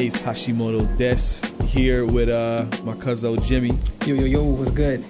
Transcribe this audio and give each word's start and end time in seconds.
What's 0.00 0.22
up, 0.22 0.28
everybody? 0.28 0.80
Ace 0.80 0.86
Hashimoto 0.86 0.96
Des 0.96 1.66
here 1.66 2.06
with 2.06 2.30
uh, 2.30 2.64
my 2.84 2.94
cousin 2.94 3.40
Jimmy. 3.42 3.78
Yo, 4.06 4.14
yo, 4.14 4.24
yo, 4.24 4.44
what's 4.44 4.70
good? 4.70 5.04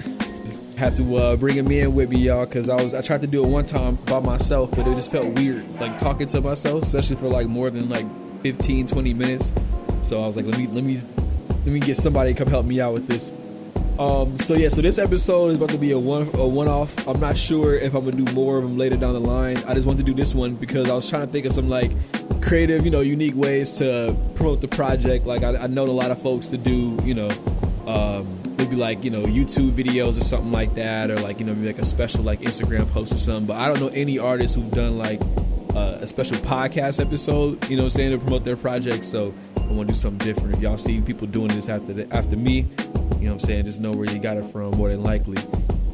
Had 0.76 0.96
to 0.96 1.16
uh, 1.16 1.36
bring 1.36 1.56
him 1.56 1.70
in 1.70 1.94
with 1.94 2.10
me, 2.10 2.18
y'all, 2.18 2.44
because 2.44 2.68
I 2.68 2.74
was 2.82 2.92
I 2.92 3.00
tried 3.00 3.20
to 3.20 3.28
do 3.28 3.44
it 3.44 3.48
one 3.48 3.66
time 3.66 3.96
by 4.06 4.18
myself, 4.18 4.72
but 4.72 4.88
it 4.88 4.96
just 4.96 5.12
felt 5.12 5.26
weird, 5.26 5.64
like 5.78 5.96
talking 5.96 6.26
to 6.28 6.40
myself, 6.40 6.82
especially 6.82 7.16
for 7.16 7.28
like 7.28 7.46
more 7.46 7.70
than 7.70 7.88
like 7.88 8.06
15, 8.42 8.88
20 8.88 9.14
minutes. 9.14 9.52
So 10.02 10.22
I 10.22 10.26
was 10.26 10.34
like, 10.34 10.46
let 10.46 10.58
me 10.58 10.66
let 10.66 10.82
me 10.82 11.00
let 11.48 11.66
me 11.66 11.78
get 11.78 11.96
somebody 11.96 12.34
to 12.34 12.38
come 12.38 12.48
help 12.48 12.66
me 12.66 12.80
out 12.80 12.94
with 12.94 13.06
this. 13.06 13.32
Um, 14.00 14.38
so 14.38 14.54
yeah, 14.54 14.70
so 14.70 14.80
this 14.80 14.98
episode 14.98 15.48
is 15.48 15.56
about 15.58 15.68
to 15.68 15.76
be 15.76 15.92
a 15.92 15.98
one 15.98 16.30
a 16.32 16.48
one 16.48 16.68
off. 16.68 17.06
I'm 17.06 17.20
not 17.20 17.36
sure 17.36 17.74
if 17.74 17.92
I'm 17.92 18.06
gonna 18.06 18.16
do 18.16 18.32
more 18.32 18.56
of 18.56 18.62
them 18.62 18.78
later 18.78 18.96
down 18.96 19.12
the 19.12 19.20
line. 19.20 19.58
I 19.68 19.74
just 19.74 19.86
wanted 19.86 19.98
to 19.98 20.04
do 20.04 20.14
this 20.14 20.34
one 20.34 20.54
because 20.54 20.88
I 20.88 20.94
was 20.94 21.06
trying 21.06 21.26
to 21.26 21.30
think 21.30 21.44
of 21.44 21.52
some 21.52 21.68
like 21.68 21.92
creative, 22.40 22.82
you 22.86 22.90
know, 22.90 23.02
unique 23.02 23.34
ways 23.36 23.74
to 23.74 24.16
promote 24.36 24.62
the 24.62 24.68
project. 24.68 25.26
Like 25.26 25.42
I, 25.42 25.54
I 25.54 25.66
know 25.66 25.84
a 25.84 25.92
lot 25.92 26.10
of 26.10 26.22
folks 26.22 26.46
to 26.48 26.56
do, 26.56 26.98
you 27.04 27.12
know, 27.12 27.28
um, 27.86 28.40
maybe 28.56 28.74
like 28.74 29.04
you 29.04 29.10
know 29.10 29.24
YouTube 29.24 29.72
videos 29.72 30.16
or 30.16 30.22
something 30.22 30.50
like 30.50 30.74
that, 30.76 31.10
or 31.10 31.18
like 31.20 31.38
you 31.38 31.44
know 31.44 31.52
maybe 31.54 31.66
like 31.66 31.78
a 31.78 31.84
special 31.84 32.22
like 32.24 32.40
Instagram 32.40 32.88
post 32.88 33.12
or 33.12 33.18
something. 33.18 33.44
But 33.44 33.58
I 33.58 33.68
don't 33.68 33.80
know 33.80 33.88
any 33.88 34.18
artists 34.18 34.56
who've 34.56 34.70
done 34.70 34.96
like 34.96 35.20
uh, 35.76 35.98
a 36.00 36.06
special 36.06 36.38
podcast 36.38 37.00
episode, 37.04 37.68
you 37.68 37.76
know, 37.76 37.90
saying 37.90 38.12
to 38.12 38.18
promote 38.18 38.44
their 38.44 38.56
project. 38.56 39.04
So 39.04 39.34
I 39.70 39.72
want 39.72 39.88
to 39.88 39.94
do 39.94 40.00
something 40.00 40.26
different. 40.26 40.56
If 40.56 40.60
y'all 40.60 40.76
see 40.76 41.00
people 41.00 41.28
doing 41.28 41.48
this 41.48 41.68
after 41.68 41.92
the, 41.92 42.12
after 42.12 42.36
me, 42.36 42.58
you 42.58 42.66
know 42.66 43.06
what 43.18 43.30
I'm 43.30 43.38
saying, 43.38 43.66
just 43.66 43.80
know 43.80 43.92
where 43.92 44.10
you 44.10 44.18
got 44.18 44.36
it 44.36 44.44
from. 44.50 44.72
More 44.72 44.88
than 44.88 45.04
likely, 45.04 45.38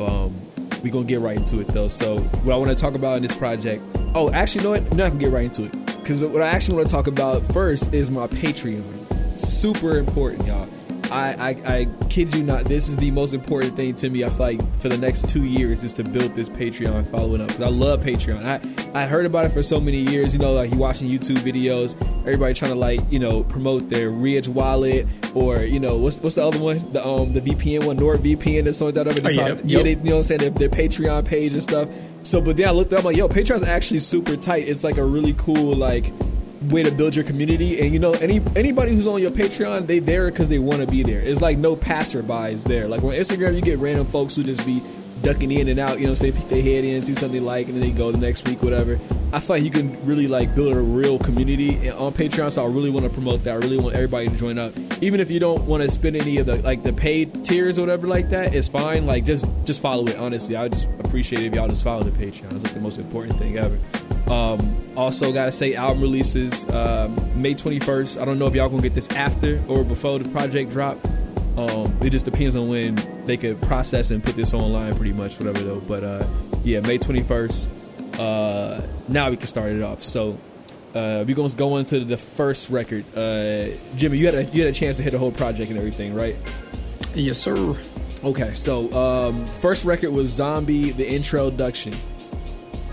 um, 0.01 0.35
we 0.83 0.89
gonna 0.89 1.05
get 1.05 1.21
right 1.21 1.37
into 1.37 1.61
it 1.61 1.69
though. 1.69 1.89
So 1.89 2.19
what 2.19 2.55
I 2.55 2.57
want 2.57 2.71
to 2.71 2.75
talk 2.75 2.95
about 2.95 3.19
in 3.19 3.23
this 3.23 3.37
project. 3.37 3.83
Oh, 4.15 4.31
actually, 4.33 4.63
you 4.63 4.65
know 4.65 4.71
what? 4.81 4.97
Not 4.97 5.09
gonna 5.09 5.21
get 5.21 5.31
right 5.31 5.45
into 5.45 5.65
it 5.65 5.73
because 5.97 6.21
what 6.21 6.41
I 6.41 6.49
actually 6.49 6.77
want 6.77 6.89
to 6.89 6.95
talk 6.95 7.07
about 7.07 7.43
first 7.53 7.93
is 7.93 8.11
my 8.11 8.27
Patreon. 8.29 9.39
Super 9.39 9.99
important, 9.99 10.47
y'all. 10.47 10.69
I, 11.11 11.33
I, 11.51 11.75
I 11.79 11.85
kid 12.09 12.35
you 12.35 12.43
not, 12.43 12.65
this 12.65 12.89
is 12.89 12.97
the 12.97 13.11
most 13.11 13.33
important 13.33 13.77
thing 13.77 13.95
to 13.97 14.11
me. 14.11 14.25
I 14.25 14.29
feel 14.29 14.39
like 14.39 14.77
for 14.81 14.89
the 14.89 14.99
next 14.99 15.29
two 15.29 15.45
years 15.45 15.83
is 15.85 15.93
to 15.95 16.05
build 16.05 16.35
this 16.35 16.49
Patreon 16.49 16.95
and 16.95 17.09
following 17.09 17.41
up 17.41 17.49
because 17.49 17.63
I 17.63 17.69
love 17.69 18.01
Patreon. 18.03 18.45
I, 18.45 19.03
I 19.03 19.07
heard 19.07 19.27
about 19.27 19.45
it 19.47 19.51
for 19.53 19.63
so 19.63 19.81
many 19.81 19.99
years. 19.99 20.33
You 20.35 20.41
know, 20.41 20.53
like 20.55 20.71
you 20.71 20.79
watching 20.79 21.09
YouTube 21.09 21.37
videos, 21.39 21.95
everybody 22.21 22.55
trying 22.55 22.73
to 22.73 22.79
like 22.79 23.01
you 23.11 23.19
know 23.19 23.45
promote 23.45 23.89
their 23.89 24.11
Ridge 24.11 24.49
wallet 24.49 25.07
or 25.35 25.59
you 25.63 25.79
know 25.81 25.97
what's 25.97 26.21
what's 26.21 26.37
the 26.37 26.45
other 26.45 26.59
one, 26.59 26.93
the 26.93 27.07
um 27.07 27.33
the 27.33 27.41
VPN 27.41 27.85
one, 27.87 27.99
NordVPN 27.99 28.67
and 28.67 28.75
something 28.75 29.05
like 29.05 29.15
that. 29.15 29.19
Over 29.19 29.29
Oh, 29.29 29.31
yeah. 29.31 29.61
yeah, 29.65 29.83
they, 29.83 29.91
you 29.91 29.97
know 29.97 30.11
what 30.13 30.17
I'm 30.19 30.23
saying, 30.25 30.41
their, 30.41 30.51
their 30.51 30.69
Patreon 30.69 31.25
page 31.25 31.53
and 31.53 31.63
stuff. 31.63 31.89
So, 32.23 32.41
but 32.41 32.57
then 32.57 32.69
I 32.69 32.73
looked 32.73 32.93
up, 32.93 33.01
I'm 33.01 33.05
like, 33.05 33.17
yo, 33.17 33.29
Patreon's 33.29 33.63
actually 33.63 34.01
super 34.01 34.37
tight. 34.37 34.67
It's 34.67 34.83
like 34.83 34.97
a 34.97 35.05
really 35.05 35.35
cool 35.35 35.75
like 35.77 36.13
way 36.71 36.83
to 36.83 36.91
build 36.91 37.15
your 37.15 37.25
community. 37.25 37.81
And 37.81 37.93
you 37.93 37.99
know 37.99 38.13
any 38.13 38.41
anybody 38.55 38.95
who's 38.95 39.07
on 39.07 39.21
your 39.21 39.31
patreon 39.31 39.87
they 39.87 39.99
there 39.99 40.31
because 40.31 40.49
they 40.49 40.59
want 40.59 40.81
to 40.81 40.87
be 40.87 41.03
there. 41.03 41.21
It's 41.21 41.41
like 41.41 41.59
no 41.59 41.77
passerbys 41.77 42.65
there. 42.65 42.89
Like 42.89 43.03
on 43.03 43.13
instagram 43.13 43.55
you 43.55 43.63
get 43.63 43.79
random 43.79 44.07
folks 44.07 44.37
who 44.37 44.43
just 44.43 44.65
be 44.67 44.83
ducking 45.23 45.51
in 45.51 45.69
and 45.69 45.81
out 45.81 45.99
you 45.99 46.07
know 46.07 46.15
say 46.15 46.31
peek 46.31 46.49
their 46.49 46.63
head 46.63 46.85
in 46.85 47.03
see 47.03 47.15
something 47.15 47.41
they 47.41 47.41
like 47.41 47.67
and 47.67 47.77
then 47.77 47.81
they 47.83 47.91
go 47.91 48.13
the 48.13 48.19
next 48.19 48.47
week 48.49 48.63
whatever. 48.63 48.99
I 49.33 49.43
like 49.49 49.63
you 49.63 49.71
can 49.71 50.05
really 50.07 50.29
like 50.29 50.55
build 50.55 50.75
a 50.75 50.81
real 50.81 51.19
community. 51.19 51.91
On 51.91 52.13
patreon 52.13 52.51
so 52.51 52.65
i 52.65 52.69
really 52.69 52.91
want 52.91 53.05
to 53.05 53.11
promote 53.11 53.45
that. 53.45 53.55
I 53.55 53.57
really 53.57 53.79
want 53.79 53.95
everybody 53.95 54.29
to 54.29 54.37
join 54.37 54.59
up. 54.59 54.73
Even 55.03 55.21
if 55.21 55.31
you 55.31 55.41
don't 55.41 55.63
want 55.67 55.83
to 55.83 55.91
spend 55.91 56.17
any 56.17 56.39
of 56.39 56.47
the 56.47 56.57
like 56.57 56.83
the 56.83 56.93
paid 56.93 57.45
tiers 57.45 57.79
or 57.79 57.83
whatever 57.83 58.07
like 58.07 58.31
that 58.31 58.55
it's 58.55 58.69
fine. 58.69 59.07
Like 59.07 59.25
just 59.25 59.47
just 59.65 59.81
follow 59.81 60.07
it 60.07 60.17
honestly. 60.17 60.57
I 60.57 60.65
would 60.65 60.73
just 60.73 60.89
appreciate 61.01 61.43
it 61.43 61.47
if 61.47 61.55
y'all 61.55 61.69
just 61.69 61.85
follow 61.85 62.03
the 62.03 62.11
patreon. 62.11 62.53
It's 62.55 62.65
like 62.65 62.75
the 62.75 62.81
most 62.81 62.99
important 62.99 63.39
thing 63.39 63.59
ever. 63.59 63.79
Um, 64.31 64.77
also, 64.97 65.33
gotta 65.33 65.53
say, 65.53 65.75
album 65.75 66.03
releases 66.03 66.69
um, 66.71 67.15
May 67.41 67.55
21st. 67.55 68.21
I 68.21 68.25
don't 68.25 68.39
know 68.39 68.47
if 68.47 68.55
y'all 68.55 68.69
gonna 68.69 68.83
get 68.83 68.95
this 68.95 69.09
after 69.11 69.63
or 69.69 69.85
before 69.85 70.19
the 70.19 70.29
project 70.31 70.71
drop. 70.71 70.99
Um, 71.57 71.97
it 72.03 72.11
just 72.11 72.25
depends 72.25 72.55
on 72.55 72.69
when 72.69 72.97
they 73.27 73.37
could 73.37 73.61
process 73.63 74.11
and 74.11 74.23
put 74.23 74.37
this 74.37 74.53
online, 74.53 74.95
pretty 74.95 75.13
much, 75.13 75.39
whatever 75.39 75.61
though. 75.65 75.81
But 75.81 76.05
uh, 76.05 76.27
yeah, 76.65 76.81
May 76.81 76.99
21st. 76.99 77.69
Uh, 78.19 78.87
now 79.09 79.31
we 79.31 79.37
can 79.37 79.47
start 79.47 79.73
it 79.73 79.83
off. 79.83 80.05
So 80.05 80.39
uh, 80.95 81.25
we're 81.27 81.35
gonna 81.35 81.55
go 81.55 81.77
into 81.77 82.05
the 82.05 82.17
first 82.17 82.71
record. 82.71 83.05
Uh, 83.17 83.69
Jimmy, 83.97 84.19
you 84.19 84.27
had 84.27 84.35
a 84.35 84.45
you 84.45 84.65
had 84.65 84.71
a 84.71 84.77
chance 84.77 84.97
to 84.99 85.03
hit 85.03 85.11
the 85.11 85.19
whole 85.19 85.33
project 85.33 85.71
and 85.71 85.79
everything, 85.79 86.15
right? 86.15 86.37
Yes, 87.15 87.39
sir. 87.39 87.75
Okay, 88.25 88.55
so 88.55 88.93
um, 88.93 89.47
first 89.61 89.85
record 89.85 90.11
was 90.11 90.31
Zombie, 90.31 90.91
the 90.91 91.07
introduction. 91.07 91.97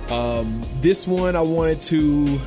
Um, 0.10 0.66
this 0.82 1.08
one 1.08 1.36
I 1.36 1.42
wanted 1.42 1.82
to, 1.82 2.40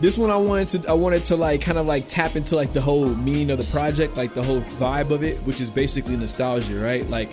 this 0.00 0.18
one 0.18 0.30
I 0.30 0.36
wanted 0.36 0.82
to, 0.82 0.90
I 0.90 0.92
wanted 0.92 1.24
to 1.24 1.36
like 1.36 1.60
kind 1.60 1.78
of 1.78 1.86
like 1.86 2.08
tap 2.08 2.36
into 2.36 2.56
like 2.56 2.72
the 2.72 2.80
whole 2.80 3.14
meaning 3.14 3.50
of 3.50 3.58
the 3.58 3.64
project, 3.64 4.16
like 4.16 4.34
the 4.34 4.42
whole 4.42 4.60
vibe 4.78 5.10
of 5.10 5.22
it, 5.22 5.38
which 5.44 5.60
is 5.60 5.70
basically 5.70 6.16
nostalgia, 6.16 6.78
right? 6.78 7.08
Like 7.08 7.30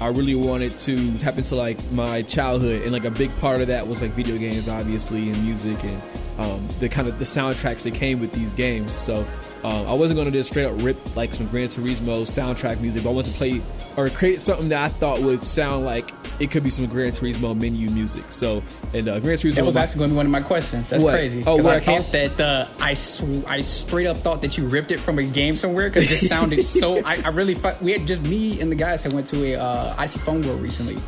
I 0.00 0.08
really 0.08 0.34
wanted 0.34 0.78
to 0.78 1.16
tap 1.18 1.38
into 1.38 1.54
like 1.54 1.78
my 1.92 2.22
childhood, 2.22 2.82
and 2.82 2.92
like 2.92 3.04
a 3.04 3.10
big 3.10 3.34
part 3.38 3.60
of 3.60 3.68
that 3.68 3.86
was 3.86 4.02
like 4.02 4.10
video 4.12 4.36
games, 4.36 4.68
obviously, 4.68 5.30
and 5.30 5.42
music, 5.44 5.82
and 5.84 6.02
um, 6.38 6.68
the 6.80 6.88
kind 6.88 7.08
of 7.08 7.18
the 7.18 7.24
soundtracks 7.24 7.82
that 7.82 7.94
came 7.94 8.20
with 8.20 8.32
these 8.32 8.52
games. 8.52 8.92
So 8.94 9.26
um, 9.64 9.86
I 9.86 9.92
wasn't 9.94 10.18
going 10.18 10.26
to 10.30 10.36
just 10.36 10.50
straight 10.50 10.64
up 10.66 10.74
rip 10.76 10.96
like 11.16 11.34
some 11.34 11.46
Gran 11.48 11.68
Turismo 11.68 12.22
soundtrack 12.22 12.80
music, 12.80 13.04
but 13.04 13.10
I 13.10 13.12
wanted 13.12 13.32
to 13.32 13.38
play 13.38 13.62
or 13.96 14.08
create 14.08 14.40
something 14.40 14.70
that 14.70 14.82
I 14.82 14.88
thought 14.88 15.20
would 15.20 15.44
sound 15.44 15.84
like 15.84 16.12
it 16.40 16.50
could 16.50 16.62
be 16.64 16.70
some 16.70 16.86
Gran 16.86 17.12
Turismo 17.12 17.56
menu 17.56 17.90
music. 17.90 18.32
So 18.32 18.62
and 18.94 19.06
uh, 19.08 19.20
Gran 19.20 19.36
Turismo 19.36 19.56
That 19.56 19.64
was 19.66 19.76
actually 19.76 19.98
going 19.98 20.10
to 20.10 20.14
be 20.14 20.16
one 20.16 20.26
of 20.26 20.32
my 20.32 20.40
questions. 20.40 20.88
That's 20.88 21.02
What? 21.04 21.12
crazy. 21.12 21.44
Oh, 21.46 21.62
where 21.62 21.76
I 21.76 21.80
thought 21.80 22.10
that 22.12 22.40
uh, 22.40 22.68
I 22.80 22.94
sw- 22.94 23.46
I 23.46 23.60
straight 23.60 24.06
up 24.06 24.18
thought 24.18 24.40
that 24.42 24.56
you 24.56 24.66
ripped 24.66 24.90
it 24.90 24.98
from 25.00 25.18
a 25.18 25.22
game 25.24 25.56
somewhere 25.56 25.88
because 25.88 26.04
it 26.04 26.08
just 26.08 26.28
sounded 26.28 26.62
so. 26.62 26.98
I, 27.04 27.22
I 27.24 27.28
really 27.28 27.54
fu- 27.54 27.76
we 27.80 27.92
had 27.92 28.06
just 28.06 28.22
me 28.22 28.60
and 28.60 28.70
the 28.70 28.76
guys 28.76 29.02
had 29.02 29.12
went 29.12 29.28
to 29.28 29.44
a 29.54 29.56
uh, 29.56 30.06
Fun 30.08 30.42
World 30.46 30.60
recently. 30.60 30.98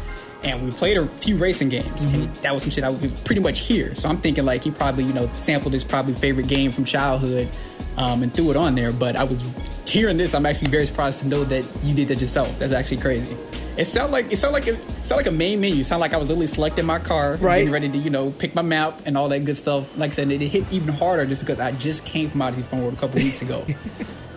And 0.44 0.62
we 0.64 0.70
played 0.72 0.96
a 0.98 1.06
few 1.08 1.36
racing 1.36 1.70
games, 1.70 2.04
and 2.04 2.14
Mm-hmm. 2.28 2.42
that 2.42 2.52
was 2.54 2.62
some 2.64 2.70
shit 2.70 2.84
I 2.84 2.90
would 2.90 3.24
pretty 3.24 3.40
much 3.40 3.60
hear. 3.60 3.94
So 3.94 4.08
I'm 4.08 4.18
thinking 4.20 4.44
like 4.44 4.62
he 4.64 4.70
probably, 4.70 5.04
you 5.04 5.12
know, 5.14 5.30
sampled 5.38 5.72
his 5.72 5.82
probably 5.84 6.12
favorite 6.14 6.46
game 6.48 6.70
from 6.70 6.84
childhood, 6.84 7.48
um, 7.96 8.22
and 8.22 8.32
threw 8.34 8.50
it 8.50 8.56
on 8.56 8.74
there. 8.74 8.92
But 8.92 9.16
I 9.16 9.24
was 9.24 9.42
hearing 9.86 10.16
this, 10.18 10.34
I'm 10.34 10.44
actually 10.46 10.70
very 10.70 10.84
surprised 10.86 11.20
to 11.20 11.26
know 11.28 11.44
that 11.44 11.64
you 11.82 11.94
did 11.94 12.08
that 12.08 12.20
yourself. 12.20 12.58
That's 12.58 12.72
actually 12.72 12.98
crazy. 12.98 13.36
It 13.76 13.86
sounded 13.86 14.12
like 14.12 14.30
it 14.32 14.36
sounded 14.36 14.54
like 14.54 14.66
a, 14.68 14.74
it 14.74 15.06
sounded 15.06 15.16
like 15.24 15.26
a 15.26 15.36
main 15.36 15.60
menu. 15.60 15.80
It 15.80 15.84
sounded 15.86 16.02
like 16.02 16.14
I 16.14 16.16
was 16.18 16.28
literally 16.28 16.46
selecting 16.46 16.84
my 16.86 16.98
car, 17.00 17.36
Right. 17.40 17.58
getting 17.58 17.72
ready 17.72 17.88
to 17.88 17.98
you 17.98 18.10
know 18.10 18.30
pick 18.30 18.54
my 18.54 18.62
map 18.62 19.00
and 19.06 19.16
all 19.18 19.28
that 19.30 19.44
good 19.44 19.56
stuff. 19.56 19.96
Like 19.98 20.10
I 20.10 20.14
said, 20.14 20.30
it 20.30 20.40
hit 20.42 20.64
even 20.70 20.94
harder 20.94 21.26
just 21.26 21.40
because 21.40 21.58
I 21.58 21.72
just 21.72 22.04
came 22.04 22.28
from 22.28 22.42
Odyssey 22.42 22.62
Fun 22.62 22.82
World 22.82 22.94
a 22.94 22.96
couple 22.98 23.20
weeks 23.20 23.40
ago. 23.42 23.64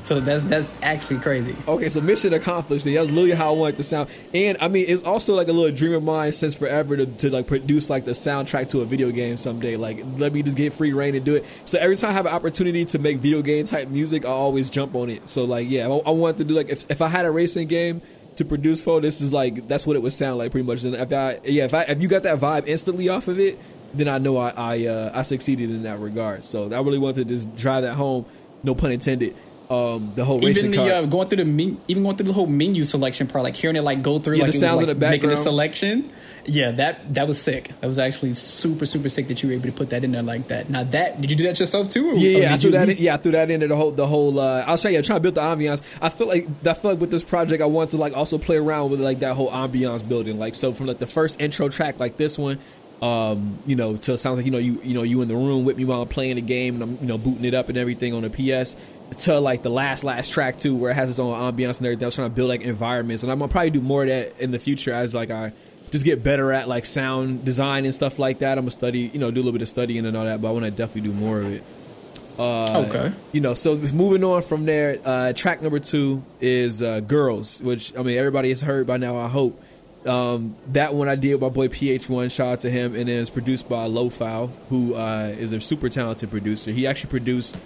so 0.07 0.21
that's 0.21 0.41
that's 0.43 0.71
actually 0.81 1.19
crazy. 1.19 1.53
Okay, 1.67 1.89
so 1.89 1.99
mission 1.99 2.31
accomplished. 2.31 2.85
That's 2.85 3.09
literally 3.09 3.31
how 3.31 3.49
I 3.53 3.57
want 3.57 3.73
it 3.73 3.77
to 3.77 3.83
sound. 3.83 4.09
And 4.33 4.57
I 4.61 4.69
mean, 4.69 4.85
it's 4.87 5.03
also 5.03 5.35
like 5.35 5.49
a 5.49 5.51
little 5.51 5.75
dream 5.75 5.93
of 5.93 6.01
mine 6.01 6.31
since 6.31 6.55
forever 6.55 6.95
to, 6.95 7.05
to 7.05 7.29
like 7.29 7.45
produce 7.45 7.89
like 7.89 8.05
the 8.05 8.11
soundtrack 8.11 8.69
to 8.69 8.79
a 8.79 8.85
video 8.85 9.11
game 9.11 9.35
someday. 9.35 9.75
Like, 9.75 10.01
let 10.15 10.31
me 10.31 10.43
just 10.43 10.55
get 10.55 10.71
free 10.71 10.93
reign 10.93 11.13
and 11.15 11.25
do 11.25 11.35
it. 11.35 11.45
So 11.65 11.77
every 11.77 11.97
time 11.97 12.11
I 12.11 12.13
have 12.13 12.25
an 12.25 12.31
opportunity 12.31 12.85
to 12.85 12.99
make 12.99 13.17
video 13.17 13.41
game 13.41 13.65
type 13.65 13.89
music, 13.89 14.23
I 14.23 14.29
always 14.29 14.69
jump 14.69 14.95
on 14.95 15.09
it. 15.09 15.27
So 15.27 15.43
like, 15.43 15.69
yeah, 15.69 15.87
I, 15.87 15.89
I 15.89 16.11
want 16.11 16.37
to 16.37 16.45
do 16.45 16.53
like 16.53 16.69
if 16.69 16.89
if 16.89 17.01
I 17.01 17.09
had 17.09 17.25
a 17.25 17.31
racing 17.31 17.67
game 17.67 18.01
to 18.37 18.45
produce 18.45 18.81
for, 18.81 19.01
this 19.01 19.19
is 19.19 19.33
like 19.33 19.67
that's 19.67 19.85
what 19.85 19.97
it 19.97 20.01
would 20.01 20.13
sound 20.13 20.37
like 20.37 20.51
pretty 20.51 20.65
much. 20.65 20.85
And 20.85 20.95
if 20.95 21.11
I 21.11 21.41
yeah, 21.43 21.65
if 21.65 21.73
I 21.73 21.81
if 21.81 22.01
you 22.01 22.07
got 22.07 22.23
that 22.23 22.39
vibe 22.39 22.65
instantly 22.65 23.09
off 23.09 23.27
of 23.27 23.41
it, 23.41 23.59
then 23.93 24.07
I 24.07 24.19
know 24.19 24.37
I 24.37 24.53
I 24.55 24.85
uh, 24.85 25.11
I 25.13 25.23
succeeded 25.23 25.69
in 25.69 25.83
that 25.83 25.99
regard. 25.99 26.45
So 26.45 26.71
I 26.71 26.79
really 26.79 26.97
wanted 26.97 27.27
to 27.27 27.33
just 27.33 27.53
drive 27.57 27.83
that 27.83 27.95
home. 27.95 28.25
No 28.63 28.73
pun 28.73 28.91
intended. 28.93 29.35
Um, 29.69 30.13
the 30.15 30.23
whole 30.23 30.43
Even 30.47 30.71
the 30.71 30.95
uh, 30.95 31.01
going 31.07 31.27
through 31.27 31.37
the 31.43 31.45
men- 31.45 31.77
even 31.89 32.03
going 32.03 32.15
through 32.15 32.27
the 32.27 32.33
whole 32.33 32.47
menu 32.47 32.85
selection 32.85 33.27
part, 33.27 33.43
like 33.43 33.55
hearing 33.55 33.75
it 33.75 33.81
like 33.81 34.01
go 34.01 34.17
through, 34.17 34.37
Yeah, 34.37 34.43
like 34.43 34.51
the 34.53 34.57
it 34.57 34.61
was, 34.61 34.69
sounds 34.69 34.81
like, 34.81 34.97
the 34.99 35.09
making 35.09 35.29
a 35.29 35.35
selection. 35.35 36.09
Yeah, 36.49 36.71
that 36.71 37.13
that 37.15 37.27
was 37.27 37.41
sick. 37.41 37.71
That 37.81 37.87
was 37.87 37.99
actually 37.99 38.33
super 38.33 38.85
super 38.85 39.09
sick 39.09 39.27
that 39.27 39.43
you 39.43 39.49
were 39.49 39.55
able 39.55 39.65
to 39.65 39.73
put 39.73 39.89
that 39.89 40.05
in 40.05 40.13
there 40.13 40.23
like 40.23 40.47
that. 40.47 40.69
Now 40.69 40.85
that 40.85 41.19
did 41.19 41.29
you 41.29 41.35
do 41.35 41.43
that 41.43 41.59
yourself 41.59 41.89
too? 41.89 42.11
Or, 42.11 42.13
Yeah, 42.13 42.37
yeah, 42.39 42.53
I 42.53 42.57
threw 42.57 42.69
you 42.69 42.77
that. 42.77 42.87
In, 42.87 42.97
yeah, 42.97 43.15
I 43.15 43.17
threw 43.17 43.33
that 43.33 43.51
into 43.51 43.67
the 43.67 43.75
whole 43.75 43.91
the 43.91 44.07
whole. 44.07 44.39
Uh, 44.39 44.63
I'll 44.65 44.77
show 44.77 44.87
you. 44.87 44.99
I'm 44.99 45.03
trying 45.03 45.17
to 45.17 45.23
build 45.23 45.35
the 45.35 45.41
ambiance. 45.41 45.81
I 46.01 46.07
feel 46.07 46.27
like 46.27 46.47
I 46.65 46.73
feel 46.73 46.91
like 46.91 47.01
with 47.01 47.11
this 47.11 47.23
project, 47.25 47.61
I 47.61 47.65
want 47.65 47.91
to 47.91 47.97
like 47.97 48.15
also 48.15 48.37
play 48.37 48.55
around 48.55 48.91
with 48.91 49.01
like 49.01 49.19
that 49.19 49.35
whole 49.35 49.51
ambiance 49.51 50.07
building. 50.07 50.39
Like 50.39 50.55
so, 50.55 50.71
from 50.71 50.85
like 50.85 50.99
the 50.99 51.07
first 51.07 51.41
intro 51.41 51.67
track, 51.67 51.99
like 51.99 52.15
this 52.15 52.37
one, 52.37 52.59
um, 53.01 53.59
you 53.65 53.75
know, 53.75 53.95
to 53.95 54.13
it 54.13 54.17
sounds 54.17 54.37
like 54.37 54.45
you 54.45 54.51
know 54.51 54.57
you 54.57 54.79
you 54.83 54.93
know 54.93 55.03
you 55.03 55.21
in 55.21 55.27
the 55.27 55.35
room 55.35 55.65
with 55.65 55.77
me 55.77 55.85
while 55.85 56.01
I'm 56.01 56.07
playing 56.07 56.35
the 56.37 56.41
game 56.41 56.75
and 56.75 56.83
I'm 56.83 56.97
you 57.01 57.07
know 57.07 57.17
booting 57.17 57.45
it 57.45 57.53
up 57.53 57.69
and 57.69 57.77
everything 57.77 58.13
on 58.13 58.23
the 58.23 58.29
PS. 58.29 58.75
To 59.19 59.39
like 59.39 59.63
the 59.63 59.69
last 59.69 60.03
last 60.03 60.31
track 60.33 60.57
too, 60.59 60.75
where 60.75 60.91
it 60.91 60.95
has 60.95 61.07
its 61.09 61.17
own 61.19 61.33
ambiance 61.33 61.77
and 61.77 61.85
everything. 61.87 62.03
I 62.03 62.07
was 62.07 62.15
trying 62.15 62.29
to 62.29 62.35
build 62.35 62.49
like 62.49 62.61
environments, 62.61 63.23
and 63.23 63.31
I'm 63.31 63.39
gonna 63.39 63.49
probably 63.51 63.69
do 63.69 63.79
more 63.81 64.01
of 64.03 64.09
that 64.09 64.33
in 64.39 64.51
the 64.51 64.59
future 64.59 64.91
as 64.91 65.15
like 65.15 65.31
I 65.31 65.53
just 65.91 66.03
get 66.03 66.23
better 66.23 66.51
at 66.51 66.67
like 66.67 66.85
sound 66.85 67.45
design 67.45 67.85
and 67.85 67.95
stuff 67.95 68.19
like 68.19 68.39
that. 68.39 68.57
I'm 68.57 68.63
gonna 68.65 68.71
study, 68.71 69.09
you 69.13 69.19
know, 69.19 69.31
do 69.31 69.39
a 69.39 69.43
little 69.43 69.53
bit 69.53 69.61
of 69.61 69.69
studying 69.69 70.05
and 70.05 70.17
all 70.17 70.25
that, 70.25 70.41
but 70.41 70.49
I 70.49 70.51
want 70.51 70.65
to 70.65 70.71
definitely 70.71 71.09
do 71.09 71.13
more 71.13 71.39
of 71.39 71.53
it. 71.53 71.63
Uh, 72.37 72.85
Okay. 72.89 73.13
You 73.31 73.41
know, 73.41 73.53
so 73.53 73.75
moving 73.77 74.23
on 74.23 74.41
from 74.41 74.65
there, 74.65 74.99
uh, 75.05 75.31
track 75.33 75.61
number 75.61 75.79
two 75.79 76.21
is 76.41 76.83
uh, 76.83 76.99
"Girls," 76.99 77.61
which 77.61 77.97
I 77.97 78.03
mean 78.03 78.17
everybody 78.17 78.49
has 78.49 78.61
heard 78.61 78.85
by 78.85 78.97
now. 78.97 79.17
I 79.17 79.27
hope 79.29 79.59
um, 80.07 80.55
that 80.67 80.93
one 80.93 81.09
I 81.09 81.15
did 81.15 81.33
with 81.33 81.41
my 81.41 81.49
boy 81.49 81.67
PH1. 81.67 82.31
Shout 82.31 82.47
out 82.47 82.59
to 82.61 82.69
him, 82.69 82.95
and 82.95 83.09
it's 83.09 83.29
produced 83.29 83.69
by 83.69 83.87
Lophiile, 83.87 84.51
who 84.69 84.95
uh, 84.95 85.33
is 85.37 85.53
a 85.53 85.61
super 85.61 85.89
talented 85.89 86.31
producer. 86.31 86.71
He 86.71 86.87
actually 86.87 87.09
produced 87.09 87.57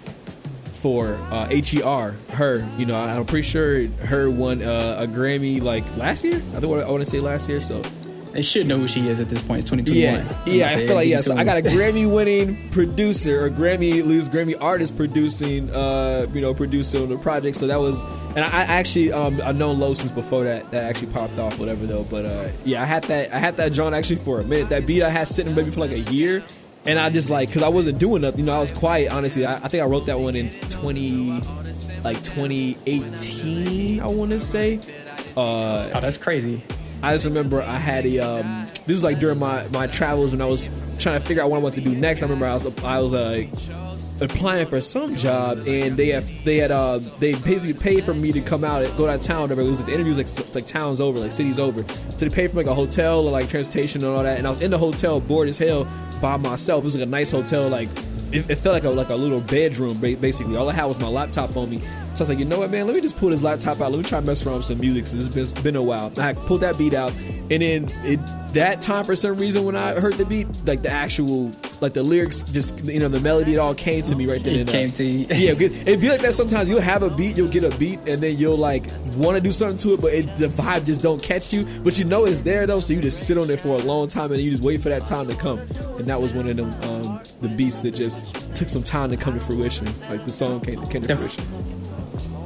for 0.73 1.13
uh, 1.29 1.47
Her. 1.49 2.11
Her, 2.29 2.67
you 2.77 2.85
know, 2.85 2.95
I'm 2.95 3.25
pretty 3.25 3.47
sure 3.47 3.87
her 3.87 4.29
won 4.29 4.63
uh, 4.63 4.97
a 4.99 5.07
Grammy 5.07 5.61
like 5.61 5.83
last 5.95 6.23
year. 6.23 6.37
I 6.55 6.59
think 6.59 6.63
I 6.63 6.89
want 6.89 7.03
to 7.03 7.09
say 7.09 7.19
last 7.19 7.47
year. 7.47 7.59
So 7.59 7.83
they 8.33 8.41
should 8.41 8.67
know 8.67 8.77
who 8.77 8.87
she 8.87 9.07
is 9.07 9.19
at 9.19 9.29
this 9.29 9.41
point. 9.43 9.59
It's 9.59 9.69
2021. 9.69 10.45
Yeah, 10.45 10.53
yeah. 10.53 10.69
I 10.69 10.87
feel 10.87 10.95
like 10.95 11.07
yes. 11.07 11.27
Yeah, 11.27 11.35
so 11.35 11.39
I 11.39 11.43
got 11.43 11.57
a 11.57 11.61
Grammy-winning 11.61 12.69
producer 12.71 13.45
or 13.45 13.49
Grammy 13.49 14.05
lose 14.05 14.29
Grammy 14.29 14.55
artist 14.59 14.95
producing, 14.95 15.69
uh, 15.71 16.27
you 16.33 16.41
know, 16.41 16.53
producing 16.53 17.03
on 17.03 17.09
the 17.09 17.17
project. 17.17 17.57
So 17.57 17.67
that 17.67 17.79
was, 17.79 18.01
and 18.35 18.39
I, 18.39 18.47
I 18.47 18.63
actually 18.63 19.11
um 19.11 19.41
I 19.41 19.51
known 19.51 19.79
Low 19.79 19.93
since 19.93 20.11
before 20.11 20.43
that 20.45 20.71
that 20.71 20.85
actually 20.85 21.11
popped 21.11 21.37
off, 21.39 21.59
whatever 21.59 21.85
though. 21.85 22.03
But 22.03 22.25
uh, 22.25 22.49
yeah, 22.63 22.81
I 22.81 22.85
had 22.85 23.03
that 23.05 23.33
I 23.33 23.37
had 23.37 23.57
that 23.57 23.73
John 23.73 23.93
actually 23.93 24.17
for 24.17 24.39
a 24.39 24.43
minute. 24.43 24.69
That 24.69 24.85
beat 24.85 25.03
I 25.03 25.09
had 25.09 25.27
sitting 25.27 25.53
maybe 25.53 25.69
for 25.69 25.81
like 25.81 25.91
a 25.91 25.99
year. 25.99 26.43
And 26.83 26.97
I 26.97 27.11
just 27.11 27.29
like, 27.29 27.51
cause 27.53 27.61
I 27.61 27.67
wasn't 27.67 27.99
doing 27.99 28.23
nothing, 28.23 28.39
you 28.39 28.45
know, 28.47 28.53
I 28.53 28.59
was 28.59 28.71
quiet, 28.71 29.11
honestly. 29.11 29.45
I, 29.45 29.53
I 29.53 29.67
think 29.67 29.83
I 29.83 29.85
wrote 29.85 30.07
that 30.07 30.19
one 30.19 30.35
in 30.35 30.49
20, 30.69 31.39
like 32.03 32.23
2018, 32.23 33.99
I 33.99 34.07
want 34.07 34.31
to 34.31 34.39
say. 34.39 34.79
Uh, 35.37 35.91
oh, 35.93 35.99
that's 36.01 36.17
crazy. 36.17 36.63
I 37.03 37.13
just 37.13 37.25
remember 37.25 37.61
I 37.61 37.77
had 37.77 38.05
a 38.05 38.19
um, 38.19 38.67
this 38.85 38.95
was 38.95 39.03
like 39.03 39.19
during 39.19 39.39
my 39.39 39.67
my 39.69 39.87
travels 39.87 40.31
when 40.31 40.41
I 40.41 40.45
was 40.45 40.69
trying 40.99 41.19
to 41.19 41.25
figure 41.25 41.41
out 41.41 41.49
what 41.49 41.57
I 41.57 41.61
wanted 41.61 41.83
to 41.83 41.89
do 41.89 41.95
next. 41.95 42.21
I 42.21 42.25
remember 42.25 42.45
I 42.45 42.53
was 42.53 42.65
I 42.65 42.99
was 42.99 43.13
uh, 43.13 43.47
applying 44.21 44.67
for 44.67 44.79
some 44.81 45.15
job 45.15 45.67
and 45.67 45.97
they 45.97 46.09
have 46.09 46.29
they 46.45 46.57
had 46.57 46.69
uh 46.69 46.99
they 47.19 47.33
basically 47.33 47.73
paid 47.73 48.03
for 48.03 48.13
me 48.13 48.31
to 48.31 48.39
come 48.41 48.63
out 48.63 48.83
and 48.83 48.95
go 48.97 49.07
out 49.07 49.15
of 49.15 49.21
town. 49.21 49.41
Whatever 49.41 49.61
it 49.61 49.69
was 49.69 49.79
like 49.79 49.87
the 49.87 49.93
interviews 49.93 50.17
like 50.17 50.55
like 50.55 50.67
towns 50.67 51.01
over 51.01 51.19
like 51.19 51.31
cities 51.31 51.59
over. 51.59 51.83
So 52.09 52.27
they 52.27 52.29
paid 52.29 52.51
for 52.51 52.57
like 52.57 52.67
a 52.67 52.75
hotel 52.75 53.25
or 53.25 53.31
like 53.31 53.49
transportation 53.49 54.03
and 54.03 54.15
all 54.15 54.23
that. 54.23 54.37
And 54.37 54.45
I 54.45 54.51
was 54.51 54.61
in 54.61 54.69
the 54.69 54.77
hotel 54.77 55.19
bored 55.19 55.49
as 55.49 55.57
hell 55.57 55.87
by 56.21 56.37
myself. 56.37 56.81
It 56.81 56.85
was 56.85 56.95
like 56.95 57.03
a 57.03 57.09
nice 57.09 57.31
hotel 57.31 57.67
like 57.67 57.89
it, 58.31 58.49
it, 58.49 58.55
felt 58.57 58.73
like 58.73 58.83
a 58.83 58.89
like 58.89 59.09
a 59.09 59.15
little 59.15 59.41
bedroom 59.41 59.97
basically. 59.97 60.55
All 60.55 60.69
I 60.69 60.73
had 60.73 60.85
was 60.85 60.99
my 60.99 61.07
laptop 61.07 61.57
on 61.57 61.69
me. 61.69 61.81
So 62.13 62.19
I 62.19 62.23
was 62.23 62.29
like, 62.29 62.39
you 62.39 62.45
know 62.45 62.59
what, 62.59 62.71
man? 62.71 62.87
Let 62.87 62.95
me 62.95 63.01
just 63.01 63.17
pull 63.17 63.29
this 63.29 63.41
laptop 63.41 63.79
out. 63.79 63.91
Let 63.91 63.97
me 63.97 64.03
try 64.03 64.19
to 64.19 64.25
mess 64.25 64.45
around 64.45 64.57
with 64.57 64.65
some 64.65 64.79
music. 64.79 65.07
So 65.07 65.17
it's 65.17 65.53
been, 65.53 65.63
been 65.63 65.75
a 65.75 65.81
while. 65.81 66.11
I 66.17 66.33
pulled 66.33 66.61
that 66.61 66.77
beat 66.77 66.93
out, 66.93 67.13
and 67.49 67.61
then 67.61 67.87
it 68.03 68.19
that 68.53 68.81
time 68.81 69.05
for 69.05 69.15
some 69.15 69.37
reason 69.37 69.63
when 69.63 69.75
I 69.75 69.99
heard 69.99 70.15
the 70.15 70.25
beat, 70.25 70.47
like 70.65 70.81
the 70.81 70.89
actual 70.89 71.51
like 71.79 71.93
the 71.93 72.03
lyrics, 72.03 72.43
just 72.43 72.83
you 72.83 72.99
know 72.99 73.07
the 73.07 73.19
melody, 73.19 73.55
it 73.55 73.57
all 73.57 73.73
came 73.73 74.03
to 74.03 74.15
me 74.15 74.27
right 74.29 74.43
then. 74.43 74.55
It 74.55 74.67
came 74.67 74.89
to 74.89 75.03
you. 75.03 75.19
yeah, 75.29 75.51
it'd 75.51 76.01
be 76.01 76.09
like 76.09 76.21
that. 76.21 76.33
Sometimes 76.33 76.69
you'll 76.69 76.81
have 76.81 77.01
a 77.03 77.09
beat, 77.09 77.37
you'll 77.37 77.47
get 77.47 77.63
a 77.63 77.75
beat, 77.77 77.99
and 78.05 78.21
then 78.21 78.37
you'll 78.37 78.57
like 78.57 78.91
want 79.15 79.35
to 79.35 79.41
do 79.41 79.51
something 79.51 79.77
to 79.77 79.93
it, 79.93 80.01
but 80.01 80.13
it, 80.13 80.37
the 80.37 80.47
vibe 80.47 80.85
just 80.85 81.01
don't 81.01 81.21
catch 81.21 81.53
you. 81.53 81.65
But 81.83 81.97
you 81.97 82.05
know 82.05 82.25
it's 82.25 82.41
there 82.41 82.67
though, 82.67 82.81
so 82.81 82.93
you 82.93 83.01
just 83.01 83.25
sit 83.25 83.37
on 83.37 83.49
it 83.49 83.59
for 83.59 83.69
a 83.69 83.83
long 83.83 84.07
time, 84.07 84.31
and 84.31 84.41
you 84.41 84.51
just 84.51 84.63
wait 84.63 84.81
for 84.81 84.89
that 84.89 85.05
time 85.05 85.25
to 85.27 85.35
come. 85.35 85.59
And 85.59 86.05
that 86.05 86.21
was 86.21 86.33
one 86.33 86.47
of 86.47 86.57
them 86.57 86.71
um, 86.83 87.21
the 87.41 87.49
beats 87.49 87.79
that 87.81 87.95
just 87.95 88.53
took 88.55 88.69
some 88.69 88.83
time 88.83 89.11
to 89.11 89.17
come 89.17 89.33
to 89.33 89.39
fruition. 89.39 89.87
Like 90.09 90.25
the 90.25 90.31
song 90.31 90.61
came, 90.61 90.85
came 90.87 91.01
to 91.03 91.15
fruition 91.15 91.80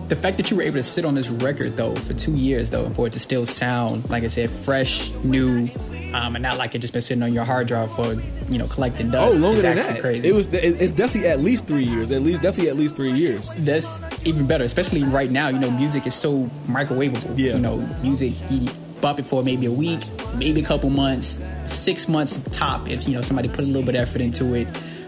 the 0.07 0.15
fact 0.15 0.37
that 0.37 0.51
you 0.51 0.57
were 0.57 0.63
able 0.63 0.75
to 0.75 0.83
sit 0.83 1.03
on 1.03 1.15
this 1.15 1.29
record 1.29 1.75
though 1.77 1.95
for 1.95 2.13
two 2.13 2.35
years 2.35 2.69
though 2.69 2.85
and 2.85 2.95
for 2.95 3.07
it 3.07 3.13
to 3.13 3.19
still 3.19 3.45
sound 3.45 4.07
like 4.09 4.23
i 4.23 4.27
said 4.27 4.49
fresh 4.49 5.11
new 5.23 5.67
um, 6.13 6.35
and 6.35 6.43
not 6.43 6.57
like 6.57 6.75
it 6.75 6.79
just 6.79 6.93
been 6.93 7.01
sitting 7.01 7.23
on 7.23 7.33
your 7.33 7.43
hard 7.43 7.67
drive 7.67 7.91
for 7.93 8.13
you 8.49 8.57
know 8.57 8.67
collecting 8.67 9.09
dust 9.09 9.35
oh 9.35 9.39
longer 9.39 9.61
than 9.61 9.75
that 9.75 9.99
crazy. 9.99 10.27
it 10.27 10.33
was 10.33 10.47
it's 10.51 10.91
definitely 10.93 11.29
at 11.29 11.41
least 11.41 11.65
three 11.65 11.83
years 11.83 12.11
at 12.11 12.21
least 12.21 12.41
definitely 12.41 12.69
at 12.69 12.77
least 12.77 12.95
three 12.95 13.11
years 13.11 13.53
that's 13.59 13.99
even 14.25 14.45
better 14.45 14.63
especially 14.63 15.03
right 15.03 15.31
now 15.31 15.49
you 15.49 15.59
know 15.59 15.71
music 15.71 16.05
is 16.05 16.13
so 16.13 16.43
microwavable 16.67 17.37
yeah. 17.37 17.55
you 17.55 17.59
know 17.59 17.77
music 18.01 18.33
you 18.49 18.69
bump 19.01 19.19
it 19.19 19.25
for 19.25 19.43
maybe 19.43 19.65
a 19.65 19.71
week 19.71 20.01
maybe 20.35 20.61
a 20.61 20.65
couple 20.65 20.89
months 20.89 21.43
six 21.67 22.07
months 22.07 22.39
top 22.51 22.87
if 22.87 23.07
you 23.07 23.13
know 23.13 23.21
somebody 23.21 23.49
put 23.49 23.59
a 23.59 23.67
little 23.67 23.83
bit 23.83 23.95
of 23.95 24.01
effort 24.01 24.21
into 24.21 24.53
it 24.53 24.67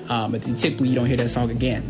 um, 0.09 0.31
but 0.31 0.41
then 0.41 0.55
typically 0.55 0.89
you 0.89 0.95
don't 0.95 1.05
hear 1.05 1.17
that 1.17 1.29
song 1.29 1.49
again 1.49 1.83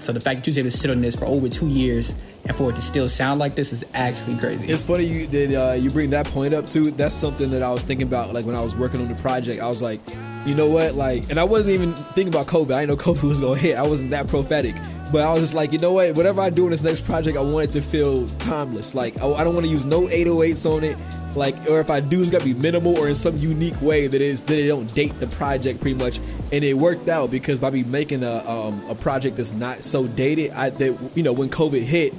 so 0.00 0.12
the 0.12 0.20
fact 0.20 0.40
that 0.40 0.46
you 0.46 0.50
was 0.50 0.58
able 0.58 0.70
to 0.70 0.76
sit 0.76 0.90
on 0.90 1.00
this 1.00 1.16
for 1.16 1.24
over 1.24 1.48
two 1.48 1.68
years 1.68 2.14
and 2.46 2.56
for 2.56 2.70
it 2.70 2.76
to 2.76 2.82
still 2.82 3.08
sound 3.08 3.40
like 3.40 3.54
this 3.54 3.72
is 3.72 3.84
actually 3.94 4.36
crazy. 4.36 4.68
It's 4.68 4.82
funny 4.82 5.04
you 5.04 5.26
that 5.28 5.70
uh, 5.70 5.72
you 5.74 5.90
bring 5.90 6.10
that 6.10 6.26
point 6.26 6.54
up 6.54 6.66
too. 6.66 6.90
That's 6.90 7.14
something 7.14 7.50
that 7.50 7.62
I 7.62 7.70
was 7.70 7.82
thinking 7.82 8.06
about, 8.06 8.34
like 8.34 8.44
when 8.44 8.56
I 8.56 8.60
was 8.60 8.76
working 8.76 9.00
on 9.00 9.08
the 9.08 9.14
project. 9.16 9.60
I 9.60 9.68
was 9.68 9.82
like, 9.82 10.00
you 10.46 10.54
know 10.54 10.66
what, 10.66 10.94
like, 10.94 11.30
and 11.30 11.40
I 11.40 11.44
wasn't 11.44 11.70
even 11.70 11.94
thinking 11.94 12.28
about 12.28 12.46
COVID. 12.46 12.74
I 12.74 12.84
didn't 12.84 12.98
know 12.98 13.04
COVID 13.14 13.28
was 13.28 13.40
gonna 13.40 13.56
hit. 13.56 13.76
I 13.76 13.82
wasn't 13.82 14.10
that 14.10 14.28
prophetic, 14.28 14.74
but 15.10 15.22
I 15.22 15.32
was 15.32 15.42
just 15.42 15.54
like, 15.54 15.72
you 15.72 15.78
know 15.78 15.92
what, 15.92 16.14
whatever 16.16 16.42
I 16.42 16.50
do 16.50 16.64
in 16.64 16.70
this 16.70 16.82
next 16.82 17.04
project, 17.06 17.36
I 17.36 17.40
want 17.40 17.70
it 17.70 17.72
to 17.72 17.80
feel 17.80 18.26
timeless. 18.38 18.94
Like, 18.94 19.16
I, 19.22 19.26
I 19.26 19.44
don't 19.44 19.54
want 19.54 19.64
to 19.64 19.72
use 19.72 19.86
no 19.86 20.02
808s 20.02 20.70
on 20.70 20.84
it. 20.84 20.98
Like, 21.34 21.56
or 21.68 21.80
if 21.80 21.90
I 21.90 21.98
do, 21.98 22.20
it's 22.20 22.30
gotta 22.30 22.44
be 22.44 22.54
minimal 22.54 22.96
or 22.96 23.08
in 23.08 23.14
some 23.14 23.36
unique 23.38 23.80
way 23.80 24.06
that 24.06 24.20
is 24.20 24.42
that 24.42 24.56
it 24.56 24.68
don't 24.68 24.92
date 24.94 25.18
the 25.18 25.26
project 25.28 25.80
pretty 25.80 25.98
much. 25.98 26.20
And 26.52 26.62
it 26.62 26.74
worked 26.74 27.08
out 27.08 27.30
because 27.30 27.58
by 27.58 27.70
me 27.70 27.82
making 27.82 28.22
a 28.22 28.48
um, 28.48 28.84
a 28.88 28.94
project 28.94 29.36
that's 29.36 29.52
not 29.52 29.82
so 29.82 30.06
dated, 30.06 30.52
I 30.52 30.70
that 30.70 30.96
you 31.16 31.22
know 31.24 31.32
when 31.32 31.48
COVID 31.48 31.82
hit 31.82 32.14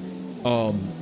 um, 0.46 0.94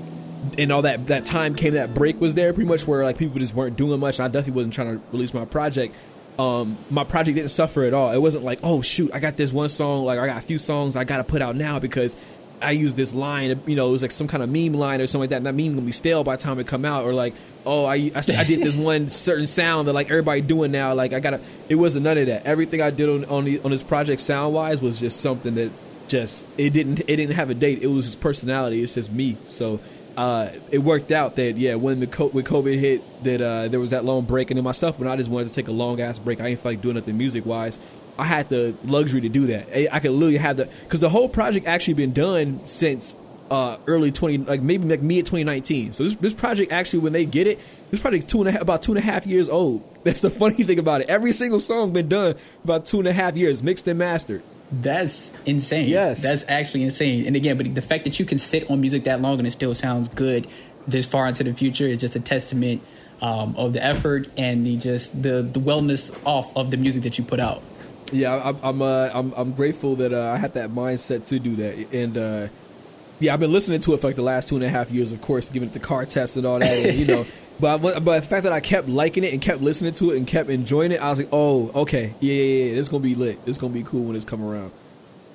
and 0.57 0.71
all 0.71 0.81
that 0.83 1.07
that 1.07 1.25
time 1.25 1.55
came 1.55 1.73
that 1.73 1.93
break 1.93 2.19
was 2.19 2.33
there 2.35 2.53
pretty 2.53 2.67
much 2.67 2.87
where 2.87 3.03
like 3.03 3.17
people 3.17 3.39
just 3.39 3.53
weren't 3.53 3.77
doing 3.77 3.99
much. 3.99 4.19
I 4.19 4.27
definitely 4.27 4.53
wasn't 4.53 4.73
trying 4.73 4.99
to 4.99 5.05
release 5.11 5.33
my 5.33 5.45
project. 5.45 5.95
Um 6.39 6.77
my 6.89 7.03
project 7.03 7.35
didn't 7.35 7.51
suffer 7.51 7.83
at 7.83 7.93
all. 7.93 8.11
It 8.11 8.17
wasn't 8.17 8.43
like 8.43 8.59
oh 8.63 8.81
shoot 8.81 9.11
i 9.13 9.19
got 9.19 9.37
this 9.37 9.53
one 9.53 9.69
song 9.69 10.03
like 10.05 10.19
i 10.19 10.25
got 10.25 10.37
a 10.37 10.45
few 10.45 10.57
songs 10.57 10.95
i 10.95 11.03
gotta 11.03 11.23
put 11.23 11.41
out 11.41 11.55
now 11.55 11.79
because 11.79 12.15
i 12.61 12.71
use 12.71 12.95
this 12.95 13.13
line 13.13 13.61
you 13.67 13.75
know 13.75 13.87
it 13.87 13.91
was 13.91 14.01
like 14.01 14.11
some 14.11 14.27
kind 14.27 14.41
of 14.41 14.49
meme 14.49 14.73
line 14.73 14.99
or 14.99 15.05
something 15.05 15.21
like 15.23 15.29
that 15.29 15.37
and 15.37 15.45
that 15.45 15.53
meme 15.53 15.75
gonna 15.75 15.81
be 15.81 15.91
stale 15.91 16.23
by 16.23 16.35
the 16.35 16.41
time 16.41 16.57
it 16.59 16.65
come 16.65 16.85
out 16.85 17.03
or 17.03 17.13
like 17.13 17.35
oh 17.65 17.85
I, 17.85 18.11
I, 18.15 18.23
I 18.37 18.43
did 18.45 18.61
this 18.61 18.75
one 18.91 19.09
certain 19.09 19.45
sound 19.45 19.87
that 19.87 19.93
like 19.93 20.09
everybody 20.09 20.41
doing 20.41 20.71
now 20.71 20.93
like 20.95 21.13
i 21.13 21.19
gotta 21.19 21.39
it 21.69 21.75
wasn't 21.75 22.05
none 22.05 22.17
of 22.17 22.25
that. 22.27 22.45
Everything 22.45 22.81
i 22.81 22.89
did 22.89 23.09
on 23.09 23.25
on, 23.25 23.45
the, 23.45 23.59
on 23.59 23.71
this 23.71 23.83
project 23.83 24.21
sound 24.21 24.53
wise 24.55 24.81
was 24.81 24.99
just 24.99 25.21
something 25.21 25.55
that 25.55 25.71
just 26.07 26.49
it 26.57 26.71
didn't 26.71 27.01
it 27.01 27.15
didn't 27.15 27.35
have 27.35 27.49
a 27.49 27.53
date. 27.53 27.81
It 27.81 27.87
was 27.87 28.05
his 28.05 28.15
personality. 28.15 28.81
It's 28.81 28.93
just 28.93 29.11
me. 29.11 29.37
So 29.47 29.79
uh, 30.15 30.49
it 30.71 30.79
worked 30.79 31.11
out 31.11 31.35
that 31.37 31.57
yeah, 31.57 31.75
when 31.75 31.99
the 31.99 32.07
co- 32.07 32.29
when 32.29 32.45
COVID 32.45 32.79
hit, 32.79 33.23
that 33.23 33.41
uh, 33.41 33.67
there 33.67 33.79
was 33.79 33.91
that 33.91 34.05
long 34.05 34.25
break, 34.25 34.51
and 34.51 34.57
then 34.57 34.63
myself 34.63 34.99
when 34.99 35.07
I 35.07 35.15
just 35.15 35.29
wanted 35.29 35.49
to 35.49 35.55
take 35.55 35.67
a 35.67 35.71
long 35.71 36.01
ass 36.01 36.19
break, 36.19 36.39
I 36.39 36.55
feel 36.55 36.71
like 36.71 36.81
doing 36.81 36.95
nothing 36.95 37.17
music 37.17 37.45
wise. 37.45 37.79
I 38.17 38.25
had 38.25 38.47
the 38.49 38.75
luxury 38.83 39.21
to 39.21 39.29
do 39.29 39.47
that. 39.47 39.67
I, 39.75 39.87
I 39.91 39.99
could 39.99 40.11
literally 40.11 40.37
have 40.37 40.57
the 40.57 40.65
because 40.65 41.01
the 41.01 41.09
whole 41.09 41.29
project 41.29 41.65
actually 41.65 41.95
been 41.95 42.13
done 42.13 42.63
since 42.65 43.17
uh, 43.49 43.77
early 43.87 44.11
twenty, 44.11 44.37
like 44.37 44.61
maybe 44.61 44.87
like 44.87 45.01
mid 45.01 45.25
twenty 45.25 45.43
nineteen. 45.43 45.93
So 45.93 46.03
this 46.03 46.15
this 46.15 46.33
project 46.33 46.71
actually, 46.71 46.99
when 46.99 47.13
they 47.13 47.25
get 47.25 47.47
it, 47.47 47.59
this 47.89 47.99
project 47.99 48.27
two 48.27 48.39
and 48.39 48.49
a 48.49 48.51
half, 48.51 48.61
about 48.61 48.83
two 48.83 48.91
and 48.91 48.99
a 48.99 49.01
half 49.01 49.25
years 49.25 49.49
old. 49.49 49.83
That's 50.03 50.21
the 50.21 50.29
funny 50.29 50.63
thing 50.63 50.79
about 50.79 51.01
it. 51.01 51.09
Every 51.09 51.31
single 51.31 51.59
song 51.59 51.91
been 51.91 52.09
done 52.09 52.35
about 52.63 52.85
two 52.85 52.99
and 52.99 53.07
a 53.07 53.13
half 53.13 53.35
years, 53.35 53.63
mixed 53.63 53.87
and 53.87 53.97
mastered. 53.97 54.43
That's 54.71 55.31
insane. 55.45 55.89
Yes. 55.89 56.23
That's 56.23 56.45
actually 56.47 56.83
insane. 56.83 57.27
And 57.27 57.35
again, 57.35 57.57
but 57.57 57.73
the 57.75 57.81
fact 57.81 58.05
that 58.05 58.19
you 58.19 58.25
can 58.25 58.37
sit 58.37 58.69
on 58.69 58.81
music 58.81 59.03
that 59.03 59.21
long 59.21 59.37
and 59.37 59.47
it 59.47 59.51
still 59.51 59.73
sounds 59.73 60.07
good 60.07 60.47
this 60.87 61.05
far 61.05 61.27
into 61.27 61.43
the 61.43 61.53
future 61.53 61.87
is 61.87 61.99
just 61.99 62.15
a 62.15 62.19
testament 62.19 62.81
um, 63.21 63.55
of 63.55 63.73
the 63.73 63.83
effort 63.83 64.27
and 64.35 64.65
the 64.65 64.77
just 64.77 65.21
the 65.21 65.41
the 65.41 65.59
wellness 65.59 66.15
off 66.25 66.55
of 66.57 66.71
the 66.71 66.77
music 66.77 67.03
that 67.03 67.17
you 67.17 67.23
put 67.23 67.39
out. 67.39 67.61
Yeah, 68.11 68.41
I'm 68.43 68.57
I'm 68.61 68.81
uh, 68.81 69.09
I'm, 69.13 69.33
I'm 69.33 69.51
grateful 69.53 69.95
that 69.97 70.13
uh, 70.13 70.31
I 70.31 70.37
had 70.37 70.55
that 70.55 70.71
mindset 70.71 71.25
to 71.27 71.39
do 71.39 71.55
that, 71.55 71.93
and 71.93 72.17
uh, 72.17 72.47
yeah, 73.19 73.33
I've 73.33 73.39
been 73.39 73.53
listening 73.53 73.79
to 73.81 73.93
it 73.93 74.01
for 74.01 74.07
like 74.07 74.17
the 74.17 74.23
last 74.23 74.49
two 74.49 74.55
and 74.55 74.63
a 74.63 74.69
half 74.69 74.91
years, 74.91 75.11
of 75.11 75.21
course, 75.21 75.49
giving 75.49 75.69
it 75.69 75.73
the 75.73 75.79
car 75.79 76.05
test 76.05 76.35
and 76.35 76.45
all 76.45 76.59
that, 76.59 76.69
and, 76.69 76.97
you 76.97 77.05
know. 77.05 77.25
But 77.59 77.79
but 77.79 78.03
the 78.03 78.21
fact 78.21 78.43
that 78.43 78.51
I 78.53 78.59
kept 78.59 78.89
liking 78.89 79.23
it 79.23 79.33
and 79.33 79.41
kept 79.41 79.61
listening 79.61 79.93
to 79.93 80.11
it 80.11 80.17
and 80.17 80.27
kept 80.27 80.49
enjoying 80.49 80.91
it, 80.91 81.01
I 81.01 81.09
was 81.09 81.19
like, 81.19 81.29
oh, 81.31 81.71
okay, 81.83 82.13
yeah, 82.19 82.33
yeah, 82.33 82.65
yeah, 82.65 82.79
it's 82.79 82.89
gonna 82.89 83.03
be 83.03 83.15
lit. 83.15 83.39
It's 83.45 83.57
gonna 83.57 83.73
be 83.73 83.83
cool 83.83 84.03
when 84.03 84.15
it's 84.15 84.25
come 84.25 84.43
around. 84.43 84.71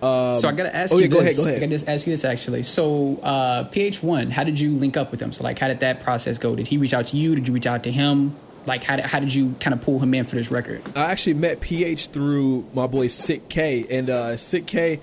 Um, 0.00 0.34
so 0.36 0.48
I 0.48 0.52
gotta 0.52 0.74
ask 0.74 0.92
oh, 0.92 0.98
you. 0.98 1.04
Yeah, 1.04 1.08
this. 1.08 1.14
Go 1.14 1.20
ahead. 1.20 1.36
Go 1.36 1.42
ahead. 1.42 1.56
I 1.56 1.60
gotta 1.60 1.70
just 1.70 1.88
ask 1.88 2.06
you 2.06 2.12
this 2.12 2.24
actually. 2.24 2.62
So 2.62 3.18
uh, 3.22 3.64
PH1, 3.70 4.30
how 4.30 4.44
did 4.44 4.60
you 4.60 4.76
link 4.76 4.96
up 4.96 5.10
with 5.10 5.20
him? 5.20 5.32
So 5.32 5.42
like, 5.44 5.58
how 5.58 5.68
did 5.68 5.80
that 5.80 6.00
process 6.00 6.38
go? 6.38 6.54
Did 6.54 6.68
he 6.68 6.76
reach 6.76 6.94
out 6.94 7.08
to 7.08 7.16
you? 7.16 7.34
Did 7.34 7.48
you 7.48 7.54
reach 7.54 7.66
out 7.66 7.84
to 7.84 7.92
him? 7.92 8.36
Like, 8.66 8.84
how 8.84 8.96
did, 8.96 9.06
how 9.06 9.18
did 9.18 9.34
you 9.34 9.54
kind 9.60 9.72
of 9.72 9.80
pull 9.80 9.98
him 9.98 10.12
in 10.12 10.24
for 10.24 10.36
this 10.36 10.50
record? 10.50 10.82
I 10.94 11.10
actually 11.10 11.34
met 11.34 11.60
PH 11.60 12.08
through 12.08 12.66
my 12.74 12.86
boy 12.86 13.08
Sik-K, 13.08 13.86
and 13.88 14.10
uh, 14.10 14.36
Sik-K, 14.36 15.00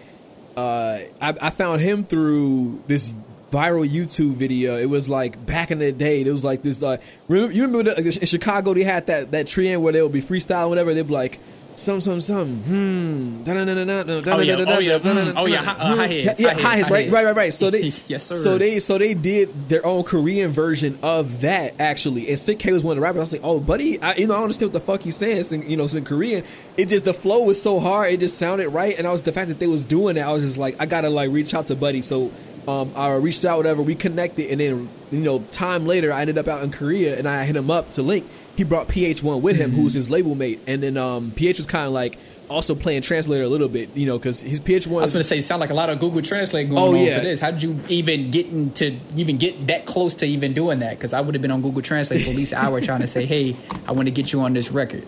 uh, 0.56 1.00
I, 1.20 1.34
I 1.42 1.50
found 1.50 1.82
him 1.82 2.04
through 2.04 2.84
this 2.86 3.16
viral 3.56 3.88
YouTube 3.88 4.34
video. 4.34 4.78
It 4.78 4.90
was 4.90 5.08
like 5.08 5.34
back 5.46 5.72
in 5.72 5.80
the 5.80 5.92
day. 5.92 6.22
It 6.22 6.32
was 6.32 6.44
like 6.44 6.62
this. 6.62 6.84
Uh, 6.84 6.98
remember, 7.28 7.54
you 7.54 7.62
remember 7.64 7.96
the, 7.96 8.20
in 8.20 8.28
Chicago 8.28 8.74
they 8.74 8.84
had 8.84 9.08
that 9.08 9.32
that 9.32 9.48
trend 9.48 9.82
where 9.84 9.94
they 9.94 10.02
would 10.02 10.12
be 10.12 10.22
freestyle, 10.22 10.70
whatever. 10.70 10.94
They'd 10.94 11.08
be 11.08 11.14
like. 11.14 11.40
Some, 11.78 12.00
some, 12.00 12.22
some. 12.22 12.64
Hmm. 12.64 13.44
Oh 13.46 14.40
yeah. 14.40 14.56
Oh 14.66 14.80
yeah. 14.80 15.34
Oh 15.36 15.46
yeah. 15.46 15.62
High 15.62 16.08
heads. 16.08 16.40
Yeah, 16.40 16.54
high 16.54 16.78
heads. 16.78 16.90
Right, 16.90 17.12
right, 17.12 17.26
right, 17.26 17.36
right. 17.36 17.54
So 17.54 17.70
they, 17.70 17.92
yes, 18.08 18.24
sir. 18.24 18.36
So 18.36 18.58
they, 18.58 18.80
so 18.80 18.98
they 18.98 19.14
did 19.14 19.68
their 19.68 19.86
own 19.86 20.06
Korean 20.06 20.54
version 20.54 20.98
of 21.04 21.42
that 21.42 21.76
actually. 21.78 22.30
And 22.30 22.40
Sik-K 22.40 22.72
was 22.72 22.82
one 22.82 22.94
of 22.94 23.02
the 23.02 23.02
rappers. 23.02 23.20
I 23.20 23.24
was 23.24 23.34
like, 23.34 23.42
oh, 23.44 23.60
buddy, 23.60 24.02
I, 24.02 24.16
you 24.16 24.26
know, 24.26 24.36
I 24.36 24.38
don't 24.38 24.44
understand 24.44 24.72
what 24.72 24.80
the 24.80 24.86
fuck 24.86 25.02
he's 25.02 25.18
saying. 25.18 25.36
It's 25.36 25.52
in, 25.52 25.70
you 25.70 25.76
know, 25.76 25.84
it's 25.84 25.96
in 25.96 26.06
Korean. 26.06 26.46
It 26.78 26.88
just 26.88 27.04
the 27.04 27.14
flow 27.14 27.44
was 27.44 27.62
so 27.62 27.82
hard. 27.82 28.14
It 28.14 28.22
just 28.22 28.38
sounded 28.38 28.70
right. 28.70 28.98
And 28.98 29.06
I 29.06 29.12
was 29.12 29.24
the 29.24 29.34
fact 29.34 29.50
that 29.50 29.60
they 29.60 29.68
was 29.68 29.84
doing 29.84 30.16
it. 30.16 30.22
I 30.22 30.32
was 30.32 30.44
just 30.44 30.58
like, 30.58 30.78
I 30.80 30.86
gotta 30.86 31.10
like 31.10 31.30
reach 31.30 31.54
out 31.54 31.68
to 31.68 31.76
Buddy. 31.76 32.02
So 32.02 32.32
um, 32.68 32.92
I 32.96 33.14
reached 33.16 33.46
out, 33.46 33.58
whatever, 33.58 33.82
we 33.82 33.96
connected, 33.96 34.50
and 34.52 34.60
then 34.60 34.90
you 35.12 35.20
know, 35.20 35.40
time 35.52 35.86
later, 35.86 36.12
I 36.12 36.22
ended 36.22 36.38
up 36.38 36.48
out 36.48 36.64
in 36.64 36.72
Korea, 36.72 37.18
and 37.18 37.28
I 37.28 37.46
hit 37.46 37.56
him 37.56 37.70
up 37.72 37.92
to 37.92 38.02
link. 38.02 38.26
He 38.56 38.64
brought 38.64 38.88
PH1 38.88 39.42
with 39.42 39.58
him, 39.58 39.72
mm-hmm. 39.72 39.82
who's 39.82 39.94
his 39.94 40.10
label 40.10 40.36
mate, 40.36 40.60
and 40.68 40.82
then 40.84 40.98
um, 40.98 41.32
PH 41.32 41.58
was 41.58 41.68
kind 41.68 41.86
of 41.88 41.94
like, 41.94 42.18
also 42.48 42.76
playing 42.76 43.02
translator 43.02 43.44
a 43.44 43.48
little 43.48 43.68
bit, 43.68 43.90
you 43.96 44.06
know, 44.06 44.18
because 44.18 44.42
his 44.42 44.60
PH1. 44.60 44.88
I 44.88 44.94
was 44.94 45.02
was. 45.06 45.14
going 45.14 45.24
to 45.24 45.28
say, 45.28 45.40
it 45.40 45.44
sound 45.44 45.60
like 45.60 45.72
a 45.72 45.74
lot 45.74 45.90
of 45.90 46.00
Google 46.00 46.22
Translate 46.22 46.70
going 46.70 46.80
Oh, 46.80 46.90
on 46.96 47.04
yeah. 47.04 47.18
for 47.18 47.24
this. 47.24 47.40
How 47.40 47.50
did 47.52 47.64
you 47.64 47.80
even 47.90 48.30
get 48.30 48.46
into 48.46 49.00
even 49.16 49.38
get 49.38 49.68
that 49.68 49.86
close 49.88 50.14
to 50.16 50.26
even 50.26 50.54
doing 50.54 50.80
that? 50.80 50.92
Because 50.92 51.12
I 51.14 51.22
would 51.22 51.34
have 51.34 51.42
been 51.42 51.52
on 51.52 51.62
Google 51.64 51.82
Translate 51.82 52.24
for 52.24 52.30
at 52.30 52.36
least 52.36 52.52
an 52.52 52.60
hour 52.60 52.82
trying 52.82 53.02
to 53.02 53.08
say, 53.08 53.26
"Hey, 53.28 53.58
I 53.88 53.94
want 53.94 54.08
to 54.08 54.12
get 54.12 54.32
you 54.32 54.42
on 54.42 54.54
this 54.54 54.70
record." 54.72 55.08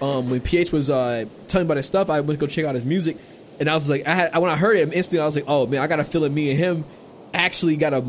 um, 0.00 0.28
when 0.30 0.40
PH 0.40 0.72
was 0.72 0.90
uh, 0.90 1.24
telling 1.48 1.66
me 1.66 1.68
about 1.68 1.76
his 1.78 1.86
stuff, 1.86 2.10
I 2.10 2.20
went 2.20 2.38
to 2.38 2.46
go 2.46 2.50
check 2.50 2.64
out 2.64 2.74
his 2.74 2.84
music, 2.86 3.16
and 3.58 3.68
I 3.68 3.74
was 3.74 3.88
like, 3.88 4.06
I 4.06 4.14
had 4.14 4.36
when 4.36 4.50
I 4.50 4.56
heard 4.56 4.76
him 4.76 4.92
instantly, 4.92 5.20
I 5.20 5.26
was 5.26 5.36
like, 5.36 5.46
oh 5.48 5.66
man, 5.66 5.80
I 5.80 5.86
got 5.86 6.00
a 6.00 6.04
feeling 6.04 6.34
me 6.34 6.50
and 6.50 6.58
him 6.58 6.84
actually 7.34 7.76
got 7.76 7.92
a 7.92 8.04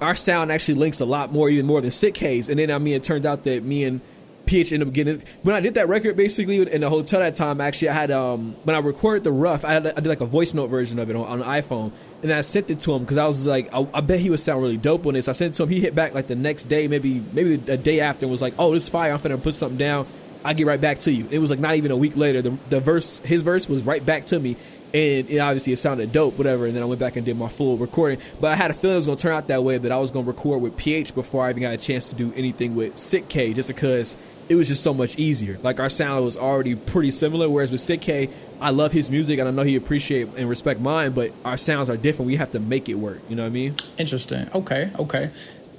our 0.00 0.14
sound 0.14 0.52
actually 0.52 0.74
links 0.74 1.00
a 1.00 1.04
lot 1.04 1.32
more, 1.32 1.50
even 1.50 1.66
more 1.66 1.80
than 1.80 1.90
Sik-K's. 1.90 2.48
And 2.48 2.58
then 2.58 2.70
I 2.70 2.78
mean, 2.78 2.94
it 2.94 3.02
turned 3.02 3.26
out 3.26 3.44
that 3.44 3.62
me 3.64 3.84
and 3.84 4.00
PH 4.46 4.72
ended 4.72 4.88
up 4.88 4.94
getting 4.94 5.22
when 5.42 5.54
I 5.54 5.60
did 5.60 5.74
that 5.74 5.88
record 5.88 6.16
basically 6.16 6.60
in 6.60 6.80
the 6.80 6.90
hotel 6.90 7.20
that 7.20 7.34
time. 7.34 7.60
Actually, 7.60 7.90
I 7.90 7.94
had 7.94 8.10
um 8.10 8.56
when 8.64 8.74
I 8.74 8.80
recorded 8.80 9.24
the 9.24 9.32
rough, 9.32 9.64
I, 9.64 9.72
had, 9.72 9.86
I 9.86 9.94
did 9.94 10.06
like 10.06 10.20
a 10.20 10.26
voice 10.26 10.54
note 10.54 10.68
version 10.68 10.98
of 10.98 11.10
it 11.10 11.16
on, 11.16 11.24
on 11.26 11.42
an 11.42 11.62
iPhone, 11.62 11.92
and 12.22 12.32
I 12.32 12.40
sent 12.40 12.70
it 12.70 12.80
to 12.80 12.92
him 12.92 13.02
because 13.02 13.18
I 13.18 13.26
was 13.26 13.46
like, 13.46 13.72
I, 13.72 13.86
I 13.94 14.00
bet 14.00 14.20
he 14.20 14.30
would 14.30 14.40
sound 14.40 14.62
really 14.62 14.76
dope 14.76 15.06
on 15.06 15.14
this. 15.14 15.28
I 15.28 15.32
sent 15.32 15.54
it 15.54 15.56
to 15.58 15.62
him. 15.64 15.68
He 15.68 15.80
hit 15.80 15.94
back 15.94 16.14
like 16.14 16.26
the 16.26 16.34
next 16.34 16.64
day, 16.64 16.88
maybe 16.88 17.22
maybe 17.32 17.54
a 17.70 17.76
day 17.76 18.00
after, 18.00 18.24
and 18.24 18.30
was 18.30 18.42
like, 18.42 18.54
oh, 18.58 18.72
this 18.72 18.84
is 18.84 18.88
fire. 18.88 19.12
I'm 19.12 19.20
finna 19.20 19.40
put 19.40 19.54
something 19.54 19.78
down. 19.78 20.06
I'll 20.44 20.54
get 20.54 20.66
right 20.66 20.80
back 20.80 20.98
to 21.00 21.12
you. 21.12 21.28
It 21.30 21.38
was 21.38 21.50
like 21.50 21.60
not 21.60 21.76
even 21.76 21.90
a 21.90 21.96
week 21.96 22.16
later. 22.16 22.42
The, 22.42 22.58
the 22.68 22.80
verse, 22.80 23.18
his 23.20 23.42
verse 23.42 23.68
was 23.68 23.84
right 23.84 24.04
back 24.04 24.26
to 24.26 24.40
me. 24.40 24.56
And 24.94 25.30
it, 25.30 25.38
obviously 25.38 25.72
it 25.72 25.78
sounded 25.78 26.12
dope, 26.12 26.36
whatever. 26.36 26.66
And 26.66 26.76
then 26.76 26.82
I 26.82 26.86
went 26.86 27.00
back 27.00 27.16
and 27.16 27.24
did 27.24 27.36
my 27.36 27.48
full 27.48 27.78
recording. 27.78 28.18
But 28.40 28.52
I 28.52 28.56
had 28.56 28.70
a 28.70 28.74
feeling 28.74 28.94
it 28.94 28.98
was 28.98 29.06
going 29.06 29.18
to 29.18 29.22
turn 29.22 29.32
out 29.32 29.48
that 29.48 29.64
way 29.64 29.78
that 29.78 29.90
I 29.90 29.98
was 29.98 30.10
going 30.10 30.24
to 30.26 30.30
record 30.30 30.60
with 30.60 30.76
PH 30.76 31.14
before 31.14 31.44
I 31.44 31.50
even 31.50 31.62
got 31.62 31.74
a 31.74 31.78
chance 31.78 32.10
to 32.10 32.14
do 32.14 32.32
anything 32.36 32.74
with 32.74 32.98
Sik-K 32.98 33.54
just 33.54 33.68
because 33.68 34.16
it 34.48 34.56
was 34.56 34.68
just 34.68 34.82
so 34.82 34.92
much 34.92 35.16
easier. 35.18 35.58
Like 35.62 35.80
our 35.80 35.88
sound 35.88 36.24
was 36.24 36.36
already 36.36 36.74
pretty 36.74 37.10
similar. 37.10 37.48
Whereas 37.48 37.70
with 37.70 37.80
Sik-K, 37.80 38.28
I 38.60 38.70
love 38.70 38.92
his 38.92 39.10
music 39.10 39.38
and 39.38 39.48
I 39.48 39.50
know 39.50 39.62
he 39.62 39.76
appreciate 39.76 40.28
and 40.36 40.48
respect 40.48 40.78
mine, 40.78 41.12
but 41.12 41.32
our 41.44 41.56
sounds 41.56 41.88
are 41.88 41.96
different. 41.96 42.26
We 42.26 42.36
have 42.36 42.50
to 42.52 42.60
make 42.60 42.88
it 42.88 42.94
work. 42.94 43.20
You 43.28 43.36
know 43.36 43.42
what 43.42 43.48
I 43.48 43.52
mean? 43.52 43.76
Interesting. 43.96 44.50
Okay. 44.54 44.90
Okay. 44.98 45.30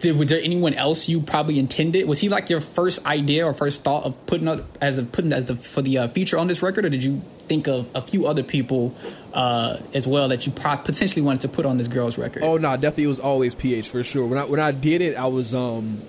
Did, 0.03 0.17
was 0.17 0.27
there 0.27 0.41
anyone 0.41 0.74
else 0.74 1.07
you 1.07 1.22
probably 1.22 1.57
intended? 1.57 2.10
Was 2.10 2.19
he 2.19 2.27
like 2.27 2.50
your 2.50 2.60
first 2.60 3.05
idea 3.05 3.45
or 3.45 3.53
first 3.53 3.86
thought 3.86 4.03
of 4.03 4.25
putting 4.25 4.50
up 4.50 4.65
as 4.81 4.98
a 4.98 5.03
putting 5.03 5.31
as 5.31 5.45
the 5.45 5.55
for 5.55 5.81
the 5.81 5.98
uh, 5.98 6.07
feature 6.10 6.38
on 6.38 6.48
this 6.48 6.62
record, 6.62 6.83
or 6.83 6.89
did 6.89 7.05
you 7.05 7.22
think 7.48 7.69
of 7.69 7.89
a 7.95 8.01
few 8.01 8.27
other 8.27 8.43
people 8.43 8.93
uh, 9.33 9.77
as 9.93 10.05
well 10.05 10.27
that 10.27 10.45
you 10.45 10.51
potentially 10.51 11.22
wanted 11.22 11.39
to 11.39 11.48
put 11.48 11.65
on 11.65 11.77
this 11.77 11.88
girl's 11.88 12.17
record? 12.17 12.43
Oh 12.43 12.57
no, 12.57 12.75
definitely 12.75 13.05
it 13.05 13.07
was 13.07 13.22
always 13.22 13.55
PH 13.55 13.88
for 13.88 14.03
sure. 14.03 14.27
When 14.27 14.38
I 14.38 14.43
when 14.43 14.60
I 14.60 14.74
did 14.74 15.00
it, 15.00 15.15
I 15.15 15.27
was 15.27 15.55
um 15.55 16.01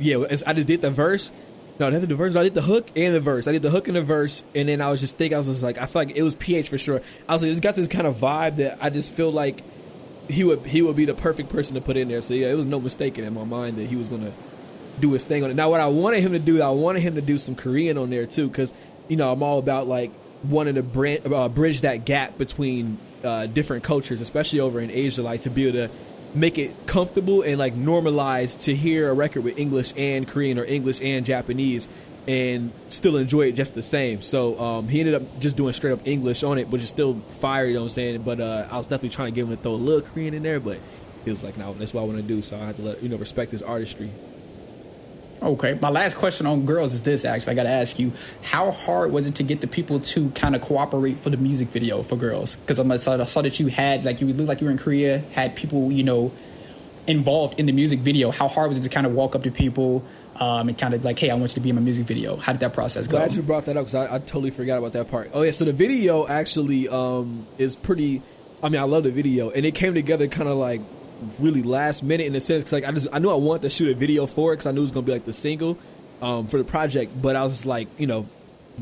yeah, 0.00 0.24
I 0.44 0.52
just 0.52 0.66
did 0.66 0.82
the 0.82 0.90
verse. 0.90 1.30
No, 1.78 1.90
did 1.90 2.08
the 2.08 2.16
verse. 2.16 2.34
I 2.34 2.42
did 2.42 2.54
the 2.54 2.62
hook 2.62 2.90
and 2.96 3.14
the 3.14 3.20
verse. 3.20 3.46
I 3.46 3.52
did 3.52 3.62
the 3.62 3.70
hook 3.70 3.86
and 3.86 3.96
the 3.96 4.02
verse, 4.02 4.42
and 4.56 4.68
then 4.68 4.80
I 4.80 4.90
was 4.90 5.00
just 5.00 5.18
thinking. 5.18 5.36
I 5.36 5.38
was 5.38 5.46
just 5.46 5.62
like, 5.62 5.78
I 5.78 5.86
feel 5.86 6.02
like 6.02 6.16
it 6.16 6.22
was 6.24 6.34
PH 6.34 6.68
for 6.68 6.78
sure. 6.78 7.00
I 7.28 7.32
was 7.32 7.42
like, 7.42 7.52
it's 7.52 7.60
got 7.60 7.76
this 7.76 7.86
kind 7.86 8.08
of 8.08 8.16
vibe 8.16 8.56
that 8.56 8.78
I 8.80 8.90
just 8.90 9.12
feel 9.12 9.30
like 9.30 9.62
he 10.28 10.44
would 10.44 10.60
he 10.66 10.82
would 10.82 10.96
be 10.96 11.04
the 11.04 11.14
perfect 11.14 11.48
person 11.48 11.74
to 11.74 11.80
put 11.80 11.96
in 11.96 12.08
there. 12.08 12.20
So 12.20 12.34
yeah, 12.34 12.48
it 12.48 12.54
was 12.54 12.66
no 12.66 12.80
mistaking 12.80 13.24
in 13.24 13.34
my 13.34 13.44
mind 13.44 13.76
that 13.78 13.86
he 13.86 13.96
was 13.96 14.08
gonna 14.08 14.32
do 15.00 15.12
his 15.12 15.24
thing 15.24 15.44
on 15.44 15.50
it. 15.50 15.54
Now, 15.54 15.70
what 15.70 15.80
I 15.80 15.88
wanted 15.88 16.22
him 16.22 16.32
to 16.32 16.38
do, 16.38 16.62
I 16.62 16.70
wanted 16.70 17.00
him 17.00 17.14
to 17.16 17.20
do 17.20 17.38
some 17.38 17.54
Korean 17.54 17.98
on 17.98 18.10
there 18.10 18.26
too, 18.26 18.48
because 18.48 18.72
you 19.08 19.16
know 19.16 19.32
I'm 19.32 19.42
all 19.42 19.58
about 19.58 19.86
like 19.86 20.12
wanting 20.44 20.74
to 20.74 20.82
bridge, 20.82 21.22
uh, 21.24 21.48
bridge 21.48 21.82
that 21.82 22.04
gap 22.04 22.38
between 22.38 22.98
uh, 23.22 23.46
different 23.46 23.84
cultures, 23.84 24.20
especially 24.20 24.60
over 24.60 24.80
in 24.80 24.90
Asia, 24.90 25.22
like 25.22 25.42
to 25.42 25.50
be 25.50 25.68
able 25.68 25.88
to 25.88 25.94
make 26.34 26.58
it 26.58 26.86
comfortable 26.86 27.42
and 27.42 27.58
like 27.58 27.74
normalize 27.74 28.60
to 28.64 28.74
hear 28.74 29.08
a 29.08 29.14
record 29.14 29.44
with 29.44 29.58
English 29.58 29.92
and 29.96 30.26
Korean 30.26 30.58
or 30.58 30.64
English 30.64 31.00
and 31.00 31.24
Japanese 31.24 31.88
and 32.26 32.72
still 32.88 33.16
enjoy 33.16 33.42
it 33.42 33.52
just 33.52 33.74
the 33.74 33.82
same. 33.82 34.22
So 34.22 34.58
um, 34.58 34.88
he 34.88 35.00
ended 35.00 35.14
up 35.14 35.22
just 35.40 35.56
doing 35.56 35.72
straight 35.72 35.92
up 35.92 36.06
English 36.06 36.42
on 36.42 36.58
it, 36.58 36.68
which 36.68 36.82
is 36.82 36.88
still 36.88 37.14
fire, 37.28 37.66
you 37.66 37.74
know 37.74 37.80
what 37.80 37.84
I'm 37.86 37.90
saying? 37.90 38.22
But 38.22 38.40
uh, 38.40 38.68
I 38.70 38.78
was 38.78 38.86
definitely 38.86 39.10
trying 39.10 39.32
to 39.32 39.34
get 39.34 39.42
him 39.42 39.56
to 39.56 39.62
throw 39.62 39.72
a 39.72 39.76
little 39.76 40.00
Korean 40.00 40.34
in 40.34 40.42
there, 40.42 40.60
but 40.60 40.78
he 41.24 41.30
was 41.30 41.44
like, 41.44 41.56
no, 41.56 41.74
that's 41.74 41.92
what 41.92 42.02
I 42.02 42.04
want 42.04 42.18
to 42.18 42.22
do. 42.22 42.40
So 42.42 42.56
I 42.56 42.66
had 42.66 42.76
to 42.76 42.82
let, 42.82 43.02
you 43.02 43.08
know, 43.08 43.16
respect 43.16 43.52
his 43.52 43.62
artistry. 43.62 44.10
Okay. 45.42 45.78
My 45.80 45.90
last 45.90 46.16
question 46.16 46.46
on 46.46 46.64
girls 46.64 46.94
is 46.94 47.02
this. 47.02 47.24
Actually, 47.26 47.52
I 47.52 47.54
got 47.54 47.62
to 47.64 47.68
ask 47.68 47.98
you: 47.98 48.12
How 48.42 48.70
hard 48.70 49.12
was 49.12 49.26
it 49.26 49.34
to 49.34 49.42
get 49.42 49.60
the 49.60 49.66
people 49.66 50.00
to 50.00 50.30
kind 50.30 50.56
of 50.56 50.62
cooperate 50.62 51.18
for 51.18 51.28
the 51.28 51.36
music 51.36 51.68
video 51.68 52.02
for 52.02 52.16
girls? 52.16 52.54
Because 52.56 52.78
I 52.78 52.96
saw, 52.96 53.20
I 53.20 53.24
saw 53.24 53.42
that 53.42 53.60
you 53.60 53.66
had 53.66 54.06
like 54.06 54.22
you 54.22 54.26
looked 54.28 54.48
like 54.48 54.62
you 54.62 54.66
were 54.66 54.70
in 54.70 54.78
Korea, 54.78 55.18
had 55.32 55.54
people 55.54 55.92
you 55.92 56.02
know 56.02 56.32
involved 57.06 57.60
in 57.60 57.66
the 57.66 57.72
music 57.72 58.00
video. 58.00 58.30
How 58.30 58.48
hard 58.48 58.70
was 58.70 58.78
it 58.78 58.82
to 58.82 58.88
kind 58.88 59.06
of 59.06 59.12
walk 59.12 59.34
up 59.34 59.42
to 59.42 59.50
people 59.50 60.02
um, 60.36 60.68
and 60.68 60.78
kind 60.78 60.94
of 60.94 61.04
like, 61.04 61.18
hey, 61.18 61.30
I 61.30 61.34
want 61.34 61.52
you 61.52 61.54
to 61.54 61.60
be 61.60 61.70
in 61.70 61.76
my 61.76 61.82
music 61.82 62.06
video? 62.06 62.36
How 62.36 62.52
did 62.52 62.60
that 62.60 62.72
process 62.72 63.06
go? 63.06 63.18
Glad 63.18 63.34
you 63.34 63.42
brought 63.42 63.66
that 63.66 63.76
up 63.76 63.82
because 63.86 63.94
I, 63.94 64.16
I 64.16 64.18
totally 64.18 64.50
forgot 64.50 64.78
about 64.78 64.92
that 64.94 65.10
part. 65.10 65.30
Oh 65.32 65.42
yeah, 65.42 65.52
so 65.52 65.64
the 65.64 65.72
video 65.72 66.26
actually 66.26 66.88
um, 66.88 67.46
is 67.58 67.76
pretty. 67.76 68.22
I 68.62 68.68
mean, 68.68 68.80
I 68.80 68.84
love 68.84 69.04
the 69.04 69.10
video, 69.10 69.50
and 69.50 69.66
it 69.66 69.74
came 69.74 69.94
together 69.94 70.26
kind 70.26 70.48
of 70.48 70.56
like 70.56 70.80
really 71.38 71.62
last 71.62 72.02
minute 72.02 72.26
in 72.26 72.34
a 72.34 72.40
sense. 72.40 72.64
Cause 72.64 72.72
like 72.72 72.84
I 72.84 72.90
just 72.92 73.08
I 73.12 73.18
knew 73.18 73.30
I 73.30 73.34
wanted 73.34 73.62
to 73.62 73.70
shoot 73.70 73.90
a 73.90 73.94
video 73.94 74.26
for 74.26 74.52
it 74.52 74.56
because 74.56 74.66
I 74.66 74.72
knew 74.72 74.80
it 74.80 74.82
was 74.82 74.92
gonna 74.92 75.06
be 75.06 75.12
like 75.12 75.24
the 75.24 75.32
single 75.32 75.78
um, 76.22 76.46
for 76.46 76.58
the 76.58 76.64
project. 76.64 77.20
But 77.20 77.36
I 77.36 77.42
was 77.42 77.64
like, 77.66 77.88
you 77.98 78.06
know, 78.06 78.28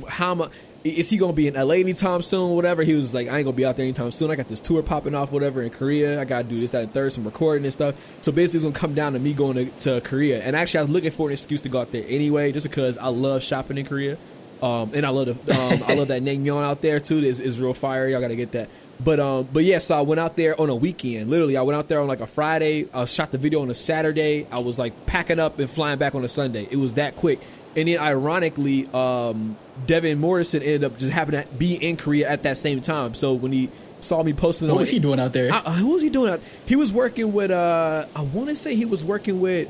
how 0.09 0.33
am 0.33 0.43
I? 0.43 0.49
Is 0.85 1.11
he 1.11 1.17
gonna 1.17 1.33
be 1.33 1.47
in 1.47 1.55
LA 1.55 1.75
anytime 1.75 2.23
soon? 2.23 2.57
Whatever. 2.57 2.83
He 2.83 2.95
was 2.95 3.15
like, 3.15 3.29
I 3.29 3.39
ain't 3.39 3.45
gonna 3.45 3.57
be 3.57 3.65
out 3.65 3.77
there 3.77 3.85
anytime 3.85 4.11
soon. 4.11 4.33
I 4.33 4.37
got 4.37 4.49
this 4.49 4.61
tour 4.61 4.83
popping 4.83 5.15
off, 5.15 5.31
whatever, 5.31 5.63
in 5.63 5.71
Korea. 5.71 6.21
I 6.21 6.25
gotta 6.25 6.45
do 6.45 6.59
this, 6.59 6.73
that, 6.73 6.83
and 6.83 6.93
third, 6.93 7.13
some 7.13 7.25
recording 7.25 7.65
and 7.65 7.73
stuff. 7.73 7.95
So 8.21 8.33
basically, 8.33 8.59
it's 8.59 8.65
gonna 8.65 8.75
come 8.75 8.95
down 8.95 9.13
to 9.13 9.21
me 9.21 9.33
going 9.33 9.55
to, 9.55 9.67
to 9.81 10.01
Korea. 10.01 10.43
And 10.43 10.57
actually, 10.57 10.79
I 10.79 10.83
was 10.83 10.91
looking 10.91 11.13
for 11.13 11.29
an 11.29 11.33
excuse 11.35 11.63
to 11.63 11.69
go 11.69 11.81
out 11.81 11.93
there 11.93 12.05
anyway, 12.09 12.51
just 12.51 12.69
because 12.69 12.99
I 12.99 13.09
love 13.09 13.45
shopping 13.45 13.79
in 13.79 13.87
Korea. 13.87 14.19
Um, 14.61 14.93
and 14.95 15.07
I 15.07 15.11
love 15.11 15.45
the 15.45 15.55
um, 15.55 15.83
I 15.87 15.95
love 15.95 16.09
that 16.09 16.23
naengmyeon 16.25 16.63
out 16.63 16.83
there 16.83 16.99
too. 16.99 17.19
Is 17.19 17.39
is 17.39 17.61
real 17.61 17.75
fire. 17.75 18.09
Y'all 18.09 18.21
gotta 18.21 18.37
get 18.37 18.53
that. 18.53 18.69
But 18.99 19.21
um, 19.21 19.49
but 19.53 19.65
yeah, 19.65 19.79
so 19.79 19.99
I 19.99 20.01
went 20.01 20.21
out 20.21 20.37
there 20.37 20.61
on 20.61 20.69
a 20.69 20.75
weekend. 20.75 21.31
Literally, 21.31 21.57
I 21.57 21.63
went 21.63 21.77
out 21.77 21.89
there 21.89 22.01
on 22.01 22.09
like 22.09 22.21
a 22.21 22.27
Friday. 22.27 22.89
I 22.93 23.05
shot 23.05 23.31
the 23.31 23.39
video 23.39 23.63
on 23.63 23.71
a 23.71 23.75
Saturday. 23.75 24.47
I 24.51 24.59
was 24.59 24.79
like 24.81 25.07
packing 25.07 25.39
up 25.39 25.59
and 25.59 25.71
flying 25.71 25.99
back 25.99 26.15
on 26.15 26.25
a 26.25 26.29
Sunday. 26.29 26.67
It 26.71 26.77
was 26.77 26.95
that 26.95 27.17
quick. 27.17 27.41
And 27.75 27.89
then 27.89 27.99
ironically, 27.99 28.87
um, 28.93 29.57
Devin 29.87 30.19
Morrison 30.19 30.63
ended 30.63 30.85
up 30.85 30.99
just 30.99 31.13
happening 31.13 31.43
to 31.43 31.49
be 31.55 31.75
in 31.75 31.97
Korea 31.97 32.29
at 32.31 32.43
that 32.45 32.59
same 32.59 32.81
time. 32.81 33.15
So 33.15 33.33
when 33.35 33.53
he 33.53 33.71
saw 34.01 34.23
me 34.23 34.33
posting 34.33 34.69
what 34.69 34.75
on 34.75 34.81
was 34.81 34.91
he 34.91 34.99
doing 34.99 35.19
out 35.21 35.33
there? 35.33 35.53
I, 35.53 35.59
I- 35.65 35.83
what 35.83 35.95
was 35.95 36.03
he 36.03 36.11
doing? 36.11 36.33
out- 36.33 36.41
He 36.67 36.77
was 36.77 36.93
working 36.93 37.33
with 37.33 37.51
uh 37.51 38.07
I 38.15 38.23
want 38.23 38.49
to 38.49 38.57
say 38.57 38.75
he 38.75 38.85
was 38.85 39.05
working 39.05 39.41
with 39.41 39.69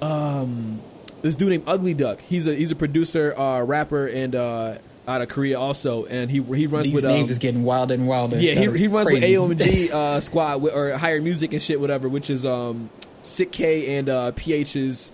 um 0.00 0.80
this 1.22 1.36
dude 1.36 1.50
named 1.50 1.64
Ugly 1.66 1.94
Duck. 1.94 2.20
He's 2.22 2.46
a 2.46 2.54
he's 2.54 2.70
a 2.72 2.76
producer, 2.76 3.36
uh 3.38 3.62
rapper 3.62 4.06
and 4.06 4.34
uh 4.34 4.78
out 5.06 5.20
of 5.20 5.28
Korea 5.28 5.58
also 5.58 6.04
and 6.06 6.30
he 6.30 6.40
he 6.42 6.66
runs 6.66 6.86
These 6.86 6.94
with 6.94 7.04
names 7.04 7.28
um, 7.28 7.32
is 7.32 7.38
getting 7.38 7.64
wilder 7.64 7.94
and 7.94 8.06
wilder. 8.06 8.36
yeah, 8.38 8.54
That 8.54 8.74
he, 8.74 8.82
he 8.82 8.88
runs 8.88 9.08
crazy. 9.08 9.36
with 9.38 9.58
AOMG 9.58 9.90
uh, 9.92 10.20
squad 10.20 10.64
or 10.64 10.92
Higher 10.96 11.20
Music 11.20 11.52
and 11.52 11.60
shit, 11.62 11.80
whatever, 11.80 12.08
which 12.08 12.30
is 12.30 12.46
um, 12.46 12.88
Sik-K 13.22 13.96
and 13.98 14.08
uh, 14.08 14.32
PH's 14.32 15.10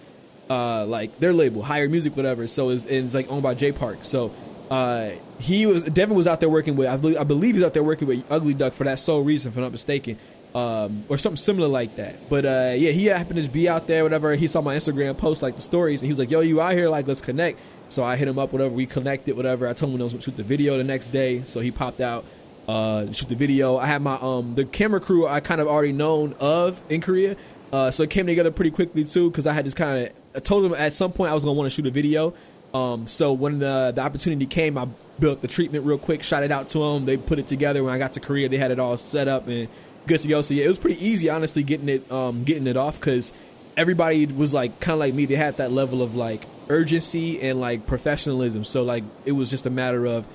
uh, 0.51 0.87
like 0.87 1.19
their 1.19 1.33
label, 1.33 1.63
Higher 1.63 1.89
Music, 1.89 2.17
whatever. 2.17 2.47
So 2.47 2.71
it's, 2.71 2.85
it's 2.85 3.15
like 3.15 3.31
owned 3.31 3.43
by 3.43 3.55
Jay 3.55 3.73
Park. 3.73 3.99
So 4.03 4.33
uh, 4.71 5.11
he 5.39 5.67
was 5.67 5.85
Devin 5.85 6.17
was 6.17 6.27
out 6.27 6.41
there 6.41 6.49
working 6.49 6.77
with 6.77 6.89
I 6.89 6.97
believe, 6.97 7.19
I 7.19 7.25
believe 7.25 7.55
he's 7.55 7.65
out 7.65 7.75
there 7.75 7.83
working 7.83 8.09
with 8.09 8.25
Ugly 8.31 8.55
Duck 8.55 8.73
for 8.73 8.85
that 8.85 8.99
sole 8.99 9.23
reason, 9.23 9.53
if 9.53 9.57
I'm 9.57 9.63
not 9.63 9.73
mistaken. 9.73 10.19
Um, 10.55 11.05
or 11.11 11.19
something 11.19 11.37
similar 11.37 11.69
like 11.69 11.97
that. 11.97 12.31
But 12.31 12.47
uh, 12.47 12.73
yeah, 12.75 12.91
he 12.91 13.05
happened 13.07 13.43
to 13.43 13.51
be 13.51 13.69
out 13.69 13.87
there, 13.87 14.03
whatever. 14.03 14.35
He 14.35 14.47
saw 14.47 14.63
my 14.63 14.75
Instagram 14.75 15.17
post, 15.17 15.43
like 15.43 15.57
the 15.57 15.61
stories, 15.61 16.01
and 16.01 16.07
he 16.07 16.11
was 16.11 16.19
like, 16.19 16.31
"Yo, 16.31 16.41
you 16.41 16.61
out 16.61 16.73
here? 16.73 16.89
Like, 16.89 17.07
let's 17.07 17.21
connect." 17.21 17.61
So 17.91 18.03
I 18.03 18.17
hit 18.17 18.29
him 18.29 18.39
up, 18.39 18.53
whatever. 18.53 18.71
We 18.75 18.87
connected, 18.87 19.37
whatever. 19.37 19.69
I 19.69 19.75
told 19.75 19.93
him 19.93 20.01
I 20.01 20.05
was 20.05 20.15
gonna 20.15 20.23
shoot 20.23 20.37
the 20.37 20.43
video 20.43 20.79
the 20.79 20.85
next 20.85 21.09
day, 21.09 21.43
so 21.45 21.61
he 21.61 21.71
popped 21.71 22.01
out, 22.01 22.25
uh, 22.67 23.13
shoot 23.13 23.29
the 23.29 23.35
video. 23.35 23.77
I 23.77 23.87
had 23.87 24.01
my 24.01 24.15
um 24.15 24.55
the 24.55 24.65
camera 24.65 25.01
crew 25.01 25.27
I 25.27 25.41
kind 25.41 25.61
of 25.61 25.69
already 25.69 25.93
known 25.93 26.35
of 26.41 26.83
in 26.89 27.03
Korea, 27.03 27.37
uh, 27.73 27.91
so 27.91 28.03
it 28.03 28.11
came 28.11 28.27
together 28.27 28.51
pretty 28.51 28.71
quickly 28.71 29.05
too 29.05 29.31
because 29.31 29.47
I 29.47 29.53
had 29.53 29.65
just 29.65 29.77
kind 29.77 30.11
of 30.35 30.43
told 30.43 30.65
him 30.65 30.75
at 30.75 30.93
some 30.93 31.13
point 31.13 31.31
I 31.31 31.35
was 31.35 31.45
gonna 31.45 31.55
want 31.55 31.67
to 31.67 31.75
shoot 31.75 31.87
a 31.87 31.91
video. 31.91 32.35
Um, 32.75 33.07
so 33.07 33.33
when 33.33 33.59
the 33.59 33.93
the 33.95 34.03
opportunity 34.03 34.47
came, 34.47 34.77
I 34.79 34.89
built 35.19 35.43
the 35.43 35.49
treatment 35.49 35.85
real 35.85 35.99
quick, 35.99 36.23
shot 36.23 36.43
it 36.43 36.53
out 36.53 36.69
to 36.71 36.79
them. 36.79 37.05
They 37.05 37.17
put 37.17 37.39
it 37.39 37.49
together. 37.49 37.83
When 37.83 37.95
I 37.95 37.99
got 37.99 38.15
to 38.15 38.21
Korea, 38.21 38.49
they 38.49 38.59
had 38.59 38.71
it 38.71 38.79
all 38.79 38.97
set 38.97 39.29
up 39.29 39.49
and 39.49 39.69
good 40.07 40.21
to 40.21 40.29
go. 40.29 40.43
So 40.43 40.55
yeah, 40.55 40.65
it 40.65 40.69
was 40.69 40.79
pretty 40.79 41.05
easy, 41.05 41.29
honestly, 41.29 41.63
getting 41.63 41.89
it 41.89 42.11
um 42.11 42.45
getting 42.45 42.67
it 42.67 42.77
off 42.77 42.99
because 42.99 43.33
everybody 43.77 44.27
was 44.27 44.53
like 44.53 44.81
kind 44.81 44.95
of 44.95 45.01
like 45.01 45.15
me. 45.15 45.27
They 45.27 45.37
had 45.37 45.57
that 45.59 45.73
level 45.73 46.03
of 46.03 46.15
like 46.15 46.45
urgency 46.69 47.41
and 47.41 47.61
like 47.61 47.87
professionalism. 47.87 48.65
So 48.65 48.83
like 48.83 49.05
it 49.25 49.33
was 49.33 49.51
just 49.51 49.67
a 49.67 49.71
matter 49.71 50.07
of 50.07 50.27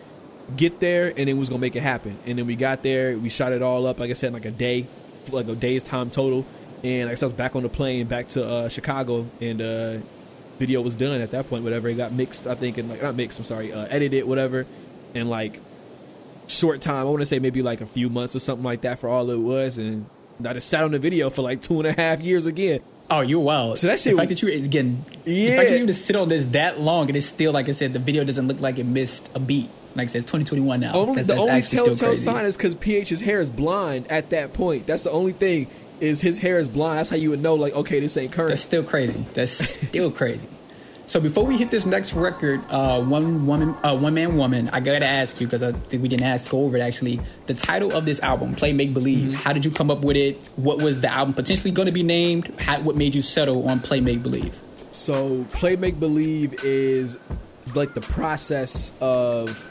get 0.55 0.79
there 0.79 1.13
and 1.15 1.29
it 1.29 1.33
was 1.33 1.49
gonna 1.49 1.59
make 1.59 1.75
it 1.75 1.83
happen. 1.83 2.17
And 2.25 2.37
then 2.37 2.47
we 2.47 2.55
got 2.55 2.83
there, 2.83 3.17
we 3.17 3.29
shot 3.29 3.51
it 3.51 3.61
all 3.61 3.87
up, 3.87 3.99
like 3.99 4.09
I 4.09 4.13
said, 4.13 4.27
in 4.27 4.33
like 4.33 4.45
a 4.45 4.51
day, 4.51 4.87
like 5.31 5.47
a 5.47 5.55
day's 5.55 5.83
time 5.83 6.09
total. 6.09 6.45
And 6.83 7.07
I 7.07 7.13
guess 7.13 7.23
I 7.23 7.27
was 7.27 7.33
back 7.33 7.55
on 7.55 7.63
the 7.63 7.69
plane 7.69 8.07
back 8.07 8.27
to 8.29 8.45
uh, 8.45 8.69
Chicago, 8.69 9.25
and 9.39 9.61
uh, 9.61 9.97
video 10.59 10.81
was 10.81 10.95
done 10.95 11.21
at 11.21 11.31
that 11.31 11.49
point. 11.49 11.63
Whatever 11.63 11.87
it 11.87 11.95
got 11.95 12.11
mixed, 12.11 12.45
I 12.45 12.55
think, 12.55 12.77
and 12.77 12.89
like 12.89 13.01
not 13.01 13.15
mixed. 13.15 13.39
I'm 13.39 13.45
sorry, 13.45 13.71
uh, 13.71 13.85
edited, 13.89 14.25
whatever, 14.25 14.65
and 15.15 15.29
like 15.29 15.59
short 16.47 16.81
time. 16.81 16.97
I 17.01 17.03
want 17.05 17.21
to 17.21 17.25
say 17.25 17.39
maybe 17.39 17.61
like 17.61 17.81
a 17.81 17.85
few 17.85 18.09
months 18.09 18.35
or 18.35 18.39
something 18.39 18.63
like 18.65 18.81
that 18.81 18.99
for 18.99 19.07
all 19.07 19.29
it 19.29 19.39
was, 19.39 19.77
and 19.77 20.05
I 20.45 20.53
just 20.53 20.67
sat 20.69 20.83
on 20.83 20.91
the 20.91 20.99
video 20.99 21.29
for 21.29 21.41
like 21.41 21.61
two 21.61 21.79
and 21.79 21.87
a 21.87 21.93
half 21.93 22.19
years 22.21 22.45
again. 22.45 22.81
Oh, 23.09 23.21
you're 23.21 23.39
wild. 23.39 23.77
So 23.77 23.87
that 23.87 23.99
shit- 23.99 24.13
the 24.13 24.17
fact 24.17 24.29
that 24.29 24.41
you 24.41 24.49
again, 24.49 25.05
the 25.23 25.33
Yeah. 25.33 25.57
fact 25.57 25.69
that 25.69 25.79
you 25.79 25.85
to 25.87 25.93
sit 25.93 26.15
on 26.15 26.29
this 26.29 26.45
that 26.47 26.79
long 26.81 27.07
and 27.09 27.15
it's 27.17 27.27
still 27.27 27.51
like 27.53 27.69
I 27.69 27.73
said, 27.73 27.93
the 27.93 27.99
video 27.99 28.23
doesn't 28.23 28.47
look 28.47 28.59
like 28.59 28.77
it 28.79 28.85
missed 28.85 29.29
a 29.35 29.39
beat. 29.39 29.69
Like 29.95 30.05
I 30.09 30.11
said, 30.11 30.21
it's 30.23 30.31
2021 30.31 30.79
now. 30.79 30.93
Only 30.93 31.21
That's- 31.21 31.27
the 31.27 31.33
that's 31.45 31.73
only 31.75 31.95
telltale 31.95 32.15
sign 32.15 32.45
is 32.45 32.57
because 32.57 32.73
PH's 32.75 33.21
hair 33.21 33.39
is 33.39 33.49
blonde 33.51 34.07
at 34.09 34.31
that 34.31 34.53
point. 34.53 34.87
That's 34.87 35.03
the 35.03 35.11
only 35.11 35.33
thing 35.33 35.67
is 36.03 36.21
his 36.21 36.39
hair 36.39 36.57
is 36.59 36.67
blonde. 36.67 36.99
That's 36.99 37.09
how 37.09 37.15
you 37.15 37.29
would 37.29 37.41
know 37.41 37.55
like 37.55 37.73
okay 37.73 37.99
this 37.99 38.17
ain't 38.17 38.31
current. 38.31 38.49
That's 38.49 38.61
still 38.61 38.83
crazy. 38.83 39.25
That's 39.33 39.51
still 39.51 40.11
crazy. 40.11 40.47
So 41.05 41.19
before 41.19 41.45
we 41.45 41.57
hit 41.57 41.69
this 41.69 41.85
next 41.85 42.13
record, 42.13 42.63
uh, 42.69 43.01
one 43.01 43.45
woman, 43.45 43.75
uh, 43.83 43.97
one 43.97 44.13
man, 44.13 44.37
woman, 44.37 44.69
I 44.71 44.79
gotta 44.79 45.05
ask 45.05 45.41
you 45.41 45.47
because 45.47 45.61
I 45.61 45.73
think 45.73 46.01
we 46.01 46.07
didn't 46.07 46.25
ask 46.25 46.49
go 46.49 46.63
over 46.63 46.77
it 46.77 46.81
actually. 46.81 47.19
The 47.45 47.53
title 47.53 47.93
of 47.93 48.05
this 48.05 48.19
album, 48.21 48.55
"Play 48.55 48.73
Make 48.73 48.93
Believe." 48.93 49.29
Mm-hmm. 49.29 49.35
How 49.35 49.53
did 49.53 49.65
you 49.65 49.71
come 49.71 49.91
up 49.91 50.01
with 50.01 50.15
it? 50.15 50.37
What 50.55 50.81
was 50.81 51.01
the 51.01 51.11
album 51.11 51.33
potentially 51.33 51.71
going 51.71 51.87
to 51.87 51.91
be 51.93 52.03
named? 52.03 52.53
How, 52.59 52.79
what 52.81 52.95
made 52.95 53.15
you 53.15 53.21
settle 53.21 53.67
on 53.67 53.79
"Play 53.79 53.99
Make 53.99 54.23
Believe"? 54.23 54.61
So 54.91 55.45
play 55.45 55.75
make 55.75 55.99
believe 55.99 56.63
is 56.63 57.17
like 57.73 57.95
the 57.95 58.01
process 58.01 58.91
of 59.01 59.65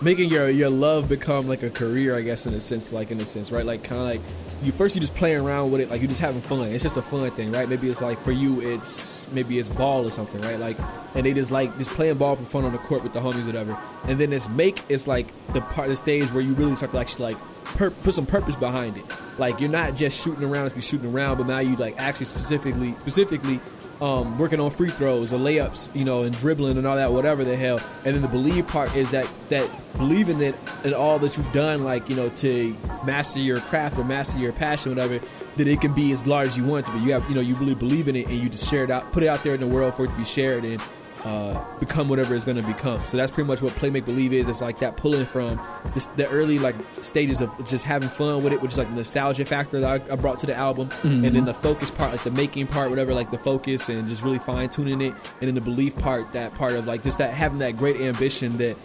making 0.00 0.30
your 0.30 0.48
your 0.48 0.70
love 0.70 1.08
become 1.08 1.46
like 1.46 1.62
a 1.62 1.70
career, 1.70 2.16
I 2.16 2.22
guess 2.22 2.46
in 2.46 2.54
a 2.54 2.60
sense, 2.60 2.92
like 2.92 3.10
in 3.10 3.20
a 3.20 3.26
sense, 3.26 3.52
right? 3.52 3.64
Like 3.64 3.84
kind 3.84 4.00
of 4.00 4.06
like 4.06 4.20
you 4.62 4.72
first 4.72 4.94
you 4.94 5.00
just 5.00 5.14
playing 5.14 5.40
around 5.40 5.70
with 5.70 5.80
it, 5.80 5.90
like 5.90 6.00
you're 6.00 6.08
just 6.08 6.20
having 6.20 6.40
fun. 6.40 6.68
It's 6.68 6.82
just 6.82 6.96
a 6.96 7.02
fun 7.02 7.30
thing, 7.32 7.52
right? 7.52 7.68
Maybe 7.68 7.88
it's 7.88 8.00
like 8.00 8.22
for 8.22 8.32
you, 8.32 8.60
it's 8.60 9.26
maybe 9.32 9.58
it's 9.58 9.68
ball 9.68 10.06
or 10.06 10.10
something, 10.10 10.40
right? 10.42 10.58
Like 10.58 10.78
and 11.14 11.26
they 11.26 11.32
just 11.32 11.50
like 11.50 11.76
just 11.78 11.90
playing 11.90 12.18
ball 12.18 12.36
for 12.36 12.44
fun 12.44 12.64
on 12.64 12.72
the 12.72 12.78
court 12.78 13.02
with 13.02 13.12
the 13.12 13.20
homies, 13.20 13.46
whatever. 13.46 13.78
And 14.04 14.18
then 14.18 14.32
it's 14.32 14.48
make 14.48 14.82
it's 14.88 15.06
like 15.06 15.26
the 15.48 15.60
part 15.60 15.88
the 15.88 15.96
stage 15.96 16.30
where 16.32 16.42
you 16.42 16.54
really 16.54 16.76
start 16.76 16.92
to 16.92 17.00
actually 17.00 17.34
like 17.34 17.51
put 17.64 18.14
some 18.14 18.26
purpose 18.26 18.56
behind 18.56 18.96
it. 18.96 19.04
Like 19.38 19.60
you're 19.60 19.70
not 19.70 19.94
just 19.94 20.22
shooting 20.22 20.44
around 20.44 20.68
to 20.68 20.74
be 20.74 20.82
shooting 20.82 21.12
around, 21.12 21.38
but 21.38 21.46
now 21.46 21.58
you 21.58 21.76
like 21.76 21.98
actually 21.98 22.26
specifically 22.26 22.94
specifically 23.00 23.60
um, 24.02 24.36
working 24.36 24.58
on 24.58 24.70
free 24.72 24.90
throws 24.90 25.32
or 25.32 25.38
layups, 25.38 25.88
you 25.94 26.04
know, 26.04 26.24
and 26.24 26.36
dribbling 26.36 26.76
and 26.76 26.86
all 26.86 26.96
that, 26.96 27.12
whatever 27.12 27.44
the 27.44 27.56
hell. 27.56 27.80
And 28.04 28.14
then 28.14 28.22
the 28.22 28.28
believe 28.28 28.66
part 28.66 28.94
is 28.96 29.10
that 29.12 29.28
that 29.48 29.70
believing 29.96 30.38
that 30.38 30.56
in 30.84 30.92
all 30.92 31.18
that 31.20 31.36
you've 31.36 31.52
done, 31.52 31.84
like 31.84 32.08
you 32.10 32.16
know, 32.16 32.28
to 32.28 32.76
master 33.04 33.38
your 33.38 33.60
craft 33.60 33.98
or 33.98 34.04
master 34.04 34.38
your 34.38 34.52
passion, 34.52 34.92
whatever, 34.92 35.20
that 35.56 35.68
it 35.68 35.80
can 35.80 35.94
be 35.94 36.10
as 36.12 36.26
large 36.26 36.48
as 36.48 36.56
you 36.56 36.64
want 36.64 36.84
to 36.86 36.92
be. 36.92 36.98
You 36.98 37.12
have, 37.12 37.28
you 37.28 37.34
know, 37.34 37.40
you 37.40 37.54
really 37.54 37.76
believe 37.76 38.08
in 38.08 38.16
it, 38.16 38.28
and 38.28 38.38
you 38.38 38.48
just 38.48 38.68
share 38.68 38.84
it 38.84 38.90
out, 38.90 39.12
put 39.12 39.22
it 39.22 39.28
out 39.28 39.44
there 39.44 39.54
in 39.54 39.60
the 39.60 39.68
world 39.68 39.94
for 39.94 40.04
it 40.04 40.08
to 40.08 40.16
be 40.16 40.24
shared 40.24 40.64
and 40.64 40.82
uh, 41.24 41.78
become 41.78 42.08
whatever 42.08 42.34
it's 42.34 42.44
going 42.44 42.60
to 42.60 42.66
become. 42.66 43.04
So 43.06 43.16
that's 43.16 43.30
pretty 43.30 43.46
much 43.46 43.62
what 43.62 43.74
play 43.74 43.90
make 43.90 44.04
believe 44.04 44.32
is. 44.32 44.48
It's 44.48 44.60
like 44.60 44.78
that 44.78 44.96
pulling 44.96 45.26
from 45.26 45.60
this, 45.94 46.06
the 46.06 46.28
early 46.28 46.58
like 46.58 46.76
stages 47.00 47.40
of 47.40 47.50
just 47.66 47.84
having 47.84 48.08
fun 48.08 48.42
with 48.42 48.52
it, 48.52 48.60
which 48.60 48.72
is 48.72 48.78
like 48.78 48.90
the 48.90 48.96
nostalgia 48.96 49.44
factor 49.44 49.80
that 49.80 49.88
I, 49.88 50.12
I 50.12 50.16
brought 50.16 50.38
to 50.40 50.46
the 50.46 50.54
album, 50.54 50.88
and 51.02 51.24
then 51.24 51.44
the 51.44 51.54
focus 51.54 51.90
part, 51.90 52.12
like 52.12 52.24
the 52.24 52.30
making 52.30 52.66
part, 52.66 52.90
whatever, 52.90 53.12
like 53.14 53.30
the 53.30 53.38
focus 53.38 53.88
and 53.88 54.08
just 54.08 54.22
really 54.22 54.38
fine 54.38 54.68
tuning 54.68 55.00
it, 55.00 55.14
and 55.40 55.48
then 55.48 55.54
the 55.54 55.60
belief 55.60 55.96
part, 55.96 56.32
that 56.32 56.54
part 56.54 56.72
of 56.72 56.86
like 56.86 57.02
just 57.02 57.18
that 57.18 57.32
having 57.32 57.58
that 57.58 57.76
great 57.76 58.00
ambition 58.00 58.56
that 58.58 58.76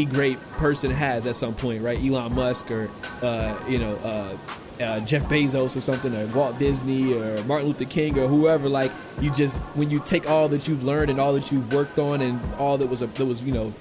a 0.00 0.04
great 0.04 0.40
person 0.52 0.90
has 0.90 1.26
at 1.26 1.36
some 1.36 1.54
point, 1.54 1.82
right? 1.82 2.00
Elon 2.00 2.34
Musk 2.34 2.70
or 2.70 2.90
uh, 3.22 3.56
you 3.68 3.78
know. 3.78 3.94
Uh, 3.96 4.36
uh, 4.80 5.00
Jeff 5.00 5.28
Bezos 5.28 5.76
or 5.76 5.80
something, 5.80 6.14
or 6.14 6.26
Walt 6.28 6.58
Disney, 6.58 7.14
or 7.14 7.42
Martin 7.44 7.68
Luther 7.68 7.84
King, 7.84 8.18
or 8.18 8.28
whoever. 8.28 8.68
Like 8.68 8.92
you 9.20 9.30
just 9.30 9.58
when 9.74 9.90
you 9.90 10.00
take 10.00 10.28
all 10.28 10.48
that 10.48 10.68
you've 10.68 10.84
learned 10.84 11.10
and 11.10 11.20
all 11.20 11.32
that 11.34 11.50
you've 11.52 11.72
worked 11.72 11.98
on, 11.98 12.20
and 12.20 12.40
all 12.54 12.78
that 12.78 12.88
was 12.88 13.02
a, 13.02 13.06
that 13.06 13.26
was 13.26 13.42
you 13.42 13.52
know 13.52 13.74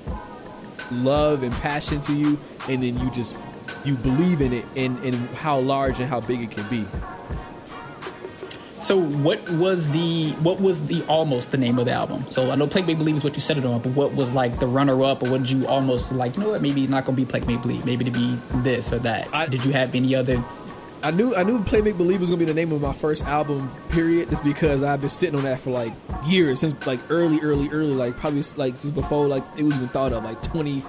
love 0.91 1.43
and 1.43 1.53
passion 1.53 2.01
to 2.01 2.13
you, 2.13 2.39
and 2.69 2.81
then 2.83 2.97
you 2.99 3.11
just 3.11 3.37
you 3.83 3.95
believe 3.95 4.41
in 4.41 4.53
it 4.53 4.65
and 4.75 4.97
and 5.03 5.15
how 5.29 5.59
large 5.59 5.99
and 5.99 6.09
how 6.09 6.19
big 6.19 6.41
it 6.41 6.51
can 6.51 6.67
be. 6.69 6.85
So 8.73 8.97
what 9.01 9.49
was 9.51 9.89
the 9.89 10.31
what 10.39 10.61
was 10.61 10.85
the 10.87 11.03
almost 11.07 11.51
the 11.51 11.57
name 11.57 11.77
of 11.77 11.85
the 11.85 11.91
album? 11.91 12.29
So 12.29 12.51
I 12.51 12.55
know 12.55 12.67
Play 12.67 12.83
Make 12.83 12.97
Believe 12.97 13.17
is 13.17 13.23
what 13.23 13.35
you 13.35 13.41
set 13.41 13.57
it 13.57 13.65
on, 13.65 13.81
but 13.81 13.91
what 13.91 14.13
was 14.13 14.31
like 14.31 14.59
the 14.59 14.67
runner 14.67 15.03
up, 15.03 15.23
or 15.23 15.29
what 15.31 15.41
did 15.41 15.49
you 15.49 15.67
almost 15.67 16.09
like? 16.13 16.37
You 16.37 16.43
know 16.43 16.49
what? 16.51 16.61
Maybe 16.61 16.87
not 16.87 17.03
gonna 17.03 17.17
be 17.17 17.25
Play 17.25 17.41
Make 17.41 17.61
Believe. 17.61 17.85
Maybe 17.85 18.05
to 18.05 18.11
be 18.11 18.39
this 18.63 18.93
or 18.93 18.99
that. 18.99 19.27
I- 19.33 19.47
did 19.47 19.65
you 19.65 19.73
have 19.73 19.93
any 19.93 20.15
other? 20.15 20.41
I 21.03 21.11
knew 21.11 21.35
I 21.35 21.43
knew 21.43 21.63
Play 21.63 21.81
Make 21.81 21.97
Believe 21.97 22.19
was 22.19 22.29
gonna 22.29 22.39
be 22.39 22.45
the 22.45 22.53
name 22.53 22.71
of 22.71 22.81
my 22.81 22.93
first 22.93 23.25
album. 23.25 23.71
Period. 23.89 24.29
Just 24.29 24.43
because 24.43 24.83
I've 24.83 24.99
been 24.99 25.09
sitting 25.09 25.35
on 25.35 25.43
that 25.43 25.59
for 25.59 25.71
like 25.71 25.93
years 26.25 26.59
since 26.59 26.87
like 26.87 26.99
early, 27.09 27.39
early, 27.41 27.69
early, 27.69 27.93
like 27.93 28.17
probably 28.17 28.43
like 28.55 28.77
since 28.77 28.91
before 28.91 29.27
like 29.27 29.43
it 29.57 29.63
was 29.63 29.75
even 29.75 29.89
thought 29.89 30.11
of 30.11 30.23
like 30.23 30.41
twenty, 30.41 30.83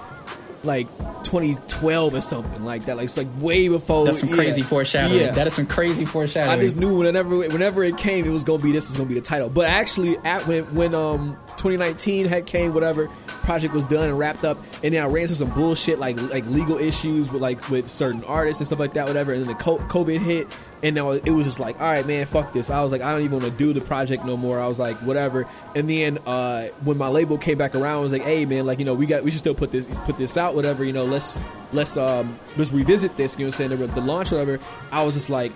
like 0.63 0.87
2012 1.23 2.13
or 2.15 2.21
something 2.21 2.65
like 2.65 2.85
that. 2.85 2.97
Like 2.97 3.05
it's 3.05 3.17
like 3.17 3.27
way 3.37 3.67
before. 3.67 4.05
That's 4.05 4.19
some 4.19 4.29
yeah. 4.29 4.35
crazy 4.35 4.61
foreshadowing. 4.61 5.21
Yeah. 5.21 5.31
That 5.31 5.47
is 5.47 5.53
some 5.53 5.67
crazy 5.67 6.05
foreshadowing. 6.05 6.59
I 6.59 6.63
just 6.63 6.75
knew 6.75 6.93
whenever 6.93 7.37
whenever 7.37 7.83
it 7.83 7.97
came, 7.97 8.25
it 8.25 8.31
was 8.31 8.43
gonna 8.43 8.63
be 8.63 8.71
this 8.71 8.87
was 8.87 8.97
gonna 8.97 9.09
be 9.09 9.15
the 9.15 9.21
title. 9.21 9.49
But 9.49 9.69
actually, 9.69 10.17
at 10.19 10.47
when 10.47 10.63
when 10.73 10.95
um 10.95 11.37
2019 11.57 12.25
had 12.25 12.45
came, 12.45 12.73
whatever 12.73 13.09
project 13.49 13.73
was 13.73 13.83
done 13.85 14.07
and 14.07 14.19
wrapped 14.19 14.45
up, 14.45 14.59
and 14.83 14.93
then 14.93 15.03
I 15.03 15.07
ran 15.07 15.23
into 15.23 15.33
some 15.33 15.47
bullshit 15.49 15.97
like 15.97 16.21
like 16.29 16.45
legal 16.45 16.77
issues 16.77 17.31
with 17.31 17.41
like 17.41 17.67
with 17.71 17.89
certain 17.89 18.23
artists 18.25 18.61
and 18.61 18.67
stuff 18.67 18.77
like 18.77 18.93
that, 18.93 19.07
whatever. 19.07 19.33
And 19.33 19.43
then 19.43 19.57
the 19.57 19.63
COVID 19.63 20.19
hit, 20.19 20.47
and 20.83 20.93
now 20.93 21.09
it 21.13 21.31
was 21.31 21.47
just 21.47 21.59
like, 21.59 21.79
all 21.81 21.91
right, 21.91 22.05
man, 22.05 22.27
fuck 22.27 22.53
this. 22.53 22.69
I 22.69 22.83
was 22.83 22.91
like, 22.91 23.01
I 23.01 23.11
don't 23.11 23.23
even 23.23 23.39
want 23.39 23.51
to 23.51 23.57
do 23.57 23.73
the 23.73 23.81
project 23.81 24.23
no 24.23 24.37
more. 24.37 24.59
I 24.59 24.67
was 24.67 24.77
like, 24.77 24.97
whatever. 24.97 25.47
And 25.75 25.89
then 25.89 26.19
uh 26.27 26.67
when 26.83 26.97
my 26.97 27.07
label 27.07 27.39
came 27.39 27.57
back 27.57 27.73
around, 27.73 27.97
I 27.97 28.01
was 28.01 28.11
like, 28.11 28.21
hey, 28.21 28.45
man, 28.45 28.67
like 28.67 28.77
you 28.77 28.85
know, 28.85 28.93
we 28.93 29.07
got 29.07 29.23
we 29.23 29.31
should 29.31 29.39
still 29.39 29.55
put 29.55 29.71
this 29.71 29.87
put 30.05 30.15
this 30.15 30.37
out, 30.37 30.53
whatever. 30.53 30.83
You 30.83 30.93
know, 30.93 31.05
let's 31.05 31.41
let's 31.71 31.97
um 31.97 32.37
let's 32.55 32.71
revisit 32.71 33.17
this. 33.17 33.33
You 33.33 33.45
know, 33.45 33.47
what 33.47 33.59
I'm 33.59 33.69
saying 33.71 33.89
the, 33.89 34.01
launch, 34.01 34.31
whatever. 34.31 34.59
I 34.91 35.03
was 35.03 35.15
just 35.15 35.31
like, 35.31 35.51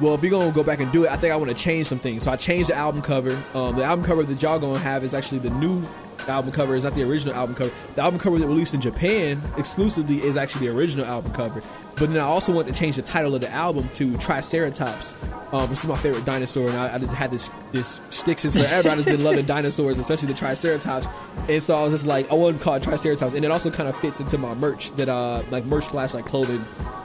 well, 0.00 0.14
if 0.14 0.22
you're 0.22 0.30
gonna 0.30 0.52
go 0.52 0.62
back 0.62 0.82
and 0.82 0.92
do 0.92 1.04
it, 1.04 1.10
I 1.10 1.16
think 1.16 1.32
I 1.32 1.36
want 1.36 1.50
to 1.50 1.56
change 1.56 1.86
some 1.86 1.98
things. 1.98 2.24
So 2.24 2.30
I 2.30 2.36
changed 2.36 2.68
the 2.68 2.74
album 2.74 3.00
cover. 3.00 3.42
Um, 3.54 3.74
the 3.76 3.84
album 3.84 4.04
cover 4.04 4.22
that 4.22 4.42
y'all 4.42 4.58
gonna 4.58 4.78
have 4.80 5.02
is 5.02 5.14
actually 5.14 5.38
the 5.38 5.50
new 5.54 5.82
album 6.26 6.52
cover. 6.52 6.74
is 6.74 6.84
not 6.84 6.94
the 6.94 7.02
original 7.02 7.34
album 7.34 7.54
cover. 7.54 7.70
The 7.94 8.02
album 8.02 8.18
cover 8.18 8.38
that 8.38 8.46
released 8.46 8.74
in 8.74 8.80
Japan 8.80 9.42
exclusively 9.56 10.22
is 10.22 10.36
actually 10.36 10.68
the 10.68 10.74
original 10.74 11.06
album 11.06 11.32
cover. 11.32 11.62
But 11.98 12.12
then 12.12 12.18
I 12.18 12.26
also 12.26 12.52
want 12.52 12.68
to 12.68 12.74
change 12.74 12.96
the 12.96 13.02
title 13.02 13.34
of 13.34 13.40
the 13.40 13.50
album 13.50 13.88
to 13.90 14.16
Triceratops. 14.16 15.14
Um, 15.52 15.68
this 15.68 15.80
is 15.80 15.86
my 15.86 15.96
favorite 15.96 16.24
dinosaur, 16.24 16.68
and 16.68 16.76
I, 16.76 16.94
I 16.94 16.98
just 16.98 17.14
had 17.14 17.30
this 17.30 17.50
this 17.72 18.00
shtick 18.10 18.38
since 18.38 18.54
forever. 18.54 18.90
I 18.90 18.94
just 18.94 19.08
been 19.08 19.24
loving 19.24 19.46
dinosaurs, 19.46 19.98
especially 19.98 20.28
the 20.28 20.34
Triceratops. 20.34 21.08
And 21.48 21.62
so 21.62 21.74
I 21.74 21.82
was 21.82 21.92
just 21.92 22.06
like, 22.06 22.30
I 22.30 22.34
want 22.34 22.58
to 22.58 22.62
call 22.62 22.74
it 22.74 22.82
Triceratops, 22.82 23.34
and 23.34 23.44
it 23.44 23.50
also 23.50 23.70
kind 23.70 23.88
of 23.88 23.96
fits 23.96 24.20
into 24.20 24.38
my 24.38 24.54
merch 24.54 24.92
that 24.92 25.08
uh 25.08 25.42
like 25.50 25.64
merch 25.64 25.86
slash 25.86 26.14
like 26.14 26.26
clothing 26.26 26.64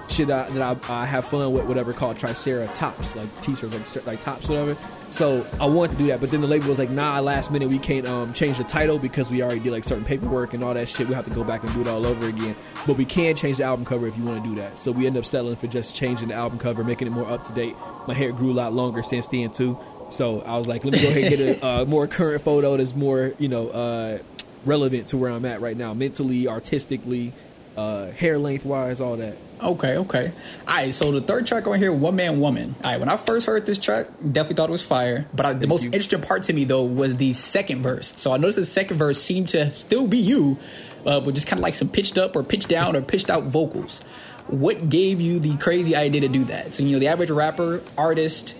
shit 0.09 0.27
that, 0.27 0.51
I, 0.51 0.53
that 0.53 0.89
I, 0.89 1.01
I 1.01 1.05
have 1.05 1.25
fun 1.25 1.51
with, 1.53 1.65
whatever 1.65 1.93
called 1.93 2.17
Triceratops, 2.17 3.15
like 3.15 3.41
t-shirts, 3.41 3.95
like 3.95 4.05
like 4.05 4.19
tops, 4.21 4.47
whatever. 4.47 4.77
So 5.09 5.45
I 5.59 5.65
wanted 5.65 5.91
to 5.91 5.97
do 5.97 6.07
that, 6.07 6.19
but 6.19 6.31
then 6.31 6.41
the 6.41 6.47
label 6.47 6.69
was 6.69 6.79
like, 6.79 6.89
"Nah, 6.89 7.19
last 7.19 7.51
minute 7.51 7.69
we 7.69 7.79
can't 7.79 8.07
um, 8.07 8.33
change 8.33 8.57
the 8.57 8.63
title 8.63 8.97
because 8.97 9.29
we 9.29 9.43
already 9.43 9.59
did 9.59 9.71
like 9.71 9.83
certain 9.83 10.03
paperwork 10.03 10.53
and 10.53 10.63
all 10.63 10.73
that 10.73 10.89
shit. 10.89 11.07
We 11.07 11.13
have 11.13 11.25
to 11.25 11.31
go 11.31 11.43
back 11.43 11.63
and 11.63 11.73
do 11.73 11.81
it 11.81 11.87
all 11.87 12.05
over 12.05 12.27
again. 12.27 12.55
But 12.87 12.97
we 12.97 13.05
can 13.05 13.35
change 13.35 13.57
the 13.57 13.63
album 13.63 13.85
cover 13.85 14.07
if 14.07 14.17
you 14.17 14.23
want 14.23 14.43
to 14.43 14.49
do 14.49 14.55
that. 14.55 14.79
So 14.83 14.91
we 14.91 15.07
end 15.07 15.15
up 15.17 15.25
settling 15.25 15.55
for 15.55 15.67
just 15.67 15.95
changing 15.95 16.27
the 16.27 16.33
album 16.33 16.59
cover, 16.59 16.83
making 16.83 17.07
it 17.07 17.11
more 17.11 17.29
up 17.29 17.45
to 17.45 17.53
date. 17.53 17.75
My 18.07 18.13
hair 18.13 18.33
grew 18.33 18.51
a 18.51 18.53
lot 18.53 18.73
longer 18.73 19.01
since 19.01 19.27
then 19.27 19.51
too. 19.51 19.79
So 20.09 20.41
I 20.41 20.57
was 20.57 20.67
like, 20.67 20.83
let 20.83 20.93
me 20.93 21.01
go 21.01 21.07
ahead 21.07 21.23
and 21.23 21.37
get 21.37 21.63
a 21.63 21.65
uh, 21.81 21.85
more 21.85 22.05
current 22.05 22.43
photo 22.43 22.75
that's 22.75 22.95
more, 22.95 23.33
you 23.39 23.47
know, 23.47 23.69
uh, 23.69 24.19
relevant 24.65 25.07
to 25.09 25.17
where 25.17 25.31
I'm 25.31 25.45
at 25.45 25.61
right 25.61 25.75
now, 25.75 25.93
mentally, 25.93 26.47
artistically, 26.47 27.33
uh, 27.77 28.07
hair 28.11 28.37
length 28.37 28.65
wise, 28.65 29.01
all 29.01 29.17
that. 29.17 29.37
Okay, 29.61 29.97
okay. 29.97 30.31
All 30.67 30.73
right, 30.75 30.93
so 30.93 31.11
the 31.11 31.21
third 31.21 31.47
track 31.47 31.65
on 31.67 31.79
here, 31.79 31.93
One 31.93 32.15
Man 32.15 32.41
Woman. 32.41 32.75
All 32.83 32.91
right, 32.91 32.99
when 32.99 33.09
I 33.09 33.15
first 33.15 33.45
heard 33.45 33.65
this 33.65 33.77
track, 33.77 34.07
definitely 34.19 34.55
thought 34.55 34.69
it 34.69 34.73
was 34.73 34.83
fire. 34.83 35.25
But 35.33 35.45
I, 35.45 35.53
the 35.53 35.67
most 35.67 35.83
you. 35.83 35.87
interesting 35.87 36.21
part 36.21 36.43
to 36.43 36.53
me, 36.53 36.65
though, 36.65 36.83
was 36.83 37.15
the 37.15 37.31
second 37.33 37.81
verse. 37.81 38.13
So 38.17 38.31
I 38.33 38.37
noticed 38.37 38.57
the 38.57 38.65
second 38.65 38.97
verse 38.97 39.21
seemed 39.21 39.49
to 39.49 39.71
still 39.71 40.07
be 40.07 40.17
you, 40.17 40.57
uh, 41.05 41.21
but 41.21 41.33
just 41.33 41.47
kind 41.47 41.59
of 41.59 41.63
like 41.63 41.75
some 41.75 41.89
pitched 41.89 42.17
up 42.17 42.35
or 42.35 42.43
pitched 42.43 42.67
down 42.67 42.95
or 42.95 43.01
pitched 43.01 43.29
out 43.29 43.45
vocals. 43.45 44.01
What 44.47 44.89
gave 44.89 45.21
you 45.21 45.39
the 45.39 45.57
crazy 45.57 45.95
idea 45.95 46.21
to 46.21 46.27
do 46.27 46.43
that? 46.45 46.73
So, 46.73 46.83
you 46.83 46.93
know, 46.93 46.99
the 46.99 47.07
average 47.07 47.31
rapper, 47.31 47.81
artist, 47.97 48.55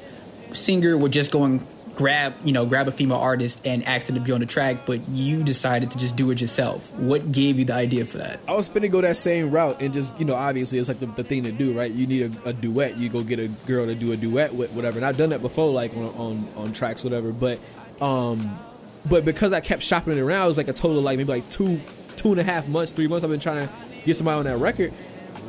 singer 0.54 0.98
would 0.98 1.12
just 1.12 1.32
go 1.32 1.44
and 1.44 1.68
grab, 1.96 2.34
you 2.44 2.52
know, 2.52 2.66
grab 2.66 2.88
a 2.88 2.92
female 2.92 3.18
artist 3.18 3.62
and 3.66 3.84
ask 3.88 4.08
them 4.08 4.16
to 4.16 4.22
be 4.22 4.32
on 4.32 4.40
the 4.40 4.46
track, 4.46 4.86
but 4.86 5.08
you 5.10 5.44
decided 5.44 5.92
to 5.92 5.98
just 5.98 6.16
do 6.16 6.32
it 6.32 6.42
yourself. 6.42 6.92
What 6.96 7.32
gave 7.32 7.60
you 7.60 7.66
the 7.66 7.76
idea 7.76 8.06
for 8.06 8.18
that? 8.18 8.40
I 8.48 8.54
was 8.54 8.70
finna 8.70 8.90
go 8.90 9.02
that 9.02 9.18
same 9.18 9.52
route 9.52 9.82
and 9.82 9.94
just, 9.94 10.18
you 10.20 10.26
know, 10.26 10.36
obviously 10.36 10.80
it's 10.80 10.88
like 10.88 11.00
the, 11.00 11.06
the 11.06 11.24
thing 11.24 11.44
to 11.44 11.52
do, 11.52 11.78
right? 11.78 11.92
You 11.92 12.08
need 12.08 12.32
a, 12.46 12.50
a 12.50 12.54
duet. 12.54 12.98
You 12.98 13.10
go 13.10 13.24
get 13.24 13.40
a 13.40 13.48
girl 13.48 13.86
to 13.86 13.96
do 13.96 14.12
a 14.12 14.18
duet 14.18 14.56
with, 14.56 14.74
whatever. 14.74 14.98
And 14.98 15.06
I've 15.06 15.18
done 15.18 15.30
that 15.30 15.42
before, 15.42 15.72
like 15.72 15.96
on 15.96 16.04
on, 16.16 16.48
on 16.56 16.74
tracks, 16.74 17.04
whatever. 17.04 17.32
But 17.32 17.60
um, 18.02 18.58
but 19.08 19.26
because 19.26 19.54
I 19.54 19.62
kept 19.62 19.84
shopping 19.84 20.18
it 20.18 20.20
around, 20.20 20.46
it 20.46 20.48
was 20.48 20.58
like 20.58 20.70
a 20.70 20.74
total 20.74 21.02
like 21.02 21.18
maybe 21.18 21.30
like 21.30 21.50
two 21.50 21.80
two 22.16 22.32
and 22.32 22.40
a 22.40 22.44
half 22.44 22.68
months, 22.68 22.92
three 22.92 23.08
months. 23.08 23.24
I've 23.24 23.30
been 23.30 23.40
trying 23.40 23.68
to 23.68 23.74
get 24.06 24.16
somebody 24.16 24.40
on 24.40 24.46
that 24.46 24.58
record. 24.58 24.94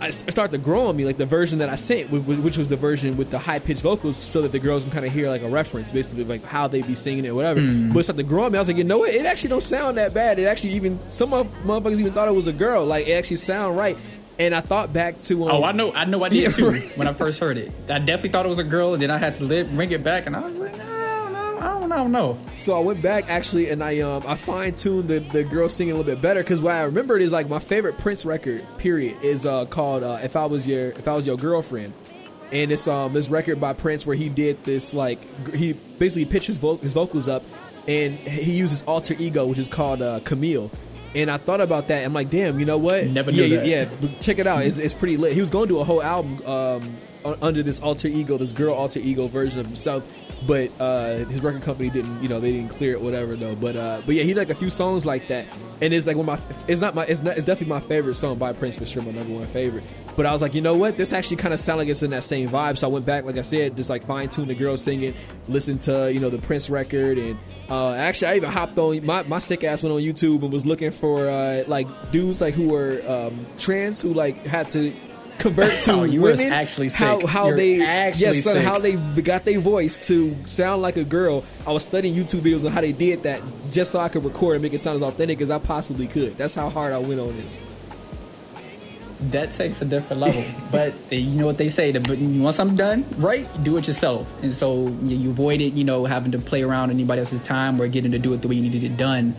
I 0.04 0.08
it 0.08 0.32
started 0.32 0.52
to 0.52 0.58
grow 0.62 0.86
on 0.88 0.96
me, 0.96 1.04
like 1.04 1.16
the 1.16 1.26
version 1.26 1.58
that 1.58 1.68
I 1.68 1.76
sent, 1.76 2.08
wh- 2.10 2.22
wh- 2.24 2.44
which 2.44 2.56
was 2.56 2.68
the 2.68 2.76
version 2.76 3.16
with 3.16 3.30
the 3.30 3.38
high 3.38 3.58
pitched 3.58 3.82
vocals, 3.82 4.16
so 4.16 4.42
that 4.42 4.52
the 4.52 4.58
girls 4.58 4.84
can 4.84 4.92
kind 4.92 5.04
of 5.06 5.12
hear 5.12 5.28
like 5.28 5.42
a 5.42 5.48
reference, 5.48 5.92
basically 5.92 6.24
like 6.24 6.44
how 6.44 6.68
they'd 6.68 6.86
be 6.86 6.94
singing 6.94 7.24
it, 7.24 7.28
or 7.30 7.34
whatever. 7.34 7.60
But 7.60 7.98
it 8.00 8.02
started 8.04 8.22
to 8.22 8.28
grow 8.28 8.44
on 8.44 8.52
me. 8.52 8.58
I 8.58 8.60
was 8.60 8.68
like, 8.68 8.76
you 8.76 8.84
know 8.84 8.98
what? 8.98 9.10
It 9.10 9.26
actually 9.26 9.50
don't 9.50 9.62
sound 9.62 9.98
that 9.98 10.14
bad. 10.14 10.38
It 10.38 10.44
actually 10.44 10.74
even 10.74 10.98
some 11.08 11.32
of 11.34 11.46
motherfuckers 11.64 11.98
even 12.00 12.12
thought 12.12 12.28
it 12.28 12.34
was 12.34 12.46
a 12.46 12.52
girl. 12.52 12.84
Like 12.86 13.06
it 13.08 13.12
actually 13.12 13.36
sound 13.36 13.76
right. 13.76 13.96
And 14.36 14.52
I 14.52 14.60
thought 14.62 14.92
back 14.92 15.20
to 15.22 15.44
um, 15.44 15.50
Oh, 15.52 15.62
I 15.64 15.70
know, 15.70 15.92
I 15.92 16.06
know, 16.06 16.24
I 16.24 16.28
did 16.28 16.38
Yeah, 16.42 16.48
too. 16.50 16.68
right. 16.70 16.98
When 16.98 17.06
I 17.06 17.12
first 17.12 17.38
heard 17.38 17.56
it, 17.56 17.70
I 17.88 18.00
definitely 18.00 18.30
thought 18.30 18.44
it 18.44 18.48
was 18.48 18.58
a 18.58 18.64
girl, 18.64 18.92
and 18.92 19.00
then 19.00 19.10
I 19.10 19.16
had 19.18 19.36
to 19.36 19.44
li- 19.44 19.62
bring 19.62 19.92
it 19.92 20.02
back, 20.02 20.26
and 20.26 20.34
I 20.34 20.40
was 20.40 20.56
like, 20.56 20.76
no, 20.76 20.83
I 21.64 21.80
don't 21.80 21.88
know, 21.88 21.94
I 21.94 21.98
don't 21.98 22.12
don't, 22.12 22.14
I 22.14 22.20
don't 22.22 22.38
know. 22.38 22.56
So 22.56 22.76
I 22.76 22.80
went 22.80 23.02
back 23.02 23.28
actually, 23.28 23.70
and 23.70 23.82
I 23.82 24.00
um 24.00 24.22
I 24.26 24.36
fine 24.36 24.74
tuned 24.74 25.08
the 25.08 25.20
the 25.20 25.44
girl 25.44 25.68
singing 25.68 25.94
a 25.94 25.96
little 25.96 26.12
bit 26.12 26.20
better 26.20 26.42
because 26.42 26.60
what 26.60 26.74
I 26.74 26.82
remembered 26.84 27.22
is 27.22 27.32
like 27.32 27.48
my 27.48 27.58
favorite 27.58 27.98
Prince 27.98 28.24
record 28.24 28.64
period 28.78 29.16
is 29.22 29.46
uh 29.46 29.66
called 29.66 30.02
uh, 30.02 30.18
If 30.22 30.36
I 30.36 30.46
Was 30.46 30.66
Your 30.66 30.90
If 30.90 31.08
I 31.08 31.14
Was 31.14 31.26
Your 31.26 31.36
Girlfriend, 31.36 31.94
and 32.52 32.72
it's 32.72 32.86
um 32.88 33.12
this 33.12 33.28
record 33.28 33.60
by 33.60 33.72
Prince 33.72 34.06
where 34.06 34.16
he 34.16 34.28
did 34.28 34.62
this 34.64 34.94
like 34.94 35.18
he 35.54 35.72
basically 35.98 36.24
pitched 36.24 36.46
his, 36.46 36.58
vo- 36.58 36.76
his 36.78 36.92
vocals 36.92 37.28
up, 37.28 37.42
and 37.88 38.14
he 38.14 38.52
uses 38.52 38.82
alter 38.82 39.14
ego 39.18 39.46
which 39.46 39.58
is 39.58 39.68
called 39.68 40.02
uh, 40.02 40.20
Camille. 40.20 40.70
And 41.16 41.30
I 41.30 41.36
thought 41.36 41.60
about 41.60 41.86
that. 41.88 41.98
And 41.98 42.06
I'm 42.06 42.12
like, 42.12 42.28
damn, 42.28 42.58
you 42.58 42.66
know 42.66 42.76
what? 42.76 43.06
Never 43.06 43.30
knew 43.30 43.44
yeah, 43.44 43.58
that. 43.58 43.66
Yeah, 43.68 43.88
yeah. 44.00 44.18
Check 44.18 44.40
it 44.40 44.48
out. 44.48 44.64
It's, 44.64 44.78
it's 44.78 44.94
pretty 44.94 45.16
lit. 45.16 45.32
He 45.32 45.38
was 45.38 45.48
going 45.48 45.68
to 45.68 45.74
do 45.74 45.78
a 45.78 45.84
whole 45.84 46.02
album 46.02 46.44
um, 46.44 46.96
under 47.40 47.62
this 47.62 47.78
alter 47.78 48.08
ego, 48.08 48.36
this 48.36 48.50
girl 48.50 48.74
alter 48.74 48.98
ego 48.98 49.28
version 49.28 49.60
of 49.60 49.66
himself. 49.66 50.02
But 50.46 50.70
uh, 50.78 51.16
his 51.26 51.42
record 51.42 51.62
company 51.62 51.90
didn't, 51.90 52.22
you 52.22 52.28
know, 52.28 52.40
they 52.40 52.52
didn't 52.52 52.70
clear 52.70 52.92
it, 52.92 53.00
whatever 53.00 53.36
though. 53.36 53.54
But 53.54 53.76
uh, 53.76 54.02
but 54.04 54.14
yeah, 54.14 54.24
he 54.24 54.34
like 54.34 54.50
a 54.50 54.54
few 54.54 54.70
songs 54.70 55.06
like 55.06 55.28
that, 55.28 55.46
and 55.80 55.94
it's 55.94 56.06
like 56.06 56.16
one 56.16 56.28
of 56.28 56.48
my, 56.48 56.56
it's 56.68 56.80
not 56.80 56.94
my, 56.94 57.04
it's 57.04 57.22
not, 57.22 57.36
it's 57.36 57.46
definitely 57.46 57.74
my 57.74 57.80
favorite 57.80 58.14
song 58.14 58.36
by 58.36 58.52
Prince 58.52 58.76
for 58.76 58.84
sure, 58.84 59.02
my 59.02 59.12
number 59.12 59.32
one 59.32 59.46
favorite. 59.46 59.84
But 60.16 60.26
I 60.26 60.32
was 60.32 60.42
like, 60.42 60.54
you 60.54 60.60
know 60.60 60.76
what, 60.76 60.96
this 60.96 61.12
actually 61.12 61.38
kind 61.38 61.54
of 61.54 61.60
sounds 61.60 61.78
like 61.78 61.88
it's 61.88 62.02
in 62.02 62.10
that 62.10 62.24
same 62.24 62.48
vibe. 62.48 62.78
So 62.78 62.88
I 62.88 62.90
went 62.90 63.06
back, 63.06 63.24
like 63.24 63.38
I 63.38 63.42
said, 63.42 63.76
just 63.76 63.90
like 63.90 64.04
fine 64.06 64.28
tune 64.28 64.48
the 64.48 64.54
girl 64.54 64.76
singing, 64.76 65.14
listen 65.48 65.78
to 65.80 66.12
you 66.12 66.20
know 66.20 66.30
the 66.30 66.38
Prince 66.38 66.68
record, 66.68 67.18
and 67.18 67.38
uh, 67.70 67.92
actually 67.94 68.28
I 68.28 68.36
even 68.36 68.50
hopped 68.50 68.76
on 68.76 69.04
my 69.06 69.22
my 69.22 69.38
sick 69.38 69.64
ass 69.64 69.82
went 69.82 69.94
on 69.94 70.00
YouTube 70.00 70.42
and 70.42 70.52
was 70.52 70.66
looking 70.66 70.90
for 70.90 71.28
uh, 71.28 71.64
like 71.68 71.86
dudes 72.10 72.40
like 72.40 72.54
who 72.54 72.68
were 72.68 73.02
um, 73.06 73.46
trans 73.58 74.00
who 74.00 74.12
like 74.12 74.44
had 74.46 74.70
to 74.72 74.92
convert 75.38 75.70
to 75.82 75.92
Oh, 75.92 76.02
you 76.04 76.20
was 76.20 76.38
women. 76.38 76.52
actually 76.52 76.88
how 76.88 77.18
sick. 77.20 77.28
how 77.28 77.48
You're 77.48 77.56
they 77.56 77.84
actually 77.84 78.22
yes 78.22 78.44
son, 78.44 78.54
sick. 78.54 78.62
how 78.64 78.78
they 78.78 78.94
got 78.96 79.44
their 79.44 79.60
voice 79.60 79.96
to 80.08 80.36
sound 80.44 80.82
like 80.82 80.96
a 80.96 81.04
girl. 81.04 81.44
I 81.66 81.72
was 81.72 81.82
studying 81.82 82.14
YouTube 82.14 82.40
videos 82.40 82.64
on 82.64 82.72
how 82.72 82.80
they 82.80 82.92
did 82.92 83.22
that 83.24 83.42
just 83.72 83.92
so 83.92 84.00
I 84.00 84.08
could 84.08 84.24
record 84.24 84.54
and 84.56 84.62
make 84.62 84.72
it 84.72 84.78
sound 84.80 84.96
as 84.96 85.02
authentic 85.02 85.40
as 85.40 85.50
I 85.50 85.58
possibly 85.58 86.06
could. 86.06 86.36
That's 86.38 86.54
how 86.54 86.68
hard 86.70 86.92
I 86.92 86.98
went 86.98 87.20
on 87.20 87.36
this. 87.36 87.62
That 89.30 89.52
takes 89.52 89.80
a 89.80 89.84
different 89.86 90.20
level. 90.20 90.44
but 90.70 90.92
uh, 91.10 91.14
you 91.16 91.38
know 91.38 91.46
what 91.46 91.56
they 91.56 91.68
say: 91.70 91.92
that 91.92 92.18
you 92.18 92.42
want 92.42 92.56
something 92.56 92.76
done 92.76 93.06
right, 93.16 93.48
do 93.62 93.76
it 93.76 93.86
yourself. 93.86 94.30
And 94.42 94.54
so 94.54 94.88
you, 95.02 95.16
you 95.32 95.50
it. 95.50 95.72
you 95.74 95.84
know, 95.84 96.04
having 96.04 96.32
to 96.32 96.38
play 96.38 96.62
around 96.62 96.90
anybody 96.90 97.20
else's 97.20 97.40
time 97.40 97.80
or 97.80 97.88
getting 97.88 98.12
to 98.12 98.18
do 98.18 98.32
it 98.34 98.42
the 98.42 98.48
way 98.48 98.56
you 98.56 98.62
needed 98.62 98.84
it 98.84 98.96
done. 98.96 99.34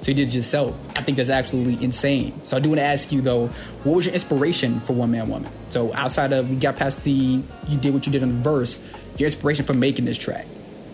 So 0.00 0.10
you 0.10 0.14
did 0.14 0.34
yourself. 0.34 0.74
I 0.96 1.02
think 1.02 1.16
that's 1.18 1.28
absolutely 1.28 1.82
insane. 1.84 2.36
So 2.38 2.56
I 2.56 2.60
do 2.60 2.70
want 2.70 2.78
to 2.78 2.84
ask 2.84 3.12
you 3.12 3.20
though, 3.20 3.48
what 3.84 3.96
was 3.96 4.06
your 4.06 4.14
inspiration 4.14 4.80
for 4.80 4.94
One 4.94 5.10
Man 5.10 5.28
Woman? 5.28 5.50
So 5.70 5.92
outside 5.94 6.32
of 6.32 6.48
we 6.48 6.56
got 6.56 6.76
past 6.76 7.04
the 7.04 7.10
you 7.10 7.78
did 7.78 7.92
what 7.92 8.06
you 8.06 8.12
did 8.12 8.22
on 8.22 8.28
the 8.30 8.42
verse, 8.42 8.80
your 9.18 9.26
inspiration 9.26 9.64
for 9.64 9.74
making 9.74 10.06
this 10.06 10.16
track. 10.16 10.46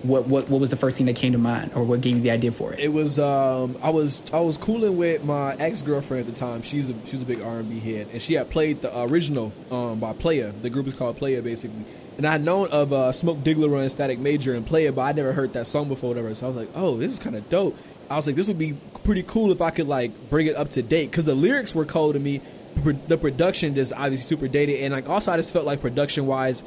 What 0.02 0.26
what 0.26 0.50
what 0.50 0.60
was 0.60 0.70
the 0.70 0.76
first 0.76 0.96
thing 0.96 1.06
that 1.06 1.16
came 1.16 1.32
to 1.32 1.38
mind, 1.38 1.72
or 1.74 1.82
what 1.82 2.00
gave 2.00 2.16
you 2.16 2.22
the 2.22 2.30
idea 2.30 2.52
for 2.52 2.72
it? 2.72 2.78
It 2.78 2.92
was 2.92 3.18
um, 3.18 3.76
I 3.82 3.90
was 3.90 4.22
I 4.32 4.40
was 4.40 4.58
cooling 4.58 4.96
with 4.96 5.24
my 5.24 5.54
ex 5.56 5.82
girlfriend 5.82 6.28
at 6.28 6.34
the 6.34 6.38
time. 6.38 6.62
She's 6.62 6.90
a 6.90 6.94
she 7.06 7.12
was 7.12 7.22
a 7.22 7.26
big 7.26 7.40
R 7.40 7.58
and 7.58 7.68
B 7.68 7.80
head, 7.80 8.08
and 8.12 8.20
she 8.20 8.34
had 8.34 8.50
played 8.50 8.82
the 8.82 9.02
original 9.02 9.52
um, 9.70 9.98
by 9.98 10.12
Playa. 10.12 10.52
The 10.62 10.70
group 10.70 10.86
is 10.86 10.94
called 10.94 11.16
Playa, 11.16 11.42
basically. 11.42 11.84
And 12.18 12.26
I 12.26 12.32
had 12.32 12.44
known 12.44 12.68
of 12.68 12.92
uh, 12.92 13.12
Smoke 13.12 13.38
Diggler 13.38 13.78
and 13.80 13.90
Static 13.90 14.18
Major 14.18 14.54
and 14.54 14.66
Playa, 14.66 14.90
but 14.90 15.02
I 15.02 15.12
never 15.12 15.32
heard 15.34 15.52
that 15.52 15.66
song 15.66 15.88
before, 15.88 16.10
whatever. 16.10 16.32
So 16.34 16.46
I 16.46 16.48
was 16.48 16.56
like, 16.56 16.70
oh, 16.74 16.96
this 16.96 17.12
is 17.12 17.18
kind 17.18 17.36
of 17.36 17.48
dope. 17.50 17.76
I 18.08 18.16
was 18.16 18.26
like, 18.26 18.36
this 18.36 18.48
would 18.48 18.58
be 18.58 18.74
pretty 19.04 19.22
cool 19.22 19.52
if 19.52 19.60
I 19.60 19.70
could 19.70 19.88
like 19.88 20.30
bring 20.30 20.46
it 20.46 20.56
up 20.56 20.70
to 20.70 20.82
date. 20.82 21.10
Because 21.10 21.24
the 21.24 21.34
lyrics 21.34 21.74
were 21.74 21.84
cold 21.84 22.14
to 22.14 22.20
me. 22.20 22.40
The 23.08 23.16
production 23.16 23.76
is 23.78 23.90
obviously 23.90 24.24
super 24.24 24.48
dated, 24.48 24.80
and 24.80 24.92
like 24.92 25.08
also 25.08 25.32
I 25.32 25.36
just 25.36 25.50
felt 25.50 25.64
like 25.64 25.80
production 25.80 26.26
wise, 26.26 26.62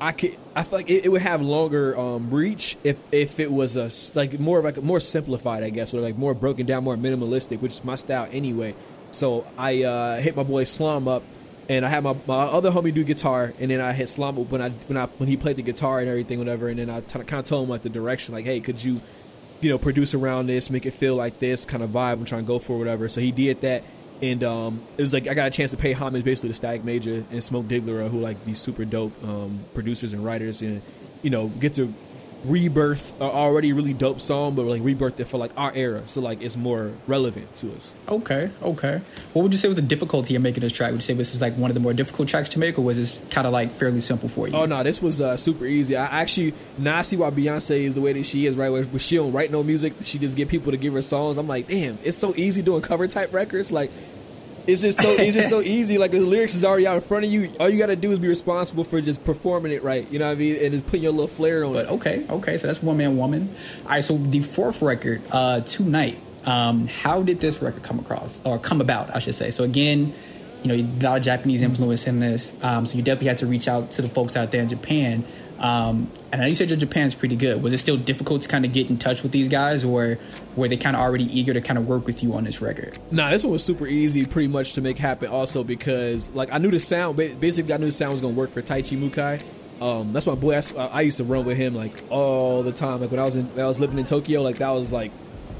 I 0.00 0.12
could 0.12 0.36
I 0.54 0.62
feel 0.62 0.78
like 0.78 0.90
it, 0.90 1.04
it 1.04 1.08
would 1.08 1.22
have 1.22 1.42
longer 1.42 1.98
um, 1.98 2.30
reach 2.30 2.76
if 2.84 2.96
if 3.10 3.40
it 3.40 3.50
was 3.50 3.76
a 3.76 3.90
like 4.16 4.38
more 4.38 4.58
of 4.58 4.64
like 4.64 4.82
more 4.82 5.00
simplified 5.00 5.62
I 5.62 5.70
guess 5.70 5.92
or 5.92 6.00
like 6.00 6.16
more 6.16 6.34
broken 6.34 6.66
down 6.66 6.84
more 6.84 6.96
minimalistic 6.96 7.60
which 7.60 7.72
is 7.72 7.84
my 7.84 7.96
style 7.96 8.28
anyway. 8.30 8.74
So 9.10 9.46
I 9.56 9.82
uh, 9.82 10.20
hit 10.20 10.36
my 10.36 10.42
boy 10.42 10.64
Slom 10.64 11.08
up 11.08 11.22
and 11.68 11.84
I 11.84 11.88
had 11.88 12.02
my, 12.02 12.14
my 12.26 12.44
other 12.44 12.70
homie 12.70 12.92
do 12.92 13.04
guitar 13.04 13.52
and 13.58 13.70
then 13.70 13.80
I 13.80 13.92
hit 13.92 14.06
Slom 14.06 14.40
up 14.40 14.50
when 14.50 14.62
I 14.62 14.70
when 14.70 14.96
I 14.96 15.06
when 15.06 15.28
he 15.28 15.36
played 15.36 15.56
the 15.56 15.62
guitar 15.62 16.00
and 16.00 16.08
everything 16.08 16.38
whatever 16.38 16.68
and 16.68 16.78
then 16.78 16.90
I 16.90 17.00
kind 17.00 17.32
of 17.32 17.44
told 17.44 17.64
him 17.64 17.70
like 17.70 17.82
the 17.82 17.88
direction 17.88 18.34
like 18.34 18.44
hey 18.44 18.60
could 18.60 18.82
you 18.82 19.00
you 19.60 19.70
know 19.70 19.78
produce 19.78 20.14
around 20.14 20.46
this 20.46 20.70
make 20.70 20.86
it 20.86 20.92
feel 20.92 21.16
like 21.16 21.38
this 21.38 21.64
kind 21.64 21.82
of 21.82 21.90
vibe 21.90 22.12
I'm 22.14 22.24
trying 22.24 22.44
to 22.44 22.46
go 22.46 22.58
for 22.58 22.78
whatever. 22.78 23.08
So 23.08 23.20
he 23.20 23.32
did 23.32 23.60
that 23.62 23.82
and 24.20 24.42
um, 24.42 24.82
it 24.96 25.02
was 25.02 25.12
like 25.12 25.28
I 25.28 25.34
got 25.34 25.46
a 25.46 25.50
chance 25.50 25.70
to 25.70 25.76
pay 25.76 25.92
homage 25.92 26.24
basically 26.24 26.50
to 26.50 26.54
Static 26.54 26.84
Major 26.84 27.24
and 27.30 27.42
Smoke 27.42 27.66
Diggler, 27.66 28.08
who 28.10 28.20
like 28.20 28.44
these 28.44 28.58
super 28.58 28.84
dope 28.84 29.12
um, 29.24 29.60
producers 29.74 30.12
and 30.12 30.24
writers, 30.24 30.60
and 30.60 30.82
you 31.22 31.30
know 31.30 31.48
get 31.48 31.74
to 31.74 31.92
rebirth 32.44 33.12
a 33.20 33.24
already 33.24 33.72
really 33.72 33.92
dope 33.92 34.20
song, 34.20 34.54
but 34.54 34.64
like 34.64 34.82
rebirth 34.82 35.18
it 35.20 35.26
for 35.26 35.38
like 35.38 35.50
our 35.56 35.72
era, 35.74 36.02
so 36.06 36.20
like 36.20 36.40
it's 36.42 36.56
more 36.56 36.92
relevant 37.06 37.52
to 37.56 37.72
us. 37.74 37.94
Okay, 38.08 38.50
okay. 38.62 39.00
What 39.32 39.42
would 39.42 39.52
you 39.52 39.58
say 39.58 39.68
was 39.68 39.76
the 39.76 39.82
difficulty 39.82 40.34
of 40.34 40.42
making 40.42 40.60
this 40.60 40.72
track? 40.72 40.90
Would 40.92 40.98
you 40.98 41.02
say 41.02 41.14
this 41.14 41.34
is 41.34 41.40
like 41.40 41.54
one 41.56 41.70
of 41.70 41.74
the 41.74 41.80
more 41.80 41.92
difficult 41.92 42.28
tracks 42.28 42.48
to 42.50 42.58
make, 42.58 42.78
or 42.78 42.82
was 42.82 42.96
this 42.96 43.20
kind 43.30 43.46
of 43.46 43.52
like 43.52 43.72
fairly 43.72 44.00
simple 44.00 44.28
for 44.28 44.48
you? 44.48 44.54
Oh 44.54 44.66
no, 44.66 44.82
this 44.82 45.02
was 45.02 45.20
uh, 45.20 45.36
super 45.36 45.66
easy. 45.66 45.96
I 45.96 46.06
actually 46.06 46.54
now 46.78 46.98
I 46.98 47.02
see 47.02 47.16
why 47.16 47.30
Beyonce 47.30 47.80
is 47.80 47.94
the 47.94 48.00
way 48.00 48.12
that 48.12 48.24
she 48.24 48.46
is, 48.46 48.56
right? 48.56 48.70
Where 48.70 48.84
where 48.84 49.00
she 49.00 49.16
don't 49.16 49.32
write 49.32 49.50
no 49.50 49.62
music, 49.62 49.94
she 50.02 50.18
just 50.18 50.36
get 50.36 50.48
people 50.48 50.72
to 50.72 50.78
give 50.78 50.94
her 50.94 51.02
songs. 51.02 51.38
I'm 51.38 51.48
like, 51.48 51.68
damn, 51.68 51.98
it's 52.02 52.16
so 52.16 52.34
easy 52.36 52.62
doing 52.62 52.82
cover 52.82 53.08
type 53.08 53.32
records. 53.32 53.72
Like, 53.72 53.90
it's 54.68 54.82
just 54.82 55.00
so 55.00 55.10
it's 55.10 55.34
just 55.34 55.48
so 55.48 55.60
easy. 55.62 55.96
Like 55.96 56.10
the 56.10 56.20
lyrics 56.20 56.54
is 56.54 56.64
already 56.64 56.86
out 56.86 56.96
in 56.96 57.00
front 57.00 57.24
of 57.24 57.32
you. 57.32 57.52
All 57.58 57.70
you 57.70 57.78
got 57.78 57.86
to 57.86 57.96
do 57.96 58.12
is 58.12 58.18
be 58.18 58.28
responsible 58.28 58.84
for 58.84 59.00
just 59.00 59.24
performing 59.24 59.72
it 59.72 59.82
right. 59.82 60.08
You 60.10 60.18
know 60.18 60.26
what 60.26 60.32
I 60.32 60.34
mean? 60.36 60.56
And 60.62 60.72
just 60.72 60.84
putting 60.86 61.02
your 61.02 61.12
little 61.12 61.26
flair 61.26 61.64
on 61.64 61.70
it. 61.70 61.74
But 61.74 61.84
it. 61.86 61.90
okay, 61.92 62.26
okay. 62.28 62.58
So 62.58 62.66
that's 62.66 62.82
one 62.82 62.98
man 62.98 63.16
woman. 63.16 63.48
All 63.84 63.90
right. 63.90 64.04
So 64.04 64.18
the 64.18 64.40
fourth 64.40 64.82
record, 64.82 65.22
uh, 65.32 65.62
tonight. 65.62 66.18
Um, 66.44 66.86
how 66.86 67.22
did 67.22 67.40
this 67.40 67.60
record 67.60 67.82
come 67.82 67.98
across 67.98 68.40
or 68.44 68.58
come 68.58 68.80
about? 68.80 69.14
I 69.14 69.18
should 69.18 69.34
say. 69.34 69.50
So 69.50 69.64
again, 69.64 70.14
you 70.62 70.68
know, 70.68 70.74
a 70.74 71.02
lot 71.02 71.18
of 71.18 71.24
Japanese 71.24 71.62
influence 71.62 72.06
in 72.06 72.20
this. 72.20 72.52
Um, 72.62 72.84
so 72.86 72.96
you 72.96 73.02
definitely 73.02 73.28
had 73.28 73.38
to 73.38 73.46
reach 73.46 73.68
out 73.68 73.90
to 73.92 74.02
the 74.02 74.08
folks 74.08 74.36
out 74.36 74.50
there 74.50 74.62
in 74.62 74.68
Japan. 74.68 75.24
Um, 75.58 76.10
and 76.30 76.48
you 76.48 76.54
said 76.54 76.68
Japan's 76.68 77.14
pretty 77.14 77.36
good. 77.36 77.62
Was 77.62 77.72
it 77.72 77.78
still 77.78 77.96
difficult 77.96 78.42
to 78.42 78.48
kind 78.48 78.64
of 78.64 78.72
get 78.72 78.88
in 78.88 78.98
touch 78.98 79.22
with 79.22 79.32
these 79.32 79.48
guys, 79.48 79.84
or 79.84 80.18
were 80.56 80.68
they 80.68 80.76
kind 80.76 80.94
of 80.94 81.02
already 81.02 81.24
eager 81.36 81.52
to 81.52 81.60
kind 81.60 81.78
of 81.78 81.88
work 81.88 82.06
with 82.06 82.22
you 82.22 82.34
on 82.34 82.44
this 82.44 82.60
record? 82.60 82.98
Nah, 83.10 83.30
this 83.30 83.42
one 83.42 83.52
was 83.52 83.64
super 83.64 83.86
easy, 83.86 84.24
pretty 84.24 84.48
much 84.48 84.74
to 84.74 84.80
make 84.80 84.98
happen. 84.98 85.28
Also 85.28 85.64
because 85.64 86.30
like 86.30 86.52
I 86.52 86.58
knew 86.58 86.70
the 86.70 86.78
sound. 86.78 87.16
Basically, 87.16 87.72
I 87.74 87.76
knew 87.78 87.86
the 87.86 87.92
sound 87.92 88.12
was 88.12 88.20
gonna 88.20 88.34
work 88.34 88.50
for 88.50 88.62
Taichi 88.62 88.96
Mukai. 88.96 89.42
Um, 89.80 90.12
that's 90.12 90.26
my 90.26 90.34
boy. 90.34 90.56
I 90.56 90.86
I 90.86 91.00
used 91.02 91.18
to 91.18 91.24
run 91.24 91.44
with 91.44 91.56
him 91.56 91.74
like 91.74 91.92
all 92.10 92.62
the 92.62 92.72
time. 92.72 93.00
Like 93.00 93.10
when 93.10 93.20
I 93.20 93.24
was 93.24 93.36
in, 93.36 93.46
when 93.54 93.64
I 93.64 93.68
was 93.68 93.80
living 93.80 93.98
in 93.98 94.04
Tokyo. 94.04 94.42
Like 94.42 94.58
that 94.58 94.70
was 94.70 94.92
like 94.92 95.10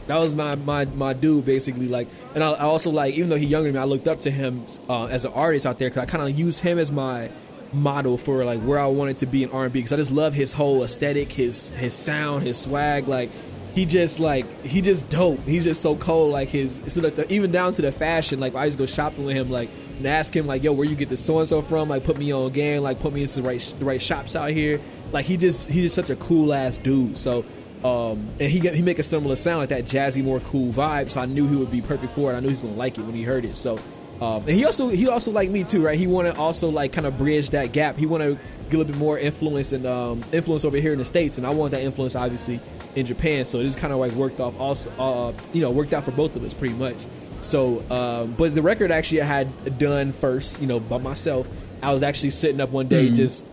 that 0.07 0.19
was 0.19 0.35
my 0.35 0.55
my 0.57 0.85
my 0.87 1.13
dude 1.13 1.45
basically. 1.45 1.89
Like, 1.89 2.09
and 2.35 2.43
I, 2.43 2.51
I 2.51 2.63
also 2.63 2.91
like 2.91 3.15
even 3.15 3.31
though 3.31 3.37
he's 3.37 3.51
younger 3.51 3.69
than 3.69 3.75
me, 3.75 3.81
I 3.81 3.85
looked 3.85 4.09
up 4.09 4.21
to 4.21 4.31
him 4.31 4.65
uh, 4.89 5.07
as 5.07 5.25
an 5.25 5.33
artist 5.33 5.67
out 5.67 5.79
there 5.79 5.89
because 5.89 6.03
I 6.03 6.07
kind 6.07 6.29
of 6.29 6.39
used 6.39 6.61
him 6.61 6.79
as 6.79 6.91
my 6.91 7.31
model 7.73 8.17
for 8.17 8.45
like 8.45 8.61
where 8.61 8.79
I 8.79 8.87
wanted 8.87 9.19
to 9.19 9.27
be 9.27 9.43
in 9.43 9.51
R 9.51 9.65
and 9.65 9.73
B 9.73 9.81
because 9.81 9.93
I 9.93 9.97
just 9.97 10.13
love 10.13 10.35
his 10.35 10.53
whole 10.53 10.83
aesthetic, 10.83 11.33
his 11.33 11.71
his 11.71 11.95
sound, 11.95 12.43
his 12.43 12.59
swag. 12.59 13.09
Like 13.09 13.31
he 13.75 13.85
just 13.85 14.21
like 14.21 14.63
he 14.63 14.81
just 14.81 15.09
dope. 15.09 15.45
He's 15.45 15.65
just 15.65 15.83
so 15.83 15.97
cold. 15.97 16.33
Like 16.33 16.49
his 16.49 16.81
so 16.89 17.01
the, 17.01 17.33
even 17.33 17.53
down 17.53 17.73
to 17.75 17.83
the 17.83 17.93
fashion. 17.93 18.41
Like 18.41 18.55
I 18.55 18.65
used 18.65 18.79
to 18.79 18.83
go 18.83 18.87
shopping 18.87 19.25
with 19.25 19.37
him. 19.37 19.51
Like 19.51 19.71
and 19.99 20.07
ask 20.07 20.35
him 20.35 20.47
like, 20.47 20.63
yo, 20.63 20.73
where 20.73 20.87
you 20.87 20.97
get 20.97 21.09
this 21.09 21.25
so 21.25 21.39
and 21.39 21.49
so 21.49 21.63
from? 21.63 21.89
Like 21.89 22.05
put 22.05 22.17
me 22.17 22.33
on 22.33 22.53
game. 22.53 22.83
Like 22.83 23.01
put 23.01 23.13
me 23.13 23.23
into 23.23 23.41
the 23.41 23.49
right 23.49 23.75
the 23.79 23.85
right 23.85 24.03
shops 24.03 24.35
out 24.35 24.51
here. 24.51 24.81
Like 25.13 25.27
he 25.27 25.37
just 25.37 25.69
he's 25.69 25.85
just 25.85 25.95
such 25.95 26.11
a 26.11 26.17
cool 26.17 26.53
ass 26.53 26.79
dude. 26.79 27.19
So. 27.19 27.45
Um, 27.85 28.31
and 28.41 28.51
he 28.51 28.59
he 28.59 28.83
make 28.83 28.99
a 28.99 29.05
similar 29.05 29.37
sound 29.37 29.59
like 29.61 29.69
that 29.69 29.85
jazzy, 29.85 30.25
more 30.25 30.41
cool 30.41 30.73
vibe. 30.73 31.13
So 31.13 31.21
I 31.21 31.27
knew 31.27 31.47
he 31.47 31.55
would 31.55 31.71
be 31.71 31.81
perfect 31.81 32.13
for 32.13 32.33
it. 32.33 32.37
I 32.37 32.41
knew 32.41 32.49
he's 32.49 32.61
gonna 32.61 32.75
like 32.75 32.99
it 32.99 33.03
when 33.03 33.15
he 33.15 33.23
heard 33.23 33.45
it. 33.45 33.55
So 33.55 33.79
um, 34.21 34.43
and 34.43 34.51
he 34.51 34.65
also 34.65 34.89
he 34.89 35.09
also 35.09 35.31
like 35.31 35.51
me 35.51 35.65
too, 35.65 35.85
right? 35.85 35.99
He 35.99 36.07
want 36.07 36.27
to 36.27 36.37
also 36.37 36.71
like 36.71 36.93
kind 36.93 37.07
of 37.07 37.17
bridge 37.17 37.51
that 37.51 37.73
gap. 37.73 37.97
He 37.97 38.07
want 38.07 38.23
to 38.23 38.31
get 38.35 38.75
a 38.75 38.79
little 38.79 38.85
bit 38.85 38.97
more 38.97 39.19
influence 39.19 39.73
and 39.73 39.87
um, 39.87 40.25
influence 40.33 40.65
over 40.65 40.77
here 40.77 40.93
in 40.93 40.99
the 40.99 41.05
states, 41.05 41.39
and 41.39 41.47
I 41.47 41.51
want 41.51 41.71
that 41.71 41.83
influence 41.83 42.17
obviously 42.17 42.61
in 42.97 43.07
Japan. 43.07 43.45
So 43.45 43.63
this 43.63 43.77
kind 43.77 43.93
of 43.93 44.01
like 44.01 44.13
worked 44.13 44.41
off 44.41 44.59
also, 44.59 44.91
uh, 44.99 45.33
you 45.53 45.61
know, 45.61 45.71
worked 45.71 45.93
out 45.93 46.05
for 46.05 46.11
both 46.11 46.35
of 46.35 46.43
us 46.43 46.53
pretty 46.53 46.75
much. 46.75 46.97
So, 47.41 47.85
um, 47.91 48.33
but 48.33 48.55
the 48.55 48.63
record 48.63 48.91
actually 48.91 49.23
I 49.23 49.27
had 49.27 49.79
done 49.79 50.13
first, 50.13 50.61
you 50.61 50.67
know, 50.67 50.81
by 50.81 50.99
myself. 50.99 51.49
I 51.81 51.93
was 51.93 52.03
actually 52.03 52.31
sitting 52.31 52.61
up 52.61 52.71
one 52.71 52.89
day 52.89 53.09
just 53.11 53.45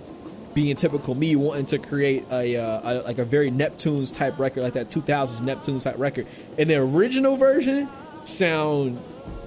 being 0.56 0.76
typical 0.76 1.14
me 1.14 1.36
wanting 1.36 1.68
to 1.68 1.78
create 1.78 2.26
a, 2.32 2.58
uh, 2.58 2.82
a 2.84 2.94
like 3.02 3.20
a 3.20 3.26
very 3.26 3.52
Neptunes 3.52 4.12
type 4.12 4.40
record, 4.40 4.64
like 4.64 4.74
that 4.74 4.88
2000s 4.88 5.42
Neptunes 5.42 5.84
type 5.84 6.00
record. 6.00 6.26
And 6.58 6.68
the 6.68 6.78
original 6.78 7.38
version 7.38 7.88
sound 8.24 9.00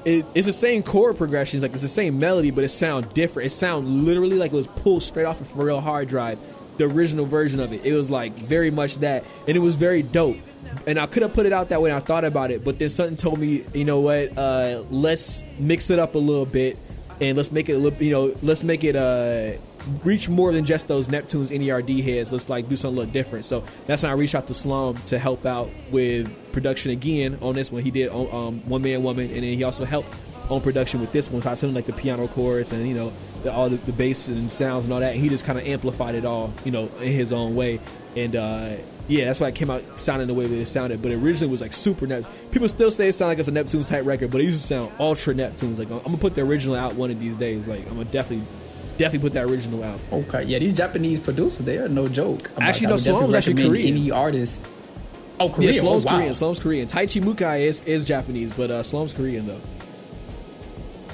it, 0.05 0.27
it's 0.35 0.47
the 0.47 0.53
same 0.53 0.83
chord 0.83 1.17
progressions, 1.17 1.63
like 1.63 1.73
it's 1.73 1.83
the 1.83 1.89
same 1.89 2.19
melody, 2.19 2.51
but 2.51 2.65
it 2.65 2.69
sound 2.69 3.13
different. 3.15 3.47
It 3.47 3.51
sound 3.51 4.05
literally 4.05 4.37
like 4.37 4.53
it 4.53 4.57
was 4.57 4.67
pulled 4.67 5.03
straight 5.03 5.25
off 5.25 5.41
of 5.41 5.59
a 5.59 5.65
real 5.65 5.81
hard 5.81 6.09
drive. 6.09 6.39
The 6.77 6.85
original 6.85 7.27
version 7.27 7.61
of 7.61 7.73
it, 7.73 7.85
it 7.85 7.95
was 7.95 8.09
like 8.09 8.35
very 8.35 8.71
much 8.71 8.99
that, 8.99 9.25
and 9.47 9.57
it 9.57 9.61
was 9.61 9.75
very 9.75 10.03
dope. 10.03 10.37
And 10.87 10.99
I 10.99 11.07
could 11.07 11.23
have 11.23 11.35
put 11.35 11.47
it 11.47 11.53
out 11.53 11.71
that 11.71 11.83
way. 11.83 11.91
and 11.91 11.97
I 11.97 12.01
thought 12.01 12.25
about 12.25 12.51
it, 12.51 12.65
but 12.65 12.79
then 12.79 12.89
something 12.89 13.17
told 13.17 13.39
me, 13.39 13.65
you 13.75 13.85
know 13.85 14.01
what? 14.01 14.37
Uh, 14.37 14.85
let's 14.91 15.43
mix 15.59 15.91
it 15.91 15.99
up 15.99 16.15
a 16.15 16.19
little 16.19 16.47
bit, 16.47 16.79
and 17.21 17.37
let's 17.37 17.51
make 17.51 17.69
it, 17.69 17.79
you 18.01 18.11
know, 18.11 18.35
let's 18.43 18.63
make 18.63 18.85
it 18.85 18.95
uh, 18.95 19.59
reach 20.05 20.29
more 20.29 20.53
than 20.53 20.65
just 20.65 20.89
those 20.89 21.09
Neptunes 21.09 21.51
NERD 21.51 22.03
heads. 22.03 22.33
Let's 22.33 22.49
like 22.49 22.69
do 22.69 22.77
something 22.77 22.97
a 22.97 23.01
little 23.01 23.13
different. 23.13 23.45
So 23.45 23.65
that's 23.87 24.03
when 24.03 24.11
I 24.11 24.15
reached 24.15 24.35
out 24.35 24.47
to 24.49 24.53
Slom 24.53 25.03
to 25.07 25.19
help 25.19 25.47
out 25.47 25.69
with 25.91 26.31
production 26.53 26.91
again 26.91 27.39
on 27.41 27.55
this 27.55 27.71
one. 27.71 27.83
He 27.83 27.91
did 27.91 28.11
um, 28.11 28.61
One 28.69 28.83
Man 28.83 29.03
Woman, 29.03 29.27
and 29.27 29.37
then 29.37 29.43
he 29.43 29.65
also 29.65 29.85
helped 29.85 30.15
on 30.51 30.61
production 30.61 31.01
with 31.01 31.13
this 31.13 31.31
one. 31.31 31.43
So 31.43 31.51
I 31.51 31.55
him 31.55 31.75
like 31.75 31.87
the 31.87 31.93
piano 31.93 32.27
chords 32.29 32.73
and 32.73 32.89
you 32.89 32.95
know 32.95 33.13
the, 33.43 33.53
all 33.53 33.69
the, 33.69 33.77
the 33.77 33.93
bass 33.93 34.29
and 34.29 34.51
sounds 34.51 34.85
and 34.85 34.93
all 34.93 35.01
that. 35.01 35.15
And 35.15 35.23
he 35.23 35.29
just 35.29 35.45
kind 35.45 35.59
of 35.59 35.67
amplified 35.67 36.15
it 36.15 36.25
all, 36.25 36.53
you 36.65 36.71
know, 36.71 36.91
in 37.01 37.13
his 37.13 37.33
own 37.33 37.55
way. 37.55 37.81
And 38.17 38.35
uh, 38.37 38.77
yeah, 39.09 39.27
that's 39.27 39.41
why 39.41 39.49
it 39.49 39.55
came 39.55 39.71
out 39.71 39.83
sounding 39.99 40.27
the 40.27 40.35
way 40.35 40.47
that 40.47 40.57
it 40.57 40.67
sounded. 40.67 41.03
But 41.03 41.13
originally 41.13 41.49
it 41.49 41.53
was 41.53 41.61
like 41.61 41.73
super 41.73 42.07
Neptune. 42.07 42.33
People 42.51 42.69
still 42.69 42.91
say 42.91 43.09
it 43.09 43.13
sounded 43.13 43.33
like 43.33 43.39
it's 43.39 43.49
a 43.49 43.53
Neptunes 43.53 43.89
type 43.89 44.05
record, 44.05 44.31
but 44.31 44.41
it 44.41 44.45
used 44.45 44.61
to 44.63 44.67
sound 44.67 44.93
ultra 44.99 45.35
Neptunes. 45.35 45.79
Like 45.79 45.91
I'm 45.91 46.01
gonna 46.01 46.17
put 46.17 46.35
the 46.35 46.43
original 46.43 46.77
out 46.77 46.95
one 46.95 47.11
of 47.11 47.21
these 47.21 47.37
days. 47.37 47.67
Like 47.67 47.81
I'm 47.89 47.97
gonna 47.97 48.05
definitely 48.07 48.47
definitely 48.99 49.21
put 49.21 49.33
that 49.35 49.45
original 49.45 49.83
out. 49.83 50.01
Okay, 50.13 50.45
yeah, 50.45 50.59
these 50.59 50.75
Japanese 50.75 51.21
producers, 51.21 51.65
they 51.65 51.79
are 51.79 51.89
no 51.89 52.09
joke. 52.09 52.51
I'm 52.57 52.65
actually, 52.65 52.89
like, 52.89 53.07
no, 53.07 53.13
Slom 53.13 53.27
was 53.27 53.35
actually 53.35 53.67
Korean. 53.67 53.97
Any 53.97 54.11
artist. 54.11 54.61
Oh, 55.41 55.49
Korean. 55.49 55.73
Yeah, 55.73 55.81
Slom's 55.81 56.05
oh, 56.05 56.09
wow. 56.09 56.19
Korean. 56.19 56.33
Slom's 56.35 56.59
Korean. 56.59 56.89
Taichi 56.89 57.23
Mukai 57.23 57.61
is, 57.61 57.81
is 57.83 58.05
Japanese, 58.05 58.53
but 58.53 58.71
uh, 58.71 58.83
Slom's 58.83 59.15
Korean 59.15 59.47
though. 59.47 59.61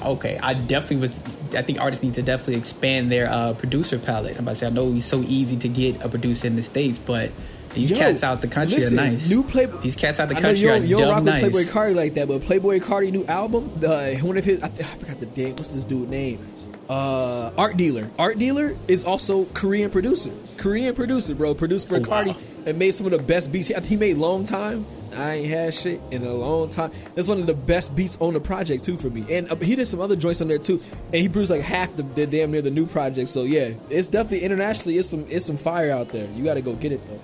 Okay, 0.01 0.37
I 0.37 0.53
definitely 0.53 1.07
was. 1.07 1.55
I 1.55 1.61
think 1.61 1.79
artists 1.79 2.03
need 2.03 2.15
to 2.15 2.21
definitely 2.21 2.57
expand 2.57 3.11
their 3.11 3.29
uh, 3.29 3.53
producer 3.53 3.97
palette. 3.97 4.33
I'm 4.33 4.43
about 4.43 4.51
to 4.51 4.55
say, 4.57 4.67
I 4.67 4.69
know 4.69 4.93
it's 4.93 5.05
so 5.05 5.21
easy 5.21 5.57
to 5.57 5.69
get 5.69 6.01
a 6.03 6.09
producer 6.09 6.47
in 6.47 6.55
the 6.55 6.63
states, 6.63 6.99
but 6.99 7.31
these 7.73 7.91
Yo, 7.91 7.97
cats 7.97 8.23
out 8.23 8.41
the 8.41 8.47
country 8.47 8.77
listen, 8.77 8.99
are 8.99 9.05
nice. 9.11 9.29
New 9.29 9.43
Playboy. 9.43 9.81
These 9.81 9.95
cats 9.95 10.19
out 10.19 10.29
the 10.29 10.35
country 10.35 10.59
you 10.59 10.67
don't, 10.67 10.81
are 10.81 10.85
you 10.85 10.97
don't 10.97 11.09
rock 11.09 11.23
nice. 11.23 11.43
with 11.43 11.53
Playboi 11.53 11.71
Carti 11.71 11.95
like 11.95 12.13
that, 12.15 12.27
but 12.27 12.41
Playboi 12.41 12.81
Carti 12.81 13.11
new 13.11 13.25
album, 13.25 13.71
the 13.79 14.17
one 14.21 14.37
of 14.37 14.45
his, 14.45 14.61
I, 14.61 14.67
I 14.67 14.69
forgot 14.69 15.19
the 15.19 15.25
name. 15.25 15.55
What's 15.55 15.71
this 15.71 15.85
dude 15.85 16.09
name? 16.09 16.39
Uh, 16.89 17.51
Art 17.57 17.77
Dealer. 17.77 18.09
Art 18.19 18.37
Dealer 18.37 18.75
is 18.87 19.03
also 19.05 19.45
Korean 19.45 19.89
producer. 19.89 20.31
Korean 20.57 20.93
producer, 20.93 21.33
bro. 21.33 21.55
Produced 21.55 21.87
for 21.87 21.95
Oh, 21.97 22.01
Carti 22.01 22.27
wow. 22.27 22.37
and 22.67 22.77
made 22.77 22.91
some 22.93 23.05
of 23.07 23.11
the 23.11 23.17
best 23.19 23.51
beats. 23.51 23.69
He, 23.69 23.73
he 23.85 23.95
made 23.95 24.17
Long 24.17 24.45
Time. 24.45 24.85
I 25.15 25.35
ain't 25.35 25.49
had 25.49 25.73
shit 25.73 26.01
in 26.11 26.23
a 26.25 26.33
long 26.33 26.69
time. 26.69 26.91
That's 27.15 27.29
one 27.29 27.39
of 27.39 27.45
the 27.47 27.53
best 27.53 27.95
beats 27.95 28.17
on 28.19 28.33
the 28.33 28.41
project 28.41 28.83
too 28.83 28.97
for 28.97 29.09
me. 29.09 29.25
And 29.29 29.49
uh, 29.49 29.55
he 29.55 29.75
did 29.77 29.85
some 29.87 30.01
other 30.01 30.17
joints 30.17 30.41
on 30.41 30.49
there 30.49 30.57
too. 30.57 30.81
And 31.13 31.15
he 31.15 31.29
produced 31.29 31.51
like 31.51 31.61
half 31.61 31.95
the, 31.95 32.03
the 32.03 32.27
damn 32.27 32.51
near 32.51 32.61
the 32.61 32.69
new 32.69 32.85
project. 32.85 33.29
So 33.29 33.43
yeah, 33.43 33.71
it's 33.89 34.09
definitely 34.09 34.41
internationally. 34.41 34.97
It's 34.97 35.07
some 35.09 35.25
it's 35.29 35.45
some 35.45 35.55
fire 35.55 35.89
out 35.91 36.09
there. 36.09 36.27
You 36.31 36.43
got 36.43 36.55
to 36.55 36.61
go 36.61 36.73
get 36.73 36.91
it 36.91 36.99
though. 37.07 37.21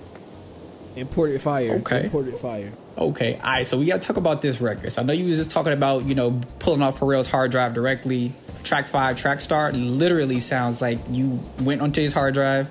Imported 0.96 1.40
fire. 1.42 1.72
Okay. 1.76 2.04
Imported 2.04 2.38
fire. 2.38 2.72
Okay, 2.98 3.36
all 3.36 3.42
right. 3.42 3.66
So 3.66 3.78
we 3.78 3.86
got 3.86 4.02
to 4.02 4.06
talk 4.06 4.18
about 4.18 4.42
this 4.42 4.60
record. 4.60 4.92
So 4.92 5.00
I 5.00 5.04
know 5.04 5.12
you 5.14 5.26
was 5.26 5.38
just 5.38 5.50
talking 5.50 5.72
about 5.72 6.04
you 6.04 6.14
know 6.14 6.40
pulling 6.60 6.82
off 6.82 6.98
Pharrell's 6.98 7.26
hard 7.26 7.50
drive 7.50 7.74
directly. 7.74 8.32
Track 8.64 8.86
five, 8.86 9.18
Track 9.18 9.40
Star, 9.40 9.72
literally 9.72 10.40
sounds 10.40 10.80
like 10.80 10.98
you 11.10 11.40
went 11.60 11.80
onto 11.82 12.00
his 12.00 12.12
hard 12.12 12.34
drive 12.34 12.70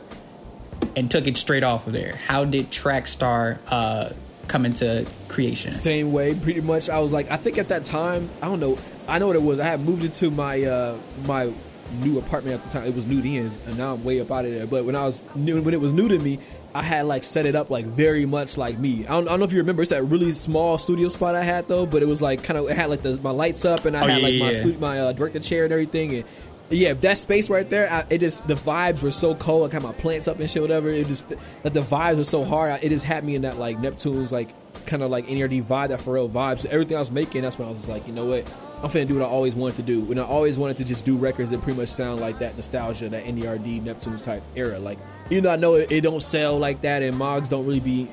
and 0.95 1.11
took 1.11 1.27
it 1.27 1.37
straight 1.37 1.63
off 1.63 1.87
of 1.87 1.93
there. 1.93 2.15
How 2.15 2.45
did 2.45 2.71
Track 2.71 3.07
Star 3.07 3.59
uh, 3.67 4.09
come 4.47 4.65
into 4.65 5.05
creation? 5.27 5.71
Same 5.71 6.11
way, 6.11 6.33
pretty 6.33 6.61
much. 6.61 6.89
I 6.89 6.99
was 6.99 7.13
like, 7.13 7.29
I 7.29 7.37
think 7.37 7.57
at 7.57 7.69
that 7.69 7.85
time, 7.85 8.29
I 8.41 8.47
don't 8.47 8.59
know. 8.59 8.77
I 9.07 9.19
know 9.19 9.27
what 9.27 9.35
it 9.35 9.43
was. 9.43 9.59
I 9.59 9.65
had 9.65 9.81
moved 9.81 10.03
into 10.03 10.31
my 10.31 10.63
uh 10.63 10.97
my 11.25 11.51
new 11.99 12.17
apartment 12.17 12.55
at 12.55 12.63
the 12.65 12.79
time. 12.79 12.87
It 12.87 12.95
was 12.95 13.05
new 13.05 13.21
to 13.21 13.27
then, 13.27 13.57
and 13.67 13.77
now 13.77 13.93
I'm 13.93 14.03
way 14.03 14.21
up 14.21 14.31
out 14.31 14.45
of 14.45 14.51
there. 14.51 14.65
But 14.65 14.85
when 14.85 14.95
I 14.95 15.05
was 15.05 15.21
new, 15.35 15.61
when 15.61 15.73
it 15.73 15.81
was 15.81 15.93
new 15.93 16.07
to 16.07 16.17
me, 16.19 16.39
I 16.73 16.81
had 16.83 17.05
like 17.05 17.23
set 17.23 17.45
it 17.45 17.55
up 17.55 17.69
like 17.69 17.85
very 17.85 18.25
much 18.25 18.57
like 18.57 18.77
me. 18.79 19.05
I 19.05 19.09
don't, 19.09 19.27
I 19.27 19.31
don't 19.31 19.39
know 19.39 19.45
if 19.45 19.51
you 19.51 19.57
remember. 19.59 19.81
It's 19.81 19.91
that 19.91 20.03
really 20.03 20.31
small 20.31 20.77
studio 20.77 21.09
spot 21.09 21.35
I 21.35 21.43
had 21.43 21.67
though, 21.67 21.85
but 21.85 22.01
it 22.01 22.07
was 22.07 22.21
like 22.21 22.43
kind 22.43 22.57
of 22.57 22.69
it 22.69 22.77
had 22.77 22.89
like 22.89 23.01
the, 23.01 23.17
my 23.17 23.31
lights 23.31 23.65
up, 23.65 23.85
and 23.85 23.95
I 23.97 24.03
Oh, 24.03 24.07
had 24.07 24.21
yeah, 24.21 24.27
like 24.27 24.39
my 24.39 24.51
yeah. 24.51 24.57
stu- 24.57 24.77
my 24.79 24.99
uh, 24.99 25.11
director 25.11 25.39
chair 25.39 25.63
and 25.65 25.73
everything, 25.73 26.15
and. 26.15 26.25
Yeah, 26.73 26.93
that 26.93 27.17
space 27.17 27.49
right 27.49 27.69
there, 27.69 27.91
I, 27.91 28.05
it 28.09 28.19
just 28.19 28.47
the 28.47 28.53
vibes 28.53 29.01
were 29.01 29.11
so 29.11 29.35
cold. 29.35 29.69
I 29.69 29.73
had 29.73 29.83
my 29.83 29.91
plants 29.91 30.29
up 30.29 30.39
and 30.39 30.49
shit, 30.49 30.61
whatever. 30.61 30.87
It 30.87 31.05
just 31.07 31.29
like 31.65 31.73
the 31.73 31.81
vibes 31.81 32.15
were 32.15 32.23
so 32.23 32.45
hard. 32.45 32.71
I, 32.71 32.75
it 32.77 32.87
just 32.87 33.03
had 33.05 33.25
me 33.25 33.35
in 33.35 33.41
that 33.41 33.57
like 33.57 33.77
Neptune's 33.77 34.31
like 34.31 34.47
kind 34.85 35.03
of 35.03 35.11
like 35.11 35.27
NERD 35.27 35.65
vibe, 35.65 35.89
that 35.89 35.99
Pharrell 35.99 36.31
vibe. 36.31 36.59
So 36.59 36.69
everything 36.69 36.95
I 36.95 37.01
was 37.01 37.11
making, 37.11 37.41
that's 37.41 37.59
when 37.59 37.67
I 37.67 37.71
was 37.71 37.79
just 37.79 37.89
like, 37.89 38.07
you 38.07 38.13
know 38.13 38.23
what, 38.23 38.49
I'm 38.81 38.89
finna 38.89 39.05
do 39.05 39.15
what 39.19 39.23
I 39.25 39.27
always 39.27 39.53
wanted 39.53 39.75
to 39.75 39.81
do. 39.81 40.09
And 40.11 40.17
I 40.17 40.23
always 40.23 40.57
wanted 40.57 40.77
to 40.77 40.85
just 40.85 41.03
do 41.03 41.17
records 41.17 41.51
that 41.51 41.61
pretty 41.61 41.77
much 41.77 41.89
sound 41.89 42.21
like 42.21 42.39
that 42.39 42.55
nostalgia, 42.55 43.09
that 43.09 43.25
NERD 43.25 43.83
Neptune's 43.83 44.21
type 44.21 44.41
era. 44.55 44.79
Like 44.79 44.97
even 45.31 45.45
though 45.45 45.51
I 45.51 45.55
know 45.55 45.75
it, 45.75 45.91
it 45.91 46.01
don't 46.01 46.21
sell 46.21 46.59
like 46.59 46.81
that, 46.81 47.01
and 47.01 47.15
Mogs 47.15 47.49
don't 47.49 47.65
really 47.65 47.79
be 47.79 48.07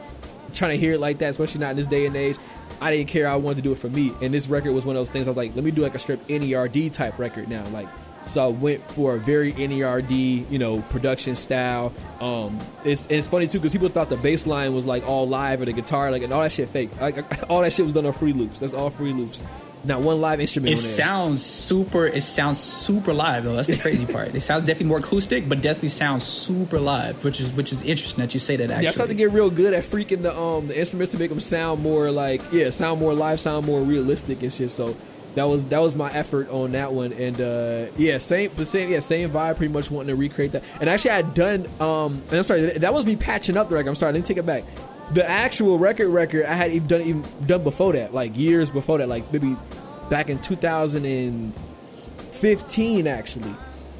trying 0.54 0.70
to 0.70 0.78
hear 0.78 0.94
it 0.94 1.00
like 1.00 1.18
that, 1.18 1.30
especially 1.30 1.60
not 1.60 1.72
in 1.72 1.76
this 1.76 1.86
day 1.86 2.06
and 2.06 2.16
age. 2.16 2.36
I 2.80 2.92
didn't 2.92 3.08
care. 3.08 3.28
I 3.28 3.36
wanted 3.36 3.56
to 3.56 3.62
do 3.62 3.72
it 3.72 3.78
for 3.78 3.88
me, 3.88 4.14
and 4.22 4.32
this 4.32 4.48
record 4.48 4.72
was 4.72 4.86
one 4.86 4.96
of 4.96 5.00
those 5.00 5.10
things. 5.10 5.26
I 5.26 5.30
was 5.30 5.36
like, 5.36 5.54
let 5.54 5.64
me 5.64 5.70
do 5.72 5.82
like 5.82 5.94
a 5.94 5.98
strip 5.98 6.26
NERD 6.28 6.92
type 6.92 7.18
record 7.18 7.48
now, 7.48 7.66
like. 7.68 7.88
So 8.24 8.44
I 8.44 8.48
went 8.48 8.90
for 8.90 9.14
a 9.14 9.18
very 9.18 9.54
NERD, 9.54 10.50
you 10.50 10.58
know, 10.58 10.82
production 10.90 11.34
style. 11.34 11.94
Um, 12.20 12.58
it's 12.84 13.06
it's 13.06 13.26
funny 13.26 13.48
too 13.48 13.58
because 13.58 13.72
people 13.72 13.88
thought 13.88 14.10
the 14.10 14.18
bass 14.18 14.46
line 14.46 14.74
was 14.74 14.84
like 14.84 15.08
all 15.08 15.26
live 15.26 15.62
or 15.62 15.64
the 15.64 15.72
guitar, 15.72 16.10
like 16.10 16.22
and 16.22 16.32
all 16.32 16.42
that 16.42 16.52
shit 16.52 16.68
fake. 16.68 16.90
Like 17.00 17.24
all 17.50 17.62
that 17.62 17.72
shit 17.72 17.86
was 17.86 17.94
done 17.94 18.04
on 18.04 18.12
free 18.12 18.34
loops. 18.34 18.60
That's 18.60 18.74
all 18.74 18.90
free 18.90 19.14
loops. 19.14 19.44
Not 19.88 20.02
one 20.02 20.20
live 20.20 20.40
instrument. 20.40 20.68
It 20.72 20.76
on 20.78 20.82
there. 20.84 20.92
sounds 20.92 21.42
super. 21.44 22.06
It 22.06 22.22
sounds 22.22 22.60
super 22.60 23.12
live 23.14 23.44
though. 23.44 23.56
That's 23.56 23.68
the 23.68 23.76
crazy 23.78 24.06
part. 24.12 24.34
It 24.34 24.42
sounds 24.42 24.62
definitely 24.64 24.86
more 24.86 24.98
acoustic, 24.98 25.48
but 25.48 25.62
definitely 25.62 25.88
sounds 25.88 26.24
super 26.24 26.78
live, 26.78 27.24
which 27.24 27.40
is 27.40 27.56
which 27.56 27.72
is 27.72 27.82
interesting 27.82 28.20
that 28.20 28.34
you 28.34 28.40
say 28.40 28.56
that. 28.56 28.70
Actually, 28.70 28.84
Yeah, 28.84 28.90
I 28.90 28.92
started 28.92 29.14
to 29.14 29.18
get 29.18 29.32
real 29.32 29.50
good 29.50 29.74
at 29.74 29.82
freaking 29.84 30.22
the 30.22 30.38
um 30.38 30.68
the 30.68 30.78
instruments 30.78 31.10
to 31.12 31.18
make 31.18 31.30
them 31.30 31.40
sound 31.40 31.82
more 31.82 32.10
like 32.10 32.42
yeah, 32.52 32.70
sound 32.70 33.00
more 33.00 33.14
live, 33.14 33.40
sound 33.40 33.66
more 33.66 33.80
realistic 33.80 34.42
and 34.42 34.52
shit. 34.52 34.70
So 34.70 34.94
that 35.34 35.44
was 35.44 35.64
that 35.64 35.80
was 35.80 35.96
my 35.96 36.10
effort 36.12 36.50
on 36.50 36.72
that 36.72 36.92
one, 36.92 37.12
and 37.14 37.40
uh 37.40 37.86
yeah, 37.96 38.18
same 38.18 38.50
the 38.56 38.66
same 38.66 38.90
yeah 38.90 39.00
same 39.00 39.30
vibe. 39.30 39.56
Pretty 39.56 39.72
much 39.72 39.90
wanting 39.90 40.08
to 40.08 40.16
recreate 40.16 40.52
that, 40.52 40.64
and 40.80 40.90
actually 40.90 41.12
I 41.12 41.16
had 41.16 41.32
done 41.34 41.66
um 41.80 42.22
and 42.28 42.32
I'm 42.38 42.42
sorry 42.42 42.62
that 42.78 42.92
was 42.92 43.06
me 43.06 43.16
patching 43.16 43.56
up 43.56 43.68
the 43.70 43.74
record. 43.76 43.88
I'm 43.88 43.94
sorry, 43.94 44.10
I 44.10 44.12
didn't 44.12 44.26
take 44.26 44.36
it 44.36 44.46
back. 44.46 44.64
The 45.12 45.28
actual 45.28 45.78
record 45.78 46.08
record 46.08 46.44
I 46.44 46.54
had 46.54 46.72
even 46.72 46.88
done 46.88 47.00
even 47.02 47.24
done 47.46 47.62
before 47.64 47.92
that, 47.94 48.12
like 48.12 48.36
years 48.36 48.70
before 48.70 48.98
that, 48.98 49.08
like 49.08 49.32
maybe 49.32 49.56
back 50.10 50.28
in 50.28 50.38
2015 50.38 53.06
actually. 53.06 53.54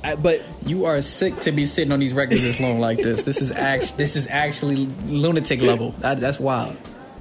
I, 0.05 0.14
but 0.14 0.42
you 0.64 0.85
are 0.85 1.03
sick 1.03 1.40
to 1.40 1.51
be 1.51 1.66
sitting 1.66 1.90
on 1.92 1.99
these 1.99 2.12
records 2.12 2.40
this 2.42 2.61
long 2.61 2.79
like 2.79 2.99
this. 3.03 3.25
This 3.25 3.42
is 3.42 3.51
act. 3.51 3.97
This 3.97 4.14
is 4.16 4.29
actually 4.29 4.87
lunatic 5.07 5.61
level. 5.61 5.90
That, 5.99 6.21
that's 6.21 6.38
wild. 6.38 6.77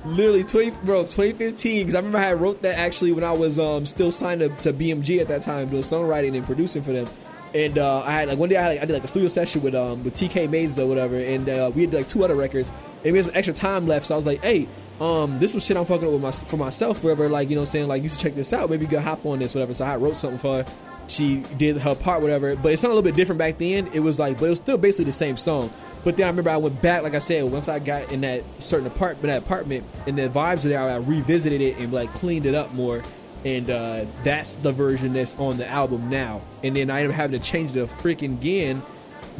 literally 0.06 0.43
20 0.43 0.69
bro 0.84 1.02
2015 1.02 1.80
because 1.80 1.95
i 1.95 1.97
remember 1.97 2.19
i 2.19 2.32
wrote 2.34 2.62
that 2.62 2.78
actually 2.78 3.12
when 3.12 3.23
i 3.26 3.32
was 3.32 3.58
um 3.60 3.86
still 3.86 4.12
signed 4.12 4.41
up 4.43 4.56
to 4.60 4.71
bmg 4.71 5.19
at 5.19 5.28
that 5.28 5.41
time 5.41 5.67
doing 5.69 5.82
songwriting 5.82 6.38
and 6.38 6.45
producing 6.45 6.82
for 6.84 6.93
them 6.93 7.08
and 7.56 7.78
uh 7.78 8.02
i 8.06 8.12
had 8.12 8.30
like 8.30 8.38
one 8.38 8.47
day 8.47 8.56
i, 8.56 8.62
had, 8.62 8.69
like, 8.69 8.82
I 8.82 8.86
did 8.86 8.93
like 8.93 9.04
a 9.04 9.08
studio 9.08 9.28
session 9.28 9.62
with 9.63 9.76
um 9.76 10.02
with 10.04 10.13
tk 10.13 10.50
maids 10.50 10.78
or 10.80 10.88
whatever 10.88 11.17
and 11.17 11.50
uh 11.50 11.71
we 11.76 11.82
had 11.82 11.93
like 11.93 12.08
two 12.08 12.23
other 12.23 12.36
records 12.36 12.71
and 13.08 13.15
we 13.15 13.22
some 13.22 13.32
extra 13.34 13.54
time 13.54 13.88
left 13.88 14.06
so 14.06 14.13
i 14.13 14.17
was 14.17 14.26
like 14.26 14.43
hey 14.43 14.67
um 15.00 15.39
this 15.39 15.56
was 15.56 15.65
shit 15.65 15.78
i'm 15.78 15.86
fucking 15.86 16.08
up 16.08 16.13
with 16.13 16.22
my 16.22 16.32
for 16.32 16.58
myself 16.58 17.04
whatever 17.04 17.30
like 17.30 17.50
you 17.50 17.56
know 17.56 17.62
what 17.62 17.70
i'm 17.70 17.72
saying 17.72 17.88
like 17.88 18.04
you 18.04 18.10
should 18.10 18.20
check 18.20 18.36
this 18.36 18.54
out. 18.54 18.70
Maybe 18.70 18.84
you 18.84 18.89
could 18.89 19.00
hop 19.00 19.26
on 19.26 19.39
this 19.39 19.56
whatever. 19.56 19.74
So 19.74 19.86
i 19.86 19.96
wrote 19.96 20.15
something 20.15 20.39
for 20.39 20.63
her. 20.63 20.65
She 21.08 21.38
did 21.58 21.78
her 21.78 21.96
part 21.96 22.22
whatever. 22.22 22.56
But 22.56 22.74
it 22.74 22.78
sounded 22.78 22.93
a 22.93 22.96
little 22.96 23.10
bit 23.12 23.15
different 23.15 23.39
back 23.39 23.58
then. 23.58 23.88
It 23.93 24.02
was 24.02 24.20
like 24.20 24.39
but 24.39 24.46
it 24.46 24.50
was 24.50 24.60
still 24.60 24.78
basically 24.78 25.06
the 25.06 25.12
same 25.12 25.38
song. 25.38 25.72
But 26.04 26.15
then 26.15 26.26
I 26.26 26.30
remember 26.30 26.52
I 26.52 26.58
went 26.58 26.82
back, 26.82 27.04
like 27.04 27.15
I 27.15 27.20
said, 27.20 27.43
once 27.46 27.67
I 27.67 27.80
got 27.80 28.12
in 28.12 28.22
that 28.22 28.43
certain 28.60 28.88
apartment, 28.88 29.24
that 29.24 29.43
apartment, 29.43 29.84
and 30.06 30.17
the 30.17 30.30
vibes 30.30 30.63
are 30.63 30.70
there, 30.70 30.80
I 30.80 30.96
revisited 30.98 31.60
it 31.60 31.78
and 31.80 31.91
like 31.91 32.10
cleaned 32.12 32.46
it 32.46 32.56
up 32.56 32.74
more, 32.74 33.04
and 33.43 33.70
uh, 33.70 34.06
that's 34.24 34.56
the 34.56 34.72
version 34.72 35.13
that's 35.13 35.36
on 35.36 35.58
the 35.58 35.67
album 35.67 36.10
now. 36.10 36.41
And 36.63 36.78
then 36.78 36.89
I 36.89 37.00
ended 37.00 37.12
up 37.12 37.17
having 37.17 37.39
to 37.41 37.46
change 37.46 37.74
the 37.74 37.88
freaking 37.88 38.38
again, 38.38 38.84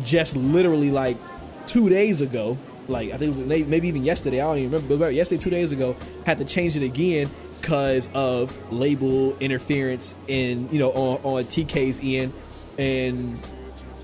just 0.04 0.36
literally 0.36 0.92
like 0.92 1.16
two 1.68 1.88
days 1.90 2.22
ago. 2.22 2.58
Like 2.88 3.12
I 3.12 3.18
think 3.18 3.36
it 3.36 3.40
was 3.40 3.68
maybe 3.68 3.88
even 3.88 4.04
yesterday. 4.04 4.42
I 4.42 4.46
don't 4.46 4.58
even 4.60 4.72
remember. 4.72 4.98
But 4.98 5.14
yesterday, 5.14 5.42
two 5.42 5.50
days 5.50 5.72
ago, 5.72 5.96
had 6.26 6.38
to 6.38 6.46
change 6.46 6.76
it 6.78 6.84
again 6.84 7.30
because 7.60 8.10
of 8.14 8.56
label 8.72 9.36
interference 9.40 10.16
and 10.30 10.72
you 10.72 10.80
know 10.80 10.92
on, 10.92 11.20
on 11.24 11.44
TK's 11.46 12.00
end 12.04 12.34
and 12.78 13.40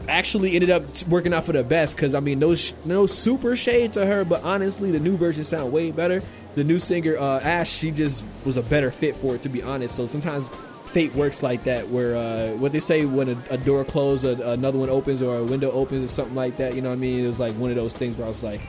actually 0.09 0.55
ended 0.55 0.69
up 0.69 0.83
working 1.07 1.33
out 1.33 1.45
for 1.45 1.53
the 1.53 1.63
best 1.63 1.95
because 1.95 2.13
I 2.13 2.19
mean 2.19 2.39
no 2.39 2.55
no 2.85 3.07
super 3.07 3.55
shade 3.55 3.93
to 3.93 4.05
her, 4.05 4.25
but 4.25 4.43
honestly 4.43 4.91
the 4.91 4.99
new 4.99 5.17
version 5.17 5.43
sound 5.43 5.71
way 5.71 5.91
better. 5.91 6.21
The 6.55 6.63
new 6.63 6.77
singer 6.77 7.17
uh, 7.17 7.39
Ash, 7.39 7.71
she 7.71 7.89
just 7.89 8.25
was 8.45 8.57
a 8.57 8.61
better 8.61 8.91
fit 8.91 9.15
for 9.15 9.35
it 9.35 9.41
to 9.43 9.49
be 9.49 9.63
honest. 9.63 9.95
So 9.95 10.05
sometimes 10.05 10.49
fate 10.93 11.13
works 11.15 11.41
like 11.41 11.63
that, 11.63 11.89
where 11.89 12.15
uh, 12.15 12.55
what 12.55 12.71
they 12.71 12.79
say 12.79 13.05
when 13.05 13.29
a, 13.29 13.37
a 13.49 13.57
door 13.57 13.83
closes, 13.83 14.39
a, 14.39 14.51
another 14.51 14.77
one 14.77 14.89
opens, 14.89 15.21
or 15.21 15.37
a 15.37 15.43
window 15.43 15.71
opens, 15.71 16.05
or 16.05 16.07
something 16.07 16.35
like 16.35 16.57
that. 16.57 16.75
You 16.75 16.81
know 16.81 16.89
what 16.89 16.95
I 16.95 17.01
mean? 17.01 17.25
It 17.25 17.27
was 17.27 17.39
like 17.39 17.53
one 17.55 17.71
of 17.71 17.75
those 17.75 17.93
things 17.93 18.15
where 18.15 18.25
I 18.25 18.29
was 18.29 18.43
like. 18.43 18.61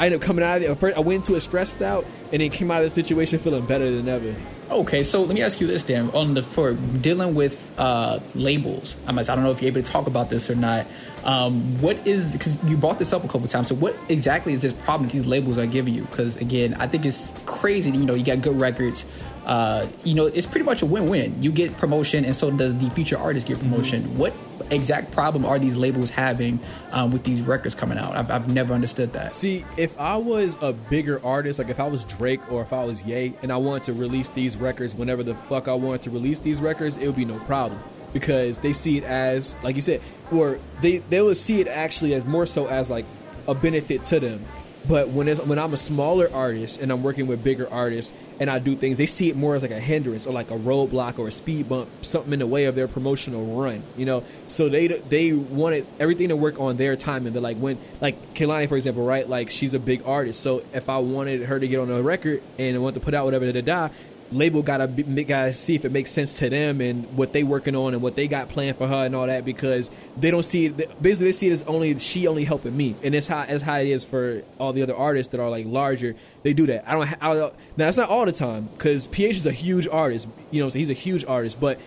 I 0.00 0.06
ended 0.06 0.20
up 0.20 0.26
coming 0.26 0.44
out 0.44 0.58
of 0.58 0.62
it. 0.62 0.78
First, 0.78 0.96
I 0.96 1.00
went 1.00 1.26
into 1.26 1.34
it 1.34 1.40
stressed 1.40 1.82
out, 1.82 2.06
and 2.32 2.40
then 2.40 2.50
came 2.50 2.70
out 2.70 2.78
of 2.78 2.84
the 2.84 2.90
situation 2.90 3.40
feeling 3.40 3.66
better 3.66 3.90
than 3.90 4.08
ever. 4.08 4.32
Okay, 4.70 5.02
so 5.02 5.22
let 5.22 5.34
me 5.34 5.42
ask 5.42 5.60
you 5.60 5.66
this 5.66 5.82
then: 5.82 6.10
on 6.10 6.34
the 6.34 6.42
for 6.42 6.74
dealing 6.74 7.34
with 7.34 7.68
uh, 7.78 8.20
labels, 8.36 8.96
I 9.08 9.10
I 9.10 9.22
don't 9.24 9.42
know 9.42 9.50
if 9.50 9.60
you're 9.60 9.72
able 9.72 9.82
to 9.82 9.90
talk 9.90 10.06
about 10.06 10.30
this 10.30 10.48
or 10.48 10.54
not. 10.54 10.86
Um, 11.24 11.80
what 11.80 12.06
is 12.06 12.32
because 12.32 12.62
you 12.64 12.76
brought 12.76 12.98
this 12.98 13.12
up 13.12 13.24
a 13.24 13.28
couple 13.28 13.48
times? 13.48 13.68
So 13.68 13.74
what 13.74 13.96
exactly 14.08 14.52
is 14.52 14.62
this 14.62 14.72
problem 14.72 15.08
these 15.08 15.26
labels 15.26 15.58
are 15.58 15.66
giving 15.66 15.94
you? 15.94 16.02
Because 16.02 16.36
again, 16.36 16.74
I 16.74 16.86
think 16.86 17.04
it's 17.04 17.32
crazy. 17.44 17.90
You 17.90 18.04
know, 18.04 18.14
you 18.14 18.24
got 18.24 18.40
good 18.40 18.60
records. 18.60 19.04
Uh, 19.48 19.86
you 20.04 20.14
know, 20.14 20.26
it's 20.26 20.46
pretty 20.46 20.64
much 20.64 20.82
a 20.82 20.86
win-win. 20.86 21.42
You 21.42 21.50
get 21.50 21.78
promotion, 21.78 22.26
and 22.26 22.36
so 22.36 22.50
does 22.50 22.76
the 22.76 22.90
future 22.90 23.16
artist 23.16 23.46
get 23.46 23.58
promotion. 23.58 24.02
Mm-hmm. 24.02 24.18
What 24.18 24.34
exact 24.70 25.10
problem 25.10 25.46
are 25.46 25.58
these 25.58 25.74
labels 25.74 26.10
having 26.10 26.60
um, 26.92 27.10
with 27.12 27.24
these 27.24 27.40
records 27.40 27.74
coming 27.74 27.96
out? 27.96 28.14
I've, 28.14 28.30
I've 28.30 28.52
never 28.52 28.74
understood 28.74 29.14
that. 29.14 29.32
See, 29.32 29.64
if 29.78 29.98
I 29.98 30.18
was 30.18 30.58
a 30.60 30.74
bigger 30.74 31.24
artist, 31.24 31.58
like 31.58 31.70
if 31.70 31.80
I 31.80 31.88
was 31.88 32.04
Drake 32.04 32.52
or 32.52 32.60
if 32.60 32.74
I 32.74 32.84
was 32.84 33.02
Ye, 33.04 33.32
and 33.40 33.50
I 33.50 33.56
wanted 33.56 33.84
to 33.84 33.94
release 33.94 34.28
these 34.28 34.54
records 34.58 34.94
whenever 34.94 35.22
the 35.22 35.34
fuck 35.34 35.66
I 35.66 35.74
wanted 35.74 36.02
to 36.02 36.10
release 36.10 36.40
these 36.40 36.60
records, 36.60 36.98
it 36.98 37.06
would 37.06 37.16
be 37.16 37.24
no 37.24 37.38
problem 37.40 37.80
because 38.12 38.58
they 38.60 38.74
see 38.74 38.98
it 38.98 39.04
as, 39.04 39.56
like 39.62 39.76
you 39.76 39.82
said, 39.82 40.02
or 40.30 40.60
they 40.82 40.98
they 40.98 41.22
would 41.22 41.38
see 41.38 41.62
it 41.62 41.68
actually 41.68 42.12
as 42.12 42.26
more 42.26 42.44
so 42.44 42.66
as 42.66 42.90
like 42.90 43.06
a 43.46 43.54
benefit 43.54 44.04
to 44.04 44.20
them 44.20 44.44
but 44.88 45.10
when 45.10 45.28
it's, 45.28 45.40
when 45.40 45.58
I'm 45.58 45.74
a 45.74 45.76
smaller 45.76 46.30
artist 46.32 46.80
and 46.80 46.90
I'm 46.90 47.02
working 47.02 47.26
with 47.26 47.44
bigger 47.44 47.70
artists 47.70 48.12
and 48.40 48.48
I 48.48 48.58
do 48.58 48.74
things, 48.74 48.96
they 48.96 49.06
see 49.06 49.28
it 49.28 49.36
more 49.36 49.54
as 49.54 49.62
like 49.62 49.70
a 49.70 49.80
hindrance 49.80 50.26
or 50.26 50.32
like 50.32 50.50
a 50.50 50.58
roadblock 50.58 51.18
or 51.18 51.28
a 51.28 51.32
speed 51.32 51.68
bump, 51.68 51.90
something 52.02 52.32
in 52.32 52.38
the 52.38 52.46
way 52.46 52.64
of 52.64 52.74
their 52.74 52.88
promotional 52.88 53.44
run. 53.44 53.82
You 53.96 54.06
know, 54.06 54.24
so 54.46 54.68
they 54.68 54.88
they 54.88 55.32
wanted 55.32 55.86
everything 56.00 56.28
to 56.28 56.36
work 56.36 56.58
on 56.58 56.78
their 56.78 56.96
time 56.96 57.26
and 57.26 57.34
they're 57.34 57.42
like 57.42 57.58
when 57.58 57.78
like 58.00 58.34
Kehlani 58.34 58.68
for 58.68 58.76
example, 58.76 59.04
right? 59.04 59.28
Like 59.28 59.50
she's 59.50 59.74
a 59.74 59.78
big 59.78 60.02
artist, 60.06 60.40
so 60.40 60.62
if 60.72 60.88
I 60.88 60.98
wanted 60.98 61.42
her 61.42 61.60
to 61.60 61.68
get 61.68 61.80
on 61.80 61.90
a 61.90 62.00
record 62.00 62.42
and 62.58 62.74
I 62.74 62.78
want 62.78 62.94
to 62.94 63.00
put 63.00 63.12
out 63.12 63.26
whatever 63.26 63.50
da 63.50 63.60
da 63.60 63.60
da, 63.60 63.94
label 64.30 64.62
gotta 64.62 64.86
gotta 64.86 65.52
see 65.52 65.74
if 65.74 65.84
it 65.84 65.92
makes 65.92 66.10
sense 66.10 66.38
to 66.38 66.50
them 66.50 66.80
and 66.80 67.04
what 67.16 67.32
they 67.32 67.42
working 67.42 67.74
on 67.74 67.94
and 67.94 68.02
what 68.02 68.16
they 68.16 68.28
got 68.28 68.48
planned 68.48 68.76
for 68.76 68.86
her 68.86 69.06
and 69.06 69.14
all 69.14 69.26
that 69.26 69.44
because 69.44 69.90
they 70.16 70.30
don't 70.30 70.42
see 70.44 70.66
it. 70.66 71.02
Basically, 71.02 71.26
they 71.26 71.32
see 71.32 71.48
it 71.48 71.52
as 71.52 71.62
only 71.64 71.98
she 71.98 72.26
only 72.26 72.44
helping 72.44 72.76
me, 72.76 72.94
and 73.02 73.14
it's 73.14 73.28
how 73.28 73.42
as 73.42 73.62
how 73.62 73.78
it 73.78 73.88
is 73.88 74.04
for 74.04 74.42
all 74.58 74.72
the 74.72 74.82
other 74.82 74.96
artists 74.96 75.32
that 75.32 75.40
are 75.40 75.50
like 75.50 75.66
larger. 75.66 76.14
They 76.42 76.52
do 76.52 76.66
that. 76.66 76.88
I 76.88 76.92
don't. 76.92 77.22
I 77.22 77.34
don't 77.34 77.54
now 77.76 77.86
that's 77.86 77.96
not 77.96 78.08
all 78.08 78.26
the 78.26 78.32
time 78.32 78.66
because 78.66 79.06
PH 79.06 79.36
is 79.36 79.46
a 79.46 79.52
huge 79.52 79.88
artist. 79.88 80.28
You 80.50 80.62
know, 80.62 80.68
so 80.68 80.78
he's 80.78 80.90
a 80.90 80.94
huge 80.94 81.24
artist, 81.24 81.60
but. 81.60 81.78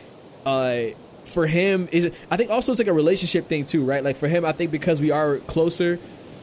uh 0.46 0.86
for 1.24 1.48
him 1.48 1.88
is 1.92 2.12
I 2.30 2.36
think 2.36 2.50
also 2.50 2.72
it's 2.74 2.80
like 2.80 2.88
a 2.90 2.94
relationship 2.94 3.48
thing 3.48 3.64
too, 3.66 3.86
right? 3.86 4.04
Like 4.04 4.18
for 4.18 4.28
him, 4.28 4.44
I 4.44 4.52
think 4.52 4.70
because 4.72 5.00
we 5.00 5.12
are 5.12 5.38
closer, 5.38 6.00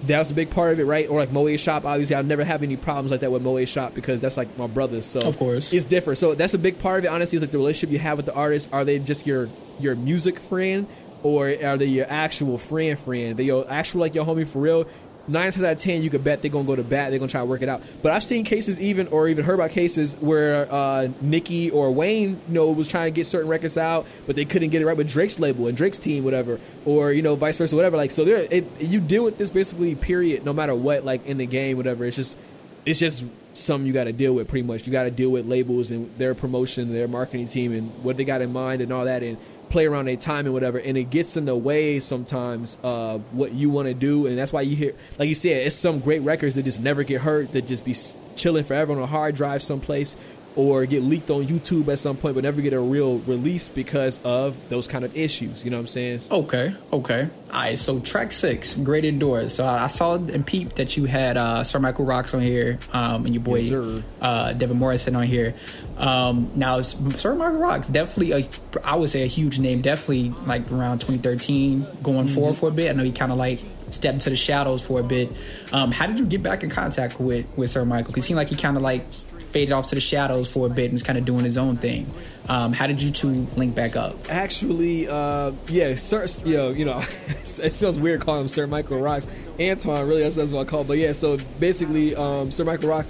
that 0.07 0.19
was 0.19 0.31
a 0.31 0.35
big 0.35 0.51
part 0.51 0.73
of 0.73 0.81
it, 0.81 0.85
right? 0.85 1.09
Or 1.09 1.19
like 1.19 1.33
Moe 1.33 1.57
Shop, 1.57 1.85
obviously, 1.85 2.15
I'll 2.17 2.23
never 2.23 2.45
have 2.45 2.63
any 2.63 2.77
problems 2.77 3.11
like 3.11 3.21
that 3.21 3.33
with 3.33 3.43
Moe 3.43 3.65
Shop 3.65 3.95
because 3.95 4.21
that's 4.21 4.37
like 4.37 4.57
my 4.57 4.67
brothers. 4.67 5.07
So 5.07 5.21
of 5.21 5.39
course, 5.39 5.73
it's 5.73 5.87
different. 5.87 6.19
So 6.19 6.35
that's 6.35 6.55
a 6.55 6.59
big 6.59 6.79
part 6.79 7.01
of 7.01 7.05
it. 7.07 7.09
Honestly, 7.09 7.37
is 7.37 7.43
like 7.43 7.51
the 7.51 7.59
relationship 7.59 7.93
you 7.93 7.99
have 7.99 8.17
with 8.17 8.27
the 8.27 8.35
artist. 8.35 8.69
Are 8.73 8.85
they 8.85 8.99
just 8.99 9.27
your 9.27 9.49
your 9.81 9.95
music 9.97 10.39
friend, 10.39 10.87
or 11.23 11.49
are 11.49 11.77
they 11.77 11.87
your 11.87 12.07
actual 12.09 12.59
friend 12.59 12.99
friend? 12.99 13.37
They 13.37 13.45
your 13.45 13.69
actual 13.69 14.01
like 14.01 14.15
your 14.15 14.25
homie 14.25 14.47
for 14.47 14.61
real? 14.61 14.87
Nine 15.29 15.53
times 15.53 15.65
out 15.65 15.73
of 15.73 15.79
ten, 15.79 16.03
you 16.03 16.11
could 16.11 16.25
bet 16.25 16.43
they're 16.43 16.51
gonna 16.51 16.67
go 16.67 16.77
to 16.77 16.83
bat. 16.83 17.11
They're 17.11 17.19
gonna 17.19 17.31
try 17.31 17.41
to 17.41 17.47
work 17.47 17.63
it 17.63 17.69
out. 17.69 17.83
But 18.03 18.13
I've 18.13 18.25
seen 18.25 18.45
cases 18.45 18.81
even, 18.81 19.09
or 19.09 19.29
even 19.29 19.45
heard 19.45 19.55
about 19.55 19.71
cases 19.71 20.17
where 20.21 20.67
uh, 20.73 21.09
Nicki 21.21 21.71
or 21.71 21.93
Wayne, 21.93 22.41
you 22.49 22.55
know, 22.55 22.71
was 22.73 22.89
trying 22.89 23.07
to 23.07 23.11
get 23.11 23.27
certain 23.27 23.49
records 23.49 23.79
out, 23.79 24.07
but 24.27 24.37
they 24.37 24.45
couldn't 24.45 24.71
get 24.71 24.83
it 24.83 24.87
right 24.87 24.97
with 24.97 25.09
Drake's 25.09 25.39
label 25.39 25.67
and 25.67 25.77
Drake's 25.77 25.99
team, 25.99 26.25
whatever, 26.25 26.59
or 26.85 27.13
you 27.13 27.23
know, 27.23 27.37
vice 27.37 27.59
versa, 27.59 27.77
whatever. 27.77 27.97
Like, 27.97 28.11
so 28.11 28.25
there, 28.25 28.47
it, 28.51 28.67
you 28.81 29.01
deal 29.01 29.25
with 29.25 29.39
this 29.39 29.51
basically, 29.51 29.95
period, 29.95 30.45
no 30.45 30.53
matter 30.53 30.75
what, 30.75 31.05
like 31.05 31.27
in 31.27 31.39
the 31.39 31.47
game, 31.47 31.77
whatever. 31.77 32.05
It's 32.05 32.17
just, 32.17 32.39
it's 32.87 32.99
just 32.99 33.25
something 33.53 33.87
you 33.87 33.93
got 33.93 34.05
to 34.05 34.13
deal 34.13 34.33
with. 34.33 34.49
Pretty 34.49 34.67
much, 34.67 34.87
you 34.87 34.93
got 34.93 35.05
to 35.05 35.11
deal 35.11 35.31
with 35.31 35.47
labels 35.47 35.91
and 35.91 36.15
their 36.17 36.35
promotion, 36.35 36.93
their 36.93 37.09
marketing 37.09 37.47
team, 37.49 37.73
and 37.73 37.91
what 38.03 38.17
they 38.17 38.25
got 38.25 38.41
in 38.41 38.53
mind 38.53 38.81
and 38.81 38.93
all 38.93 39.05
that, 39.05 39.23
and 39.23 39.37
play 39.71 39.87
around 39.87 40.07
their 40.07 40.17
time 40.17 40.47
and 40.47 40.55
whatever, 40.55 40.79
and 40.79 40.97
it 40.97 41.11
gets 41.11 41.37
in 41.37 41.45
the 41.45 41.57
way 41.57 42.01
sometimes 42.01 42.79
of 42.83 43.35
what 43.35 43.53
you 43.53 43.71
want 43.71 43.89
to 43.89 43.95
do, 43.95 44.27
and 44.27 44.39
that's 44.39 44.53
why 44.53 44.61
you 44.63 44.77
hear, 44.77 44.95
like 45.19 45.29
you 45.29 45.35
said, 45.35 45.67
it's 45.67 45.77
some 45.77 46.01
great 46.01 46.23
records 46.23 46.55
that 46.55 46.65
just 46.65 46.81
never 46.81 47.03
get 47.03 47.21
hurt, 47.21 47.53
that 47.53 47.67
just 47.67 47.85
be 47.85 47.95
chilling 48.37 48.65
forever 48.65 48.93
on 48.93 48.99
a 48.99 49.07
hard 49.07 49.35
drive 49.35 49.63
someplace, 49.63 50.17
or 50.59 50.85
get 50.87 51.05
leaked 51.05 51.31
on 51.31 51.47
YouTube 51.47 51.87
at 51.87 52.01
some 52.01 52.17
point, 52.17 52.35
but 52.35 52.43
never 52.43 52.61
get 52.61 52.73
a 52.73 52.81
real 52.81 53.21
release 53.21 53.69
because 53.69 54.19
of 54.25 54.57
those 54.71 54.89
kind 54.89 55.05
of 55.05 55.17
issues. 55.17 55.65
You 55.65 55.71
know 55.71 55.77
what 55.77 55.83
I'm 55.83 55.87
saying? 55.87 56.21
Okay, 56.33 56.75
okay. 56.93 57.29
All 57.53 57.61
right, 57.61 57.79
so 57.79 58.01
track 58.01 58.33
six, 58.33 58.75
Great 58.75 59.05
Indoors. 59.05 59.55
So 59.55 59.65
I, 59.65 59.85
I 59.85 59.87
saw 59.87 60.17
and 60.17 60.45
peeped 60.45 60.75
that 60.77 60.97
you 60.97 61.05
had 61.05 61.37
uh, 61.37 61.63
Sir 61.63 61.79
Michael 61.79 62.07
Rocks 62.07 62.35
on 62.35 62.41
here, 62.41 62.81
um, 62.93 63.25
and 63.25 63.33
your 63.33 63.45
boy 63.45 63.61
yes, 63.61 64.03
uh, 64.21 64.53
Devin 64.53 64.77
Morrison 64.77 65.15
on 65.15 65.23
here. 65.23 65.55
Um, 65.97 66.51
now, 66.57 66.83
Sir 66.83 67.37
Michael 67.37 67.59
Rocks, 67.59 67.89
definitely, 67.89 68.33
a, 68.33 68.49
I 68.83 68.97
would 68.97 69.11
say 69.11 69.23
a 69.23 69.27
huge 69.27 69.61
name, 69.61 69.81
definitely 69.81 70.31
like 70.45 70.73
around 70.73 70.99
2013, 70.99 71.87
going 72.03 72.27
mm-hmm. 72.27 72.35
forward 72.35 72.57
for 72.57 72.69
a 72.69 72.73
bit. 72.73 72.91
I 72.91 72.95
know 72.95 73.05
he 73.05 73.13
kind 73.13 73.31
of 73.31 73.39
like 73.39 73.61
stepped 73.93 74.15
into 74.15 74.31
the 74.31 74.37
shadows 74.37 74.83
for 74.83 74.99
a 74.99 75.05
bit. 75.05 75.31
Um, 75.73 75.93
how 75.93 76.09
did 76.09 76.19
you 76.19 76.27
get 76.27 76.43
back 76.43 76.65
in 76.65 76.71
contact 76.71 77.21
with, 77.21 77.47
with 77.57 77.71
Sir 77.71 77.85
Michael? 77.85 78.09
Because 78.09 78.25
he 78.25 78.27
seemed 78.27 78.39
like 78.39 78.49
he 78.49 78.57
kind 78.57 78.77
of 78.77 78.83
like 78.83 79.07
faded 79.51 79.73
off 79.73 79.89
to 79.89 79.95
the 79.95 80.01
shadows 80.01 80.51
for 80.51 80.67
a 80.67 80.71
bit 80.71 80.87
and 80.87 80.95
was 80.95 81.03
kind 81.03 81.19
of 81.19 81.25
doing 81.25 81.45
his 81.45 81.57
own 81.57 81.77
thing. 81.77 82.13
Um, 82.49 82.73
how 82.73 82.87
did 82.87 83.03
you 83.03 83.11
two 83.11 83.47
link 83.57 83.75
back 83.75 83.97
up? 83.97 84.17
Actually, 84.31 85.09
uh, 85.09 85.53
yeah, 85.69 85.95
Sir, 85.95 86.27
yo, 86.45 86.71
you 86.71 86.85
know, 86.85 86.99
it 87.29 87.73
sounds 87.73 87.99
weird 87.99 88.21
calling 88.21 88.43
him 88.43 88.49
Sir 88.49 88.67
Michael 88.67 89.01
Rocks. 89.01 89.27
Antoine, 89.61 90.07
really, 90.07 90.23
that's, 90.23 90.37
that's 90.37 90.53
what 90.53 90.67
I 90.67 90.71
call. 90.71 90.85
But 90.85 90.99
yeah, 90.99 91.13
so 91.13 91.39
basically, 91.59 92.15
um, 92.17 92.51
Sir 92.51 92.65
Michael 92.65 92.91
Rocks 92.91 93.09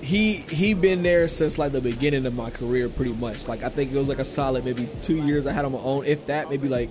he 0.00 0.32
he 0.32 0.74
been 0.74 1.04
there 1.04 1.28
since 1.28 1.58
like 1.58 1.70
the 1.70 1.80
beginning 1.80 2.26
of 2.26 2.34
my 2.34 2.50
career 2.50 2.88
pretty 2.88 3.12
much 3.12 3.46
like 3.46 3.62
i 3.62 3.68
think 3.68 3.92
it 3.92 3.96
was 3.96 4.08
like 4.08 4.18
a 4.18 4.24
solid 4.24 4.64
maybe 4.64 4.88
two 5.00 5.14
years 5.14 5.46
i 5.46 5.52
had 5.52 5.64
on 5.64 5.70
my 5.70 5.78
own 5.78 6.04
if 6.04 6.26
that 6.26 6.50
maybe 6.50 6.68
like 6.68 6.90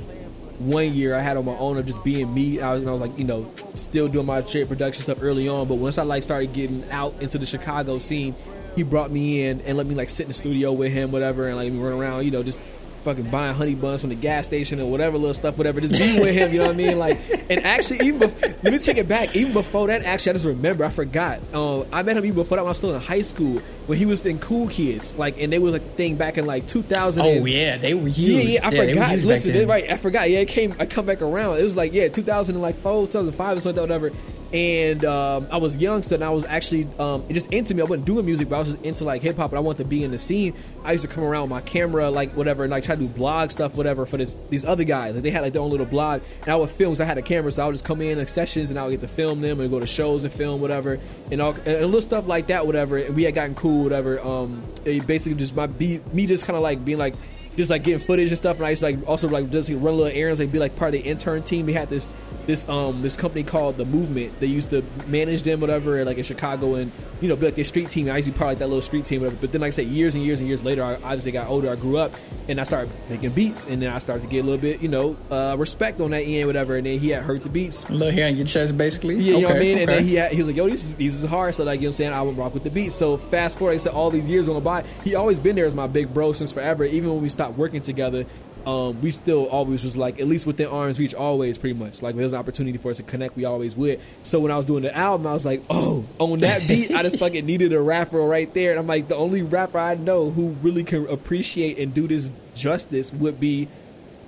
one 0.65 0.93
year 0.93 1.15
I 1.15 1.21
had 1.21 1.37
on 1.37 1.45
my 1.45 1.57
own 1.57 1.77
of 1.77 1.85
just 1.85 2.03
being 2.03 2.33
me. 2.33 2.61
I 2.61 2.73
was, 2.73 2.85
I 2.87 2.91
was 2.91 3.01
like, 3.01 3.17
you 3.17 3.25
know, 3.25 3.51
still 3.73 4.07
doing 4.07 4.25
my 4.25 4.41
trade 4.41 4.67
production 4.67 5.03
stuff 5.03 5.17
early 5.21 5.47
on. 5.47 5.67
But 5.67 5.75
once 5.75 5.97
I 5.97 6.03
like 6.03 6.23
started 6.23 6.53
getting 6.53 6.89
out 6.91 7.15
into 7.21 7.37
the 7.37 7.45
Chicago 7.45 7.99
scene, 7.99 8.35
he 8.75 8.83
brought 8.83 9.11
me 9.11 9.45
in 9.45 9.61
and 9.61 9.77
let 9.77 9.87
me 9.87 9.95
like 9.95 10.09
sit 10.09 10.23
in 10.23 10.27
the 10.29 10.33
studio 10.33 10.71
with 10.71 10.91
him, 10.91 11.11
whatever, 11.11 11.47
and 11.47 11.57
like 11.57 11.71
me 11.71 11.79
run 11.79 11.93
around, 11.93 12.25
you 12.25 12.31
know, 12.31 12.43
just 12.43 12.59
fucking 13.03 13.29
buying 13.29 13.55
honey 13.55 13.75
buns 13.75 14.01
from 14.01 14.11
the 14.11 14.15
gas 14.15 14.45
station 14.45 14.79
or 14.79 14.89
whatever 14.89 15.17
little 15.17 15.33
stuff, 15.33 15.57
whatever. 15.57 15.81
Just 15.81 15.93
be 15.93 16.19
with 16.19 16.35
him, 16.35 16.51
you 16.51 16.59
know 16.59 16.67
what 16.67 16.73
I 16.73 16.77
mean? 16.77 16.99
Like, 16.99 17.19
and 17.49 17.65
actually, 17.65 18.05
even 18.07 18.19
before, 18.19 18.49
let 18.63 18.73
me 18.73 18.79
take 18.79 18.97
it 18.97 19.07
back. 19.07 19.35
Even 19.35 19.53
before 19.53 19.87
that, 19.87 20.03
actually, 20.03 20.31
I 20.31 20.33
just 20.33 20.45
remember, 20.45 20.85
I 20.85 20.89
forgot. 20.89 21.39
Um, 21.53 21.85
I 21.91 22.03
met 22.03 22.17
him 22.17 22.25
even 22.25 22.35
before 22.35 22.57
that 22.57 22.63
when 22.63 22.69
I 22.69 22.71
was 22.71 22.77
still 22.77 22.93
in 22.93 23.01
high 23.01 23.21
school 23.21 23.61
when 23.87 23.97
he 23.97 24.05
was 24.05 24.25
in 24.25 24.39
Cool 24.39 24.67
Kids, 24.67 25.15
like, 25.15 25.39
and 25.39 25.51
they 25.51 25.59
was 25.59 25.75
a 25.75 25.79
thing 25.79 26.15
back 26.15 26.37
in 26.37 26.45
like 26.45 26.67
2000. 26.67 27.25
Oh 27.25 27.45
yeah, 27.45 27.77
they 27.77 27.93
were 27.93 28.07
huge. 28.07 28.17
Yeah, 28.17 28.41
yeah, 28.41 28.67
I 28.67 28.71
yeah, 28.71 28.85
forgot. 28.85 29.19
Listen, 29.19 29.67
right, 29.67 29.89
I 29.89 29.97
forgot. 29.97 30.29
Yeah, 30.29 30.39
it 30.39 30.47
came. 30.47 30.75
I 30.79 30.85
come 30.85 31.05
back 31.05 31.21
around. 31.21 31.59
It 31.59 31.63
was 31.63 31.75
like 31.75 31.93
yeah, 31.93 32.07
2004, 32.07 33.07
2005 33.07 33.57
or 33.57 33.59
something, 33.59 33.81
whatever 33.81 34.11
and 34.53 35.05
um, 35.05 35.47
I 35.51 35.57
was 35.57 35.77
young, 35.77 36.03
so 36.03 36.17
then 36.17 36.27
I 36.27 36.31
was 36.31 36.45
actually 36.45 36.87
um, 36.99 37.23
just 37.29 37.51
into 37.53 37.73
me. 37.73 37.81
I 37.81 37.85
wasn't 37.85 38.05
doing 38.05 38.25
music, 38.25 38.49
but 38.49 38.57
I 38.57 38.59
was 38.59 38.73
just 38.73 38.83
into 38.83 39.05
like 39.05 39.21
hip 39.21 39.37
hop, 39.37 39.51
and 39.51 39.57
I 39.57 39.61
wanted 39.61 39.79
to 39.79 39.85
be 39.85 40.03
in 40.03 40.11
the 40.11 40.19
scene. 40.19 40.53
I 40.83 40.91
used 40.91 41.03
to 41.03 41.07
come 41.07 41.23
around 41.23 41.43
with 41.43 41.51
my 41.51 41.61
camera, 41.61 42.09
like 42.09 42.35
whatever, 42.35 42.63
and 42.63 42.71
like 42.71 42.83
try 42.83 42.95
to 42.95 43.01
do 43.01 43.07
blog 43.07 43.51
stuff, 43.51 43.75
whatever, 43.75 44.05
for 44.05 44.17
this 44.17 44.35
these 44.49 44.65
other 44.65 44.83
guys. 44.83 45.13
Like 45.13 45.23
they 45.23 45.31
had 45.31 45.41
like 45.41 45.53
their 45.53 45.61
own 45.61 45.71
little 45.71 45.85
blog, 45.85 46.21
and 46.41 46.49
I 46.49 46.55
would 46.55 46.69
film. 46.69 46.95
So 46.95 47.03
I 47.03 47.07
had 47.07 47.17
a 47.17 47.21
camera, 47.21 47.51
so 47.51 47.63
I 47.63 47.65
would 47.67 47.73
just 47.73 47.85
come 47.85 48.01
in 48.01 48.17
like 48.17 48.29
sessions, 48.29 48.69
and 48.71 48.79
I 48.79 48.83
would 48.85 48.91
get 48.91 49.01
to 49.01 49.07
film 49.07 49.41
them 49.41 49.59
and 49.61 49.69
go 49.69 49.79
to 49.79 49.87
shows 49.87 50.23
and 50.23 50.33
film 50.33 50.59
whatever, 50.59 50.99
and 51.31 51.41
all 51.41 51.53
and, 51.53 51.67
and 51.67 51.85
little 51.85 52.01
stuff 52.01 52.27
like 52.27 52.47
that, 52.47 52.65
whatever. 52.65 52.97
And 52.97 53.15
we 53.15 53.23
had 53.23 53.35
gotten 53.35 53.55
cool, 53.55 53.83
whatever. 53.83 54.19
Um, 54.19 54.63
basically 54.83 55.37
just 55.37 55.55
my 55.55 55.67
be 55.67 56.01
me 56.11 56.25
just 56.25 56.45
kind 56.45 56.57
of 56.57 56.63
like 56.63 56.83
being 56.83 56.97
like 56.97 57.15
just 57.57 57.71
like 57.71 57.83
getting 57.83 58.05
footage 58.05 58.29
and 58.29 58.37
stuff. 58.37 58.57
And 58.57 58.65
I 58.65 58.71
used 58.71 58.81
to 58.81 58.87
like 58.87 59.07
also 59.07 59.27
like 59.27 59.49
just 59.49 59.69
like, 59.69 59.81
run 59.81 59.97
little 59.97 60.17
errands, 60.17 60.39
like 60.39 60.51
be 60.51 60.59
like 60.59 60.75
part 60.75 60.95
of 60.95 61.01
the 61.01 61.07
intern 61.07 61.43
team. 61.43 61.65
We 61.65 61.73
had 61.73 61.89
this 61.89 62.13
this 62.47 62.67
um 62.67 63.01
this 63.01 63.15
company 63.15 63.43
called 63.43 63.77
the 63.77 63.85
Movement. 63.85 64.39
They 64.39 64.47
used 64.47 64.69
to 64.71 64.83
manage 65.07 65.43
them, 65.43 65.59
whatever, 65.59 66.03
like 66.05 66.17
in 66.17 66.23
Chicago, 66.23 66.75
and 66.75 66.91
you 67.21 67.27
know, 67.27 67.35
be 67.35 67.45
like 67.45 67.55
their 67.55 67.65
street 67.65 67.89
team. 67.89 68.09
I 68.09 68.17
used 68.17 68.27
to 68.27 68.31
be 68.31 68.37
part 68.37 68.47
of 68.47 68.51
like 68.53 68.59
that 68.59 68.67
little 68.67 68.81
street 68.81 69.05
team, 69.05 69.21
whatever. 69.21 69.39
But 69.39 69.51
then, 69.51 69.61
like 69.61 69.69
I 69.69 69.71
said, 69.71 69.87
years 69.87 70.15
and 70.15 70.23
years 70.23 70.39
and 70.39 70.47
years 70.47 70.63
later, 70.63 70.83
I 70.83 70.95
obviously 70.95 71.31
got 71.31 71.47
older. 71.47 71.69
I 71.69 71.75
grew 71.75 71.97
up, 71.97 72.13
and 72.47 72.59
I 72.59 72.63
started 72.63 72.91
making 73.09 73.31
beats, 73.31 73.65
and 73.65 73.81
then 73.81 73.91
I 73.91 73.99
started 73.99 74.23
to 74.23 74.29
get 74.29 74.39
a 74.39 74.43
little 74.43 74.59
bit, 74.59 74.81
you 74.81 74.89
know, 74.89 75.15
uh, 75.29 75.55
respect 75.57 76.01
on 76.01 76.11
that 76.11 76.21
end, 76.21 76.47
whatever. 76.47 76.75
And 76.75 76.85
then 76.85 76.99
he 76.99 77.09
had 77.09 77.23
heard 77.23 77.43
the 77.43 77.49
beats, 77.49 77.87
a 77.89 77.93
little 77.93 78.13
hair 78.13 78.27
on 78.27 78.35
your 78.35 78.45
chest, 78.45 78.77
basically. 78.77 79.15
Yeah, 79.15 79.35
you 79.35 79.41
know 79.41 79.49
what 79.49 79.57
I 79.57 79.59
mean. 79.59 79.73
Okay. 79.73 79.81
And 79.81 79.89
then 79.89 80.03
he 80.03 80.15
had, 80.15 80.31
he 80.31 80.37
was 80.39 80.47
like, 80.47 80.55
"Yo, 80.55 80.69
this 80.69 80.83
is 80.83 80.95
this 80.95 81.13
is 81.13 81.25
hard." 81.25 81.55
So 81.55 81.63
like 81.63 81.79
you 81.79 81.83
know, 81.83 81.89
what 81.89 81.93
I'm 81.93 81.93
saying 81.93 82.13
I 82.13 82.21
would 82.21 82.37
rock 82.37 82.53
with 82.53 82.63
the 82.63 82.71
beats. 82.71 82.95
So 82.95 83.17
fast 83.17 83.57
forward, 83.57 83.73
like 83.73 83.81
I 83.81 83.83
said, 83.83 83.93
all 83.93 84.09
these 84.09 84.27
years 84.27 84.47
going 84.47 84.63
by, 84.63 84.83
he 85.03 85.15
always 85.15 85.39
been 85.39 85.55
there 85.55 85.65
as 85.65 85.75
my 85.75 85.87
big 85.87 86.13
bro 86.13 86.33
since 86.33 86.51
forever. 86.51 86.83
Even 86.85 87.11
when 87.11 87.21
we 87.21 87.29
stopped 87.41 87.57
working 87.57 87.81
together, 87.81 88.25
um, 88.65 89.01
we 89.01 89.09
still 89.09 89.47
always 89.47 89.83
was 89.83 89.97
like 89.97 90.19
at 90.19 90.27
least 90.27 90.45
within 90.45 90.67
arm's 90.67 90.99
reach 90.99 91.15
always 91.15 91.57
pretty 91.57 91.77
much 91.77 92.03
like 92.03 92.15
there's 92.15 92.33
an 92.33 92.39
opportunity 92.39 92.77
for 92.77 92.91
us 92.91 92.97
to 92.97 93.03
connect 93.03 93.35
we 93.35 93.43
always 93.43 93.75
would 93.75 93.99
so 94.21 94.39
when 94.39 94.51
i 94.51 94.57
was 94.57 94.67
doing 94.67 94.83
the 94.83 94.95
album 94.95 95.25
i 95.25 95.33
was 95.33 95.45
like 95.45 95.63
oh 95.71 96.05
on 96.19 96.37
that 96.39 96.67
beat 96.67 96.91
i 96.91 97.01
just 97.01 97.17
fucking 97.17 97.43
needed 97.43 97.73
a 97.73 97.81
rapper 97.81 98.19
right 98.19 98.53
there 98.53 98.69
and 98.69 98.79
i'm 98.79 98.85
like 98.85 99.07
the 99.07 99.15
only 99.15 99.41
rapper 99.41 99.79
i 99.79 99.95
know 99.95 100.29
who 100.29 100.49
really 100.61 100.83
can 100.83 101.07
appreciate 101.07 101.79
and 101.79 101.95
do 101.95 102.07
this 102.07 102.29
justice 102.53 103.11
would 103.11 103.39
be 103.39 103.67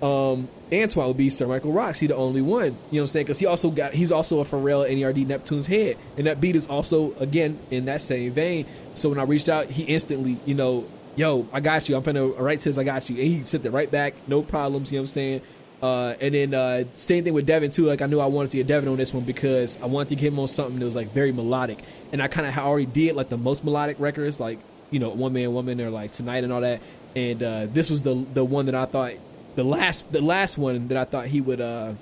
um, 0.01 0.49
Antoine 0.74 1.07
would 1.07 1.18
be 1.18 1.30
Sir 1.30 1.47
Michael 1.47 1.72
Rocks. 1.72 1.99
He 2.01 2.07
the 2.07 2.16
only 2.18 2.41
one. 2.41 2.64
You 2.64 2.72
know 2.72 2.76
what 2.76 2.99
I'm 2.99 3.07
saying? 3.07 3.26
Because 3.26 3.39
he 3.39 3.45
also 3.45 3.72
got 3.72 3.93
he's 3.93 4.11
also 4.11 4.41
a 4.41 4.43
Pharrell 4.43 4.86
NERD 4.86 5.26
Neptune's 5.28 5.66
head, 5.66 5.97
and 6.18 6.28
that 6.28 6.41
beat 6.41 6.57
is 6.57 6.68
also 6.68 7.14
again 7.20 7.57
in 7.72 7.86
that 7.86 8.01
same 8.01 8.34
vein. 8.34 8.66
So 8.95 9.07
when 9.07 9.18
I 9.18 9.24
reached 9.24 9.47
out, 9.47 9.68
he 9.68 9.84
instantly, 9.84 10.39
you 10.45 10.55
know, 10.55 10.86
yo, 11.16 11.47
I 11.53 11.59
got 11.59 11.88
you. 11.89 11.95
I'm 11.95 12.03
finna 12.03 12.38
write 12.39 12.61
says 12.61 12.78
I 12.78 12.84
got 12.84 13.09
you. 13.09 13.16
And 13.18 13.28
he 13.28 13.43
sent 13.43 13.66
it 13.66 13.72
right 13.72 13.89
back, 13.89 14.14
no 14.28 14.41
problems, 14.41 14.91
you 14.91 14.97
know 14.97 15.01
what 15.01 15.03
I'm 15.03 15.07
saying? 15.07 15.41
Uh, 15.82 16.16
and 16.22 16.34
then 16.34 16.53
uh, 16.53 16.84
same 16.93 17.24
thing 17.26 17.34
with 17.34 17.45
Devin 17.45 17.70
too. 17.72 17.84
Like 17.86 18.01
I 18.01 18.05
knew 18.05 18.20
I 18.20 18.26
wanted 18.28 18.51
to 18.51 18.57
get 18.57 18.68
Devin 18.68 18.88
on 18.88 18.95
this 18.97 19.14
one 19.14 19.24
because 19.26 19.78
I 19.82 19.86
wanted 19.88 20.09
to 20.09 20.16
get 20.16 20.32
him 20.32 20.39
on 20.39 20.47
something 20.47 20.80
that 20.80 20.86
was 20.86 20.95
like 20.95 21.11
very 21.11 21.34
melodic, 21.34 21.80
and 22.14 22.22
I 22.22 22.28
kind 22.30 22.47
of 22.47 22.57
already 22.57 22.86
did 22.86 23.16
like 23.18 23.28
the 23.28 23.38
most 23.38 23.66
melodic 23.66 23.99
records. 23.99 24.39
Like 24.39 24.59
you 24.91 24.99
know 24.99 25.09
one 25.09 25.34
man 25.34 25.53
woman 25.53 25.82
or 25.82 25.89
like 25.89 26.11
tonight 26.14 26.43
and 26.45 26.53
all 26.53 26.61
that. 26.61 26.80
And 27.18 27.43
uh, 27.43 27.66
this 27.66 27.89
was 27.89 28.01
the 28.01 28.16
the 28.34 28.45
one 28.45 28.68
that 28.68 28.76
I 28.76 28.86
thought 28.86 29.14
the 29.55 29.66
last 29.66 30.09
the 30.14 30.22
last 30.22 30.57
one 30.57 30.88
that 30.88 30.97
I 30.97 31.03
thought 31.03 31.28
he 31.28 31.41
would 31.41 31.59
uh, 31.59 31.95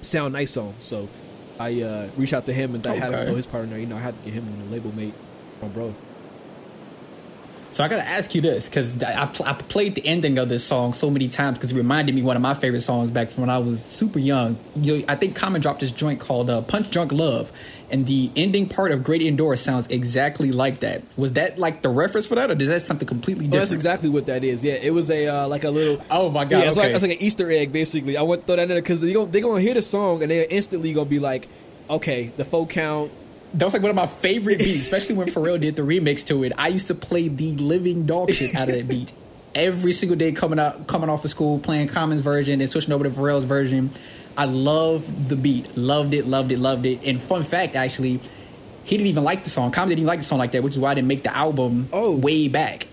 sound 0.00 0.32
nice 0.32 0.56
on. 0.56 0.74
So 0.80 1.08
I 1.60 1.82
uh, 1.82 2.08
reached 2.16 2.32
out 2.32 2.46
to 2.46 2.52
him 2.54 2.74
and 2.74 2.86
I 2.86 2.94
had 2.94 3.08
him 3.10 3.14
Okay. 3.14 3.26
throw 3.26 3.36
his 3.36 3.46
partner. 3.46 3.76
You 3.76 3.86
know, 3.86 3.96
I 3.96 4.00
had 4.00 4.14
to 4.18 4.24
get 4.24 4.32
him 4.32 4.46
a 4.68 4.72
label 4.72 4.90
mate, 4.94 5.12
my 5.60 5.68
bro. 5.68 5.94
So 7.72 7.82
I 7.82 7.88
gotta 7.88 8.06
ask 8.06 8.34
you 8.34 8.42
this 8.42 8.68
because 8.68 8.92
I, 9.02 9.24
pl- 9.24 9.46
I 9.46 9.54
played 9.54 9.94
the 9.94 10.06
ending 10.06 10.36
of 10.36 10.50
this 10.50 10.62
song 10.62 10.92
so 10.92 11.08
many 11.08 11.28
times 11.28 11.56
because 11.56 11.72
it 11.72 11.76
reminded 11.76 12.14
me 12.14 12.20
one 12.20 12.36
of 12.36 12.42
my 12.42 12.52
favorite 12.52 12.82
songs 12.82 13.10
back 13.10 13.30
from 13.30 13.40
when 13.40 13.50
I 13.50 13.56
was 13.58 13.82
super 13.82 14.18
young. 14.18 14.58
You 14.76 14.98
know, 14.98 15.04
I 15.08 15.16
think 15.16 15.34
Common 15.36 15.62
dropped 15.62 15.80
this 15.80 15.90
joint 15.90 16.20
called 16.20 16.50
uh, 16.50 16.60
"Punch 16.60 16.90
Drunk 16.90 17.12
Love," 17.12 17.50
and 17.90 18.06
the 18.06 18.30
ending 18.36 18.68
part 18.68 18.92
of 18.92 19.02
"Great 19.02 19.22
Indoor" 19.22 19.56
sounds 19.56 19.86
exactly 19.86 20.52
like 20.52 20.80
that. 20.80 21.02
Was 21.16 21.32
that 21.32 21.58
like 21.58 21.80
the 21.80 21.88
reference 21.88 22.26
for 22.26 22.34
that, 22.34 22.50
or 22.50 22.60
is 22.60 22.68
that 22.68 22.82
something 22.82 23.08
completely 23.08 23.46
different? 23.46 23.60
that's 23.62 23.72
exactly 23.72 24.10
what 24.10 24.26
that 24.26 24.44
is. 24.44 24.62
Yeah, 24.62 24.74
it 24.74 24.92
was 24.92 25.10
a 25.10 25.26
uh, 25.28 25.48
like 25.48 25.64
a 25.64 25.70
little. 25.70 26.04
Oh 26.10 26.28
my 26.28 26.44
God, 26.44 26.58
Yeah, 26.60 26.68
it's 26.68 26.76
like 26.76 26.86
okay. 26.88 26.94
it's 26.94 27.02
like 27.02 27.12
an 27.12 27.22
Easter 27.22 27.50
egg 27.50 27.72
basically. 27.72 28.18
I 28.18 28.22
want 28.22 28.42
to 28.42 28.46
throw 28.48 28.56
that 28.56 28.64
in 28.64 28.68
there 28.68 28.82
because 28.82 29.00
they 29.00 29.14
gonna, 29.14 29.30
they 29.30 29.40
gonna 29.40 29.62
hear 29.62 29.72
the 29.72 29.80
song 29.80 30.20
and 30.20 30.30
they're 30.30 30.46
instantly 30.50 30.92
gonna 30.92 31.08
be 31.08 31.20
like, 31.20 31.48
okay, 31.88 32.32
the 32.36 32.44
full 32.44 32.66
count. 32.66 33.12
That 33.54 33.64
was 33.66 33.72
like 33.74 33.82
one 33.82 33.90
of 33.90 33.96
my 33.96 34.06
favorite 34.06 34.58
beats, 34.58 34.80
especially 34.82 35.14
when 35.16 35.28
Pharrell 35.28 35.60
did 35.60 35.76
the 35.76 35.82
remix 35.82 36.24
to 36.28 36.42
it. 36.44 36.52
I 36.56 36.68
used 36.68 36.86
to 36.86 36.94
play 36.94 37.28
the 37.28 37.52
living 37.56 38.06
dog 38.06 38.30
shit 38.32 38.54
out 38.54 38.68
of 38.68 38.74
that 38.76 38.88
beat 38.88 39.12
every 39.54 39.92
single 39.92 40.16
day 40.16 40.32
coming 40.32 40.58
out, 40.58 40.86
coming 40.86 41.10
off 41.10 41.24
of 41.24 41.30
school, 41.30 41.58
playing 41.58 41.88
Common's 41.88 42.22
version 42.22 42.60
and 42.62 42.70
switching 42.70 42.92
over 42.92 43.04
to 43.04 43.10
Pharrell's 43.10 43.44
version. 43.44 43.90
I 44.38 44.46
loved 44.46 45.28
the 45.28 45.36
beat, 45.36 45.76
loved 45.76 46.14
it, 46.14 46.26
loved 46.26 46.52
it, 46.52 46.58
loved 46.58 46.86
it. 46.86 47.04
And 47.04 47.20
fun 47.20 47.42
fact, 47.42 47.74
actually, 47.76 48.20
he 48.84 48.96
didn't 48.96 49.08
even 49.08 49.24
like 49.24 49.44
the 49.44 49.50
song. 49.50 49.70
Common 49.70 49.90
didn't 49.90 49.98
even 50.00 50.06
like 50.06 50.20
the 50.20 50.24
song 50.24 50.38
like 50.38 50.52
that, 50.52 50.62
which 50.62 50.72
is 50.72 50.78
why 50.80 50.92
I 50.92 50.94
didn't 50.94 51.08
make 51.08 51.22
the 51.22 51.36
album 51.36 51.90
Oh. 51.92 52.16
way 52.16 52.48
back. 52.48 52.86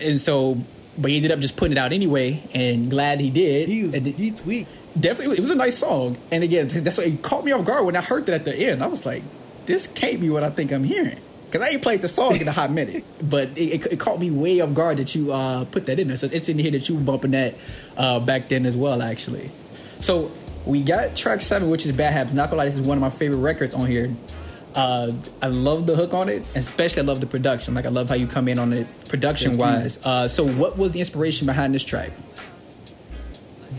And 0.00 0.20
so, 0.20 0.58
but 0.96 1.10
he 1.10 1.16
ended 1.16 1.32
up 1.32 1.40
just 1.40 1.56
putting 1.56 1.72
it 1.76 1.78
out 1.78 1.92
anyway, 1.92 2.40
and 2.54 2.88
glad 2.88 3.20
he 3.20 3.30
did. 3.30 3.68
He 3.68 3.82
was 3.82 3.94
And 3.94 4.06
he 4.06 4.30
tweaked. 4.30 4.70
definitely 5.00 5.36
it 5.36 5.40
was 5.40 5.50
a 5.50 5.54
nice 5.56 5.78
song 5.78 6.16
and 6.32 6.42
again 6.44 6.66
that's 6.68 6.96
what 6.96 7.06
it 7.06 7.22
caught 7.22 7.44
me 7.44 7.52
off 7.52 7.64
guard 7.64 7.84
when 7.84 7.94
i 7.94 8.00
heard 8.00 8.26
that 8.26 8.34
at 8.34 8.44
the 8.44 8.56
end 8.56 8.82
i 8.82 8.86
was 8.88 9.06
like 9.06 9.22
this 9.68 9.86
can't 9.86 10.20
be 10.20 10.30
what 10.30 10.42
i 10.42 10.50
think 10.50 10.72
i'm 10.72 10.82
hearing 10.82 11.20
because 11.44 11.64
i 11.64 11.70
ain't 11.70 11.82
played 11.82 12.02
the 12.02 12.08
song 12.08 12.34
in 12.36 12.48
a 12.48 12.52
hot 12.52 12.70
minute 12.72 13.04
but 13.22 13.48
it, 13.56 13.86
it, 13.86 13.92
it 13.92 14.00
caught 14.00 14.18
me 14.18 14.30
way 14.30 14.60
off 14.60 14.74
guard 14.74 14.96
that 14.96 15.14
you 15.14 15.32
uh, 15.32 15.64
put 15.66 15.86
that 15.86 16.00
in 16.00 16.08
there 16.08 16.16
so 16.16 16.26
it's 16.32 16.48
in 16.48 16.58
here 16.58 16.70
that 16.70 16.88
you 16.88 16.96
were 16.96 17.00
bumping 17.02 17.30
that 17.30 17.54
uh, 17.96 18.18
back 18.18 18.48
then 18.48 18.66
as 18.66 18.76
well 18.76 19.02
actually 19.02 19.50
so 20.00 20.30
we 20.64 20.82
got 20.82 21.14
track 21.14 21.40
seven 21.40 21.70
which 21.70 21.86
is 21.86 21.92
bad 21.92 22.12
habits 22.12 22.34
not 22.34 22.48
gonna 22.48 22.58
lie 22.58 22.64
this 22.64 22.74
is 22.74 22.80
one 22.80 22.96
of 22.98 23.02
my 23.02 23.10
favorite 23.10 23.38
records 23.38 23.74
on 23.74 23.86
here 23.86 24.10
uh, 24.74 25.12
I 25.42 25.48
love 25.48 25.86
the 25.86 25.96
hook 25.96 26.14
on 26.14 26.28
it, 26.28 26.44
especially 26.54 27.02
I 27.02 27.04
love 27.06 27.20
the 27.20 27.26
production. 27.26 27.74
Like 27.74 27.86
I 27.86 27.88
love 27.88 28.08
how 28.08 28.14
you 28.14 28.28
come 28.28 28.46
in 28.46 28.58
on 28.60 28.72
it 28.72 28.86
production 29.06 29.56
wise. 29.56 29.98
Uh, 30.04 30.28
so, 30.28 30.46
what 30.46 30.76
was 30.76 30.92
the 30.92 31.00
inspiration 31.00 31.46
behind 31.46 31.74
this 31.74 31.82
track? 31.82 32.12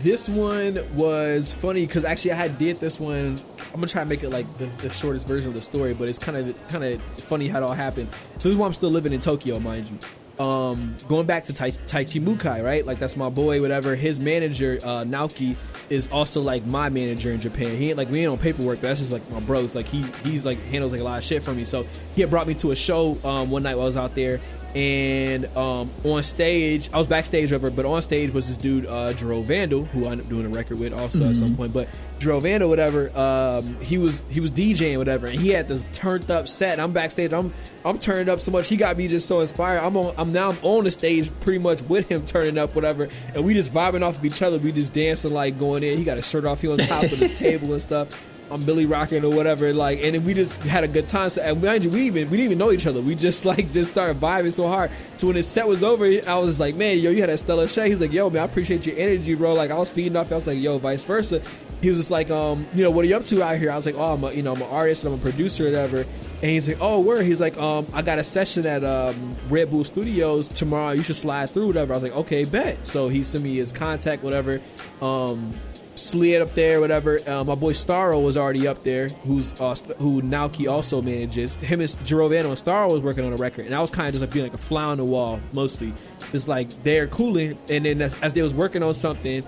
This 0.02 0.30
one 0.30 0.78
was 0.96 1.52
funny 1.52 1.84
because 1.84 2.04
actually 2.04 2.32
I 2.32 2.36
had 2.36 2.58
did 2.58 2.80
this 2.80 2.98
one. 2.98 3.38
I'm 3.58 3.74
gonna 3.74 3.86
try 3.86 4.02
to 4.02 4.08
make 4.08 4.22
it 4.22 4.30
like 4.30 4.46
the, 4.56 4.64
the 4.66 4.88
shortest 4.88 5.28
version 5.28 5.48
of 5.48 5.54
the 5.54 5.60
story, 5.60 5.92
but 5.92 6.08
it's 6.08 6.18
kind 6.18 6.38
of 6.38 6.68
kind 6.68 6.84
of 6.84 7.02
funny 7.02 7.48
how 7.48 7.58
it 7.58 7.62
all 7.62 7.74
happened. 7.74 8.08
So 8.38 8.48
this 8.48 8.52
is 8.52 8.56
why 8.56 8.66
I'm 8.66 8.72
still 8.72 8.90
living 8.90 9.12
in 9.12 9.20
Tokyo, 9.20 9.58
mind 9.58 9.90
you. 9.90 9.98
Um, 10.42 10.96
going 11.06 11.26
back 11.26 11.44
to 11.46 11.52
tai- 11.52 11.72
Taichi 11.72 12.18
Mukai, 12.18 12.64
right? 12.64 12.86
Like 12.86 12.98
that's 12.98 13.14
my 13.14 13.28
boy, 13.28 13.60
whatever. 13.60 13.94
His 13.94 14.18
manager, 14.18 14.78
uh, 14.82 15.04
Naoki, 15.04 15.54
is 15.90 16.08
also 16.08 16.40
like 16.40 16.64
my 16.64 16.88
manager 16.88 17.30
in 17.30 17.40
Japan. 17.42 17.76
He 17.76 17.90
ain't 17.90 17.98
like 17.98 18.08
we 18.08 18.20
ain't 18.20 18.32
on 18.32 18.38
paperwork, 18.38 18.80
but 18.80 18.88
that's 18.88 19.00
just 19.00 19.12
like 19.12 19.28
my 19.30 19.40
bros. 19.40 19.74
Like 19.74 19.86
he 19.86 20.02
he's 20.24 20.46
like 20.46 20.58
handles 20.64 20.92
like 20.92 21.02
a 21.02 21.04
lot 21.04 21.18
of 21.18 21.24
shit 21.24 21.42
for 21.42 21.52
me. 21.52 21.66
So 21.66 21.84
he 22.14 22.22
had 22.22 22.30
brought 22.30 22.46
me 22.46 22.54
to 22.54 22.70
a 22.70 22.76
show 22.76 23.18
um, 23.22 23.50
one 23.50 23.62
night 23.64 23.74
while 23.74 23.84
I 23.84 23.88
was 23.88 23.98
out 23.98 24.14
there, 24.14 24.40
and 24.74 25.46
um, 25.56 25.90
on 26.04 26.22
stage, 26.22 26.90
I 26.92 26.98
was 26.98 27.08
backstage, 27.08 27.50
whatever. 27.50 27.70
But 27.70 27.86
on 27.86 28.00
stage 28.02 28.32
was 28.32 28.48
this 28.48 28.56
dude, 28.56 28.86
uh, 28.86 29.12
Jerome 29.14 29.44
Vandal, 29.44 29.84
who 29.86 30.06
I 30.06 30.12
ended 30.12 30.26
up 30.26 30.30
doing 30.30 30.46
a 30.46 30.48
record 30.48 30.78
with 30.78 30.92
also 30.92 31.28
at 31.28 31.36
some 31.36 31.56
point. 31.56 31.72
But 31.72 31.88
Jerome 32.18 32.42
Vandal, 32.42 32.68
whatever, 32.68 33.10
um, 33.18 33.80
he 33.80 33.98
was 33.98 34.22
he 34.30 34.40
was 34.40 34.52
DJing, 34.52 34.98
whatever, 34.98 35.26
and 35.26 35.40
he 35.40 35.48
had 35.48 35.66
this 35.66 35.86
turned 35.92 36.30
up 36.30 36.46
set. 36.46 36.72
And 36.72 36.82
I'm 36.82 36.92
backstage, 36.92 37.32
I'm 37.32 37.52
I'm 37.84 37.98
turned 37.98 38.28
up 38.28 38.40
so 38.40 38.52
much. 38.52 38.68
He 38.68 38.76
got 38.76 38.96
me 38.96 39.08
just 39.08 39.26
so 39.26 39.40
inspired. 39.40 39.80
I'm 39.80 39.96
on, 39.96 40.14
I'm 40.16 40.32
now 40.32 40.50
I'm 40.50 40.58
on 40.62 40.84
the 40.84 40.90
stage 40.90 41.30
pretty 41.40 41.58
much 41.58 41.82
with 41.82 42.08
him 42.08 42.24
turning 42.24 42.58
up, 42.58 42.74
whatever, 42.74 43.08
and 43.34 43.44
we 43.44 43.54
just 43.54 43.72
vibing 43.72 44.02
off 44.02 44.18
of 44.18 44.24
each 44.24 44.42
other. 44.42 44.58
We 44.58 44.70
just 44.70 44.92
dancing 44.92 45.32
like 45.32 45.58
going 45.58 45.82
in. 45.82 45.98
He 45.98 46.04
got 46.04 46.18
a 46.18 46.22
shirt 46.22 46.44
off, 46.44 46.60
he 46.60 46.68
on 46.68 46.78
top 46.78 47.04
of 47.04 47.18
the 47.18 47.28
table 47.34 47.72
and 47.72 47.82
stuff. 47.82 48.08
I'm 48.50 48.64
Billy 48.64 48.86
rocking 48.86 49.24
or 49.24 49.30
whatever, 49.30 49.72
like, 49.72 50.00
and 50.02 50.24
we 50.24 50.34
just 50.34 50.60
had 50.62 50.84
a 50.84 50.88
good 50.88 51.08
time. 51.08 51.30
So, 51.30 51.42
and 51.42 51.62
mind 51.62 51.84
you, 51.84 51.90
we 51.90 52.02
even 52.02 52.30
we 52.30 52.36
didn't 52.36 52.52
even 52.52 52.58
know 52.58 52.72
each 52.72 52.86
other. 52.86 53.00
We 53.00 53.14
just 53.14 53.44
like 53.50 53.72
just 53.72 53.92
started 53.92 54.20
vibing 54.20 54.52
so 54.52 54.68
hard. 54.68 54.90
So 55.16 55.26
when 55.26 55.36
the 55.36 55.42
set 55.42 55.66
was 55.66 55.82
over, 55.84 56.04
I 56.04 56.38
was 56.38 56.58
like, 56.58 56.74
man, 56.74 56.98
yo, 56.98 57.10
you 57.10 57.20
had 57.20 57.30
a 57.30 57.38
stellar 57.38 57.68
show. 57.68 57.84
He's 57.84 58.00
like, 58.00 58.12
yo, 58.12 58.30
man, 58.30 58.42
I 58.42 58.44
appreciate 58.44 58.86
your 58.86 58.96
energy, 58.96 59.34
bro. 59.34 59.54
Like 59.54 59.70
I 59.70 59.78
was 59.78 59.90
feeding 59.90 60.16
off. 60.16 60.32
I 60.32 60.34
was 60.34 60.46
like, 60.46 60.58
yo, 60.58 60.78
vice 60.78 61.04
versa. 61.04 61.42
He 61.80 61.88
was 61.88 61.96
just 61.96 62.10
like, 62.10 62.30
um, 62.30 62.66
you 62.74 62.82
know, 62.82 62.90
what 62.90 63.06
are 63.06 63.08
you 63.08 63.16
up 63.16 63.24
to 63.26 63.42
out 63.42 63.56
here? 63.56 63.70
I 63.70 63.76
was 63.76 63.86
like, 63.86 63.94
oh, 63.94 64.12
I'm 64.12 64.22
a, 64.22 64.32
you 64.32 64.42
know, 64.42 64.52
I'm 64.52 64.60
an 64.60 64.68
artist 64.68 65.04
and 65.04 65.14
I'm 65.14 65.18
a 65.18 65.22
producer, 65.22 65.64
or 65.64 65.70
whatever. 65.70 65.98
And 66.42 66.50
he's 66.50 66.68
like, 66.68 66.76
oh, 66.80 67.00
where? 67.00 67.22
He's 67.22 67.40
like, 67.40 67.56
um, 67.56 67.86
I 67.94 68.02
got 68.02 68.18
a 68.18 68.24
session 68.24 68.66
at 68.66 68.84
um, 68.84 69.36
Red 69.48 69.70
Bull 69.70 69.84
Studios 69.84 70.48
tomorrow. 70.48 70.92
You 70.92 71.02
should 71.02 71.16
slide 71.16 71.50
through, 71.50 71.68
whatever. 71.68 71.94
I 71.94 71.96
was 71.96 72.02
like, 72.02 72.16
okay, 72.16 72.44
bet. 72.44 72.86
So 72.86 73.08
he 73.08 73.22
sent 73.22 73.44
me 73.44 73.56
his 73.56 73.72
contact, 73.72 74.22
whatever. 74.22 74.60
Um, 75.00 75.54
slid 76.00 76.42
up 76.42 76.54
there, 76.54 76.80
whatever. 76.80 77.20
Uh, 77.26 77.44
my 77.44 77.54
boy 77.54 77.72
Starro 77.72 78.22
was 78.22 78.36
already 78.36 78.66
up 78.66 78.82
there, 78.82 79.08
who's 79.08 79.52
uh, 79.60 79.74
st- 79.74 79.96
who 79.98 80.22
Naoki 80.22 80.70
also 80.70 81.02
manages. 81.02 81.54
Him 81.56 81.80
and 81.80 81.88
Girovano 81.88 82.46
and 82.46 82.54
Starro 82.54 82.90
was 82.90 83.00
working 83.02 83.24
on 83.24 83.32
a 83.32 83.36
record, 83.36 83.66
and 83.66 83.74
I 83.74 83.80
was 83.80 83.90
kind 83.90 84.08
of 84.08 84.14
just 84.14 84.22
like 84.22 84.32
being 84.32 84.46
like 84.46 84.54
a 84.54 84.58
fly 84.58 84.84
on 84.84 84.98
the 84.98 85.04
wall, 85.04 85.40
mostly. 85.52 85.92
It's 86.32 86.48
like 86.48 86.82
they're 86.82 87.06
cooling, 87.06 87.58
and 87.68 87.84
then 87.84 88.02
as, 88.02 88.18
as 88.20 88.32
they 88.34 88.42
was 88.42 88.54
working 88.54 88.82
on 88.82 88.94
something, 88.94 89.44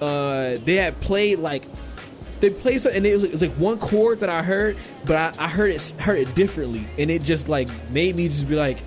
uh, 0.00 0.56
they 0.64 0.76
had 0.76 1.00
played 1.00 1.38
like 1.38 1.64
they 2.40 2.50
played 2.50 2.80
something, 2.80 2.98
and 2.98 3.06
it 3.06 3.14
was, 3.14 3.24
it 3.24 3.30
was 3.32 3.42
like 3.42 3.52
one 3.52 3.78
chord 3.78 4.20
that 4.20 4.28
I 4.28 4.42
heard, 4.42 4.76
but 5.06 5.16
I, 5.38 5.44
I 5.44 5.48
heard 5.48 5.70
it 5.70 5.94
heard 5.98 6.18
it 6.18 6.34
differently, 6.34 6.86
and 6.98 7.10
it 7.10 7.22
just 7.22 7.48
like 7.48 7.68
made 7.90 8.16
me 8.16 8.28
just 8.28 8.48
be 8.48 8.54
like. 8.54 8.78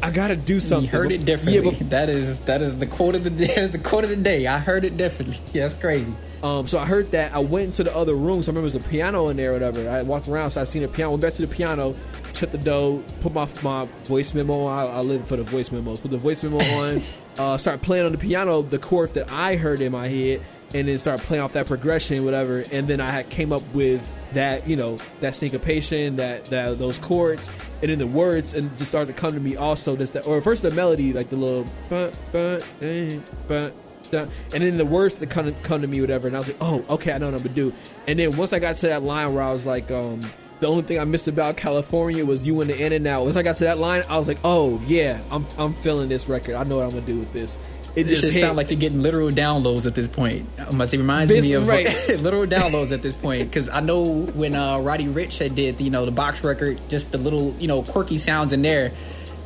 I 0.00 0.12
gotta 0.12 0.36
do 0.36 0.60
something. 0.60 0.84
You 0.84 0.96
heard 0.96 1.10
it 1.10 1.24
differently. 1.24 1.72
Yeah, 1.72 1.76
but 1.76 1.90
that 1.90 2.08
is 2.08 2.38
that 2.42 2.62
is 2.62 2.78
the 2.78 2.86
quote 2.86 3.16
of 3.16 3.24
the 3.24 3.30
day. 3.30 3.46
That 3.56 3.58
is 3.58 3.70
the 3.72 3.78
quote 3.80 4.04
of 4.04 4.10
the 4.10 4.16
day. 4.16 4.46
I 4.46 4.60
heard 4.60 4.84
it 4.84 4.96
differently. 4.96 5.36
Yeah, 5.52 5.62
that's 5.62 5.74
crazy. 5.74 6.14
Um, 6.42 6.66
so 6.66 6.78
I 6.78 6.86
heard 6.86 7.10
that. 7.10 7.34
I 7.34 7.40
went 7.40 7.66
into 7.66 7.84
the 7.84 7.94
other 7.94 8.14
room. 8.14 8.42
So 8.42 8.50
I 8.50 8.54
remember 8.54 8.70
there 8.70 8.78
was 8.78 8.86
a 8.86 8.88
piano 8.88 9.28
in 9.28 9.36
there, 9.36 9.50
or 9.50 9.54
whatever. 9.54 9.88
I 9.88 10.02
walked 10.02 10.28
around, 10.28 10.52
so 10.52 10.60
I 10.60 10.64
seen 10.64 10.84
a 10.84 10.88
piano. 10.88 11.10
Went 11.10 11.22
back 11.22 11.32
to 11.34 11.46
the 11.46 11.52
piano, 11.52 11.96
shut 12.32 12.52
the 12.52 12.58
door, 12.58 13.02
put 13.20 13.34
my 13.34 13.48
my 13.62 13.86
voice 14.04 14.34
memo. 14.34 14.62
on. 14.62 14.78
I, 14.78 14.98
I 14.98 15.00
live 15.00 15.26
for 15.26 15.36
the 15.36 15.42
voice 15.42 15.72
memos. 15.72 16.00
Put 16.00 16.10
the 16.10 16.18
voice 16.18 16.42
memo 16.44 16.58
on. 16.58 17.02
uh, 17.38 17.58
start 17.58 17.82
playing 17.82 18.06
on 18.06 18.12
the 18.12 18.18
piano 18.18 18.62
the 18.62 18.78
chord 18.78 19.14
that 19.14 19.30
I 19.30 19.56
heard 19.56 19.80
in 19.80 19.92
my 19.92 20.08
head, 20.08 20.42
and 20.74 20.86
then 20.88 20.98
start 20.98 21.20
playing 21.20 21.42
off 21.42 21.54
that 21.54 21.66
progression, 21.66 22.24
whatever. 22.24 22.64
And 22.70 22.86
then 22.86 23.00
I 23.00 23.10
had 23.10 23.30
came 23.30 23.52
up 23.52 23.62
with 23.74 24.08
that, 24.32 24.68
you 24.68 24.76
know, 24.76 24.98
that 25.20 25.34
syncopation, 25.34 26.16
that 26.16 26.44
that 26.46 26.78
those 26.78 26.98
chords, 26.98 27.50
and 27.82 27.90
then 27.90 27.98
the 27.98 28.06
words, 28.06 28.54
and 28.54 28.76
just 28.78 28.90
started 28.90 29.14
to 29.14 29.20
come 29.20 29.34
to 29.34 29.40
me 29.40 29.56
also. 29.56 29.96
Just 29.96 30.12
that, 30.12 30.26
or 30.26 30.40
first 30.40 30.62
the 30.62 30.70
melody, 30.70 31.12
like 31.12 31.30
the 31.30 31.36
little. 31.36 31.66
But, 31.88 32.14
but, 32.30 32.64
eh, 32.80 33.18
but, 33.46 33.72
dun, 34.10 34.30
and 34.54 34.62
then 34.62 34.76
the 34.76 34.84
words 34.86 35.16
that 35.16 35.30
come 35.30 35.54
come 35.62 35.82
to 35.82 35.88
me, 35.88 36.00
whatever, 36.00 36.26
and 36.26 36.36
I 36.36 36.40
was 36.40 36.48
like, 36.48 36.56
oh, 36.60 36.84
okay, 36.90 37.12
I 37.12 37.18
know 37.18 37.26
what 37.26 37.34
I'm 37.34 37.42
gonna 37.42 37.54
do. 37.54 37.72
And 38.06 38.18
then 38.18 38.36
once 38.36 38.52
I 38.52 38.58
got 38.58 38.76
to 38.76 38.86
that 38.88 39.02
line 39.02 39.34
where 39.34 39.42
I 39.42 39.52
was 39.52 39.66
like, 39.66 39.90
um, 39.90 40.20
the 40.60 40.66
only 40.66 40.82
thing 40.82 40.98
I 40.98 41.04
missed 41.04 41.28
about 41.28 41.56
California 41.56 42.24
was 42.24 42.46
you 42.46 42.60
in 42.60 42.68
the 42.68 42.84
in 42.84 42.92
and 42.92 43.06
out. 43.06 43.24
Once 43.24 43.36
I 43.36 43.42
got 43.42 43.56
to 43.56 43.64
that 43.64 43.78
line, 43.78 44.02
I 44.08 44.18
was 44.18 44.26
like, 44.28 44.38
oh 44.44 44.80
yeah, 44.86 45.20
I'm 45.30 45.46
I'm 45.56 45.74
feeling 45.74 46.08
this 46.08 46.28
record. 46.28 46.54
I 46.56 46.64
know 46.64 46.76
what 46.76 46.84
I'm 46.84 46.90
gonna 46.90 47.02
do 47.02 47.18
with 47.18 47.32
this. 47.32 47.58
It 47.96 48.04
just 48.06 48.22
hit. 48.32 48.54
like 48.54 48.70
you're 48.70 48.78
getting 48.78 49.00
literal 49.00 49.30
downloads 49.30 49.84
at 49.86 49.94
this 49.96 50.06
point. 50.06 50.48
I'm 50.58 50.76
about 50.76 50.84
to 50.84 50.88
say, 50.90 50.96
it 50.98 51.00
reminds 51.00 51.32
This- 51.32 51.42
me 51.42 51.54
of 51.54 51.66
right. 51.66 51.86
literal 52.20 52.46
downloads 52.46 52.92
at 52.92 53.02
this 53.02 53.16
point 53.16 53.50
because 53.50 53.68
I 53.68 53.80
know 53.80 54.22
when 54.22 54.54
uh, 54.54 54.78
Roddy 54.78 55.06
Ricch 55.06 55.38
had 55.38 55.56
did 55.56 55.80
you 55.80 55.90
know 55.90 56.04
the 56.04 56.12
box 56.12 56.44
record, 56.44 56.80
just 56.88 57.10
the 57.12 57.18
little 57.18 57.54
you 57.58 57.66
know 57.66 57.82
quirky 57.82 58.18
sounds 58.18 58.52
in 58.52 58.62
there. 58.62 58.92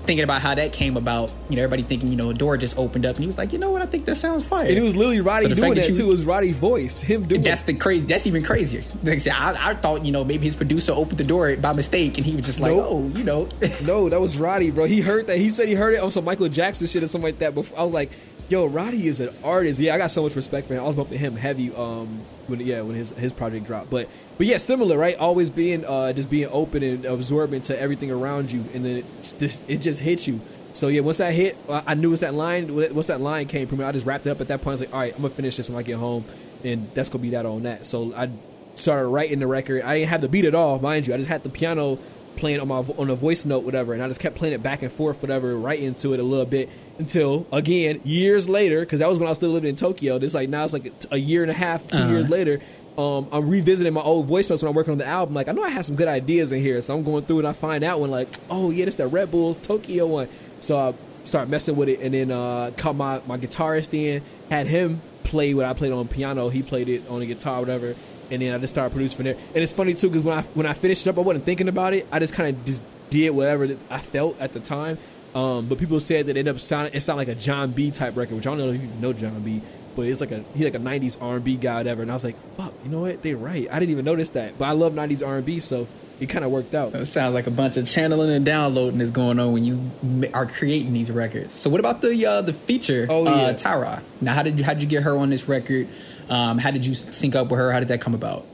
Thinking 0.05 0.25
about 0.25 0.43
how 0.43 0.55
that 0.57 0.73
came 0.73 0.97
about, 0.97 1.31
you 1.49 1.55
know, 1.57 1.63
everybody 1.63 1.85
thinking 1.85 2.11
you 2.11 2.17
know 2.17 2.31
a 2.31 2.35
door 2.35 2.57
just 2.57 2.77
opened 2.77 3.07
up, 3.07 3.15
and 3.17 3.23
he 3.23 3.27
was 3.29 3.39
like, 3.39 3.53
you 3.53 3.59
know 3.59 3.71
what, 3.71 3.83
I 3.83 3.87
think 3.87 4.05
that 4.07 4.17
sounds 4.17 4.43
fire. 4.45 4.67
and 4.67 4.77
it 4.77 4.83
was 4.83 4.97
literally 4.97 5.21
Roddy 5.21 5.49
So 5.49 5.55
doing 5.55 5.75
that, 5.75 5.87
that 5.87 5.95
too. 5.95 6.05
It 6.05 6.09
was 6.09 6.25
Roddy's 6.25 6.57
voice, 6.57 7.01
him 7.01 7.25
doing. 7.25 7.43
That's 7.43 7.61
the 7.63 7.75
crazy. 7.75 8.07
That's 8.07 8.27
even 8.27 8.43
crazier. 8.43 8.83
Like 9.05 9.15
I, 9.15 9.19
said, 9.19 9.33
I, 9.35 9.71
I 9.71 9.75
thought 9.75 10.05
you 10.05 10.11
know 10.11 10.25
maybe 10.25 10.45
his 10.47 10.57
producer 10.57 10.93
opened 10.93 11.19
the 11.19 11.25
door 11.25 11.55
by 11.57 11.73
mistake, 11.73 12.17
and 12.19 12.27
he 12.27 12.35
was 12.35 12.47
just 12.47 12.59
like, 12.59 12.73
Nope. 12.75 12.87
oh, 12.89 13.09
you 13.17 13.23
know, 13.25 13.49
No, 13.83 14.09
that 14.09 14.21
was 14.21 14.37
Roddy, 14.37 14.71
bro. 14.73 14.87
He 14.87 15.01
heard 15.01 15.29
that. 15.29 15.39
He 15.39 15.51
said 15.51 15.69
he 15.69 15.75
heard 15.75 15.95
it 15.95 15.99
on 15.99 16.11
some 16.11 16.25
Michael 16.25 16.49
Jackson 16.49 16.87
shit 16.89 17.03
or 17.03 17.07
something 17.07 17.29
like 17.29 17.39
that. 17.39 17.55
Before 17.55 17.79
I 17.79 17.85
was 17.85 17.93
like, 17.93 18.11
"Yo, 18.49 18.67
Roddy 18.67 19.07
is 19.07 19.21
an 19.21 19.31
artist." 19.45 19.79
Yeah, 19.79 19.95
I 19.95 19.99
got 19.99 20.11
so 20.11 20.23
much 20.25 20.35
respect 20.35 20.67
for 20.67 20.75
him. 20.75 20.81
I 20.81 20.87
was 20.87 20.97
bumping 20.97 21.19
him 21.19 21.37
heavy. 21.37 21.73
Um, 21.75 22.23
when 22.49 22.59
yeah, 22.59 22.81
when 22.83 22.97
his 22.97 23.13
his 23.13 23.33
project 23.33 23.67
dropped. 23.67 23.89
But 23.89 24.09
but 24.43 24.49
yeah, 24.49 24.57
similar, 24.57 24.99
right? 24.99 25.16
Always 25.18 25.51
being 25.51 25.84
uh 25.84 26.12
just 26.12 26.28
being 26.28 26.49
open 26.51 26.82
and 26.82 27.05
absorbing 27.05 27.61
to 27.62 27.80
everything 27.80 28.11
around 28.11 28.51
you, 28.51 28.64
and 28.74 28.84
then 28.84 28.97
it 28.97 29.05
just 29.38 29.64
it 29.68 29.78
just 29.80 30.01
hits 30.01 30.26
you. 30.26 30.40
So 30.72 30.88
yeah, 30.88 31.03
once 31.03 31.18
that 31.18 31.32
hit, 31.32 31.57
I 31.68 31.95
knew 31.95 32.11
it's 32.11 32.22
that 32.22 32.34
line. 32.34 32.74
Once 32.93 33.07
that 33.07 33.20
line 33.20 33.47
came 33.47 33.68
from 33.68 33.78
me, 33.78 33.84
I 33.84 33.93
just 33.93 34.05
wrapped 34.05 34.26
it 34.26 34.30
up 34.30 34.40
at 34.40 34.49
that 34.49 34.59
point. 34.62 34.66
I 34.66 34.70
was 34.72 34.80
like, 34.80 34.93
all 34.95 34.99
right, 34.99 35.14
I'm 35.14 35.22
gonna 35.22 35.32
finish 35.34 35.57
this 35.59 35.70
when 35.70 35.78
I 35.78 35.84
get 35.84 35.97
home, 35.99 36.24
and 36.64 36.88
that's 36.93 37.09
gonna 37.09 37.22
be 37.22 37.30
that 37.30 37.47
on 37.47 37.62
that. 37.62 37.86
So 37.86 38.12
I 38.16 38.30
started 38.74 39.07
writing 39.07 39.38
the 39.38 39.47
record. 39.47 39.82
I 39.82 39.99
didn't 40.01 40.09
have 40.11 40.22
the 40.22 40.28
beat 40.28 40.45
at 40.45 40.57
all, 40.57 40.80
mind 40.80 41.07
you. 41.07 41.14
I 41.14 41.18
just 41.18 41.28
had 41.28 41.45
the 41.45 41.49
piano 41.51 42.01
playing 42.34 42.59
on 42.61 42.66
my 42.66 42.76
on 42.97 43.11
a 43.11 43.14
voice 43.14 43.45
note, 43.45 43.62
whatever, 43.64 43.93
and 43.93 44.03
I 44.03 44.09
just 44.09 44.18
kept 44.18 44.34
playing 44.34 44.55
it 44.55 44.62
back 44.62 44.82
and 44.82 44.90
forth, 44.90 45.22
whatever, 45.22 45.57
right 45.57 45.78
into 45.78 46.14
it 46.14 46.18
a 46.18 46.22
little 46.24 46.47
bit 46.47 46.68
until 46.99 47.47
again 47.53 48.01
years 48.03 48.49
later, 48.49 48.80
because 48.80 48.99
that 48.99 49.09
was 49.09 49.18
when 49.20 49.28
I 49.28 49.30
was 49.30 49.38
still 49.38 49.51
living 49.51 49.70
in 49.70 49.76
Tokyo. 49.76 50.18
This 50.18 50.32
like 50.34 50.49
now 50.49 50.64
it's 50.64 50.72
like 50.72 50.90
a 51.12 51.18
year 51.18 51.43
and 51.43 51.51
a 51.51 51.55
half, 51.55 51.86
2 51.86 51.99
Uh-huh. 51.99 52.11
years 52.12 52.28
later. 52.28 52.61
Um, 52.99 53.28
I'm 53.32 53.49
revisiting 53.49 53.95
my 53.95 54.03
old 54.03 54.26
voice 54.26 54.51
notes 54.51 54.62
when 54.62 54.68
I'm 54.68 54.74
working 54.74 54.93
on 54.93 54.99
the 54.99 55.07
album. 55.07 55.34
Like 55.34 55.49
I 55.49 55.53
know 55.53 55.62
I 55.62 55.70
had 55.70 55.86
some 55.86 55.97
good 55.97 56.09
ideas 56.09 56.53
in 56.53 56.61
here, 56.61 56.82
so 56.82 56.95
I'm 56.95 57.03
going 57.05 57.24
through 57.24 57.38
and 57.38 57.49
I 57.49 57.53
find 57.53 57.84
out 57.84 58.01
when 58.01 58.11
like, 58.11 58.28
oh 58.51 58.70
yeah, 58.70 58.84
this 58.84 58.97
the 58.97 59.07
Red 59.07 59.30
Bulls 59.30 59.57
Tokyo 59.57 60.07
one. 60.07 60.28
So 60.61 60.76
I 60.76 60.95
start 61.24 61.49
messing 61.49 61.76
with 61.76 61.88
it, 61.88 62.01
and 62.01 62.12
then 62.12 62.30
uh, 62.30 62.70
caught 62.76 62.97
my 62.97 63.22
my 63.26 63.38
guitarist 63.38 63.95
in, 63.95 64.22
had 64.51 64.66
him 64.66 65.01
play 65.24 65.55
what 65.55 65.64
I 65.64 65.72
played 65.72 65.93
on 65.93 66.07
piano. 66.09 66.51
He 66.51 66.62
played 66.62 66.88
it 66.88 67.09
on 67.09 67.20
the 67.20 67.26
guitar, 67.26 67.61
whatever. 67.61 67.95
And 68.30 68.40
then 68.40 68.55
I 68.55 68.59
just 68.59 68.74
started 68.74 68.90
producing 68.90 69.16
from 69.16 69.24
there. 69.24 69.36
And 69.55 69.62
it's 69.62 69.72
funny 69.72 69.95
too 69.95 70.09
because 70.09 70.24
when 70.24 70.36
I 70.36 70.43
when 70.55 70.66
I 70.66 70.74
finished 70.74 71.07
it 71.07 71.11
up, 71.11 71.18
I 71.18 71.22
wasn't 71.22 71.45
thinking 71.45 71.68
about 71.68 71.95
it. 71.95 72.07
I 72.12 72.18
just 72.18 72.34
kind 72.34 72.55
of 72.55 72.64
just 72.64 72.82
did 73.11 73.30
whatever 73.30 73.76
I 73.90 73.99
felt 73.99 74.38
at 74.40 74.53
the 74.53 74.61
time. 74.61 74.99
Um, 75.34 75.66
but 75.66 75.78
people 75.78 75.99
said 75.99 76.26
that 76.26 76.36
it 76.36 76.40
ended 76.40 76.55
up 76.55 76.61
sounding 76.61 76.95
it 76.95 77.01
sounded 77.01 77.26
like 77.26 77.36
a 77.36 77.40
Jon 77.40 77.70
B 77.70 77.90
type 77.90 78.16
record, 78.16 78.36
which 78.36 78.47
I 78.47 78.51
don't 78.51 78.59
know 78.59 78.72
if 78.72 78.80
you 78.82 78.88
know 79.01 79.12
Jon 79.12 79.40
B. 79.40 79.62
But 79.95 80.07
it's 80.07 80.20
like 80.20 80.32
a 80.32 80.45
he's 80.55 80.64
like 80.64 80.74
a 80.74 80.78
'90s 80.78 81.18
R&B 81.20 81.57
guy, 81.57 81.78
whatever. 81.78 82.03
And 82.03 82.11
I 82.11 82.14
was 82.14 82.24
like, 82.24 82.36
"Fuck, 82.57 82.72
you 82.84 82.90
know 82.90 83.01
what? 83.01 83.22
They're 83.22 83.36
right. 83.36 83.68
I 83.70 83.78
didn't 83.78 83.90
even 83.90 84.05
notice 84.05 84.30
that." 84.30 84.59
But 84.59 84.66
I 84.66 84.72
love 84.72 84.93
'90s 84.93 85.26
R&B, 85.26 85.61
so 85.61 85.86
it 86.20 86.28
kind 86.28 86.45
of 86.45 86.51
worked 86.51 86.74
out. 86.74 86.95
It 86.95 87.07
sounds 87.07 87.34
like 87.34 87.47
a 87.47 87.51
bunch 87.51 87.76
of 87.76 87.86
channeling 87.86 88.30
and 88.30 88.45
downloading 88.45 89.01
is 89.01 89.11
going 89.11 89.38
on 89.40 89.53
when 89.53 89.64
you 89.64 90.30
are 90.32 90.47
creating 90.47 90.93
these 90.93 91.11
records. 91.11 91.53
So 91.53 91.68
what 91.68 91.80
about 91.80 92.01
the 92.01 92.24
uh, 92.26 92.43
the 92.43 92.53
feature? 92.53 93.07
Oh, 93.11 93.26
uh, 93.26 93.49
yeah. 93.49 93.53
Tara. 93.55 94.03
Now, 94.20 94.34
how 94.34 94.43
did 94.43 94.59
you 94.59 94.64
how 94.64 94.74
did 94.74 94.82
you 94.82 94.88
get 94.88 95.03
her 95.03 95.16
on 95.16 95.30
this 95.30 95.49
record? 95.49 95.88
Um, 96.28 96.59
how 96.59 96.70
did 96.70 96.86
you 96.86 96.95
sync 96.95 97.34
up 97.34 97.49
with 97.49 97.59
her? 97.59 97.72
How 97.72 97.80
did 97.80 97.88
that 97.88 98.01
come 98.01 98.14
about? 98.14 98.47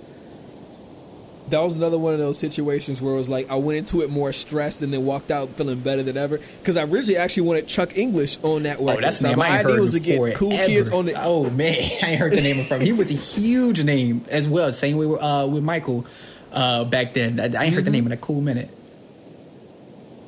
That 1.50 1.60
was 1.60 1.76
another 1.76 1.98
one 1.98 2.12
of 2.14 2.18
those 2.18 2.38
situations 2.38 3.00
where 3.02 3.14
it 3.14 3.16
was 3.18 3.28
like 3.30 3.50
I 3.50 3.56
went 3.56 3.78
into 3.78 4.02
it 4.02 4.10
more 4.10 4.32
stressed 4.32 4.82
and 4.82 4.92
then 4.92 5.04
walked 5.04 5.30
out 5.30 5.50
feeling 5.50 5.80
better 5.80 6.02
than 6.02 6.16
ever. 6.16 6.38
Because 6.60 6.76
I 6.76 6.82
originally 6.84 7.16
actually 7.16 7.44
wanted 7.44 7.66
Chuck 7.66 7.96
English 7.96 8.38
on 8.42 8.64
that 8.64 8.78
record. 8.80 8.98
Oh, 8.98 9.00
that's 9.00 9.18
so 9.18 9.28
name 9.28 9.38
my 9.38 9.48
I 9.48 9.60
idea 9.60 9.80
was 9.80 9.92
to 9.92 10.00
get 10.00 10.34
cool 10.36 10.52
ever. 10.52 10.66
kids 10.66 10.90
on 10.90 11.08
it. 11.08 11.14
Oh 11.18 11.48
man, 11.50 11.74
I 12.02 12.06
ain't 12.10 12.18
heard 12.20 12.32
the 12.32 12.40
name 12.40 12.64
from. 12.64 12.80
He 12.80 12.92
was 12.92 13.10
a 13.10 13.14
huge 13.14 13.82
name 13.84 14.24
as 14.28 14.46
well. 14.48 14.72
Same 14.72 14.96
way 14.96 15.06
with, 15.06 15.20
uh, 15.22 15.48
with 15.50 15.62
Michael 15.64 16.06
uh, 16.52 16.84
back 16.84 17.14
then. 17.14 17.38
I, 17.40 17.42
I 17.42 17.46
ain't 17.46 17.54
Mm-hmm. 17.54 17.74
heard 17.74 17.84
the 17.84 17.90
name 17.90 18.06
in 18.06 18.12
a 18.12 18.16
cool 18.16 18.40
minute. 18.40 18.70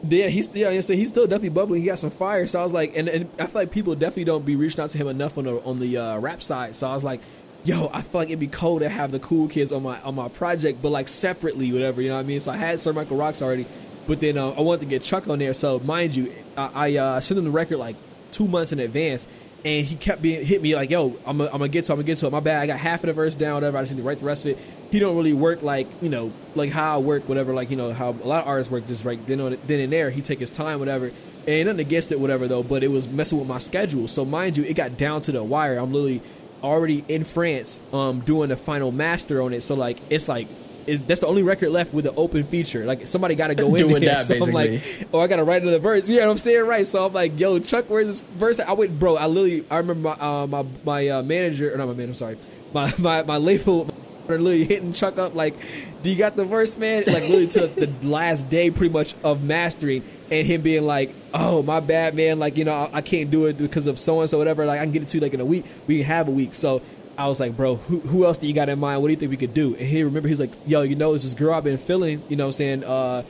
Yeah, 0.09 0.29
he's 0.29 0.55
yeah, 0.55 0.71
he's 0.71 0.87
still 1.09 1.27
definitely 1.27 1.51
bubbling. 1.51 1.83
He 1.83 1.87
got 1.89 1.99
some 1.99 2.11
fire. 2.11 2.47
So 2.47 2.59
I 2.59 2.65
was 2.65 2.73
like, 2.73 2.97
and, 2.97 3.07
and 3.07 3.29
I 3.39 3.45
feel 3.45 3.61
like 3.61 3.71
people 3.71 3.95
definitely 3.95 4.25
don't 4.25 4.47
be 4.47 4.57
reaching 4.57 4.81
out 4.81 4.89
to 4.91 4.99
him 4.99 5.09
enough 5.09 5.37
on 5.37 5.45
the 5.45 5.61
on 5.63 5.79
the 5.79 5.99
uh, 5.99 6.19
rap 6.19 6.43
side. 6.43 6.75
So 6.75 6.89
I 6.89 6.95
was 6.95 7.05
like, 7.05 7.21
yo, 7.65 7.91
I 7.93 8.03
feel 8.03 8.21
like 8.21 8.29
it'd 8.29 8.41
be 8.41 8.47
cool 8.47 8.81
to 8.81 8.89
have 8.89 9.13
the 9.13 9.19
cool 9.19 9.49
kids 9.49 9.73
on 9.73 9.83
my 9.83 10.01
on 10.03 10.15
my 10.15 10.29
project, 10.29 10.81
but 10.83 10.91
like 10.91 11.09
separately, 11.09 11.73
whatever. 11.73 12.01
You 12.03 12.09
know 12.09 12.15
what 12.15 12.21
I 12.21 12.25
mean? 12.25 12.41
So 12.41 12.51
I 12.51 12.57
had 12.57 12.81
Sir 12.81 12.93
Michael 12.93 13.17
Rocks 13.17 13.43
already, 13.43 13.67
but 14.07 14.21
then 14.21 14.39
uh, 14.39 14.51
I 14.51 14.61
wanted 14.61 14.81
to 14.81 14.87
get 14.87 15.03
Chuck 15.03 15.29
on 15.29 15.39
there. 15.39 15.55
So 15.55 15.79
mind 15.81 16.15
you, 16.15 16.33
I, 16.57 16.71
I 16.75 16.97
uh, 16.97 17.21
sent 17.21 17.39
him 17.39 17.45
the 17.45 17.51
record 17.51 17.79
like 17.79 17.97
two 18.31 18.49
months 18.49 18.73
in 18.73 18.81
advance. 18.81 19.29
And 19.63 19.87
he 19.87 19.95
kept 19.95 20.23
being 20.23 20.47
hit 20.47 20.63
me 20.63 20.75
like, 20.75 20.89
"Yo, 20.89 21.19
I'm 21.27 21.37
gonna, 21.37 21.69
get 21.69 21.85
to, 21.85 21.93
it, 21.93 21.93
I'm 21.93 21.99
gonna 21.99 22.05
get 22.05 22.17
to 22.19 22.27
it. 22.29 22.31
My 22.33 22.41
bad. 22.41 22.63
I 22.63 22.67
got 22.67 22.79
half 22.79 23.05
of 23.05 23.09
the 23.09 23.13
verse 23.13 23.35
down, 23.35 23.57
whatever. 23.57 23.77
I 23.77 23.83
just 23.83 23.93
need 23.93 24.01
to 24.01 24.09
write 24.09 24.19
the 24.19 24.25
rest 24.25 24.47
of 24.47 24.53
it. 24.53 24.59
He 24.91 24.99
don't 24.99 25.15
really 25.15 25.35
work 25.35 25.63
like, 25.63 25.87
you 26.01 26.09
know, 26.09 26.33
like 26.55 26.71
how 26.71 26.95
I 26.95 26.99
work, 26.99 27.29
whatever. 27.29 27.53
Like, 27.53 27.69
you 27.69 27.77
know, 27.77 27.93
how 27.93 28.09
a 28.09 28.27
lot 28.27 28.41
of 28.45 28.49
artists 28.49 28.73
work, 28.73 28.87
just 28.87 29.05
right 29.05 29.25
then 29.27 29.39
on 29.39 29.59
then 29.67 29.81
and 29.81 29.93
there. 29.93 30.09
He 30.09 30.23
take 30.23 30.39
his 30.39 30.51
time, 30.51 30.79
whatever. 30.79 31.13
And 31.47 31.67
nothing 31.67 31.81
against 31.81 32.11
it, 32.11 32.19
whatever 32.19 32.49
though. 32.49 32.63
But 32.63 32.83
it 32.83 32.91
was 32.91 33.07
messing 33.07 33.39
with 33.39 33.49
my 33.49 33.59
schedule. 33.59 34.09
So 34.09 34.25
mind 34.25 34.57
you, 34.57 34.65
it 34.65 34.77
got 34.77 34.97
down 34.97 35.21
to 35.23 35.33
the 35.33 35.45
wire. 35.45 35.77
I'm 35.77 35.93
literally 35.93 36.23
already 36.63 37.05
in 37.09 37.25
France, 37.25 37.81
um, 37.93 38.21
doing 38.21 38.49
the 38.49 38.57
final 38.57 38.93
master 38.93 39.43
on 39.43 39.53
it. 39.53 39.63
So 39.63 39.75
like, 39.75 39.99
it's 40.11 40.29
like. 40.29 40.49
It, 40.87 41.07
that's 41.07 41.21
the 41.21 41.27
only 41.27 41.43
record 41.43 41.69
left 41.69 41.93
with 41.93 42.07
the 42.07 42.15
open 42.15 42.43
feature. 42.45 42.87
Like 42.87 43.07
somebody 43.07 43.35
got 43.35 43.49
to 43.49 43.55
go 43.55 43.67
in 43.75 43.87
Doing 43.87 44.01
there. 44.01 44.15
that, 44.15 44.23
so 44.23 44.43
I'm 44.43 44.51
like, 44.51 44.83
oh, 45.13 45.21
I 45.21 45.27
gotta 45.27 45.45
write 45.45 45.61
another 45.61 45.79
verse. 45.79 46.09
You 46.09 46.17
know 46.17 46.27
what 46.27 46.33
I'm 46.33 46.39
saying? 46.39 46.67
Right. 46.67 46.87
So 46.87 47.05
I'm 47.05 47.13
like, 47.13 47.39
yo, 47.39 47.59
Chuck, 47.59 47.85
where's 47.91 48.07
this 48.07 48.21
verse? 48.21 48.59
I 48.59 48.73
went, 48.73 48.99
bro. 48.99 49.17
I 49.17 49.27
literally, 49.27 49.65
I 49.71 49.77
remember 49.77 50.09
my 50.09 50.17
uh, 50.19 50.47
my 50.47 50.65
my 50.83 51.07
uh, 51.09 51.23
manager, 51.23 51.73
or 51.73 51.77
not 51.77 51.87
my 51.87 51.93
man. 51.93 52.09
I'm 52.09 52.15
sorry, 52.15 52.39
my 52.73 52.93
my 52.99 53.23
my 53.23 53.37
label. 53.37 53.89
Are 54.37 54.39
literally 54.39 54.65
hitting 54.65 54.93
Chuck 54.93 55.19
up 55.19 55.35
like, 55.35 55.55
"Do 56.03 56.11
you 56.11 56.17
got 56.17 56.37
the 56.37 56.45
verse, 56.45 56.79
man?" 56.79 57.05
Like 57.07 57.23
literally 57.23 57.47
to 57.49 57.67
the 57.67 57.93
last 58.07 58.49
day, 58.49 58.71
pretty 58.71 58.93
much 58.93 59.15
of 59.25 59.43
mastering, 59.43 60.03
and 60.31 60.47
him 60.47 60.63
being 60.63 60.85
like, 60.85 61.15
"Oh, 61.35 61.63
my 61.63 61.81
bad, 61.81 62.15
man. 62.15 62.39
Like 62.39 62.57
you 62.57 62.65
know, 62.65 62.73
I, 62.73 62.99
I 62.99 63.01
can't 63.01 63.31
do 63.31 63.47
it 63.47 63.59
because 63.59 63.87
of 63.87 63.99
so 63.99 64.21
and 64.21 64.31
so, 64.31 64.39
whatever. 64.39 64.67
Like 64.67 64.81
I 64.81 64.85
can 64.85 64.93
get 64.93 65.03
it 65.03 65.09
to 65.09 65.17
you 65.19 65.21
like 65.21 65.35
in 65.35 65.41
a 65.41 65.45
week. 65.45 65.65
We 65.87 65.99
can 65.99 66.07
have 66.07 66.29
a 66.29 66.33
week." 66.33 66.55
So 66.55 66.83
I 67.21 67.29
was 67.29 67.39
like, 67.39 67.55
bro, 67.55 67.77
who, 67.77 68.01
who 68.01 68.25
else 68.25 68.39
do 68.39 68.47
you 68.47 68.55
got 68.55 68.71
in 68.71 68.79
mind? 68.79 69.03
What 69.03 69.09
do 69.09 69.13
you 69.13 69.19
think 69.19 69.31
we 69.31 69.37
could 69.37 69.53
do? 69.53 69.75
And 69.75 69.87
he 69.87 70.03
remember 70.03 70.29
he's 70.29 70.41
like, 70.41 70.53
yo, 70.67 70.81
you 70.81 70.97
know, 70.97 71.13
this 71.13 71.25
is 71.25 71.35
girl 71.35 71.53
I've 71.53 71.65
been 71.65 71.77
feeling, 71.77 72.23
you 72.31 72.37
know 72.37 72.45
what 72.45 72.49
I'm 72.49 72.53
saying, 72.53 72.85
uh, 72.85 73.25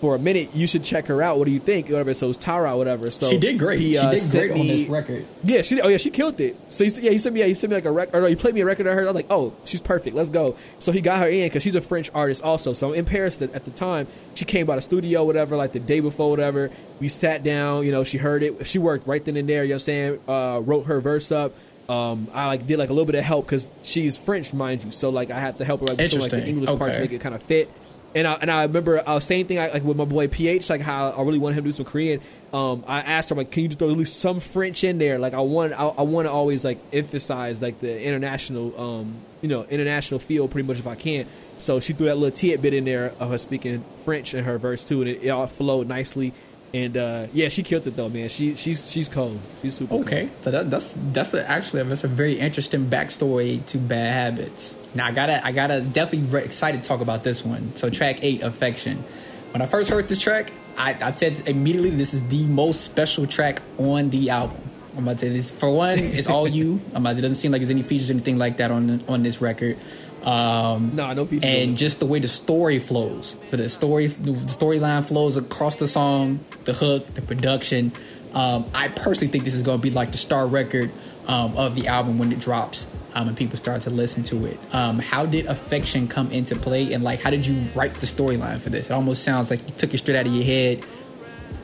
for 0.00 0.14
a 0.14 0.18
minute. 0.18 0.54
You 0.54 0.66
should 0.66 0.82
check 0.84 1.06
her 1.06 1.22
out. 1.22 1.38
What 1.38 1.44
do 1.46 1.50
you 1.50 1.58
think? 1.58 1.88
Whatever. 1.88 2.14
So 2.14 2.28
it's 2.30 2.38
Tara, 2.38 2.76
whatever. 2.76 3.10
So 3.10 3.28
She 3.30 3.38
did 3.38 3.58
great. 3.58 3.80
He, 3.80 3.92
She 3.92 3.98
uh, 3.98 4.10
did 4.10 4.20
sent 4.20 4.50
great 4.52 4.60
on 4.60 4.66
this 4.66 4.88
record. 4.88 5.26
Yeah, 5.44 5.62
she 5.62 5.74
did. 5.76 5.84
Oh 5.84 5.88
yeah, 5.88 5.96
she 5.98 6.10
killed 6.10 6.40
it. 6.40 6.56
So 6.72 6.84
he, 6.84 6.90
yeah, 7.00 7.10
he 7.10 7.18
sent 7.18 7.34
me. 7.34 7.40
Yeah, 7.40 7.46
he 7.46 7.54
sent 7.54 7.70
me 7.70 7.76
like 7.76 7.84
a 7.84 7.90
record. 7.92 8.14
Or 8.16 8.20
no, 8.22 8.26
he 8.28 8.36
played 8.36 8.54
me 8.54 8.62
a 8.62 8.64
record 8.64 8.86
of 8.86 8.94
her. 8.94 9.00
I 9.02 9.04
was 9.04 9.14
like, 9.14 9.26
oh, 9.30 9.52
she's 9.64 9.80
perfect. 9.80 10.16
Let's 10.16 10.30
go. 10.30 10.56
So 10.78 10.92
he 10.92 11.00
got 11.00 11.18
her 11.20 11.28
in 11.28 11.46
because 11.48 11.62
she's 11.62 11.74
a 11.74 11.80
French 11.80 12.10
artist 12.14 12.42
also. 12.42 12.72
So 12.72 12.92
in 12.92 13.04
Paris 13.04 13.40
at 13.42 13.52
at 13.54 13.64
the 13.64 13.70
time, 13.70 14.06
she 14.34 14.44
came 14.44 14.66
by 14.66 14.76
the 14.76 14.82
studio, 14.82 15.24
whatever, 15.24 15.56
like 15.56 15.72
the 15.72 15.80
day 15.80 16.00
before, 16.00 16.30
whatever. 16.30 16.70
We 16.98 17.08
sat 17.08 17.42
down. 17.42 17.84
You 17.84 17.92
know, 17.92 18.04
she 18.04 18.18
heard 18.18 18.42
it. 18.42 18.66
She 18.66 18.78
worked 18.78 19.06
right 19.06 19.24
then 19.24 19.36
and 19.36 19.48
there. 19.48 19.64
You 19.64 19.70
know 19.70 19.74
what 19.74 19.76
I'm 19.76 19.80
saying? 19.80 20.20
Uh, 20.26 20.60
wrote 20.64 20.86
her 20.86 21.00
verse 21.00 21.30
up. 21.32 21.54
Um, 21.88 22.28
I 22.32 22.46
like 22.46 22.68
did 22.68 22.78
like 22.78 22.88
a 22.88 22.92
little 22.92 23.04
bit 23.06 23.16
of 23.16 23.24
help 23.24 23.46
because 23.46 23.68
she's 23.82 24.16
French, 24.16 24.52
mind 24.54 24.84
you. 24.84 24.92
So 24.92 25.10
like 25.10 25.30
I 25.32 25.40
had 25.40 25.58
to 25.58 25.64
help 25.64 25.80
her 25.80 25.86
like 25.86 25.98
with 25.98 26.10
some 26.10 26.20
like 26.20 26.30
the. 26.30 26.46
English 26.46 26.70
parts 26.78 26.94
Okay. 26.94 27.02
make 27.02 27.12
it 27.12 27.20
kind 27.20 27.34
of 27.34 27.42
fit. 27.42 27.68
And 28.14 28.26
I, 28.26 28.32
and 28.34 28.50
I 28.50 28.62
remember 28.64 29.02
uh, 29.06 29.20
same 29.20 29.46
thing 29.46 29.58
I, 29.58 29.68
like 29.68 29.84
with 29.84 29.96
my 29.96 30.04
boy 30.04 30.26
PH, 30.26 30.68
like 30.68 30.80
how 30.80 31.10
I 31.10 31.22
really 31.22 31.38
wanted 31.38 31.58
him 31.58 31.64
to 31.64 31.68
do 31.68 31.72
some 31.72 31.84
Korean. 31.84 32.20
Um, 32.52 32.84
I 32.88 33.00
asked 33.00 33.30
her 33.30 33.36
like, 33.36 33.52
can 33.52 33.62
you 33.62 33.68
just 33.68 33.78
throw 33.78 33.90
at 33.90 33.96
least 33.96 34.18
some 34.18 34.40
French 34.40 34.82
in 34.82 34.98
there? 34.98 35.18
Like 35.18 35.32
I 35.32 35.40
want 35.40 35.72
I, 35.74 35.86
I 35.86 36.02
want 36.02 36.26
to 36.26 36.32
always 36.32 36.64
like 36.64 36.78
emphasize 36.92 37.62
like 37.62 37.78
the 37.78 38.02
international 38.02 38.78
um 38.80 39.14
you 39.42 39.48
know 39.48 39.64
international 39.64 40.18
feel 40.18 40.48
pretty 40.48 40.66
much 40.66 40.80
if 40.80 40.86
I 40.86 40.96
can. 40.96 41.26
So 41.58 41.78
she 41.78 41.92
threw 41.92 42.06
that 42.06 42.16
little 42.16 42.34
tidbit 42.36 42.74
in 42.74 42.84
there 42.84 43.12
of 43.20 43.30
her 43.30 43.38
speaking 43.38 43.84
French 44.04 44.34
in 44.34 44.44
her 44.44 44.58
verse 44.58 44.84
too, 44.84 45.02
and 45.02 45.10
it, 45.10 45.22
it 45.22 45.28
all 45.28 45.46
flowed 45.46 45.86
nicely. 45.86 46.32
And 46.72 46.96
uh, 46.96 47.26
yeah, 47.32 47.48
she 47.48 47.62
killed 47.62 47.86
it 47.86 47.96
though, 47.96 48.08
man. 48.08 48.28
She 48.28 48.54
she's 48.54 48.90
she's 48.90 49.08
cold. 49.08 49.40
She's 49.62 49.74
super 49.74 49.90
cold. 49.90 50.06
Okay, 50.06 50.28
so 50.42 50.50
that, 50.50 50.70
that's 50.70 50.94
that's 51.12 51.34
a, 51.34 51.48
actually 51.48 51.82
that's 51.84 52.04
a 52.04 52.08
very 52.08 52.38
interesting 52.38 52.88
backstory 52.88 53.64
to 53.66 53.78
Bad 53.78 54.12
Habits. 54.12 54.76
Now 54.94 55.06
I 55.06 55.12
gotta 55.12 55.44
I 55.44 55.52
gotta 55.52 55.80
definitely 55.80 56.28
very 56.28 56.44
excited 56.44 56.82
to 56.82 56.88
talk 56.88 57.00
about 57.00 57.24
this 57.24 57.44
one. 57.44 57.74
So 57.76 57.90
track 57.90 58.20
eight, 58.22 58.42
Affection. 58.42 59.04
When 59.52 59.62
I 59.62 59.66
first 59.66 59.90
heard 59.90 60.08
this 60.08 60.18
track, 60.18 60.52
I, 60.76 60.96
I 61.00 61.10
said 61.12 61.48
immediately 61.48 61.90
this 61.90 62.14
is 62.14 62.22
the 62.28 62.44
most 62.44 62.82
special 62.82 63.26
track 63.26 63.62
on 63.78 64.10
the 64.10 64.30
album. 64.30 64.62
I'm 64.96 65.04
about 65.04 65.18
to 65.18 65.26
say 65.26 65.32
this 65.32 65.50
for 65.50 65.70
one, 65.70 65.98
it's 65.98 66.28
all 66.28 66.48
you. 66.58 66.80
I'm 66.94 67.02
about 67.02 67.12
to, 67.12 67.18
it 67.18 67.22
doesn't 67.22 67.36
seem 67.36 67.52
like 67.52 67.60
there's 67.60 67.70
any 67.70 67.82
features 67.82 68.10
or 68.10 68.14
anything 68.14 68.38
like 68.38 68.58
that 68.58 68.70
on 68.70 69.04
on 69.08 69.22
this 69.22 69.40
record. 69.40 69.78
Um, 70.22 70.94
Nah, 70.94 71.14
no 71.14 71.24
features 71.24 71.50
And 71.50 71.76
just 71.76 71.98
the 71.98 72.06
way 72.06 72.18
the 72.18 72.28
story 72.28 72.78
flows 72.78 73.36
for 73.48 73.56
the 73.56 73.68
story, 73.70 74.08
the 74.08 74.32
storyline 74.32 75.06
flows 75.06 75.36
across 75.36 75.76
the 75.76 75.88
song, 75.88 76.40
the 76.64 76.74
hook, 76.74 77.14
the 77.14 77.22
production. 77.22 77.92
Um, 78.34 78.66
I 78.74 78.88
personally 78.88 79.28
think 79.32 79.44
this 79.44 79.54
is 79.54 79.62
going 79.62 79.78
to 79.78 79.82
be 79.82 79.90
like 79.90 80.12
the 80.12 80.18
star 80.18 80.46
record 80.46 80.90
um, 81.30 81.56
of 81.56 81.76
the 81.76 81.86
album 81.86 82.18
when 82.18 82.32
it 82.32 82.40
drops 82.40 82.88
um, 83.14 83.28
and 83.28 83.36
people 83.36 83.56
start 83.56 83.82
to 83.82 83.90
listen 83.90 84.24
to 84.24 84.46
it. 84.46 84.58
Um, 84.72 84.98
how 84.98 85.26
did 85.26 85.46
affection 85.46 86.08
come 86.08 86.30
into 86.32 86.56
play, 86.56 86.92
and 86.92 87.04
like 87.04 87.22
how 87.22 87.30
did 87.30 87.46
you 87.46 87.68
write 87.74 87.94
the 87.94 88.06
storyline 88.06 88.58
for 88.58 88.70
this? 88.70 88.90
It 88.90 88.92
almost 88.92 89.22
sounds 89.22 89.48
like 89.48 89.60
you 89.62 89.74
took 89.76 89.94
it 89.94 89.98
straight 89.98 90.16
out 90.16 90.26
of 90.26 90.32
your 90.32 90.44
head 90.44 90.82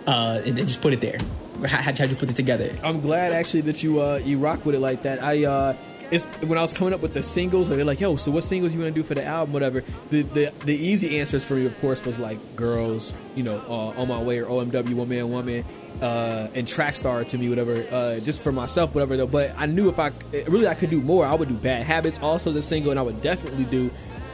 uh, 0.06 0.40
and 0.46 0.56
just 0.56 0.80
put 0.80 0.92
it 0.92 1.00
there. 1.00 1.18
How, 1.66 1.82
how'd 1.82 1.98
you 1.98 2.16
put 2.16 2.30
it 2.30 2.36
together? 2.36 2.76
I'm 2.84 3.00
glad 3.00 3.32
actually 3.32 3.62
that 3.62 3.82
you 3.82 4.00
uh 4.00 4.20
you 4.22 4.38
rock 4.38 4.64
with 4.64 4.74
it 4.74 4.80
like 4.80 5.02
that. 5.02 5.22
I 5.22 5.44
uh 5.44 5.76
it's 6.10 6.24
when 6.24 6.58
I 6.58 6.62
was 6.62 6.72
coming 6.72 6.94
up 6.94 7.00
with 7.00 7.14
the 7.14 7.22
singles, 7.22 7.68
they're 7.68 7.84
like, 7.84 7.98
"Yo, 7.98 8.16
so 8.16 8.30
what 8.30 8.44
singles 8.44 8.72
you 8.72 8.80
want 8.80 8.94
to 8.94 9.00
do 9.00 9.02
for 9.02 9.14
the 9.14 9.24
album, 9.24 9.52
whatever." 9.52 9.82
The 10.10 10.22
the 10.22 10.52
the 10.64 10.74
easy 10.74 11.18
answers 11.18 11.44
for 11.44 11.54
me, 11.54 11.66
of 11.66 11.78
course, 11.80 12.04
was 12.04 12.18
like 12.18 12.38
"Girls," 12.54 13.12
you 13.34 13.42
know, 13.42 13.60
uh, 13.68 14.00
"On 14.00 14.06
My 14.06 14.22
Way" 14.22 14.38
or 14.38 14.46
"OMW," 14.46 14.94
"One 14.94 15.08
Man, 15.08 15.30
One 15.30 15.46
Man," 15.46 15.64
uh, 16.02 16.48
and 16.54 16.66
"Track 16.68 16.96
Star" 16.96 17.24
to 17.24 17.38
me, 17.38 17.48
whatever. 17.48 17.86
Uh, 17.90 18.18
just 18.20 18.42
for 18.42 18.52
myself, 18.52 18.94
whatever. 18.94 19.16
Though, 19.16 19.26
but 19.26 19.54
I 19.56 19.66
knew 19.66 19.88
if 19.88 19.98
I 19.98 20.10
really 20.48 20.66
I 20.68 20.74
could 20.74 20.90
do 20.90 21.00
more, 21.00 21.24
I 21.26 21.34
would 21.34 21.48
do 21.48 21.54
"Bad 21.54 21.82
Habits" 21.84 22.18
also 22.20 22.50
as 22.50 22.56
a 22.56 22.62
single, 22.62 22.90
and 22.90 22.98
I 23.00 23.02
would 23.02 23.22
definitely 23.22 23.64
do 23.64 23.90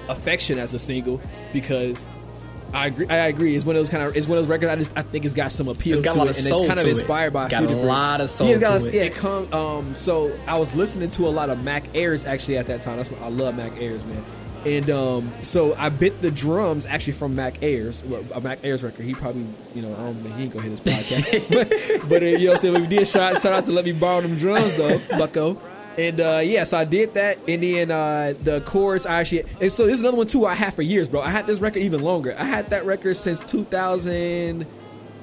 "Affection" 0.08 0.58
as 0.58 0.74
a 0.74 0.78
single 0.78 1.20
because. 1.52 2.08
I 2.74 2.86
agree. 2.86 3.06
I 3.06 3.26
agree. 3.26 3.54
It's 3.54 3.66
one 3.66 3.76
of 3.76 3.80
those 3.80 3.90
kind 3.90 4.02
of. 4.02 4.16
It's 4.16 4.26
one 4.26 4.38
of 4.38 4.44
those 4.44 4.48
records. 4.48 4.72
I 4.72 4.76
just. 4.76 4.92
I 4.96 5.02
think 5.02 5.26
it's 5.26 5.34
got 5.34 5.52
some 5.52 5.68
appeal 5.68 5.98
It's 5.98 6.04
got 6.06 6.12
a 6.12 6.14
to 6.14 6.18
lot 6.20 6.28
it, 6.30 6.38
and 6.38 6.46
it's 6.46 6.58
kind 6.60 6.70
of 6.72 6.78
to 6.78 6.86
it. 6.86 6.90
inspired 6.90 7.34
by 7.34 7.48
Got 7.48 7.64
a 7.64 7.68
lot 7.76 8.22
of 8.22 8.30
soul 8.30 8.48
Yeah, 8.48 8.56
got 8.56 8.80
a- 8.82 8.90
yeah, 8.94 9.02
it 9.02 9.14
come. 9.14 9.52
Um, 9.52 9.94
so 9.94 10.34
I 10.46 10.58
was 10.58 10.74
listening 10.74 11.10
to 11.10 11.26
a 11.26 11.28
lot 11.28 11.50
of 11.50 11.62
Mac 11.62 11.84
Ayres 11.94 12.24
actually 12.24 12.56
at 12.56 12.68
that 12.68 12.80
time. 12.80 12.96
That's 12.96 13.10
what 13.10 13.20
I 13.20 13.28
love 13.28 13.56
Mac 13.58 13.72
Ayres, 13.78 14.02
man. 14.06 14.24
And 14.64 14.90
um, 14.90 15.32
so 15.42 15.74
I 15.74 15.88
bit 15.88 16.22
the 16.22 16.30
drums 16.30 16.86
actually 16.86 17.14
from 17.14 17.34
Mac 17.34 17.62
Ayres, 17.62 18.04
well, 18.04 18.24
a 18.32 18.40
Mac 18.40 18.60
Ayres 18.64 18.84
record. 18.84 19.04
He 19.04 19.14
probably, 19.14 19.46
you 19.74 19.82
know, 19.82 19.92
I 19.92 19.98
don't 19.98 20.14
think 20.22 20.36
he 20.36 20.42
ain't 20.44 20.52
gonna 20.52 20.68
hit 20.68 20.70
his 20.70 20.80
podcast, 20.80 21.48
but, 22.00 22.08
but 22.08 22.22
uh, 22.22 22.26
you 22.26 22.38
know, 22.38 22.44
what 22.52 22.58
I'm 22.58 22.60
saying 22.60 22.80
we 22.80 22.86
did 22.86 23.08
shout, 23.08 23.40
shout 23.40 23.52
out 23.52 23.64
to 23.64 23.72
let 23.72 23.84
me 23.84 23.92
borrow 23.92 24.20
them 24.20 24.36
drums 24.36 24.76
though, 24.76 25.00
Bucko. 25.10 25.60
And 25.98 26.20
uh, 26.20 26.40
yeah, 26.42 26.64
so 26.64 26.78
I 26.78 26.84
did 26.84 27.14
that, 27.14 27.38
and 27.46 27.62
then 27.62 27.90
uh, 27.90 28.34
the 28.42 28.62
chords 28.62 29.04
I 29.04 29.20
actually, 29.20 29.44
and 29.60 29.70
so 29.70 29.84
this 29.84 29.94
is 29.94 30.00
another 30.00 30.16
one 30.16 30.26
too. 30.26 30.46
I 30.46 30.54
had 30.54 30.74
for 30.74 30.82
years, 30.82 31.08
bro. 31.08 31.20
I 31.20 31.28
had 31.28 31.46
this 31.46 31.58
record 31.58 31.82
even 31.82 32.02
longer. 32.02 32.34
I 32.38 32.44
had 32.44 32.70
that 32.70 32.86
record 32.86 33.16
since 33.16 33.40
2000, 33.40 34.66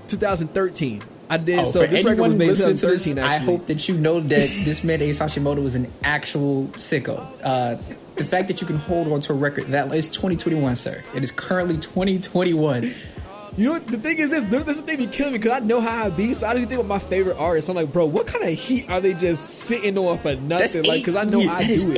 2013. 0.08 1.02
I 1.30 1.38
did. 1.38 1.60
Oh, 1.60 1.66
so 1.66 1.86
this 1.86 2.04
record 2.04 2.22
was 2.22 2.36
made 2.36 2.44
in 2.46 2.50
listening 2.50 2.78
to 2.78 2.88
this, 2.88 3.04
2013. 3.04 3.20
I 3.20 3.38
hope 3.38 3.68
that 3.68 3.88
you 3.88 3.96
know 3.96 4.20
that 4.20 4.50
this 4.66 4.84
man 4.84 5.02
Ace 5.02 5.20
Hashimoto 5.20 5.64
was 5.64 5.76
an 5.76 5.92
actual 6.04 6.66
sicko. 6.74 7.26
Uh, 7.44 7.78
the 8.20 8.26
fact 8.26 8.48
that 8.50 8.62
you 8.62 8.68
can 8.68 8.76
hold 8.76 9.08
on 9.12 9.20
to 9.22 9.34
a 9.34 9.36
record 9.36 9.66
that 9.68 9.92
is 9.94 10.08
2021, 10.10 10.76
sir. 10.76 11.02
It 11.16 11.24
is 11.24 11.32
currently 11.32 11.78
2021. 11.80 12.94
You 13.58 13.66
know 13.66 13.72
what? 13.74 13.88
The 13.88 13.98
thing 13.98 14.20
is 14.20 14.30
this. 14.30 14.44
This 14.46 14.68
is 14.78 14.82
the 14.82 14.88
thing 14.88 14.98
be 15.00 15.08
killing 15.08 15.34
me 15.34 15.40
because 15.40 15.52
I 15.62 15.66
know 15.66 15.82
how 15.82 16.06
I 16.06 16.10
be. 16.10 16.34
So 16.34 16.48
I 16.48 16.54
just 16.54 16.70
think 16.70 16.80
about 16.80 16.88
my 16.88 17.00
favorite 17.00 17.36
artists. 17.38 17.70
I'm 17.70 17.76
like, 17.76 17.92
bro, 17.92 18.06
what 18.06 18.26
kind 18.26 18.44
of 18.46 18.52
heat 18.58 18.90
are 18.90 19.02
they 19.02 19.14
just 19.14 19.50
sitting 19.50 19.98
on 19.98 20.18
for 20.20 20.36
nothing? 20.36 20.48
That's 20.48 20.76
like, 20.88 21.02
because 21.04 21.18
I 21.18 21.24
know 21.30 21.40
year- 21.40 21.50
I 21.50 21.64
that 21.64 21.68
do 21.68 21.74
is 21.74 21.84
it. 21.84 21.98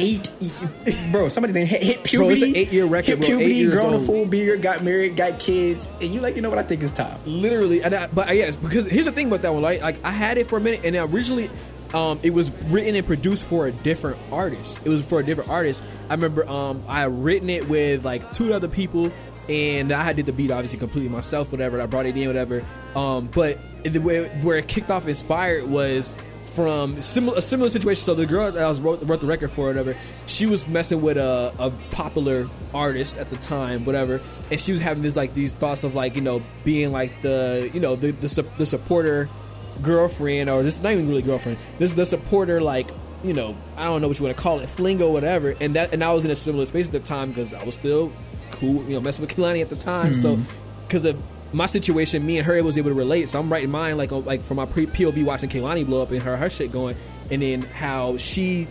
eight, 0.87 0.99
bro. 1.11 1.29
Somebody 1.29 1.53
then 1.53 1.67
hit, 1.67 1.83
hit 1.83 1.97
Bro, 1.97 2.03
puberty. 2.05 2.31
it's 2.33 2.41
an 2.41 2.55
eight-year 2.55 2.85
record, 2.85 3.05
Hit 3.09 3.19
bro. 3.19 3.27
puberty, 3.27 3.61
Eight 3.61 3.69
grown 3.71 3.93
a 3.93 3.99
full 3.99 4.25
beard, 4.25 4.63
got 4.63 4.83
married, 4.83 5.15
got 5.15 5.37
kids, 5.39 5.91
and 6.01 6.11
you 6.11 6.19
like, 6.21 6.35
you 6.35 6.41
know 6.41 6.49
what? 6.49 6.57
I 6.57 6.63
think 6.63 6.81
it's 6.81 6.91
time. 6.93 7.19
literally 7.27 7.83
and 7.83 7.93
I, 7.93 8.07
but 8.07 8.33
yes 8.35 8.55
because 8.55 8.87
here's 8.87 9.05
the 9.05 9.11
thing 9.11 9.27
about 9.27 9.41
that 9.43 9.53
one 9.53 9.61
like, 9.61 9.81
like 9.81 10.03
i 10.03 10.09
had 10.11 10.37
it 10.39 10.47
for 10.47 10.57
a 10.57 10.61
minute 10.61 10.81
and 10.83 10.95
originally 10.95 11.49
um, 11.93 12.19
it 12.23 12.33
was 12.33 12.51
written 12.65 12.95
and 12.95 13.05
produced 13.05 13.45
for 13.45 13.67
a 13.67 13.71
different 13.71 14.17
artist. 14.31 14.79
It 14.85 14.89
was 14.89 15.01
for 15.01 15.19
a 15.19 15.23
different 15.23 15.49
artist. 15.49 15.83
I 16.09 16.13
remember 16.13 16.47
um, 16.47 16.83
i 16.87 17.01
had 17.01 17.23
written 17.23 17.49
it 17.49 17.67
with 17.67 18.05
like 18.05 18.31
two 18.31 18.53
other 18.53 18.67
people 18.67 19.11
and 19.49 19.91
i 19.91 20.13
did 20.13 20.25
the 20.25 20.33
beat 20.33 20.51
obviously 20.51 20.77
completely 20.77 21.09
myself 21.09 21.51
whatever 21.51 21.81
i 21.81 21.85
brought 21.85 22.05
it 22.05 22.15
in 22.15 22.27
whatever. 22.27 22.65
Um, 22.95 23.27
but 23.27 23.57
the 23.83 23.99
way 23.99 24.27
where 24.41 24.57
it 24.57 24.67
kicked 24.67 24.91
off 24.91 25.07
inspired 25.07 25.67
was 25.67 26.17
from 26.53 26.97
a 26.97 27.01
similar 27.01 27.69
situation. 27.69 28.03
So 28.03 28.13
the 28.13 28.25
girl 28.25 28.51
that 28.51 28.61
I 28.61 28.67
was 28.67 28.81
wrote, 28.81 29.01
wrote 29.03 29.21
the 29.21 29.27
record 29.27 29.51
for, 29.51 29.67
whatever, 29.67 29.95
she 30.25 30.45
was 30.45 30.67
messing 30.67 31.01
with 31.01 31.17
a, 31.17 31.53
a 31.57 31.71
popular 31.91 32.49
artist 32.73 33.17
at 33.17 33.29
the 33.29 33.37
time, 33.37 33.85
whatever, 33.85 34.21
and 34.49 34.59
she 34.59 34.71
was 34.71 34.81
having 34.81 35.03
this 35.03 35.15
like 35.15 35.33
these 35.33 35.53
thoughts 35.53 35.83
of 35.83 35.95
like 35.95 36.15
you 36.15 36.21
know 36.21 36.41
being 36.63 36.91
like 36.91 37.21
the 37.21 37.69
you 37.73 37.79
know 37.79 37.95
the 37.95 38.11
the, 38.11 38.45
the 38.57 38.65
supporter 38.65 39.29
girlfriend 39.81 40.49
or 40.49 40.63
this 40.63 40.81
not 40.81 40.93
even 40.93 41.07
really 41.07 41.21
girlfriend. 41.21 41.57
This 41.79 41.91
is 41.91 41.95
the 41.95 42.05
supporter 42.05 42.61
like 42.61 42.89
you 43.23 43.33
know 43.33 43.55
I 43.77 43.85
don't 43.85 44.01
know 44.01 44.07
what 44.07 44.19
you 44.19 44.25
want 44.25 44.37
to 44.37 44.41
call 44.41 44.59
it, 44.59 44.69
fling 44.69 45.01
or 45.01 45.11
whatever. 45.11 45.55
And 45.59 45.75
that 45.75 45.93
and 45.93 46.03
I 46.03 46.13
was 46.13 46.25
in 46.25 46.31
a 46.31 46.35
similar 46.35 46.65
space 46.65 46.87
at 46.87 46.93
the 46.93 46.99
time 46.99 47.29
because 47.29 47.53
I 47.53 47.63
was 47.63 47.75
still 47.75 48.11
cool, 48.51 48.83
you 48.83 48.93
know, 48.93 49.01
messing 49.01 49.25
with 49.25 49.35
Kehlani 49.35 49.61
at 49.61 49.69
the 49.69 49.75
time. 49.75 50.15
So 50.15 50.35
mm-hmm. 50.35 50.83
because 50.83 51.05
of 51.05 51.21
my 51.53 51.65
situation, 51.65 52.25
me 52.25 52.37
and 52.37 52.47
her 52.47 52.61
was 52.63 52.77
able 52.77 52.91
to 52.91 52.95
relate. 52.95 53.29
So 53.29 53.39
I'm 53.39 53.51
writing 53.51 53.71
mine 53.71 53.97
like 53.97 54.11
on- 54.11 54.25
like 54.25 54.43
from 54.43 54.57
my 54.57 54.65
pre 54.65 54.85
POV 54.85 55.23
watching 55.25 55.49
Kehlani 55.49 55.85
blow 55.85 56.01
up 56.01 56.11
and 56.11 56.21
her 56.21 56.37
her 56.37 56.49
shit 56.49 56.71
going, 56.71 56.95
and 57.29 57.41
then 57.41 57.61
how 57.63 58.17
she 58.17 58.67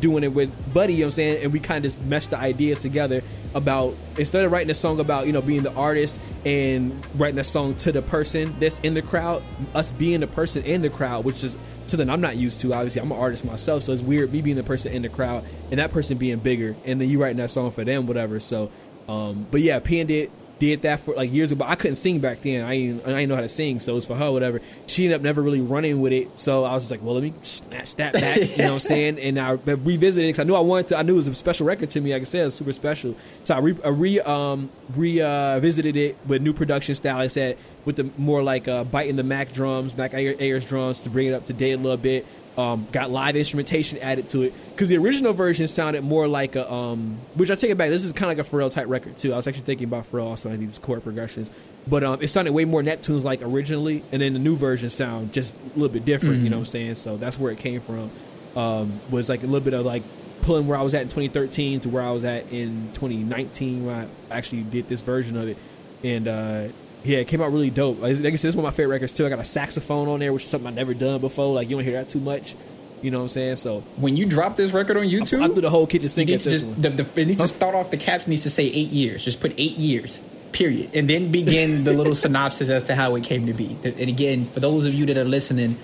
doing 0.00 0.24
it 0.24 0.32
with 0.32 0.50
Buddy. 0.72 0.94
You 0.94 1.00
know 1.00 1.04
what 1.04 1.06
I'm 1.06 1.10
saying? 1.12 1.44
And 1.44 1.52
we 1.52 1.60
kind 1.60 1.78
of 1.78 1.92
just 1.92 2.00
meshed 2.02 2.30
the 2.30 2.38
ideas 2.38 2.80
together 2.80 3.22
about 3.54 3.94
instead 4.18 4.44
of 4.44 4.52
writing 4.52 4.70
a 4.70 4.74
song 4.74 5.00
about 5.00 5.26
you 5.26 5.32
know 5.32 5.42
being 5.42 5.62
the 5.62 5.72
artist 5.74 6.18
and 6.44 7.04
writing 7.14 7.38
a 7.38 7.44
song 7.44 7.74
to 7.76 7.92
the 7.92 8.02
person 8.02 8.54
that's 8.60 8.78
in 8.80 8.94
the 8.94 9.02
crowd, 9.02 9.42
us 9.74 9.92
being 9.92 10.20
the 10.20 10.26
person 10.26 10.62
in 10.64 10.82
the 10.82 10.90
crowd, 10.90 11.24
which 11.24 11.44
is 11.44 11.56
something 11.86 12.08
I'm 12.10 12.20
not 12.20 12.36
used 12.36 12.60
to. 12.60 12.72
Obviously, 12.74 13.00
I'm 13.00 13.12
an 13.12 13.18
artist 13.18 13.44
myself, 13.44 13.82
so 13.82 13.92
it's 13.92 14.02
weird 14.02 14.32
me 14.32 14.42
being 14.42 14.56
the 14.56 14.62
person 14.62 14.92
in 14.92 15.02
the 15.02 15.08
crowd 15.08 15.44
and 15.70 15.78
that 15.78 15.92
person 15.92 16.18
being 16.18 16.38
bigger, 16.38 16.76
and 16.84 17.00
then 17.00 17.08
you 17.08 17.20
writing 17.20 17.38
that 17.38 17.50
song 17.50 17.70
for 17.70 17.84
them, 17.84 18.06
whatever. 18.06 18.40
So, 18.40 18.70
um, 19.08 19.46
but 19.50 19.60
yeah, 19.60 19.78
P 19.80 20.02
did 20.04 20.30
did 20.58 20.82
that 20.82 21.00
for 21.00 21.14
like 21.14 21.32
years 21.32 21.52
ago. 21.52 21.64
I 21.66 21.74
couldn't 21.74 21.96
sing 21.96 22.20
back 22.20 22.42
then. 22.42 22.64
I 22.64 22.76
didn't, 22.76 23.06
I 23.06 23.08
didn't 23.20 23.28
know 23.28 23.34
how 23.34 23.40
to 23.40 23.48
sing, 23.48 23.80
so 23.80 23.92
it 23.92 23.94
was 23.96 24.04
for 24.04 24.14
her, 24.14 24.30
whatever. 24.30 24.60
She 24.86 25.04
ended 25.04 25.16
up 25.16 25.22
never 25.22 25.42
really 25.42 25.60
running 25.60 26.00
with 26.00 26.12
it, 26.12 26.38
so 26.38 26.64
I 26.64 26.74
was 26.74 26.84
just 26.84 26.90
like, 26.90 27.02
well, 27.02 27.14
let 27.14 27.22
me 27.24 27.34
snatch 27.42 27.96
that 27.96 28.12
back. 28.12 28.36
You 28.36 28.56
know 28.58 28.64
what 28.64 28.72
I'm 28.74 28.78
saying? 28.80 29.18
And 29.18 29.38
I 29.38 29.52
revisited 29.52 30.24
it 30.24 30.28
because 30.28 30.40
I 30.40 30.44
knew 30.44 30.54
I 30.54 30.60
wanted 30.60 30.88
to. 30.88 30.98
I 30.98 31.02
knew 31.02 31.14
it 31.14 31.16
was 31.16 31.28
a 31.28 31.34
special 31.34 31.66
record 31.66 31.90
to 31.90 32.00
me. 32.00 32.12
Like 32.12 32.22
I 32.22 32.24
said, 32.24 32.42
it 32.42 32.44
was 32.46 32.54
super 32.54 32.72
special. 32.72 33.16
So 33.44 33.54
I 33.54 33.58
re, 33.58 33.76
I 33.84 33.88
re 33.88 34.20
um 34.20 34.70
re 34.94 35.20
uh, 35.20 35.60
visited 35.60 35.96
it 35.96 36.16
with 36.26 36.42
new 36.42 36.52
production 36.52 36.94
style. 36.94 37.18
I 37.18 37.28
said 37.28 37.58
with 37.84 37.96
the 37.96 38.10
more 38.16 38.42
like 38.42 38.68
uh, 38.68 38.84
biting 38.84 39.16
the 39.16 39.22
Mac 39.24 39.52
drums, 39.52 39.96
Mac 39.96 40.14
Ayer- 40.14 40.36
Ayres 40.38 40.64
drums 40.64 41.00
to 41.02 41.10
bring 41.10 41.26
it 41.26 41.32
up 41.32 41.46
to 41.46 41.52
date 41.52 41.72
a 41.72 41.78
little 41.78 41.96
bit. 41.96 42.26
Um, 42.56 42.86
got 42.92 43.10
live 43.10 43.34
instrumentation 43.34 43.98
added 43.98 44.28
to 44.28 44.42
it 44.42 44.54
because 44.70 44.88
the 44.88 44.96
original 44.96 45.32
version 45.32 45.66
sounded 45.66 46.04
more 46.04 46.28
like 46.28 46.54
a 46.54 46.70
um, 46.72 47.18
which 47.34 47.50
I 47.50 47.56
take 47.56 47.72
it 47.72 47.76
back. 47.76 47.90
This 47.90 48.04
is 48.04 48.12
kind 48.12 48.30
of 48.30 48.38
like 48.38 48.46
a 48.46 48.48
Pharrell 48.48 48.70
type 48.70 48.86
record 48.88 49.18
too. 49.18 49.32
I 49.32 49.36
was 49.36 49.48
actually 49.48 49.64
thinking 49.64 49.88
about 49.88 50.08
Pharrell 50.10 50.26
also. 50.26 50.50
I 50.50 50.52
think 50.52 50.66
these 50.66 50.78
chord 50.78 51.02
progressions, 51.02 51.50
but 51.88 52.04
um, 52.04 52.22
it 52.22 52.28
sounded 52.28 52.52
way 52.52 52.64
more 52.64 52.80
Neptunes 52.80 53.24
like 53.24 53.42
originally, 53.42 54.04
and 54.12 54.22
then 54.22 54.34
the 54.34 54.38
new 54.38 54.56
version 54.56 54.88
sound 54.88 55.32
just 55.32 55.52
a 55.54 55.78
little 55.78 55.92
bit 55.92 56.04
different. 56.04 56.44
You 56.44 56.50
know 56.50 56.58
what 56.58 56.60
I'm 56.60 56.66
saying? 56.66 56.94
So 56.94 57.16
that's 57.16 57.36
where 57.36 57.50
it 57.50 57.58
came 57.58 57.80
from. 57.80 58.10
Um, 58.54 59.00
was 59.10 59.28
like 59.28 59.42
a 59.42 59.46
little 59.46 59.60
bit 59.60 59.74
of 59.74 59.84
like 59.84 60.04
pulling 60.42 60.68
where 60.68 60.78
I 60.78 60.82
was 60.82 60.94
at 60.94 61.02
in 61.02 61.08
2013 61.08 61.80
to 61.80 61.88
where 61.88 62.04
I 62.04 62.12
was 62.12 62.22
at 62.24 62.52
in 62.52 62.90
2019 62.92 63.86
when 63.86 63.96
I 63.96 64.06
actually 64.30 64.62
did 64.62 64.88
this 64.88 65.00
version 65.00 65.36
of 65.36 65.48
it, 65.48 65.58
and 66.04 66.28
uh, 66.28 66.68
yeah, 67.04 67.18
it 67.18 67.28
came 67.28 67.40
out 67.42 67.52
really 67.52 67.70
dope. 67.70 68.00
Like, 68.00 68.18
like 68.18 68.32
I 68.32 68.36
said, 68.36 68.48
it's 68.48 68.56
one 68.56 68.64
of 68.64 68.72
my 68.72 68.76
favorite 68.76 68.94
records 68.94 69.12
too. 69.12 69.26
I 69.26 69.28
got 69.28 69.38
a 69.38 69.44
saxophone 69.44 70.08
on 70.08 70.20
there, 70.20 70.32
which 70.32 70.44
is 70.44 70.48
something 70.48 70.68
I've 70.68 70.74
never 70.74 70.94
done 70.94 71.20
before. 71.20 71.54
Like 71.54 71.68
you 71.68 71.76
don't 71.76 71.84
hear 71.84 71.94
that 71.94 72.08
too 72.08 72.20
much. 72.20 72.54
You 73.02 73.10
know 73.10 73.18
what 73.18 73.24
I'm 73.24 73.28
saying? 73.28 73.56
So 73.56 73.80
When 73.96 74.16
you 74.16 74.24
drop 74.24 74.56
this 74.56 74.72
record 74.72 74.96
on 74.96 75.04
YouTube, 75.04 75.42
I 75.42 75.48
threw 75.48 75.60
the 75.60 75.68
whole 75.68 75.86
kitchen 75.86 76.08
sink 76.08 76.30
at 76.30 76.40
this 76.40 76.60
just 76.60 76.64
one. 76.64 76.78
the, 76.78 76.88
the, 76.88 77.20
it 77.20 77.26
needs 77.26 77.40
to 77.42 77.48
start 77.48 77.74
off. 77.74 77.90
The 77.90 77.98
caption 77.98 78.30
needs 78.30 78.44
to 78.44 78.50
say 78.50 78.64
eight 78.64 78.88
years. 78.88 79.22
Just 79.22 79.40
put 79.40 79.52
eight 79.58 79.76
years, 79.76 80.22
period, 80.52 80.90
and 80.94 81.08
then 81.10 81.30
begin 81.30 81.84
the 81.84 81.92
little 81.92 82.14
synopsis 82.24 82.70
as 82.70 82.84
to 82.84 82.94
how 82.94 83.14
it 83.16 83.24
came 83.24 83.44
to 83.46 83.52
be. 83.52 83.76
And 83.84 84.08
again, 84.08 84.46
for 84.46 84.60
those 84.60 84.86
of 84.86 84.94
you 84.94 85.04
that 85.06 85.18
are 85.18 85.24
listening, 85.24 85.76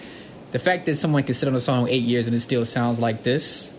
the 0.53 0.59
fact 0.59 0.87
that 0.87 0.97
someone 0.97 1.23
can 1.25 1.35
sit 1.35 1.47
on 1.47 1.55
a 1.55 1.61
song 1.61 1.89
eight 1.89 2.03
years 2.05 2.27
and 2.27 2.35
it 2.35 2.41
still 2.41 2.64
sounds 2.64 2.99
like 2.99 3.23
this 3.23 3.71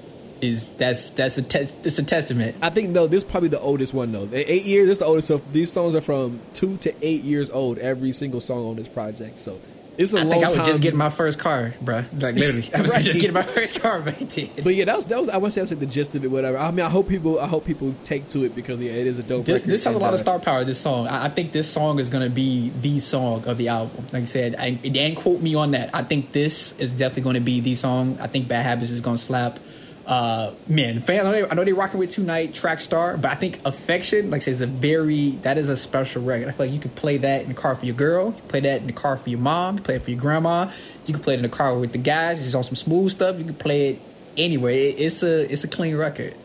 is 0.41 0.69
that's 0.73 1.11
that's 1.11 1.37
a 1.37 1.41
te- 1.43 1.67
it's 1.83 1.99
a 1.99 2.03
testament. 2.03 2.55
I 2.61 2.69
think 2.69 2.93
though 2.93 3.07
this 3.07 3.23
is 3.23 3.29
probably 3.29 3.49
the 3.49 3.59
oldest 3.59 3.93
one 3.93 4.11
though. 4.11 4.27
Eight 4.33 4.65
years. 4.65 4.85
This 4.87 4.93
is 4.95 4.99
the 4.99 5.05
oldest. 5.05 5.27
So 5.27 5.41
these 5.51 5.71
songs 5.71 5.95
are 5.95 6.01
from 6.01 6.39
two 6.53 6.77
to 6.77 6.93
eight 7.05 7.23
years 7.23 7.49
old. 7.51 7.77
Every 7.77 8.11
single 8.11 8.41
song 8.41 8.65
on 8.65 8.75
this 8.75 8.87
project. 8.89 9.37
So 9.39 9.59
it's 9.97 10.13
a 10.13 10.19
I 10.19 10.23
long 10.23 10.31
think 10.31 10.43
I 10.45 10.47
was 10.47 10.55
time. 10.55 10.65
just 10.65 10.81
getting 10.81 10.97
my 10.97 11.09
first 11.09 11.37
car, 11.37 11.73
bruh. 11.83 12.05
Like 12.21 12.35
literally, 12.35 12.67
I 12.73 12.81
was 12.81 12.91
Right. 12.93 13.03
just 13.03 13.19
getting 13.19 13.33
my 13.33 13.43
first 13.43 13.81
car 13.81 13.99
then. 14.01 14.49
But 14.63 14.73
yeah, 14.73 14.85
that 14.85 14.95
was 14.95 15.05
that 15.07 15.19
was. 15.19 15.29
I 15.29 15.37
want 15.37 15.51
to 15.53 15.59
say 15.59 15.61
that's 15.61 15.71
like 15.71 15.79
the 15.81 15.85
gist 15.85 16.15
of 16.15 16.23
it. 16.23 16.29
Whatever. 16.31 16.57
I 16.57 16.71
mean, 16.71 16.85
I 16.85 16.89
hope 16.89 17.09
people. 17.09 17.39
I 17.39 17.45
hope 17.45 17.65
people 17.65 17.93
take 18.05 18.27
to 18.29 18.45
it 18.45 18.55
because 18.55 18.79
yeah, 18.79 18.91
it 18.93 19.05
is 19.05 19.19
a 19.19 19.23
dope. 19.23 19.45
This, 19.45 19.63
this 19.63 19.83
has 19.83 19.93
a 19.93 19.97
And, 19.97 20.01
lot 20.01 20.13
of 20.13 20.21
uh, 20.21 20.23
star 20.23 20.39
power. 20.39 20.63
This 20.63 20.79
song, 20.79 21.07
I, 21.07 21.25
I 21.25 21.29
think 21.29 21.51
this 21.51 21.69
song 21.69 21.99
is 21.99 22.09
going 22.09 22.23
to 22.23 22.33
be 22.33 22.71
the 22.81 22.99
song 22.99 23.43
of 23.45 23.57
the 23.57 23.67
album. 23.67 24.07
Like 24.13 24.23
I 24.23 24.25
said, 24.27 24.55
I, 24.57 24.79
and 24.83 25.15
quote 25.17 25.41
me 25.41 25.53
on 25.55 25.71
that. 25.71 25.89
I 25.93 26.03
think 26.03 26.31
this 26.31 26.71
is 26.79 26.93
definitely 26.93 27.23
going 27.23 27.35
to 27.35 27.41
be 27.41 27.59
the 27.59 27.75
song. 27.75 28.17
I 28.21 28.27
think 28.27 28.47
Bad 28.47 28.63
Habits 28.65 28.91
is 28.91 29.01
going 29.01 29.17
to 29.17 29.23
slap. 29.23 29.59
Uh, 30.05 30.53
man, 30.67 30.99
fan, 30.99 31.19
I 31.19 31.23
know, 31.23 31.31
they, 31.31 31.49
I 31.49 31.53
know 31.53 31.63
they're 31.63 31.75
rocking 31.75 31.99
with 31.99 32.09
Tonight, 32.09 32.55
Track 32.55 32.81
Star, 32.81 33.17
but 33.17 33.31
I 33.31 33.35
think 33.35 33.61
Affection, 33.65 34.31
like 34.31 34.41
says 34.41 34.59
a 34.59 34.67
very 34.67 35.31
that 35.43 35.57
is 35.57 35.69
a 35.69 35.77
special 35.77 36.23
record. 36.23 36.47
I 36.47 36.51
feel 36.51 36.65
like 36.65 36.73
you 36.73 36.79
could 36.79 36.95
play 36.95 37.17
that 37.17 37.43
in 37.43 37.49
the 37.49 37.53
car 37.53 37.75
for 37.75 37.85
your 37.85 37.95
girl, 37.95 38.33
you 38.35 38.43
play 38.47 38.61
that 38.61 38.81
in 38.81 38.87
the 38.87 38.93
car 38.93 39.15
for 39.15 39.29
your 39.29 39.39
mom, 39.39 39.77
you 39.77 39.83
play 39.83 39.95
it 39.95 40.01
for 40.01 40.09
your 40.09 40.19
grandma, 40.19 40.71
you 41.05 41.13
can 41.13 41.21
play 41.23 41.35
it 41.35 41.37
in 41.37 41.43
the 41.43 41.49
car 41.49 41.77
with 41.77 41.91
the 41.91 41.97
guys. 41.97 42.43
It's 42.45 42.55
on 42.55 42.63
some 42.63 42.75
smooth 42.75 43.11
stuff. 43.11 43.37
You 43.37 43.45
can 43.45 43.55
play 43.55 43.89
it 43.89 44.01
anywhere. 44.37 44.73
It, 44.73 44.99
it's 44.99 45.23
a 45.23 45.51
it's 45.51 45.63
a 45.63 45.67
clean 45.67 45.95
record. 45.95 46.35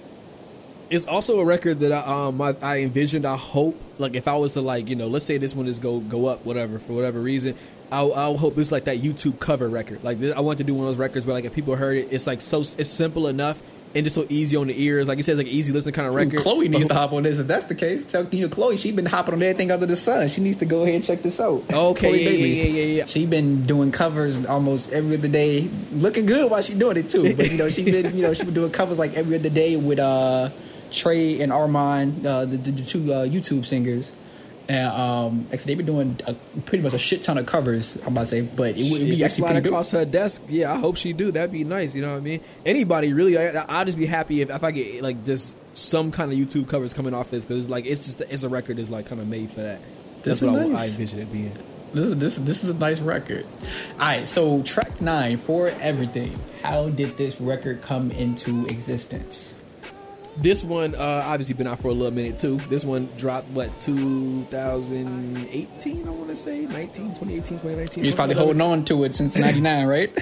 It's 0.88 1.06
also 1.06 1.40
a 1.40 1.44
record 1.44 1.80
that 1.80 1.92
I 1.92 2.26
um 2.26 2.40
I, 2.40 2.56
I 2.60 2.78
envisioned. 2.80 3.26
I 3.26 3.36
hope 3.36 3.80
like 3.98 4.14
if 4.14 4.28
I 4.28 4.36
was 4.36 4.52
to 4.54 4.60
like 4.60 4.88
you 4.88 4.96
know 4.96 5.08
let's 5.08 5.24
say 5.24 5.38
this 5.38 5.54
one 5.54 5.66
is 5.66 5.80
go 5.80 6.00
go 6.00 6.26
up 6.26 6.44
whatever 6.44 6.78
for 6.78 6.92
whatever 6.92 7.20
reason. 7.20 7.56
I 7.92 8.02
I 8.02 8.36
hope 8.36 8.58
it's 8.58 8.72
like 8.72 8.84
that 8.84 8.98
YouTube 9.00 9.38
cover 9.40 9.68
record. 9.68 10.02
Like 10.04 10.18
this, 10.18 10.34
I 10.34 10.40
want 10.40 10.58
to 10.58 10.64
do 10.64 10.74
one 10.74 10.86
of 10.86 10.92
those 10.92 10.98
records 10.98 11.24
where 11.26 11.34
like 11.34 11.44
if 11.44 11.54
people 11.54 11.76
heard 11.76 11.96
it, 11.96 12.08
it's 12.10 12.26
like 12.26 12.40
so 12.40 12.60
it's 12.60 12.88
simple 12.88 13.26
enough 13.28 13.62
and 13.94 14.04
just 14.04 14.14
so 14.16 14.26
easy 14.28 14.56
on 14.56 14.66
the 14.66 14.82
ears. 14.82 15.08
Like 15.08 15.16
you 15.16 15.22
said, 15.22 15.32
it's 15.32 15.38
like 15.38 15.46
an 15.46 15.52
easy 15.52 15.72
listen 15.72 15.92
kind 15.92 16.06
of 16.06 16.12
Ooh, 16.12 16.16
record. 16.16 16.40
Chloe 16.40 16.68
needs 16.68 16.86
But- 16.86 16.94
to 16.94 17.00
hop 17.00 17.12
on 17.12 17.22
this. 17.22 17.38
If 17.38 17.46
that's 17.46 17.66
the 17.66 17.74
case, 17.74 18.04
tell 18.04 18.24
you 18.26 18.42
know 18.42 18.48
Chloe. 18.48 18.76
She's 18.76 18.94
been 18.94 19.06
hopping 19.06 19.34
on 19.34 19.42
everything 19.42 19.70
under 19.70 19.86
the 19.86 19.96
sun. 19.96 20.28
She 20.28 20.40
needs 20.40 20.56
to 20.58 20.64
go 20.66 20.82
ahead 20.82 20.96
and 20.96 21.04
check 21.04 21.22
this 21.22 21.38
out. 21.40 21.62
Okay, 21.72 22.00
Chloe 22.08 22.22
yeah, 22.22 22.28
Bailey. 22.30 22.48
yeah, 22.56 22.64
yeah, 22.64 22.70
yeah, 22.70 22.98
yeah. 22.98 23.06
She 23.06 23.24
been 23.26 23.62
doing 23.64 23.92
covers 23.92 24.44
almost 24.46 24.92
every 24.92 25.16
other 25.16 25.28
day, 25.28 25.68
looking 25.92 26.26
good 26.26 26.50
while 26.50 26.62
she 26.62 26.74
doing 26.74 26.96
it 26.96 27.08
too. 27.08 27.34
But 27.36 27.50
you 27.50 27.56
know 27.58 27.68
she 27.68 27.84
been 27.84 28.16
you 28.16 28.22
know 28.22 28.34
she 28.34 28.44
been 28.44 28.54
doing 28.54 28.72
covers 28.72 28.98
like 28.98 29.14
every 29.14 29.36
other 29.38 29.48
day 29.50 29.76
with 29.76 29.98
uh 30.00 30.50
Trey 30.92 31.40
and 31.40 31.52
Armand, 31.52 32.24
uh, 32.26 32.44
the, 32.46 32.56
the, 32.56 32.70
the 32.70 32.82
two 32.84 33.12
uh, 33.12 33.26
YouTube 33.26 33.66
singers. 33.66 34.10
And 34.68 34.88
um, 34.88 35.44
like 35.44 35.54
I 35.54 35.56
said, 35.58 35.66
they've 35.68 35.76
been 35.76 35.86
doing 35.86 36.20
a, 36.26 36.34
pretty 36.62 36.82
much 36.82 36.92
a 36.92 36.98
shit 36.98 37.22
ton 37.22 37.38
of 37.38 37.46
covers. 37.46 37.96
I'm 38.04 38.08
about 38.08 38.22
to 38.22 38.26
say, 38.26 38.40
but 38.40 38.70
it 38.70 38.90
would 38.90 38.98
Shit, 38.98 39.00
be 39.00 39.16
just 39.16 39.22
actually 39.22 39.40
slide 39.42 39.46
pretty 39.48 39.60
good. 39.60 39.68
across 39.68 39.90
her 39.92 40.04
desk. 40.04 40.42
Yeah, 40.48 40.72
I 40.72 40.78
hope 40.78 40.96
she 40.96 41.12
do. 41.12 41.30
That'd 41.30 41.52
be 41.52 41.62
nice. 41.62 41.94
You 41.94 42.02
know 42.02 42.10
what 42.12 42.18
I 42.18 42.20
mean? 42.20 42.40
Anybody 42.64 43.12
really? 43.12 43.38
I, 43.38 43.50
I'll 43.68 43.84
just 43.84 43.96
be 43.98 44.06
happy 44.06 44.40
if, 44.40 44.50
if 44.50 44.64
I 44.64 44.72
get 44.72 45.02
like 45.02 45.24
just 45.24 45.56
some 45.72 46.10
kind 46.10 46.32
of 46.32 46.38
YouTube 46.38 46.68
covers 46.68 46.94
coming 46.94 47.14
off 47.14 47.30
this 47.30 47.44
because 47.44 47.64
it's 47.64 47.70
like 47.70 47.86
it's 47.86 48.04
just 48.06 48.20
it's 48.22 48.42
a 48.42 48.48
record 48.48 48.78
that's 48.78 48.90
like 48.90 49.06
kind 49.06 49.20
of 49.20 49.28
made 49.28 49.50
for 49.52 49.60
that. 49.60 49.80
That's 50.24 50.40
This 50.40 50.50
what 50.50 50.58
I, 50.58 50.64
I 50.64 50.86
envision 50.86 51.20
it 51.20 51.30
being. 51.32 51.56
This 51.94 52.08
is 52.08 52.16
this 52.18 52.36
this 52.38 52.64
is 52.64 52.70
a 52.70 52.74
nice 52.74 52.98
record. 52.98 53.46
All 54.00 54.06
right, 54.08 54.26
so 54.26 54.62
track 54.64 55.00
nine 55.00 55.36
for 55.36 55.68
everything. 55.68 56.36
How 56.62 56.88
did 56.88 57.16
this 57.16 57.40
record 57.40 57.82
come 57.82 58.10
into 58.10 58.66
existence? 58.66 59.54
This 60.38 60.62
one 60.62 60.94
uh, 60.94 61.22
obviously 61.24 61.54
been 61.54 61.66
out 61.66 61.80
for 61.80 61.88
a 61.88 61.92
little 61.92 62.12
minute 62.12 62.38
too. 62.38 62.58
This 62.68 62.84
one 62.84 63.08
dropped 63.16 63.48
what 63.48 63.80
2018 63.80 66.06
I 66.06 66.10
want 66.10 66.28
to 66.28 66.36
say 66.36 66.60
19 66.60 67.14
2018 67.14 67.42
2019. 67.42 68.04
He's 68.04 68.14
probably 68.14 68.34
holding 68.34 68.60
on 68.60 68.84
to 68.86 69.04
it 69.04 69.14
since 69.14 69.36
'99, 69.36 69.86
right? 69.86 70.12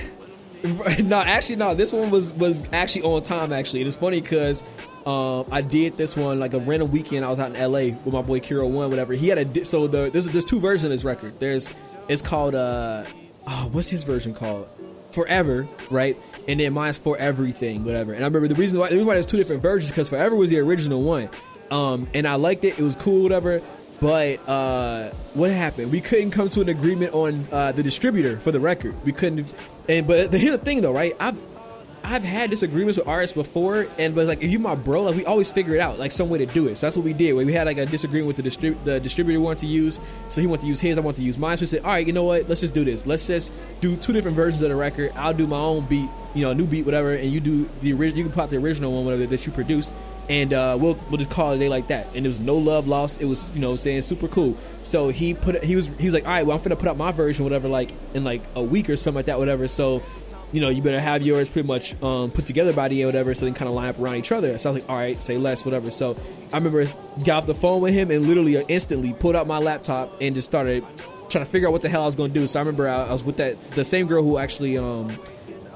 no, 1.04 1.18
actually, 1.18 1.56
no. 1.56 1.74
This 1.74 1.92
one 1.92 2.10
was 2.10 2.32
was 2.32 2.62
actually 2.72 3.02
on 3.02 3.22
time. 3.22 3.52
Actually, 3.52 3.82
it's 3.82 3.96
funny 3.96 4.20
because 4.20 4.62
um, 5.04 5.46
I 5.50 5.60
did 5.60 5.96
this 5.96 6.16
one 6.16 6.38
like 6.38 6.54
a 6.54 6.60
random 6.60 6.90
weekend. 6.90 7.24
I 7.24 7.30
was 7.30 7.38
out 7.38 7.54
in 7.54 7.60
LA 7.60 7.96
with 8.04 8.12
my 8.12 8.22
boy 8.22 8.40
Kiro 8.40 8.70
One, 8.70 8.90
whatever. 8.90 9.12
He 9.12 9.28
had 9.28 9.56
a 9.56 9.64
so 9.64 9.86
the 9.86 10.10
there's 10.10 10.26
there's 10.26 10.44
two 10.44 10.60
versions 10.60 10.84
of 10.84 10.90
this 10.90 11.04
record. 11.04 11.38
There's 11.40 11.70
it's 12.08 12.22
called 12.22 12.54
uh, 12.54 13.04
oh, 13.46 13.68
what's 13.72 13.90
his 13.90 14.04
version 14.04 14.32
called? 14.32 14.68
Forever, 15.14 15.66
right? 15.90 16.16
And 16.48 16.60
then 16.60 16.72
mine's 16.72 16.98
for 16.98 17.16
everything, 17.16 17.84
whatever. 17.84 18.12
And 18.12 18.22
I 18.22 18.26
remember 18.26 18.48
the 18.48 18.54
reason 18.54 18.78
why, 18.78 18.88
the 18.88 18.96
reason 18.96 19.06
why 19.06 19.14
there's 19.14 19.26
two 19.26 19.36
different 19.36 19.62
versions 19.62 19.90
because 19.90 20.08
Forever 20.08 20.34
was 20.34 20.50
the 20.50 20.58
original 20.58 21.02
one, 21.02 21.30
um, 21.70 22.08
and 22.12 22.26
I 22.26 22.34
liked 22.34 22.64
it. 22.64 22.78
It 22.78 22.82
was 22.82 22.96
cool, 22.96 23.22
whatever. 23.22 23.62
But 24.00 24.46
uh, 24.48 25.10
what 25.34 25.50
happened? 25.50 25.92
We 25.92 26.00
couldn't 26.00 26.32
come 26.32 26.48
to 26.50 26.60
an 26.60 26.68
agreement 26.68 27.14
on 27.14 27.46
uh, 27.50 27.72
the 27.72 27.82
distributor 27.82 28.38
for 28.38 28.52
the 28.52 28.60
record. 28.60 28.94
We 29.04 29.12
couldn't. 29.12 29.54
And 29.88 30.06
but 30.06 30.32
here's 30.32 30.58
the 30.58 30.58
thing, 30.58 30.82
though, 30.82 30.92
right? 30.92 31.14
I've 31.20 31.46
I've 32.04 32.22
had 32.22 32.50
disagreements 32.50 32.98
with 32.98 33.08
artists 33.08 33.34
before, 33.34 33.86
and 33.98 34.14
but 34.14 34.26
like 34.26 34.42
if 34.42 34.50
you 34.50 34.58
my 34.58 34.74
bro, 34.74 35.04
like 35.04 35.16
we 35.16 35.24
always 35.24 35.50
figure 35.50 35.74
it 35.74 35.80
out, 35.80 35.98
like 35.98 36.12
some 36.12 36.28
way 36.28 36.38
to 36.38 36.46
do 36.46 36.68
it. 36.68 36.76
So 36.76 36.86
that's 36.86 36.96
what 36.96 37.04
we 37.04 37.14
did. 37.14 37.32
We 37.32 37.50
had 37.54 37.66
like 37.66 37.78
a 37.78 37.86
disagreement 37.86 38.26
with 38.26 38.36
the 38.36 38.42
distrib- 38.42 38.84
the 38.84 39.00
distributor 39.00 39.40
wanted 39.40 39.60
to 39.60 39.66
use, 39.66 39.98
so 40.28 40.42
he 40.42 40.46
wanted 40.46 40.62
to 40.62 40.68
use 40.68 40.80
his, 40.80 40.98
I 40.98 41.00
wanted 41.00 41.16
to 41.16 41.22
use 41.22 41.38
mine. 41.38 41.56
So 41.56 41.62
we 41.62 41.66
said, 41.66 41.80
all 41.82 41.92
right, 41.92 42.06
you 42.06 42.12
know 42.12 42.24
what? 42.24 42.46
Let's 42.46 42.60
just 42.60 42.74
do 42.74 42.84
this. 42.84 43.06
Let's 43.06 43.26
just 43.26 43.54
do 43.80 43.96
two 43.96 44.12
different 44.12 44.36
versions 44.36 44.60
of 44.60 44.68
the 44.68 44.76
record. 44.76 45.12
I'll 45.16 45.32
do 45.32 45.46
my 45.46 45.56
own 45.56 45.86
beat, 45.86 46.10
you 46.34 46.42
know, 46.42 46.50
a 46.50 46.54
new 46.54 46.66
beat, 46.66 46.84
whatever, 46.84 47.14
and 47.14 47.30
you 47.30 47.40
do 47.40 47.70
the 47.80 47.94
original. 47.94 48.18
You 48.18 48.24
can 48.24 48.32
pop 48.32 48.50
the 48.50 48.58
original 48.58 48.92
one, 48.92 49.06
whatever 49.06 49.26
that 49.26 49.46
you 49.46 49.52
produced, 49.52 49.94
and 50.28 50.52
uh, 50.52 50.76
we'll 50.78 50.98
we'll 51.08 51.18
just 51.18 51.30
call 51.30 51.52
it 51.52 51.56
a 51.56 51.58
day 51.58 51.68
like 51.70 51.88
that. 51.88 52.08
And 52.14 52.26
there 52.26 52.30
was 52.30 52.40
no 52.40 52.56
love 52.56 52.86
lost. 52.86 53.22
It 53.22 53.26
was 53.26 53.50
you 53.54 53.60
know 53.60 53.76
saying 53.76 54.02
super 54.02 54.28
cool. 54.28 54.56
So 54.82 55.08
he 55.08 55.32
put 55.32 55.64
he 55.64 55.74
was 55.74 55.86
he 55.98 56.04
was 56.04 56.12
like, 56.12 56.24
all 56.24 56.30
right, 56.30 56.44
well 56.46 56.56
I'm 56.56 56.62
gonna 56.62 56.76
put 56.76 56.88
out 56.88 56.98
my 56.98 57.12
version, 57.12 57.44
whatever, 57.44 57.68
like 57.68 57.92
in 58.12 58.24
like 58.24 58.42
a 58.54 58.62
week 58.62 58.90
or 58.90 58.96
something 58.96 59.16
like 59.16 59.26
that, 59.26 59.38
whatever. 59.38 59.68
So 59.68 60.02
you 60.54 60.60
know, 60.60 60.68
you 60.68 60.82
better 60.82 61.00
have 61.00 61.22
yours 61.22 61.50
pretty 61.50 61.66
much 61.66 62.00
um, 62.00 62.30
put 62.30 62.46
together 62.46 62.72
by 62.72 62.86
the 62.86 63.02
end, 63.02 63.08
whatever, 63.08 63.34
so 63.34 63.44
they 63.44 63.52
kind 63.52 63.68
of 63.68 63.74
line 63.74 63.88
up 63.88 63.98
around 63.98 64.16
each 64.16 64.30
other. 64.30 64.56
So 64.56 64.70
I 64.70 64.72
was 64.72 64.82
like, 64.82 64.90
all 64.90 64.96
right, 64.96 65.20
say 65.20 65.36
less, 65.36 65.64
whatever. 65.64 65.90
So 65.90 66.16
I 66.52 66.58
remember 66.58 66.86
got 67.24 67.38
off 67.38 67.46
the 67.46 67.56
phone 67.56 67.82
with 67.82 67.92
him 67.92 68.12
and 68.12 68.26
literally 68.28 68.62
instantly 68.68 69.12
pulled 69.12 69.34
out 69.34 69.48
my 69.48 69.58
laptop 69.58 70.16
and 70.20 70.32
just 70.32 70.46
started 70.46 70.84
trying 71.28 71.44
to 71.44 71.50
figure 71.50 71.66
out 71.66 71.72
what 71.72 71.82
the 71.82 71.88
hell 71.88 72.02
I 72.02 72.06
was 72.06 72.14
going 72.14 72.32
to 72.32 72.38
do. 72.38 72.46
So 72.46 72.60
I 72.60 72.62
remember 72.62 72.88
I, 72.88 73.06
I, 73.06 73.12
was 73.12 73.24
with 73.24 73.38
that 73.38 73.60
the 73.72 73.84
same 73.84 74.06
girl 74.06 74.22
who 74.22 74.38
actually 74.38 74.78
um, 74.78 75.10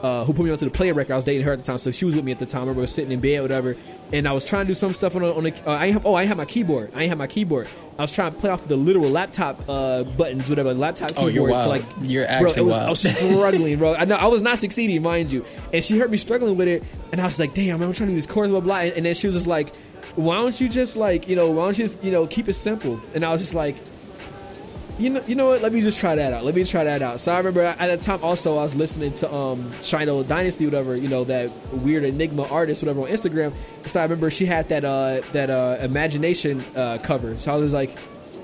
uh, 0.02 0.24
who 0.24 0.32
put 0.32 0.44
me 0.44 0.50
onto 0.50 0.64
the 0.64 0.70
player 0.70 0.94
record. 0.94 1.12
I 1.12 1.16
was 1.16 1.24
dating 1.24 1.44
her 1.44 1.52
at 1.52 1.58
the 1.58 1.64
time, 1.64 1.78
so 1.78 1.90
she 1.90 2.04
was 2.04 2.14
with 2.14 2.24
me 2.24 2.32
at 2.32 2.38
the 2.38 2.46
time. 2.46 2.62
I 2.62 2.66
remember 2.66 2.86
sitting 2.86 3.12
in 3.12 3.20
bed, 3.20 3.42
whatever, 3.42 3.76
and 4.12 4.28
I 4.28 4.32
was 4.32 4.44
trying 4.44 4.66
to 4.66 4.70
do 4.70 4.74
some 4.74 4.94
stuff 4.94 5.16
on, 5.16 5.22
on 5.24 5.44
the. 5.44 5.52
Uh, 5.66 5.72
I 5.72 5.90
have, 5.90 6.06
oh, 6.06 6.14
I 6.14 6.24
have 6.24 6.36
my 6.36 6.44
keyboard. 6.44 6.92
I 6.94 7.06
have 7.06 7.18
my 7.18 7.26
keyboard. 7.26 7.68
I 7.98 8.02
was 8.02 8.12
trying 8.12 8.32
to 8.32 8.38
play 8.38 8.50
off 8.50 8.66
the 8.68 8.76
literal 8.76 9.10
laptop 9.10 9.60
uh, 9.68 10.04
buttons, 10.04 10.48
whatever, 10.48 10.72
laptop 10.72 11.10
keyboard. 11.10 11.24
Oh, 11.24 11.34
you're 11.34 11.48
wild. 11.50 11.64
To 11.64 11.68
like, 11.68 11.82
you're 12.02 12.26
actually 12.26 12.54
bro, 12.54 12.64
was, 12.64 12.76
wild. 12.76 12.86
I 12.86 12.90
was 12.90 13.00
struggling, 13.00 13.78
bro. 13.78 13.94
I 13.94 14.04
know 14.04 14.16
I 14.16 14.26
was 14.28 14.42
not 14.42 14.58
succeeding, 14.58 15.02
mind 15.02 15.32
you. 15.32 15.44
And 15.72 15.82
she 15.82 15.98
heard 15.98 16.10
me 16.10 16.16
struggling 16.16 16.56
with 16.56 16.68
it, 16.68 16.84
and 17.12 17.20
I 17.20 17.24
was 17.24 17.38
like, 17.38 17.54
"Damn, 17.54 17.80
man, 17.80 17.88
I'm 17.88 17.94
trying 17.94 18.08
to 18.08 18.12
do 18.12 18.16
this 18.16 18.26
chorus, 18.26 18.50
blah 18.50 18.60
blah." 18.60 18.78
And, 18.78 18.92
and 18.94 19.04
then 19.04 19.14
she 19.14 19.26
was 19.26 19.34
just 19.34 19.46
like, 19.46 19.74
"Why 20.14 20.36
don't 20.36 20.60
you 20.60 20.68
just 20.68 20.96
like, 20.96 21.28
you 21.28 21.36
know, 21.36 21.50
why 21.50 21.64
don't 21.64 21.78
you 21.78 21.84
just, 21.84 22.02
you 22.04 22.12
know, 22.12 22.26
keep 22.26 22.48
it 22.48 22.54
simple?" 22.54 23.00
And 23.14 23.24
I 23.24 23.32
was 23.32 23.40
just 23.40 23.54
like 23.54 23.76
you 24.98 25.10
know, 25.10 25.22
you 25.26 25.34
know 25.34 25.46
what? 25.46 25.62
Let 25.62 25.72
me 25.72 25.80
just 25.80 25.98
try 25.98 26.14
that 26.16 26.32
out. 26.32 26.44
Let 26.44 26.54
me 26.54 26.64
try 26.64 26.84
that 26.84 27.02
out. 27.02 27.20
So 27.20 27.32
I 27.32 27.38
remember 27.38 27.62
at 27.62 27.78
that 27.78 28.00
time 28.00 28.22
also 28.22 28.56
I 28.56 28.64
was 28.64 28.74
listening 28.74 29.12
to 29.14 29.32
um 29.32 29.70
Shino 29.80 30.26
Dynasty, 30.26 30.64
whatever, 30.64 30.96
you 30.96 31.08
know, 31.08 31.24
that 31.24 31.50
weird 31.72 32.04
enigma 32.04 32.44
artist, 32.48 32.82
whatever 32.82 33.02
on 33.02 33.08
Instagram. 33.08 33.54
So 33.86 34.00
I 34.00 34.02
remember 34.02 34.30
she 34.30 34.46
had 34.46 34.68
that 34.70 34.84
uh 34.84 35.20
that 35.32 35.50
uh 35.50 35.78
imagination 35.80 36.62
uh 36.74 36.98
cover. 37.02 37.38
So 37.38 37.52
I 37.52 37.56
was 37.56 37.72
like, 37.72 37.96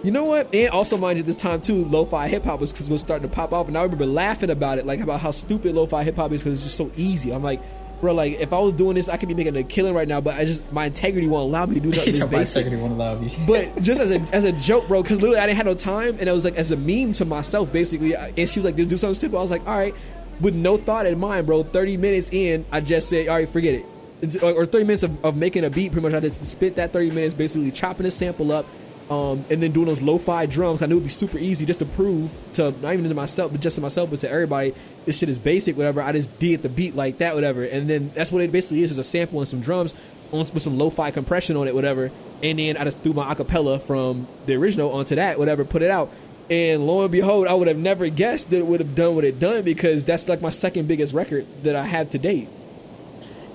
you 0.05 0.11
know 0.11 0.25
what? 0.25 0.55
And 0.55 0.69
also, 0.69 0.99
mind 0.99 1.17
you, 1.17 1.25
this 1.25 1.37
time 1.37 1.63
too, 1.63 1.87
lo-fi 1.87 2.29
hip 2.29 2.45
hop 2.45 2.61
was 2.61 2.73
was 2.91 3.01
starting 3.01 3.29
to 3.29 3.35
pop 3.35 3.53
off, 3.53 3.69
and 3.69 3.77
I 3.77 3.83
remember 3.83 4.07
laughing 4.07 4.51
about 4.51 4.79
it, 4.79 4.85
like 4.85 5.01
about 5.01 5.21
how 5.21 5.31
stupid 5.31 5.75
lo-fi 5.75 6.05
hip 6.05 6.17
hop 6.17 6.31
is 6.33 6.43
because 6.43 6.59
it's 6.59 6.65
just 6.65 6.77
so 6.77 6.93
easy. 6.95 7.33
I'm 7.33 7.43
like, 7.43 7.63
bro, 8.01 8.14
like 8.14 8.40
if 8.40 8.53
I 8.53 8.59
was 8.59 8.74
doing 8.74 8.95
this, 8.95 9.09
I 9.09 9.16
could 9.16 9.28
be 9.28 9.34
making 9.34 9.57
a 9.57 9.62
killing 9.62 9.95
right 9.95 10.07
now, 10.09 10.20
but 10.20 10.34
I 10.34 10.45
just 10.45 10.70
my 10.72 10.86
integrity 10.86 11.28
won't 11.28 11.45
allow 11.45 11.66
me 11.66 11.74
to 11.74 11.80
do 11.80 11.92
something 11.92 12.12
this 12.12 12.20
my 12.32 12.40
integrity 12.40 12.76
won't 12.76 12.92
allow 12.92 13.18
me. 13.18 13.34
But 13.47 13.76
just 13.82 14.01
as 14.01 14.11
a 14.11 14.20
as 14.32 14.45
a 14.45 14.53
joke, 14.53 14.88
bro, 14.88 15.03
because 15.03 15.20
literally 15.20 15.38
I 15.40 15.47
didn't 15.47 15.57
have 15.59 15.66
no 15.66 15.74
time, 15.74 16.16
and 16.18 16.28
it 16.28 16.32
was 16.32 16.45
like 16.45 16.57
as 16.57 16.70
a 16.70 16.76
meme 16.76 17.12
to 17.14 17.24
myself, 17.24 17.72
basically. 17.72 18.14
And 18.14 18.49
she 18.49 18.59
was 18.59 18.64
like, 18.64 18.76
"Just 18.76 18.90
do 18.90 18.97
something 18.97 19.14
simple." 19.14 19.38
I 19.38 19.42
was 19.42 19.51
like, 19.51 19.66
"All 19.66 19.76
right," 19.76 19.95
with 20.40 20.55
no 20.55 20.76
thought 20.76 21.07
in 21.07 21.18
mind, 21.18 21.47
bro. 21.47 21.62
Thirty 21.62 21.97
minutes 21.97 22.30
in, 22.32 22.64
I 22.72 22.80
just 22.80 23.09
said, 23.09 23.28
"All 23.28 23.36
right, 23.36 23.49
forget 23.49 23.74
it." 23.74 24.42
Or 24.42 24.53
or 24.53 24.66
thirty 24.66 24.84
minutes 24.84 25.03
of, 25.03 25.24
of 25.24 25.36
making 25.36 25.64
a 25.64 25.70
beat, 25.70 25.92
pretty 25.92 26.07
much. 26.09 26.14
I 26.16 26.20
just 26.20 26.45
spent 26.47 26.76
that 26.76 26.92
thirty 26.92 27.11
minutes 27.11 27.34
basically 27.34 27.70
chopping 27.70 28.05
the 28.05 28.11
sample 28.11 28.53
up, 28.53 28.66
um, 29.11 29.45
and 29.51 29.63
then 29.63 29.73
doing 29.73 29.87
those 29.87 30.03
lo-fi 30.03 30.47
drums. 30.47 30.83
I 30.83 30.87
knew 30.87 30.97
it'd 30.97 31.05
be 31.05 31.11
super 31.11 31.39
easy 31.39 31.67
just 31.67 31.81
to 31.81 31.87
prove 31.87 32.37
to 32.55 32.71
not 32.83 32.95
even 32.95 33.09
to 33.09 33.15
myself, 33.15 33.53
but 33.53 33.61
just 33.61 33.77
to 33.77 33.83
myself, 33.83 34.11
but 34.11 34.21
to 34.21 34.31
everybody, 34.31 34.75
this 35.05 35.19
shit 35.19 35.29
is 35.29 35.39
basic, 35.39 35.77
whatever. 35.77 36.03
I 36.03 36.13
just 36.13 36.39
did 36.39 36.63
the 36.63 36.69
beat 36.69 36.97
like 36.97 37.19
that, 37.19 37.35
whatever, 37.35 37.65
and 37.65 37.89
then 37.89 38.11
that's 38.15 38.33
what 38.33 38.43
it 38.43 38.53
basically 38.53 38.83
is: 38.83 38.93
is 38.93 38.99
a 38.99 39.05
sample 39.05 39.41
and 39.41 39.49
some 39.49 39.61
drums 39.61 39.95
on 40.33 40.39
with 40.39 40.63
some 40.63 40.79
lo-fi 40.79 41.11
compression 41.11 41.57
on 41.57 41.69
it, 41.69 41.75
whatever. 41.75 42.11
And 42.43 42.59
then 42.59 42.77
I 42.77 42.85
just 42.85 42.99
threw 42.99 43.13
my 43.13 43.33
acapella 43.33 43.81
from 43.81 44.27
the 44.47 44.55
original 44.55 44.93
onto 44.93 45.15
that, 45.15 45.39
whatever, 45.39 45.65
put 45.65 45.83
it 45.83 45.91
out. 45.91 46.11
And 46.51 46.87
lo 46.87 47.03
and 47.03 47.11
behold, 47.11 47.47
I 47.47 47.55
would 47.55 47.69
have 47.69 47.79
never 47.79 48.09
guessed 48.11 48.51
that 48.51 48.59
it 48.59 48.67
would 48.67 48.81
have 48.81 48.95
done 48.95 49.15
what 49.15 49.25
it 49.25 49.39
done 49.39 49.63
because 49.63 50.05
that's 50.05 50.29
like 50.29 50.43
my 50.43 50.51
second 50.51 50.89
biggest 50.89 51.15
record 51.15 51.47
that 51.63 51.75
I 51.75 51.85
have 51.87 52.11
to 52.11 52.19
date. 52.19 52.49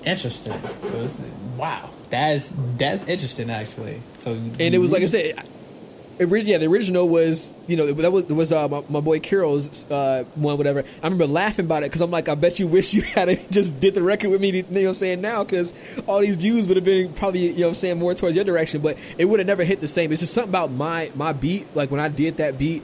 Interesting. 0.04 0.60
So 0.88 1.02
it's, 1.02 1.20
wow, 1.56 1.90
that's 2.10 2.50
that's 2.76 3.04
interesting 3.06 3.50
actually. 3.50 4.02
So 4.16 4.32
and 4.32 4.60
it 4.60 4.78
was 4.78 4.92
like 4.92 5.02
I 5.02 5.06
said, 5.06 5.44
yeah, 6.18 6.58
the 6.58 6.66
original 6.66 7.08
was 7.08 7.54
you 7.66 7.76
know 7.76 7.92
that 7.92 8.10
was 8.10 8.26
was 8.26 8.52
uh, 8.52 8.68
my, 8.68 8.82
my 8.88 9.00
boy 9.00 9.20
Carol's 9.20 9.90
uh, 9.90 10.24
one, 10.34 10.58
whatever. 10.58 10.80
I 11.02 11.04
remember 11.04 11.26
laughing 11.26 11.64
about 11.64 11.82
it 11.82 11.86
because 11.86 12.00
I'm 12.00 12.10
like, 12.10 12.28
I 12.28 12.34
bet 12.34 12.58
you 12.58 12.66
wish 12.66 12.92
you 12.92 13.02
had 13.14 13.28
just 13.50 13.78
did 13.80 13.94
the 13.94 14.02
record 14.02 14.30
with 14.30 14.40
me. 14.40 14.50
You 14.50 14.62
know 14.62 14.80
what 14.82 14.88
I'm 14.88 14.94
saying 14.94 15.20
now? 15.20 15.44
Because 15.44 15.72
all 16.06 16.20
these 16.20 16.36
views 16.36 16.66
would 16.66 16.76
have 16.76 16.84
been 16.84 17.12
probably 17.14 17.48
you 17.48 17.54
know 17.54 17.62
what 17.62 17.68
I'm 17.68 17.74
saying 17.74 17.98
more 17.98 18.14
towards 18.14 18.36
your 18.36 18.44
direction, 18.44 18.82
but 18.82 18.98
it 19.16 19.24
would 19.24 19.40
have 19.40 19.46
never 19.46 19.64
hit 19.64 19.80
the 19.80 19.88
same. 19.88 20.12
It's 20.12 20.20
just 20.20 20.34
something 20.34 20.50
about 20.50 20.70
my 20.70 21.10
my 21.14 21.32
beat. 21.32 21.74
Like 21.74 21.90
when 21.90 22.00
I 22.00 22.08
did 22.08 22.36
that 22.38 22.58
beat. 22.58 22.82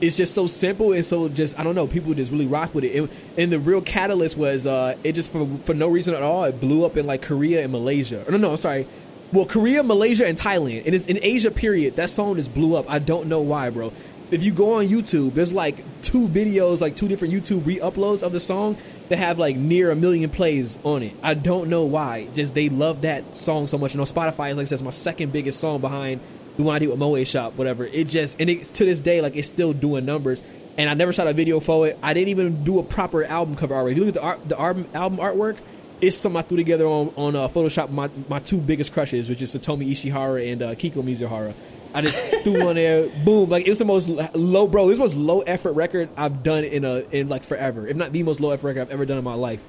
It's 0.00 0.16
just 0.16 0.34
so 0.34 0.46
simple 0.46 0.92
and 0.92 1.04
so 1.04 1.28
just 1.28 1.58
I 1.58 1.64
don't 1.64 1.74
know. 1.74 1.86
People 1.86 2.14
just 2.14 2.30
really 2.30 2.46
rock 2.46 2.74
with 2.74 2.84
it, 2.84 3.10
and, 3.36 3.52
the 3.52 3.58
real 3.58 3.80
catalyst 3.80 4.36
was 4.36 4.66
uh, 4.66 4.96
it 5.02 5.12
just 5.12 5.32
for 5.32 5.48
for 5.64 5.74
no 5.74 5.88
reason 5.88 6.14
at 6.14 6.22
all. 6.22 6.44
It 6.44 6.60
blew 6.60 6.84
up 6.84 6.96
in 6.96 7.06
like 7.06 7.22
Korea 7.22 7.62
and 7.62 7.72
Malaysia. 7.72 8.24
No, 8.28 8.36
no, 8.36 8.50
I'm 8.52 8.56
sorry. 8.56 8.86
Well, 9.32 9.44
Korea, 9.44 9.82
Malaysia, 9.82 10.26
and 10.26 10.38
Thailand. 10.38 10.82
It 10.86 10.94
is 10.94 11.06
in 11.06 11.18
Asia. 11.20 11.50
Period. 11.50 11.96
That 11.96 12.10
song 12.10 12.36
just 12.36 12.54
blew 12.54 12.76
up. 12.76 12.88
I 12.88 12.98
don't 12.98 13.28
know 13.28 13.40
why, 13.40 13.70
bro. 13.70 13.92
If 14.30 14.44
you 14.44 14.52
go 14.52 14.74
on 14.74 14.86
YouTube, 14.86 15.34
there's 15.34 15.52
like 15.52 15.82
two 16.02 16.28
videos, 16.28 16.80
like 16.80 16.94
two 16.94 17.08
different 17.08 17.32
YouTube 17.32 17.64
re-uploads 17.64 18.22
of 18.22 18.32
the 18.32 18.40
song 18.40 18.76
that 19.08 19.16
have 19.16 19.38
like 19.38 19.56
near 19.56 19.90
a 19.90 19.96
million 19.96 20.30
plays 20.30 20.78
on 20.84 21.02
it. 21.02 21.14
I 21.22 21.34
don't 21.34 21.70
know 21.70 21.84
why. 21.84 22.28
Just 22.34 22.54
they 22.54 22.68
love 22.68 23.02
that 23.02 23.34
song 23.34 23.66
so 23.66 23.78
much. 23.78 23.94
And 23.94 24.00
on 24.00 24.06
Spotify, 24.06 24.54
like 24.54 24.58
I 24.58 24.64
said, 24.64 24.74
it's 24.74 24.82
my 24.82 24.90
second 24.90 25.32
biggest 25.32 25.60
song 25.60 25.80
behind 25.80 26.20
the 26.58 26.64
one 26.64 26.74
I 26.74 26.80
did 26.80 26.88
with 26.90 26.98
Moe 26.98 27.22
Shop, 27.24 27.54
whatever. 27.54 27.84
It 27.84 28.08
just 28.08 28.40
and 28.40 28.50
it's 28.50 28.72
to 28.72 28.84
this 28.84 29.00
day 29.00 29.22
like 29.22 29.36
it's 29.36 29.48
still 29.48 29.72
doing 29.72 30.04
numbers. 30.04 30.42
And 30.76 30.88
I 30.88 30.94
never 30.94 31.12
shot 31.12 31.26
a 31.26 31.32
video 31.32 31.58
for 31.58 31.88
it. 31.88 31.98
I 32.02 32.14
didn't 32.14 32.28
even 32.28 32.62
do 32.62 32.78
a 32.78 32.82
proper 32.82 33.24
album 33.24 33.56
cover 33.56 33.74
already. 33.74 33.92
If 33.92 33.98
you 33.98 34.04
look 34.04 34.16
at 34.16 34.20
the 34.20 34.26
art, 34.26 34.48
the 34.48 34.60
album, 34.60 34.86
album 34.92 35.18
artwork. 35.18 35.56
It's 36.00 36.16
something 36.16 36.38
I 36.38 36.42
threw 36.42 36.56
together 36.56 36.86
on 36.86 37.12
on 37.16 37.34
uh, 37.34 37.48
Photoshop. 37.48 37.90
My 37.90 38.10
my 38.28 38.38
two 38.38 38.60
biggest 38.60 38.92
crushes, 38.92 39.28
which 39.28 39.42
is 39.42 39.54
Satomi 39.54 39.90
Ishihara 39.90 40.52
and 40.52 40.62
uh, 40.62 40.74
Kiko 40.76 41.02
Mizuhara. 41.02 41.54
I 41.92 42.02
just 42.02 42.18
threw 42.44 42.64
one 42.64 42.76
there, 42.76 43.08
boom! 43.24 43.50
Like 43.50 43.66
it 43.66 43.70
was 43.70 43.78
the 43.78 43.84
most 43.84 44.08
low, 44.08 44.68
bro. 44.68 44.88
This 44.88 45.00
was 45.00 45.16
low 45.16 45.40
effort 45.40 45.72
record 45.72 46.08
I've 46.16 46.44
done 46.44 46.62
in 46.62 46.84
a 46.84 47.04
in 47.10 47.28
like 47.28 47.42
forever, 47.42 47.88
if 47.88 47.96
not 47.96 48.12
the 48.12 48.22
most 48.22 48.40
low 48.40 48.52
effort 48.52 48.68
record 48.68 48.82
I've 48.82 48.90
ever 48.92 49.06
done 49.06 49.18
in 49.18 49.24
my 49.24 49.34
life, 49.34 49.60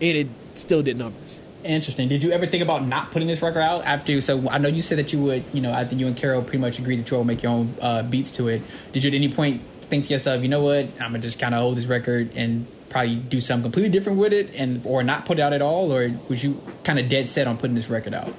and 0.00 0.16
it 0.16 0.28
still 0.54 0.82
did 0.82 0.96
numbers. 0.96 1.42
Interesting. 1.64 2.08
Did 2.08 2.22
you 2.22 2.30
ever 2.32 2.46
think 2.46 2.62
about 2.62 2.86
not 2.86 3.10
putting 3.10 3.26
this 3.26 3.40
record 3.40 3.60
out 3.60 3.84
after? 3.84 4.12
You, 4.12 4.20
So 4.20 4.48
I 4.50 4.58
know 4.58 4.68
you 4.68 4.82
said 4.82 4.98
that 4.98 5.12
you 5.12 5.22
would, 5.22 5.44
you 5.52 5.62
know, 5.62 5.72
I 5.72 5.84
think 5.84 6.00
you 6.00 6.06
and 6.06 6.16
Carol 6.16 6.42
pretty 6.42 6.58
much 6.58 6.78
agreed 6.78 7.00
that 7.00 7.10
you 7.10 7.16
will 7.16 7.24
make 7.24 7.42
your 7.42 7.52
own 7.52 7.74
uh, 7.80 8.02
beats 8.02 8.32
to 8.32 8.48
it. 8.48 8.62
Did 8.92 9.02
you 9.04 9.10
at 9.10 9.14
any 9.14 9.32
point 9.32 9.62
think 9.82 10.04
to 10.06 10.12
yourself, 10.12 10.42
you 10.42 10.48
know 10.48 10.62
what, 10.62 10.86
I'm 11.00 11.12
gonna 11.12 11.20
just 11.20 11.38
kind 11.38 11.54
of 11.54 11.60
hold 11.60 11.76
this 11.76 11.86
record 11.86 12.32
and 12.34 12.66
probably 12.90 13.16
do 13.16 13.40
something 13.40 13.64
completely 13.64 13.90
different 13.90 14.18
with 14.18 14.32
it, 14.32 14.54
and 14.54 14.84
or 14.86 15.02
not 15.02 15.24
put 15.24 15.38
it 15.38 15.42
out 15.42 15.52
at 15.52 15.62
all, 15.62 15.92
or 15.92 16.10
was 16.28 16.44
you 16.44 16.60
kind 16.84 16.98
of 16.98 17.08
dead 17.08 17.28
set 17.28 17.46
on 17.46 17.56
putting 17.56 17.74
this 17.74 17.88
record 17.88 18.14
out? 18.14 18.32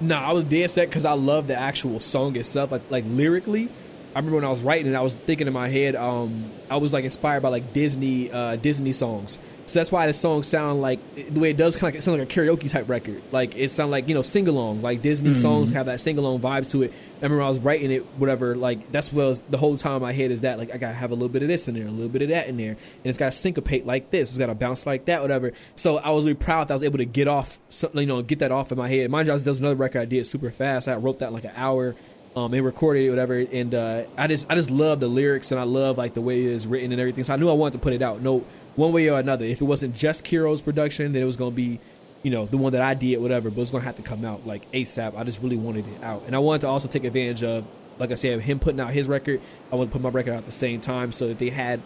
No, 0.00 0.16
I 0.16 0.32
was 0.32 0.44
dead 0.44 0.70
set 0.70 0.88
because 0.88 1.04
I 1.04 1.12
love 1.12 1.46
the 1.46 1.56
actual 1.56 2.00
song 2.00 2.36
itself, 2.36 2.72
like 2.72 2.82
like 2.90 3.04
lyrically. 3.06 3.68
I 4.14 4.18
remember 4.18 4.36
when 4.36 4.44
I 4.44 4.50
was 4.50 4.62
writing 4.62 4.86
and 4.86 4.96
I 4.96 5.00
was 5.00 5.14
thinking 5.14 5.46
in 5.48 5.52
my 5.52 5.68
head, 5.68 5.96
um, 5.96 6.50
I 6.70 6.76
was 6.76 6.92
like 6.92 7.04
inspired 7.04 7.42
by 7.42 7.48
like 7.48 7.72
Disney 7.72 8.30
uh, 8.30 8.56
Disney 8.56 8.92
songs. 8.92 9.38
So 9.66 9.78
that's 9.78 9.90
why 9.90 10.06
the 10.06 10.12
song 10.12 10.42
sound 10.42 10.82
like 10.82 11.00
the 11.14 11.40
way 11.40 11.50
it 11.50 11.56
does, 11.56 11.74
kind 11.76 11.84
of 11.84 11.94
like, 11.94 11.94
it 11.96 12.02
sounds 12.02 12.18
like 12.18 12.30
a 12.30 12.40
karaoke 12.40 12.70
type 12.70 12.88
record. 12.88 13.22
Like 13.32 13.56
it 13.56 13.70
sound 13.70 13.90
like 13.90 14.08
you 14.08 14.14
know 14.14 14.22
sing 14.22 14.46
along, 14.46 14.82
like 14.82 15.00
Disney 15.00 15.32
songs 15.34 15.70
have 15.70 15.86
that 15.86 16.00
sing 16.00 16.18
along 16.18 16.40
vibes 16.40 16.70
to 16.72 16.82
it. 16.82 16.92
I 17.20 17.24
remember 17.24 17.42
I 17.42 17.48
was 17.48 17.58
writing 17.58 17.90
it, 17.90 18.04
whatever. 18.18 18.56
Like 18.56 18.92
that's 18.92 19.12
what 19.12 19.26
was 19.26 19.40
the 19.42 19.56
whole 19.56 19.76
time 19.76 19.96
in 19.96 20.02
my 20.02 20.12
head 20.12 20.30
is 20.30 20.42
that 20.42 20.58
like 20.58 20.72
I 20.72 20.76
gotta 20.76 20.94
have 20.94 21.10
a 21.10 21.14
little 21.14 21.30
bit 21.30 21.42
of 21.42 21.48
this 21.48 21.66
in 21.66 21.74
there, 21.74 21.86
a 21.86 21.90
little 21.90 22.08
bit 22.08 22.22
of 22.22 22.28
that 22.28 22.48
in 22.48 22.56
there, 22.56 22.72
and 22.72 22.78
it's 23.04 23.16
gotta 23.16 23.32
syncopate 23.32 23.86
like 23.86 24.10
this, 24.10 24.30
it's 24.30 24.38
gotta 24.38 24.54
bounce 24.54 24.86
like 24.86 25.06
that, 25.06 25.22
whatever. 25.22 25.52
So 25.76 25.98
I 25.98 26.10
was 26.10 26.24
really 26.24 26.34
proud 26.34 26.68
that 26.68 26.74
I 26.74 26.76
was 26.76 26.82
able 26.82 26.98
to 26.98 27.06
get 27.06 27.26
off, 27.26 27.58
you 27.94 28.06
know, 28.06 28.20
get 28.22 28.40
that 28.40 28.52
off 28.52 28.70
in 28.70 28.78
my 28.78 28.88
head. 28.88 29.10
Mind 29.10 29.28
you, 29.28 29.38
there's 29.38 29.60
another 29.60 29.76
record 29.76 30.00
I 30.02 30.04
did 30.04 30.26
super 30.26 30.50
fast. 30.50 30.88
I 30.88 30.96
wrote 30.96 31.20
that 31.20 31.28
in 31.28 31.34
like 31.34 31.44
an 31.44 31.52
hour 31.56 31.96
um, 32.36 32.52
and 32.52 32.64
recorded 32.64 33.04
it, 33.04 33.10
whatever. 33.10 33.38
And 33.38 33.74
uh, 33.74 34.04
I 34.16 34.26
just 34.26 34.46
I 34.50 34.54
just 34.54 34.70
love 34.70 35.00
the 35.00 35.08
lyrics 35.08 35.52
and 35.52 35.60
I 35.60 35.64
love 35.64 35.98
like 35.98 36.14
the 36.14 36.20
way 36.20 36.40
it 36.40 36.50
is 36.50 36.66
written 36.66 36.92
and 36.92 37.00
everything. 37.00 37.24
So 37.24 37.32
I 37.32 37.36
knew 37.36 37.48
I 37.48 37.54
wanted 37.54 37.74
to 37.74 37.78
put 37.78 37.92
it 37.92 38.02
out. 38.02 38.20
No 38.20 38.44
one 38.76 38.92
way 38.92 39.08
or 39.08 39.18
another. 39.18 39.44
If 39.44 39.60
it 39.60 39.64
wasn't 39.64 39.94
just 39.94 40.24
Kiro's 40.24 40.60
production, 40.62 41.12
then 41.12 41.22
it 41.22 41.26
was 41.26 41.36
gonna 41.36 41.50
be, 41.54 41.80
you 42.22 42.30
know, 42.30 42.46
the 42.46 42.56
one 42.56 42.72
that 42.72 42.82
I 42.82 42.94
did, 42.94 43.20
whatever. 43.20 43.50
But 43.50 43.62
it's 43.62 43.70
gonna 43.70 43.84
have 43.84 43.96
to 43.96 44.02
come 44.02 44.24
out 44.24 44.46
like 44.46 44.70
ASAP. 44.72 45.16
I 45.16 45.24
just 45.24 45.40
really 45.42 45.56
wanted 45.56 45.86
it 45.86 46.02
out, 46.02 46.22
and 46.26 46.34
I 46.34 46.38
wanted 46.38 46.62
to 46.62 46.68
also 46.68 46.88
take 46.88 47.04
advantage 47.04 47.42
of, 47.42 47.64
like 47.98 48.10
I 48.10 48.14
said, 48.16 48.40
him 48.40 48.58
putting 48.58 48.80
out 48.80 48.90
his 48.92 49.06
record. 49.08 49.40
I 49.72 49.76
want 49.76 49.90
to 49.90 49.92
put 49.92 50.02
my 50.02 50.08
record 50.08 50.32
out 50.32 50.38
at 50.38 50.46
the 50.46 50.52
same 50.52 50.80
time, 50.80 51.12
so 51.12 51.28
that 51.28 51.38
they 51.38 51.50
had. 51.50 51.80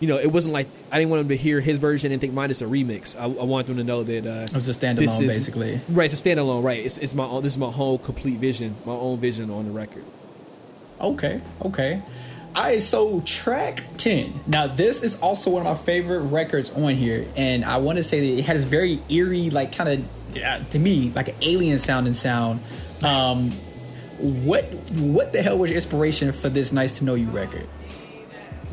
You 0.00 0.06
know, 0.06 0.16
it 0.16 0.30
wasn't 0.30 0.54
like 0.54 0.68
I 0.92 0.98
didn't 0.98 1.10
want 1.10 1.22
them 1.22 1.28
to 1.30 1.36
hear 1.36 1.60
his 1.60 1.78
version 1.78 2.12
and 2.12 2.20
think 2.20 2.32
mine 2.32 2.52
is 2.52 2.62
a 2.62 2.66
remix. 2.66 3.18
I, 3.18 3.24
I 3.24 3.26
want 3.26 3.66
them 3.66 3.78
to 3.78 3.82
know 3.82 4.04
that 4.04 4.24
uh, 4.24 4.44
It 4.44 4.54
was 4.54 4.68
a 4.68 4.72
standalone, 4.72 5.26
basically. 5.26 5.80
Right, 5.88 6.12
it's 6.12 6.22
a 6.22 6.24
standalone. 6.24 6.62
Right, 6.62 6.86
it's, 6.86 6.98
it's 6.98 7.16
my 7.16 7.24
own. 7.24 7.42
This 7.42 7.54
is 7.54 7.58
my 7.58 7.72
whole 7.72 7.98
complete 7.98 8.38
vision, 8.38 8.76
my 8.86 8.92
own 8.92 9.18
vision 9.18 9.50
on 9.50 9.64
the 9.64 9.72
record. 9.72 10.04
Okay, 11.00 11.40
okay. 11.62 12.02
Right, 12.54 12.82
so 12.82 13.20
track 13.22 13.82
10. 13.96 14.40
Now, 14.46 14.66
this 14.66 15.02
is 15.02 15.18
also 15.20 15.50
one 15.50 15.66
of 15.66 15.78
my 15.78 15.84
favorite 15.84 16.24
records 16.24 16.70
on 16.70 16.94
here. 16.94 17.26
And 17.34 17.64
I 17.64 17.78
want 17.78 17.96
to 17.96 18.04
say 18.04 18.20
that 18.20 18.40
it 18.40 18.44
has 18.44 18.62
very 18.62 19.00
eerie, 19.08 19.48
like 19.48 19.72
kind 19.72 19.88
of, 19.88 20.36
yeah, 20.36 20.58
to 20.70 20.78
me, 20.78 21.10
like 21.14 21.28
an 21.28 21.36
alien 21.40 21.78
sounding 21.78 22.12
sound. 22.12 22.60
Um, 23.02 23.52
what 24.18 24.64
what 24.96 25.32
the 25.32 25.40
hell 25.40 25.56
was 25.56 25.70
your 25.70 25.76
inspiration 25.76 26.32
for 26.32 26.48
this 26.48 26.72
Nice 26.72 26.92
to 26.98 27.04
Know 27.04 27.14
You 27.14 27.30
record? 27.30 27.66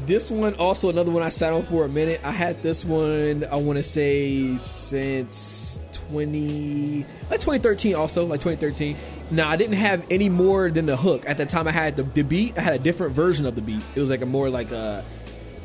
This 0.05 0.29
one, 0.29 0.55
also 0.55 0.89
another 0.89 1.11
one 1.11 1.23
I 1.23 1.29
sat 1.29 1.53
on 1.53 1.63
for 1.63 1.85
a 1.85 1.89
minute. 1.89 2.19
I 2.23 2.31
had 2.31 2.61
this 2.61 2.83
one, 2.83 3.45
I 3.45 3.55
want 3.55 3.77
to 3.77 3.83
say, 3.83 4.57
since 4.57 5.79
20, 6.15 7.05
like 7.29 7.41
2013, 7.41 7.93
also, 7.93 8.25
like 8.25 8.39
2013. 8.39 8.95
Now, 9.31 9.49
I 9.49 9.57
didn't 9.57 9.75
have 9.75 10.07
any 10.09 10.29
more 10.29 10.71
than 10.71 10.85
the 10.85 10.95
hook. 10.95 11.25
At 11.27 11.35
the 11.35 11.45
time, 11.45 11.67
I 11.67 11.71
had 11.71 11.97
the, 11.97 12.03
the 12.03 12.21
beat, 12.21 12.57
I 12.57 12.61
had 12.61 12.73
a 12.73 12.79
different 12.79 13.13
version 13.13 13.45
of 13.45 13.55
the 13.55 13.61
beat. 13.61 13.83
It 13.95 13.99
was 13.99 14.09
like 14.09 14.21
a 14.21 14.25
more 14.25 14.49
like 14.49 14.71
a, 14.71 15.03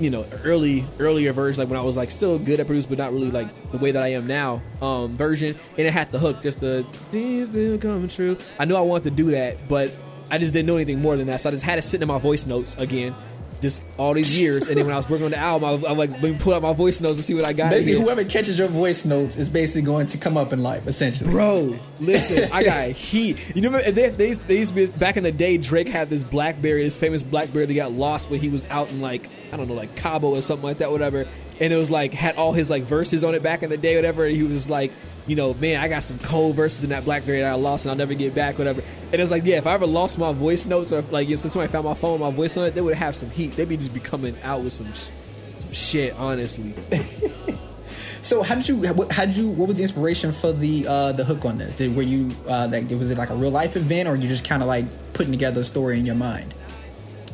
you 0.00 0.10
know, 0.10 0.26
early, 0.42 0.84
earlier 0.98 1.32
version, 1.32 1.60
like 1.60 1.70
when 1.70 1.78
I 1.78 1.84
was 1.84 1.96
like 1.96 2.10
still 2.10 2.36
good 2.36 2.58
at 2.58 2.66
produce, 2.66 2.84
but 2.84 2.98
not 2.98 3.12
really 3.12 3.30
like 3.30 3.70
the 3.70 3.78
way 3.78 3.92
that 3.92 4.02
I 4.02 4.08
am 4.08 4.26
now, 4.26 4.60
um, 4.82 5.14
version. 5.14 5.54
And 5.78 5.86
it 5.86 5.92
had 5.92 6.10
the 6.10 6.18
hook, 6.18 6.42
just 6.42 6.60
the, 6.60 6.84
things 7.12 7.46
still 7.46 7.78
coming 7.78 8.08
true. 8.08 8.36
I 8.58 8.64
knew 8.64 8.74
I 8.74 8.80
wanted 8.80 9.04
to 9.04 9.10
do 9.10 9.30
that, 9.30 9.68
but 9.68 9.96
I 10.32 10.38
just 10.38 10.52
didn't 10.52 10.66
know 10.66 10.76
anything 10.76 11.00
more 11.00 11.16
than 11.16 11.28
that. 11.28 11.42
So 11.42 11.50
I 11.50 11.52
just 11.52 11.64
had 11.64 11.78
it 11.78 11.82
sitting 11.82 12.02
in 12.02 12.08
my 12.08 12.18
voice 12.18 12.44
notes 12.44 12.74
again 12.76 13.14
just 13.60 13.82
all 13.96 14.14
these 14.14 14.36
years. 14.36 14.68
And 14.68 14.76
then 14.76 14.86
when 14.86 14.94
I 14.94 14.96
was 14.96 15.08
working 15.08 15.24
on 15.24 15.30
the 15.30 15.38
album, 15.38 15.68
I 15.68 15.72
was, 15.72 15.84
I'm 15.84 15.98
like, 15.98 16.10
let 16.10 16.22
me 16.22 16.36
pull 16.38 16.54
out 16.54 16.62
my 16.62 16.72
voice 16.72 17.00
notes 17.00 17.18
and 17.18 17.24
see 17.24 17.34
what 17.34 17.44
I 17.44 17.52
got. 17.52 17.70
Basically, 17.70 18.00
whoever 18.00 18.24
catches 18.24 18.58
your 18.58 18.68
voice 18.68 19.04
notes 19.04 19.36
is 19.36 19.48
basically 19.48 19.82
going 19.82 20.06
to 20.06 20.18
come 20.18 20.36
up 20.36 20.52
in 20.52 20.62
life, 20.62 20.86
essentially. 20.86 21.30
Bro, 21.30 21.78
listen, 21.98 22.50
I 22.52 22.62
got 22.62 22.90
heat. 22.90 23.38
You 23.54 23.62
know, 23.62 23.70
they, 23.70 24.10
they, 24.10 24.32
they 24.32 24.58
used 24.58 24.74
to 24.74 24.74
be, 24.74 24.86
back 24.86 25.16
in 25.16 25.22
the 25.22 25.32
day, 25.32 25.58
Drake 25.58 25.88
had 25.88 26.08
this 26.08 26.24
Blackberry, 26.24 26.84
this 26.84 26.96
famous 26.96 27.22
Blackberry 27.22 27.66
that 27.66 27.74
got 27.74 27.92
lost 27.92 28.30
when 28.30 28.40
he 28.40 28.48
was 28.48 28.64
out 28.66 28.90
in 28.90 29.00
like, 29.00 29.28
I 29.52 29.56
don't 29.56 29.68
know, 29.68 29.74
like 29.74 29.96
Cabo 29.96 30.34
or 30.34 30.42
something 30.42 30.64
like 30.64 30.78
that, 30.78 30.90
whatever. 30.90 31.26
And 31.60 31.72
it 31.72 31.76
was 31.76 31.90
like, 31.90 32.14
had 32.14 32.36
all 32.36 32.52
his 32.52 32.70
like 32.70 32.84
verses 32.84 33.22
on 33.22 33.34
it 33.34 33.42
back 33.42 33.62
in 33.62 33.70
the 33.70 33.76
day, 33.76 33.96
whatever. 33.96 34.24
And 34.24 34.34
he 34.34 34.42
was 34.42 34.70
like, 34.70 34.92
you 35.26 35.36
know, 35.36 35.54
man, 35.54 35.80
I 35.80 35.88
got 35.88 36.02
some 36.02 36.18
cold 36.18 36.56
verses 36.56 36.82
in 36.82 36.90
that 36.90 37.04
BlackBerry 37.04 37.40
that 37.40 37.52
I 37.52 37.54
lost 37.54 37.84
and 37.84 37.90
I'll 37.90 37.96
never 37.96 38.14
get 38.14 38.34
back, 38.34 38.58
whatever. 38.58 38.82
And 39.12 39.20
it's 39.20 39.30
like, 39.30 39.44
yeah, 39.44 39.58
if 39.58 39.66
I 39.66 39.74
ever 39.74 39.86
lost 39.86 40.18
my 40.18 40.32
voice 40.32 40.64
notes 40.66 40.90
or 40.90 40.98
if, 40.98 41.12
like, 41.12 41.28
if 41.28 41.38
somebody 41.38 41.70
found 41.70 41.84
my 41.84 41.94
phone, 41.94 42.20
my 42.20 42.30
voice 42.30 42.56
on 42.56 42.64
it, 42.64 42.74
they 42.74 42.80
would 42.80 42.94
have 42.94 43.14
some 43.14 43.30
heat. 43.30 43.52
They'd 43.52 43.68
be 43.68 43.76
just 43.76 43.92
be 43.92 44.00
coming 44.00 44.36
out 44.42 44.62
with 44.62 44.72
some, 44.72 44.92
some 44.92 45.72
shit, 45.72 46.14
honestly. 46.14 46.74
so 48.22 48.42
how 48.42 48.54
did 48.54 48.68
you 48.68 48.84
how 49.10 49.24
did 49.24 49.36
you 49.36 49.48
what 49.48 49.68
was 49.68 49.76
the 49.76 49.82
inspiration 49.82 50.32
for 50.32 50.52
the 50.52 50.86
uh 50.86 51.12
the 51.12 51.24
hook 51.24 51.44
on 51.44 51.58
this? 51.58 51.74
Did 51.74 51.94
were 51.94 52.02
you 52.02 52.30
uh 52.46 52.68
like 52.70 52.90
was 52.90 53.10
it 53.10 53.18
like 53.18 53.30
a 53.30 53.34
real 53.34 53.50
life 53.50 53.76
event 53.76 54.08
or 54.08 54.16
you 54.16 54.28
just 54.28 54.44
kind 54.44 54.62
of 54.62 54.68
like 54.68 54.84
putting 55.12 55.32
together 55.32 55.60
a 55.60 55.64
story 55.64 55.98
in 55.98 56.06
your 56.06 56.14
mind? 56.14 56.54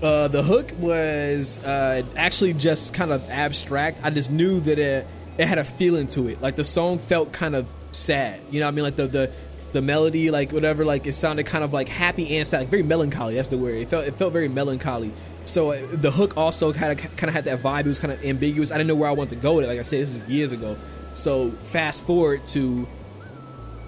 Uh, 0.03 0.28
the 0.28 0.42
hook 0.42 0.72
was 0.78 1.59
uh, 1.64 2.03
actually 2.16 2.53
just 2.53 2.92
kind 2.92 3.11
of 3.11 3.28
abstract. 3.30 4.01
I 4.03 4.11
just 4.11 4.30
knew 4.30 4.61
that 4.61 4.78
it 4.78 5.07
it 5.38 5.47
had 5.47 5.59
a 5.59 5.64
feeling 5.64 6.07
to 6.09 6.28
it. 6.28 6.40
Like 6.40 6.57
the 6.57 6.64
song 6.64 6.99
felt 6.99 7.32
kind 7.32 7.55
of 7.55 7.72
sad. 7.92 8.40
You 8.51 8.61
know 8.61 8.66
what 8.66 8.72
I 8.72 8.74
mean? 8.74 8.84
Like 8.84 8.97
the 8.97 9.07
the 9.07 9.32
the 9.72 9.82
melody, 9.82 10.30
like 10.30 10.53
whatever, 10.53 10.84
like 10.84 11.07
it 11.07 11.14
sounded 11.14 11.47
kind 11.47 11.64
of 11.64 11.72
like 11.72 11.88
happy 11.88 12.36
and 12.36 12.47
sad, 12.47 12.61
like 12.61 12.68
very 12.68 12.82
melancholy. 12.82 13.34
That's 13.34 13.49
the 13.49 13.59
word. 13.59 13.76
It 13.76 13.88
felt 13.88 14.07
it 14.07 14.14
felt 14.16 14.32
very 14.32 14.49
melancholy. 14.49 15.12
So 15.44 15.72
uh, 15.72 15.86
the 15.92 16.11
hook 16.11 16.36
also 16.36 16.72
kind 16.72 16.99
of 16.99 17.16
kind 17.16 17.28
of 17.28 17.34
had 17.34 17.44
that 17.44 17.62
vibe. 17.62 17.80
It 17.80 17.86
was 17.86 17.99
kind 17.99 18.12
of 18.12 18.24
ambiguous. 18.24 18.72
I 18.72 18.76
didn't 18.76 18.88
know 18.88 18.94
where 18.94 19.09
I 19.09 19.12
wanted 19.12 19.30
to 19.30 19.36
go 19.36 19.55
with 19.55 19.64
it. 19.64 19.68
Like 19.68 19.78
I 19.78 19.82
said, 19.82 20.01
this 20.01 20.16
is 20.16 20.28
years 20.28 20.53
ago. 20.53 20.76
So 21.14 21.51
fast 21.51 22.05
forward 22.05 22.47
to 22.49 22.86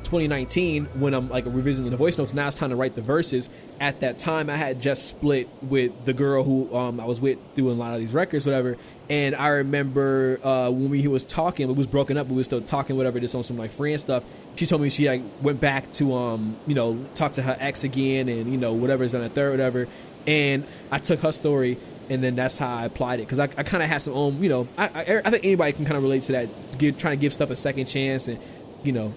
2019 0.08 0.86
when 0.94 1.12
I'm 1.12 1.28
like 1.28 1.44
revisiting 1.46 1.90
the 1.90 1.98
voice 1.98 2.16
notes. 2.16 2.32
Now 2.32 2.48
it's 2.48 2.56
time 2.56 2.70
to 2.70 2.76
write 2.76 2.94
the 2.94 3.02
verses. 3.02 3.50
At 3.78 4.00
that 4.00 4.16
time, 4.16 4.48
I 4.48 4.56
had 4.56 4.80
just 4.80 5.06
split 5.06 5.50
with 5.60 6.06
the 6.06 6.14
girl 6.14 6.44
who 6.44 6.74
um, 6.74 6.98
I 6.98 7.04
was 7.04 7.20
with 7.20 7.38
doing 7.54 7.76
a 7.76 7.78
lot 7.78 7.92
of 7.92 8.00
these 8.00 8.14
records, 8.14 8.46
whatever. 8.46 8.78
And 9.10 9.36
I 9.36 9.48
remember 9.48 10.40
uh, 10.42 10.70
when 10.70 10.88
we 10.88 11.06
was 11.08 11.24
talking, 11.24 11.68
it 11.68 11.76
was 11.76 11.86
broken 11.86 12.16
up, 12.16 12.26
but 12.26 12.32
we 12.32 12.38
were 12.38 12.44
still 12.44 12.62
talking, 12.62 12.96
whatever. 12.96 13.20
Just 13.20 13.34
on 13.34 13.42
some 13.42 13.58
like 13.58 13.70
friend 13.70 14.00
stuff. 14.00 14.24
She 14.56 14.64
told 14.64 14.80
me 14.80 14.88
she 14.88 15.08
like 15.08 15.22
went 15.42 15.60
back 15.60 15.92
to 15.92 16.14
um 16.14 16.56
you 16.66 16.74
know 16.74 17.04
talk 17.14 17.34
to 17.34 17.42
her 17.42 17.56
ex 17.60 17.84
again, 17.84 18.30
and 18.30 18.50
you 18.50 18.56
know 18.56 18.72
whatever 18.72 19.04
is 19.04 19.14
on 19.14 19.20
the 19.20 19.28
third, 19.28 19.50
whatever. 19.50 19.88
And 20.26 20.66
I 20.90 20.98
took 21.00 21.20
her 21.20 21.32
story 21.32 21.78
and 22.10 22.24
then 22.24 22.34
that's 22.34 22.56
how 22.56 22.74
I 22.74 22.84
applied 22.86 23.20
it 23.20 23.24
because 23.24 23.38
I, 23.38 23.44
I 23.44 23.62
kind 23.62 23.82
of 23.82 23.90
had 23.90 23.98
some 23.98 24.14
own, 24.14 24.42
you 24.42 24.48
know, 24.48 24.68
I, 24.78 24.84
I, 24.86 25.22
I 25.24 25.30
think 25.30 25.44
anybody 25.44 25.72
can 25.72 25.84
kind 25.84 25.98
of 25.98 26.02
relate 26.02 26.22
to 26.24 26.32
that, 26.32 26.78
give, 26.78 26.96
trying 26.96 27.18
to 27.18 27.20
give 27.20 27.34
stuff 27.34 27.50
a 27.50 27.56
second 27.56 27.84
chance 27.86 28.28
and, 28.28 28.38
you 28.82 28.92
know, 28.92 29.14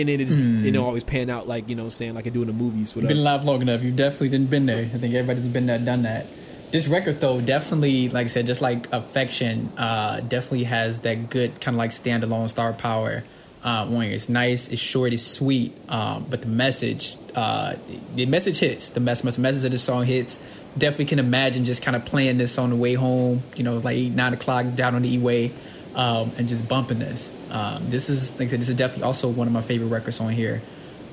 and 0.00 0.10
it 0.10 0.20
is 0.20 0.36
mm. 0.36 0.62
you 0.62 0.70
know 0.70 0.84
always 0.84 1.04
pan 1.04 1.30
out 1.30 1.48
like 1.48 1.68
you 1.68 1.74
know 1.74 1.88
saying 1.88 2.14
like 2.14 2.26
I 2.26 2.30
do 2.30 2.42
in 2.42 2.48
the 2.48 2.52
movies. 2.52 2.94
Whatever. 2.94 3.14
Been 3.14 3.22
alive 3.22 3.44
long 3.44 3.62
enough. 3.62 3.82
You 3.82 3.92
definitely 3.92 4.30
didn't 4.30 4.50
been 4.50 4.66
there. 4.66 4.84
I 4.84 4.98
think 4.98 5.14
everybody's 5.14 5.46
been 5.48 5.66
there, 5.66 5.78
done 5.78 6.02
that. 6.02 6.26
This 6.70 6.88
record 6.88 7.20
though 7.20 7.40
definitely, 7.40 8.08
like 8.08 8.26
I 8.26 8.28
said, 8.28 8.46
just 8.46 8.60
like 8.60 8.92
Affection, 8.92 9.72
uh, 9.78 10.20
definitely 10.20 10.64
has 10.64 11.00
that 11.00 11.30
good 11.30 11.60
kind 11.60 11.74
of 11.74 11.78
like 11.78 11.90
standalone 11.90 12.48
star 12.48 12.72
power. 12.72 13.24
Um, 13.62 14.00
it's 14.02 14.28
nice, 14.28 14.68
it's 14.68 14.80
short, 14.80 15.12
it's 15.12 15.24
sweet, 15.24 15.76
um, 15.88 16.24
but 16.30 16.40
the 16.40 16.46
message, 16.46 17.16
uh, 17.34 17.74
the 18.14 18.24
message 18.26 18.58
hits. 18.58 18.90
The 18.90 19.00
message, 19.00 19.34
the 19.34 19.40
message 19.40 19.64
of 19.64 19.72
the 19.72 19.78
song 19.78 20.04
hits. 20.04 20.38
Definitely 20.78 21.06
can 21.06 21.18
imagine 21.18 21.64
just 21.64 21.82
kind 21.82 21.96
of 21.96 22.04
playing 22.04 22.38
this 22.38 22.58
on 22.58 22.70
the 22.70 22.76
way 22.76 22.94
home. 22.94 23.42
You 23.56 23.64
know, 23.64 23.78
like 23.78 23.96
eight, 23.96 24.12
nine 24.12 24.34
o'clock 24.34 24.76
down 24.76 24.94
on 24.94 25.02
the 25.02 25.12
E-way, 25.14 25.52
um, 25.96 26.30
and 26.38 26.48
just 26.48 26.68
bumping 26.68 27.00
this. 27.00 27.32
Um, 27.50 27.90
this 27.90 28.08
is 28.10 28.32
like 28.38 28.48
I 28.48 28.50
said, 28.52 28.60
this 28.60 28.68
is 28.68 28.76
definitely 28.76 29.04
also 29.04 29.28
one 29.28 29.46
of 29.46 29.52
my 29.52 29.62
favorite 29.62 29.88
records 29.88 30.20
on 30.20 30.32
here 30.32 30.62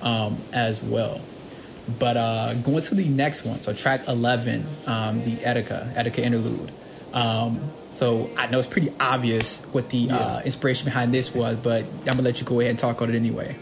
um, 0.02 0.38
as 0.52 0.82
well. 0.82 1.22
But 2.00 2.18
uh, 2.18 2.54
going 2.56 2.82
to 2.82 2.96
the 2.96 3.08
next 3.10 3.44
one, 3.44 3.60
so 3.60 3.74
track 3.74 4.08
eleven, 4.08 4.66
um, 4.88 5.24
the 5.24 5.36
Etika 5.38 5.94
Etika 5.94 6.20
interlude. 6.20 6.72
Um, 7.14 7.72
so 7.94 8.30
I 8.38 8.48
know 8.48 8.60
it's 8.60 8.68
pretty 8.68 8.92
obvious 9.00 9.62
what 9.72 9.90
the 9.90 9.98
yeah. 9.98 10.18
uh, 10.18 10.42
inspiration 10.44 10.86
behind 10.86 11.14
this 11.14 11.34
was, 11.34 11.58
but 11.58 11.84
I'm 11.84 12.06
gonna 12.06 12.24
let 12.24 12.40
you 12.40 12.48
go 12.48 12.60
ahead 12.60 12.72
and 12.72 12.80
talk 12.80 13.02
on 13.02 13.10
it 13.10 13.16
anyway. 13.16 13.56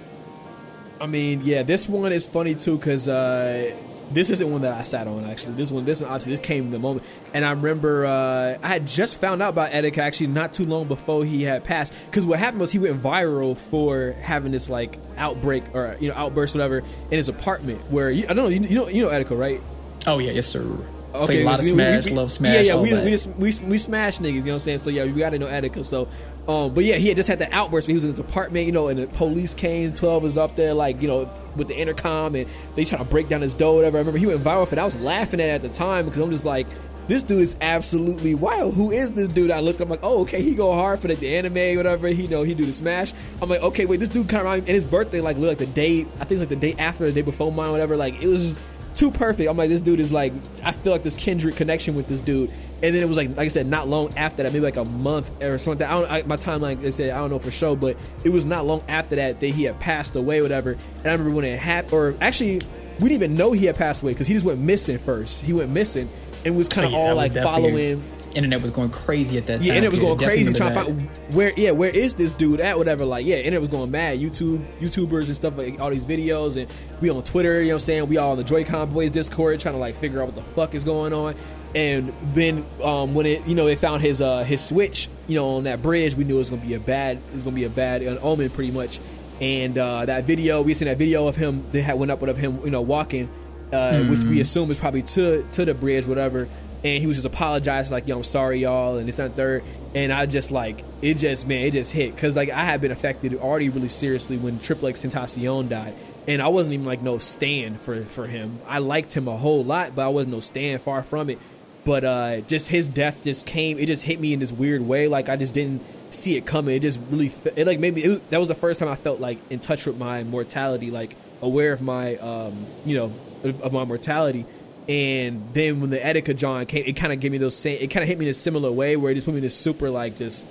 I 1.02 1.08
mean, 1.08 1.42
yeah, 1.44 1.64
this 1.64 1.90
one 1.90 2.12
is 2.12 2.28
funny 2.28 2.54
too 2.56 2.78
because 2.78 3.10
uh, 3.10 3.76
this 4.14 4.30
isn't 4.30 4.52
one 4.52 4.62
that 4.62 4.80
I 4.80 4.84
sat 4.84 5.08
on 5.08 5.26
actually. 5.26 5.54
This 5.54 5.72
one, 5.72 5.86
this 5.86 6.02
one, 6.02 6.10
obviously, 6.10 6.34
this 6.34 6.40
came 6.40 6.66
in 6.66 6.72
the 6.72 6.80
moment, 6.80 7.06
and 7.34 7.46
I 7.46 7.52
remember 7.52 8.06
uh, 8.06 8.58
I 8.62 8.68
had 8.68 8.88
just 8.88 9.20
found 9.20 9.42
out 9.42 9.50
about 9.50 9.72
Etika 9.72 10.00
actually 10.00 10.28
not 10.28 10.54
too 10.54 10.66
long 10.66 10.88
before 10.88 11.26
he 11.26 11.44
had 11.44 11.64
passed. 11.64 11.94
Because 12.06 12.26
what 12.26 12.40
happened 12.40 12.62
was 12.62 12.72
he 12.72 12.80
went 12.80 13.02
viral 13.02 13.58
for 13.58 14.14
having 14.22 14.52
this 14.52 14.70
like 14.70 14.98
outbreak 15.18 15.64
or 15.74 15.98
you 16.00 16.10
know 16.10 16.16
outburst, 16.16 16.56
whatever, 16.56 16.80
in 16.80 17.18
his 17.18 17.30
apartment. 17.30 17.82
Where 17.92 18.10
you, 18.10 18.26
I 18.26 18.34
don't 18.34 18.38
know, 18.38 18.48
you, 18.48 18.62
you 18.62 18.76
know, 18.76 18.88
you 18.88 19.02
know 19.04 19.10
Etika, 19.10 19.38
right? 19.38 19.62
Oh 20.08 20.20
yeah, 20.20 20.32
yes 20.32 20.48
sir. 20.48 20.66
Okay, 21.14 21.42
a 21.42 21.46
lot 21.46 21.60
of 21.60 21.66
we, 21.66 21.74
Smash, 21.74 22.06
we, 22.06 22.12
we, 22.12 22.18
love 22.18 22.32
Smash. 22.32 22.54
Yeah, 22.54 22.62
yeah, 22.62 22.76
we 22.76 22.94
we 22.94 23.10
just 23.10 23.28
we 23.30 23.52
we 23.68 23.78
smash 23.78 24.20
niggas. 24.20 24.34
You 24.34 24.42
know 24.42 24.46
what 24.46 24.54
I'm 24.54 24.60
saying? 24.60 24.78
So 24.80 24.90
yeah, 24.90 25.04
you 25.04 25.14
got 25.14 25.32
to 25.32 25.40
know 25.40 25.48
Etika. 25.48 25.84
So, 25.84 26.08
um, 26.48 26.74
but 26.74 26.84
yeah, 26.84 26.96
he 26.96 27.08
had 27.08 27.18
just 27.18 27.30
had 27.30 27.40
the 27.40 27.54
outburst. 27.54 27.88
When 27.88 27.92
he 27.92 27.96
was 27.96 28.04
in 28.04 28.12
his 28.12 28.20
apartment, 28.20 28.66
you 28.66 28.72
know, 28.72 28.88
and 28.88 29.00
the 29.00 29.08
police 29.08 29.54
came. 29.54 29.94
Twelve 29.94 30.24
was 30.24 30.38
up 30.38 30.56
there, 30.56 30.74
like 30.74 31.02
you 31.02 31.08
know, 31.08 31.30
with 31.56 31.68
the 31.68 31.76
intercom, 31.78 32.36
and 32.36 32.50
they 32.76 32.84
trying 32.84 33.04
to 33.04 33.10
break 33.10 33.30
down 33.30 33.42
his 33.42 33.54
door. 33.54 33.76
Whatever. 33.76 33.98
I 33.98 34.02
remember 34.02 34.20
he 34.20 34.26
went 34.26 34.44
viral 34.44 34.68
for 34.68 34.76
that. 34.76 34.82
I 34.82 34.86
was 34.86 34.98
laughing 34.98 35.40
at 35.40 35.48
it 35.48 35.52
at 35.52 35.62
the 35.62 35.70
time 35.70 36.06
because 36.06 36.22
I'm 36.22 36.32
just 36.32 36.46
like, 36.46 36.68
this 37.08 37.24
dude 37.24 37.42
is 37.42 37.56
absolutely 37.62 38.34
wild. 38.34 38.74
Who 38.74 38.92
is 38.92 39.12
this 39.12 39.28
dude? 39.28 39.52
I 39.52 39.60
looked. 39.60 39.82
I'm 39.82 39.90
like, 39.90 40.02
oh, 40.02 40.22
okay, 40.22 40.42
he 40.42 40.56
go 40.56 40.74
hard 40.74 41.00
for 41.00 41.08
the, 41.08 41.16
the 41.16 41.36
anime, 41.36 41.78
whatever. 41.78 42.08
He 42.08 42.28
know 42.28 42.44
he 42.44 42.56
do 42.56 42.66
the 42.66 42.74
smash. 42.74 43.14
I'm 43.42 43.50
like, 43.50 43.62
okay, 43.62 43.86
wait, 43.86 44.00
this 44.00 44.10
dude 44.10 44.28
kind 44.28 44.48
of 44.48 44.54
and 44.54 44.68
his 44.68 44.86
birthday 44.86 45.22
like 45.22 45.38
like 45.38 45.60
the 45.60 45.68
day. 45.68 46.02
I 46.20 46.26
think 46.26 46.32
it's 46.32 46.40
like 46.42 46.50
the 46.50 46.56
day 46.56 46.76
after, 46.80 47.06
the 47.06 47.12
day 47.12 47.22
before 47.22 47.52
mine, 47.52 47.72
whatever. 47.72 47.96
Like 47.96 48.22
it 48.22 48.28
was. 48.28 48.56
Just, 48.56 48.62
too 48.94 49.10
perfect. 49.10 49.50
I'm 49.50 49.58
like, 49.58 49.70
this 49.70 49.82
dude 49.82 50.00
is 50.00 50.12
like, 50.12 50.34
I 50.64 50.72
feel 50.74 50.92
like 50.92 51.04
this 51.04 51.16
kindred 51.16 51.56
connection 51.56 51.96
with 51.96 52.08
this 52.08 52.22
dude. 52.22 52.52
And 52.84 52.96
then 52.96 53.04
it 53.04 53.08
was 53.08 53.18
like, 53.18 53.30
like 53.30 53.46
I 53.46 53.48
said, 53.50 53.68
not 53.68 53.88
long 53.88 54.18
after 54.18 54.42
that, 54.42 54.52
maybe 54.52 54.64
like 54.64 54.78
a 54.78 54.86
month 54.86 55.30
or 55.42 55.58
something. 55.60 55.86
I 55.86 55.92
don't, 55.92 56.12
I, 56.12 56.24
my 56.24 56.38
timeline, 56.38 56.82
they 56.82 56.90
said, 56.90 57.12
I 57.12 57.20
don't 57.20 57.30
know 57.30 57.38
for 57.38 57.52
sure, 57.52 57.76
but 57.76 57.96
it 58.24 58.30
was 58.30 58.46
not 58.46 58.66
long 58.66 58.84
after 58.88 59.16
that 59.18 59.40
that 59.40 59.48
he 59.48 59.64
had 59.64 59.80
passed 59.80 60.16
away, 60.16 60.42
whatever. 60.42 60.72
And 60.72 61.08
I 61.08 61.12
remember 61.12 61.32
when 61.32 61.46
it 61.46 61.60
happened, 61.60 61.94
or 61.94 62.16
actually, 62.22 62.60
we 63.00 63.10
didn't 63.10 63.24
even 63.24 63.36
know 63.36 63.52
he 63.52 63.66
had 63.66 63.76
passed 63.76 64.02
away 64.02 64.14
because 64.14 64.28
he 64.28 64.34
just 64.34 64.46
went 64.46 64.60
missing 64.60 64.98
first. 64.98 65.44
He 65.44 65.54
went 65.54 65.70
missing 65.70 66.10
and 66.44 66.58
was 66.58 66.68
kind 66.68 66.88
of 66.88 66.94
oh, 66.94 66.98
yeah, 66.98 67.10
all 67.10 67.16
like 67.16 67.34
following, 67.34 68.04
internet 68.34 68.62
was 68.62 68.72
going 68.72 68.90
crazy 68.90 69.38
at 69.38 69.46
that 69.48 69.58
time. 69.58 69.68
Yeah, 69.68 69.74
and 69.74 69.86
it 69.86 69.92
was 69.92 70.00
going 70.00 70.18
definitely 70.18 70.46
crazy 70.46 70.58
trying 70.58 70.70
remember 70.70 71.02
to 71.02 71.08
find 71.08 71.36
where. 71.36 71.54
Yeah, 71.56 71.72
where 71.72 71.90
is 71.90 72.16
this 72.16 72.32
dude 72.32 72.60
at? 72.62 72.78
Whatever. 72.78 73.06
Like, 73.06 73.26
yeah, 73.26 73.38
and 73.38 73.54
it 73.54 73.60
was 73.60 73.70
going 73.70 73.92
mad. 73.92 74.20
YouTube, 74.20 74.66
YouTubers 74.80 75.28
and 75.28 75.36
stuff 75.36 75.58
like 75.58 75.80
all 75.80 75.90
these 75.90 76.06
videos, 76.06 76.60
and 76.60 76.72
we 77.00 77.10
on 77.10 77.24
Twitter. 77.24 77.62
You 77.62 77.68
know 77.68 77.76
what 77.76 77.76
I'm 77.76 77.80
saying? 77.82 78.10
We 78.10 78.18
all 78.18 78.32
on 78.32 78.38
the 78.38 78.44
Joy-Con 78.44 78.92
Boyz 78.92 79.12
Discord 79.12 79.60
trying 79.60 79.76
to 79.76 79.80
like 79.80 79.96
figure 79.96 80.22
out 80.22 80.28
what 80.28 80.36
the 80.36 80.44
fuck 80.54 80.74
is 80.74 80.84
going 80.84 81.14
on. 81.14 81.36
And 81.74 82.14
then 82.34 82.66
um, 82.84 83.14
when 83.14 83.26
it, 83.26 83.48
you 83.48 83.56
know, 83.56 83.66
they 83.66 83.76
found 83.76 84.02
his 84.02 84.22
uh, 84.22 84.44
his 84.44 84.64
switch, 84.64 85.08
you 85.28 85.36
know, 85.36 85.58
on 85.58 85.64
that 85.64 85.82
bridge, 85.82 86.16
we 86.16 86.24
knew 86.26 86.36
it 86.36 86.40
was 86.40 86.50
gonna 86.50 86.62
be 86.62 86.74
a 86.74 86.80
bad, 86.80 87.18
it 87.18 87.34
was 87.34 87.44
gonna 87.44 87.56
be 87.56 87.64
a 87.64 87.70
bad 87.70 88.02
an 88.02 88.20
omen, 88.22 88.50
pretty 88.50 88.72
much. 88.72 89.00
And 89.40 89.78
uh, 89.78 90.06
that 90.06 90.26
video, 90.26 90.62
we 90.62 90.74
seen 90.74 90.88
that 90.88 90.98
video 90.98 91.28
of 91.28 91.36
him. 91.36 91.66
They 91.72 91.82
had 91.82 91.98
went 91.98 92.12
up 92.12 92.22
with 92.22 92.30
of 92.30 92.38
him, 92.38 92.60
you 92.64 92.70
know, 92.70 92.82
walking, 92.82 93.30
uh, 93.72 94.04
which 94.04 94.24
we 94.24 94.40
assume 94.40 94.70
is 94.70 94.78
probably 94.78 95.02
to 95.02 95.44
to 95.52 95.66
the 95.66 95.74
bridge, 95.74 96.06
whatever. 96.06 96.48
And 96.84 97.00
he 97.00 97.08
was 97.08 97.18
just 97.18 97.28
apologizing, 97.28 97.94
like, 97.94 98.08
"Yo, 98.08 98.18
I'm 98.18 98.24
sorry, 98.24 98.60
y'all," 98.60 98.98
and 98.98 99.08
it's 99.08 99.20
and 99.20 99.34
third. 99.36 99.64
And 99.96 100.12
I 100.12 100.26
just 100.26 100.52
like 100.52 100.84
it, 101.02 101.16
just 101.16 101.48
man, 101.48 101.66
it 101.66 101.72
just 101.72 101.92
hit 101.92 102.14
because 102.16 102.36
like 102.36 102.50
I 102.50 102.64
had 102.64 102.82
been 102.82 102.92
affected 102.92 103.36
already 103.36 103.70
really 103.70 103.88
seriously 103.88 104.38
when 104.38 104.60
Triple 104.60 104.90
X 104.90 105.04
Tentacion 105.04 105.70
died, 105.70 105.96
and 106.28 106.42
I 106.42 106.48
wasn't 106.50 106.74
even 106.74 106.86
like 106.86 107.02
no 107.02 107.18
stand 107.18 107.80
for 107.82 108.04
for 108.06 108.28
him. 108.28 108.60
I 108.68 108.80
liked 108.80 109.14
him 109.14 109.28
a 109.28 109.38
whole 109.38 109.64
lot, 109.64 109.96
but 109.96 110.06
I 110.06 110.10
wasn't 110.10 110.34
no 110.34 110.40
stand, 110.40 110.82
far 110.82 111.04
from 111.04 111.30
it. 111.30 111.40
But 111.84 112.04
uh 112.04 112.42
just 112.42 112.68
his 112.70 112.88
death 112.88 113.24
just 113.24 113.46
came. 113.48 113.80
It 113.80 113.88
just 113.88 114.04
hit 114.04 114.20
me 114.20 114.34
in 114.34 114.40
this 114.40 114.52
weird 114.52 114.82
way. 114.82 115.08
Like 115.08 115.30
I 115.30 115.36
just 115.36 115.54
didn't 115.54 115.82
see 116.12 116.36
it 116.36 116.46
coming. 116.46 116.76
It 116.76 116.82
just 116.82 117.00
really 117.10 117.34
it 117.56 117.66
like 117.66 117.80
made 117.80 117.96
me. 117.96 118.04
It, 118.04 118.30
that 118.30 118.40
was 118.40 118.50
the 118.50 118.56
first 118.56 118.80
time 118.80 118.90
I 118.90 118.96
felt 118.96 119.20
like 119.20 119.40
in 119.50 119.60
touch 119.60 119.86
with 119.86 119.98
my 119.98 120.24
mortality, 120.24 120.92
like 120.92 121.16
aware 121.42 121.74
of 121.74 121.82
my 121.82 122.18
um 122.18 122.68
you 122.86 122.98
know 122.98 123.14
of 123.44 123.74
my 123.74 123.84
mortality. 123.86 124.46
And 124.88 125.54
then 125.54 125.80
when 125.80 125.90
the 125.90 126.00
Etika 126.00 126.36
John 126.36 126.66
came, 126.66 126.86
it 126.86 126.94
kind 126.94 127.14
of 127.14 127.20
gave 127.20 127.32
me 127.32 127.38
those 127.38 127.56
same. 127.56 127.80
It 127.82 127.88
kind 127.88 128.04
of 128.04 128.10
hit 128.10 128.18
me 128.18 128.26
in 128.26 128.32
a 128.32 128.36
similar 128.36 128.72
way 128.72 128.96
where 128.96 129.12
it 129.12 129.16
just 129.16 129.26
put 129.26 129.34
me 129.34 129.38
in 129.38 129.44
this 129.44 129.56
super 129.56 129.90
like 129.90 130.18
just 130.18 130.46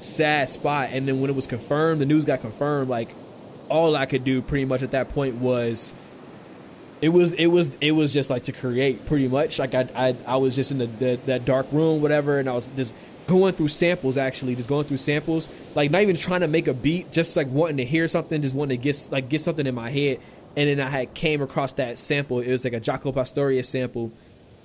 sad 0.00 0.50
spot. 0.50 0.90
And 0.92 1.08
then 1.08 1.20
when 1.20 1.30
it 1.30 1.36
was 1.36 1.46
confirmed, 1.46 2.00
the 2.00 2.06
news 2.06 2.24
got 2.24 2.40
confirmed. 2.40 2.88
Like 2.88 3.14
all 3.68 3.96
I 3.96 4.06
could 4.06 4.24
do 4.24 4.42
pretty 4.42 4.64
much 4.64 4.82
at 4.82 4.92
that 4.92 5.10
point 5.10 5.36
was 5.36 5.94
it 7.00 7.10
was 7.10 7.32
it 7.32 7.46
was 7.46 7.70
it 7.80 7.92
was 7.92 8.12
just 8.12 8.30
like 8.30 8.44
to 8.44 8.52
create 8.52 9.06
pretty 9.06 9.28
much. 9.28 9.58
Like 9.58 9.74
I 9.74 9.88
I, 9.94 10.16
I 10.26 10.36
was 10.36 10.56
just 10.56 10.70
in 10.70 10.78
the, 10.78 10.86
the 10.86 11.20
that 11.26 11.44
dark 11.44 11.66
room 11.72 12.00
whatever 12.02 12.38
and 12.38 12.48
I 12.48 12.54
was 12.54 12.68
just 12.76 12.94
going 13.26 13.54
through 13.54 13.68
samples 13.68 14.16
actually 14.16 14.56
just 14.56 14.68
going 14.68 14.86
through 14.86 14.96
samples. 14.96 15.48
Like 15.74 15.90
not 15.90 16.02
even 16.02 16.16
trying 16.16 16.40
to 16.40 16.48
make 16.48 16.66
a 16.66 16.74
beat 16.74 17.12
just 17.12 17.36
like 17.36 17.48
wanting 17.48 17.76
to 17.76 17.84
hear 17.84 18.08
something 18.08 18.42
just 18.42 18.54
wanting 18.54 18.78
to 18.78 18.82
get 18.82 19.08
like 19.12 19.28
get 19.28 19.40
something 19.40 19.66
in 19.66 19.74
my 19.74 19.90
head. 19.90 20.20
And 20.56 20.68
then 20.68 20.80
I 20.80 20.90
had 20.90 21.14
came 21.14 21.40
across 21.42 21.74
that 21.74 21.98
sample. 21.98 22.40
It 22.40 22.50
was 22.50 22.64
like 22.64 22.72
a 22.72 22.80
Jaco 22.80 23.14
Pastorius 23.14 23.68
sample. 23.68 24.10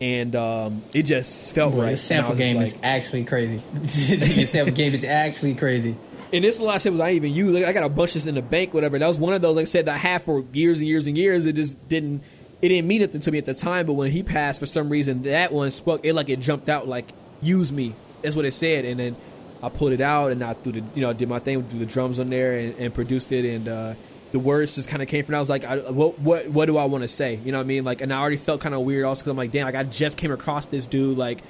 And 0.02 0.36
um, 0.36 0.84
it 0.94 1.04
just 1.04 1.54
felt 1.54 1.74
Boy, 1.74 1.84
right. 1.84 1.92
the 1.92 1.98
sample 1.98 2.32
And 2.34 2.42
I 2.42 2.46
was 2.46 2.56
game 2.56 2.62
just 2.62 2.76
is 2.78 2.82
actually 2.84 3.26
crazy. 3.26 3.62
the 3.74 4.46
sample 4.46 4.74
game 4.74 4.94
is 4.94 5.04
actually 5.04 5.54
crazy. 5.54 5.96
And 6.34 6.44
this 6.44 6.60
last 6.60 6.82
samples 6.82 7.00
I 7.00 7.14
didn't 7.14 7.26
even 7.26 7.38
use. 7.38 7.54
Like, 7.54 7.66
I 7.66 7.74
got 7.74 7.84
a 7.84 7.90
bunch 7.90 8.16
of 8.16 8.28
in 8.28 8.34
the 8.34 8.42
bank, 8.42 8.74
whatever. 8.74 8.98
That 8.98 9.08
was 9.08 9.20
one 9.20 9.36
of 9.36 9.44
those, 9.44 9.56
like 9.56 9.64
I 9.64 9.66
said, 9.66 9.86
that 9.86 9.94
I 9.94 9.98
had 10.00 10.24
for 10.24 10.44
years 10.52 10.80
and 10.80 10.88
years 10.88 11.06
and 11.06 11.16
years. 11.16 11.46
It 11.46 11.54
just 11.54 11.88
didn't, 11.88 12.24
it 12.60 12.70
didn't 12.70 12.88
mean 12.88 13.02
nothing 13.02 13.22
to 13.22 13.32
me 13.32 13.38
at 13.38 13.46
the 13.46 13.54
time. 13.54 13.86
But 13.86 13.94
when 13.94 14.10
he 14.10 14.24
passed, 14.24 14.60
for 14.60 14.66
some 14.66 14.90
reason, 14.90 15.22
that 15.22 15.54
one 15.54 15.70
spoke. 15.70 16.02
It 16.04 16.14
like 16.14 16.30
it 16.30 16.40
jumped 16.40 16.70
out, 16.70 16.88
like 16.88 17.12
use 17.40 17.72
me. 17.72 17.94
That's 18.24 18.36
what 18.36 18.46
it 18.46 18.54
said. 18.54 18.84
And 18.84 19.00
then 19.00 19.16
I 19.62 19.70
pulled 19.70 19.92
it 19.92 20.02
out 20.02 20.32
and 20.32 20.44
I 20.44 20.54
threw 20.54 20.72
the, 20.72 20.84
you 20.96 21.02
know, 21.02 21.14
did 21.14 21.30
my 21.30 21.38
thing, 21.38 21.62
threw 21.66 21.78
the 21.78 21.86
drums 21.86 22.20
on 22.20 22.28
there 22.28 22.58
and, 22.58 22.76
and 22.80 22.94
produced 22.96 23.32
it. 23.32 23.46
And 23.46 23.68
uh, 23.68 23.94
the 24.32 24.40
words 24.40 24.74
just 24.74 24.90
kind 24.90 25.04
of 25.04 25.08
came 25.08 25.24
from. 25.26 25.36
I 25.36 25.40
was 25.40 25.52
like, 25.52 25.66
I, 25.66 25.78
what, 25.92 26.18
what, 26.18 26.50
what 26.50 26.66
do 26.66 26.78
I 26.78 26.86
want 26.86 27.04
to 27.04 27.08
say? 27.10 27.40
You 27.46 27.52
know 27.52 27.60
what 27.60 27.66
I 27.66 27.68
mean? 27.68 27.84
Like, 27.84 28.02
and 28.02 28.12
I 28.12 28.20
already 28.20 28.38
felt 28.38 28.60
kind 28.60 28.74
of 28.74 28.82
weird 28.82 29.06
also 29.06 29.22
because 29.22 29.30
I'm 29.30 29.38
like, 29.38 29.52
damn, 29.52 29.68
like 29.68 29.76
I 29.76 29.84
just 29.84 30.18
came 30.18 30.32
across 30.32 30.66
this 30.66 30.88
dude, 30.88 31.16
like. 31.16 31.44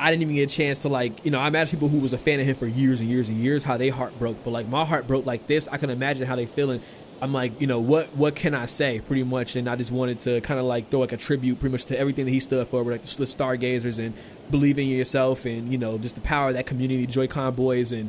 I 0.00 0.10
didn't 0.10 0.22
even 0.22 0.34
get 0.34 0.50
a 0.50 0.54
chance 0.54 0.80
to 0.80 0.88
like, 0.88 1.24
you 1.24 1.30
know, 1.30 1.38
I 1.38 1.46
imagine 1.46 1.78
people 1.78 1.88
who 1.88 1.98
was 1.98 2.14
a 2.14 2.18
fan 2.18 2.40
of 2.40 2.46
him 2.46 2.56
for 2.56 2.66
years 2.66 3.00
and 3.00 3.08
years 3.08 3.28
and 3.28 3.36
years 3.36 3.62
how 3.62 3.76
they 3.76 3.90
heart 3.90 4.18
broke, 4.18 4.42
but 4.44 4.50
like 4.50 4.66
my 4.66 4.84
heart 4.84 5.06
broke 5.06 5.26
like 5.26 5.46
this. 5.46 5.68
I 5.68 5.76
can 5.76 5.90
imagine 5.90 6.26
how 6.26 6.36
they 6.36 6.46
feeling. 6.46 6.80
I'm 7.22 7.34
like, 7.34 7.60
you 7.60 7.66
know, 7.66 7.80
what 7.80 8.16
what 8.16 8.34
can 8.34 8.54
I 8.54 8.64
say, 8.64 9.00
pretty 9.00 9.24
much, 9.24 9.54
and 9.54 9.68
I 9.68 9.76
just 9.76 9.92
wanted 9.92 10.20
to 10.20 10.40
kind 10.40 10.58
of 10.58 10.64
like 10.64 10.90
throw 10.90 11.00
like 11.00 11.12
a 11.12 11.18
tribute, 11.18 11.60
pretty 11.60 11.72
much 11.72 11.84
to 11.86 11.98
everything 11.98 12.24
that 12.24 12.30
he 12.30 12.40
stood 12.40 12.66
for, 12.68 12.82
like 12.82 13.02
the 13.02 13.26
stargazers 13.26 13.98
and 13.98 14.14
believing 14.50 14.88
in 14.88 14.96
yourself, 14.96 15.44
and 15.44 15.70
you 15.70 15.76
know, 15.76 15.98
just 15.98 16.14
the 16.14 16.22
power 16.22 16.48
of 16.48 16.54
that 16.54 16.64
community, 16.64 17.06
Joy-Con 17.06 17.54
Boyz, 17.54 17.92
and 17.92 18.08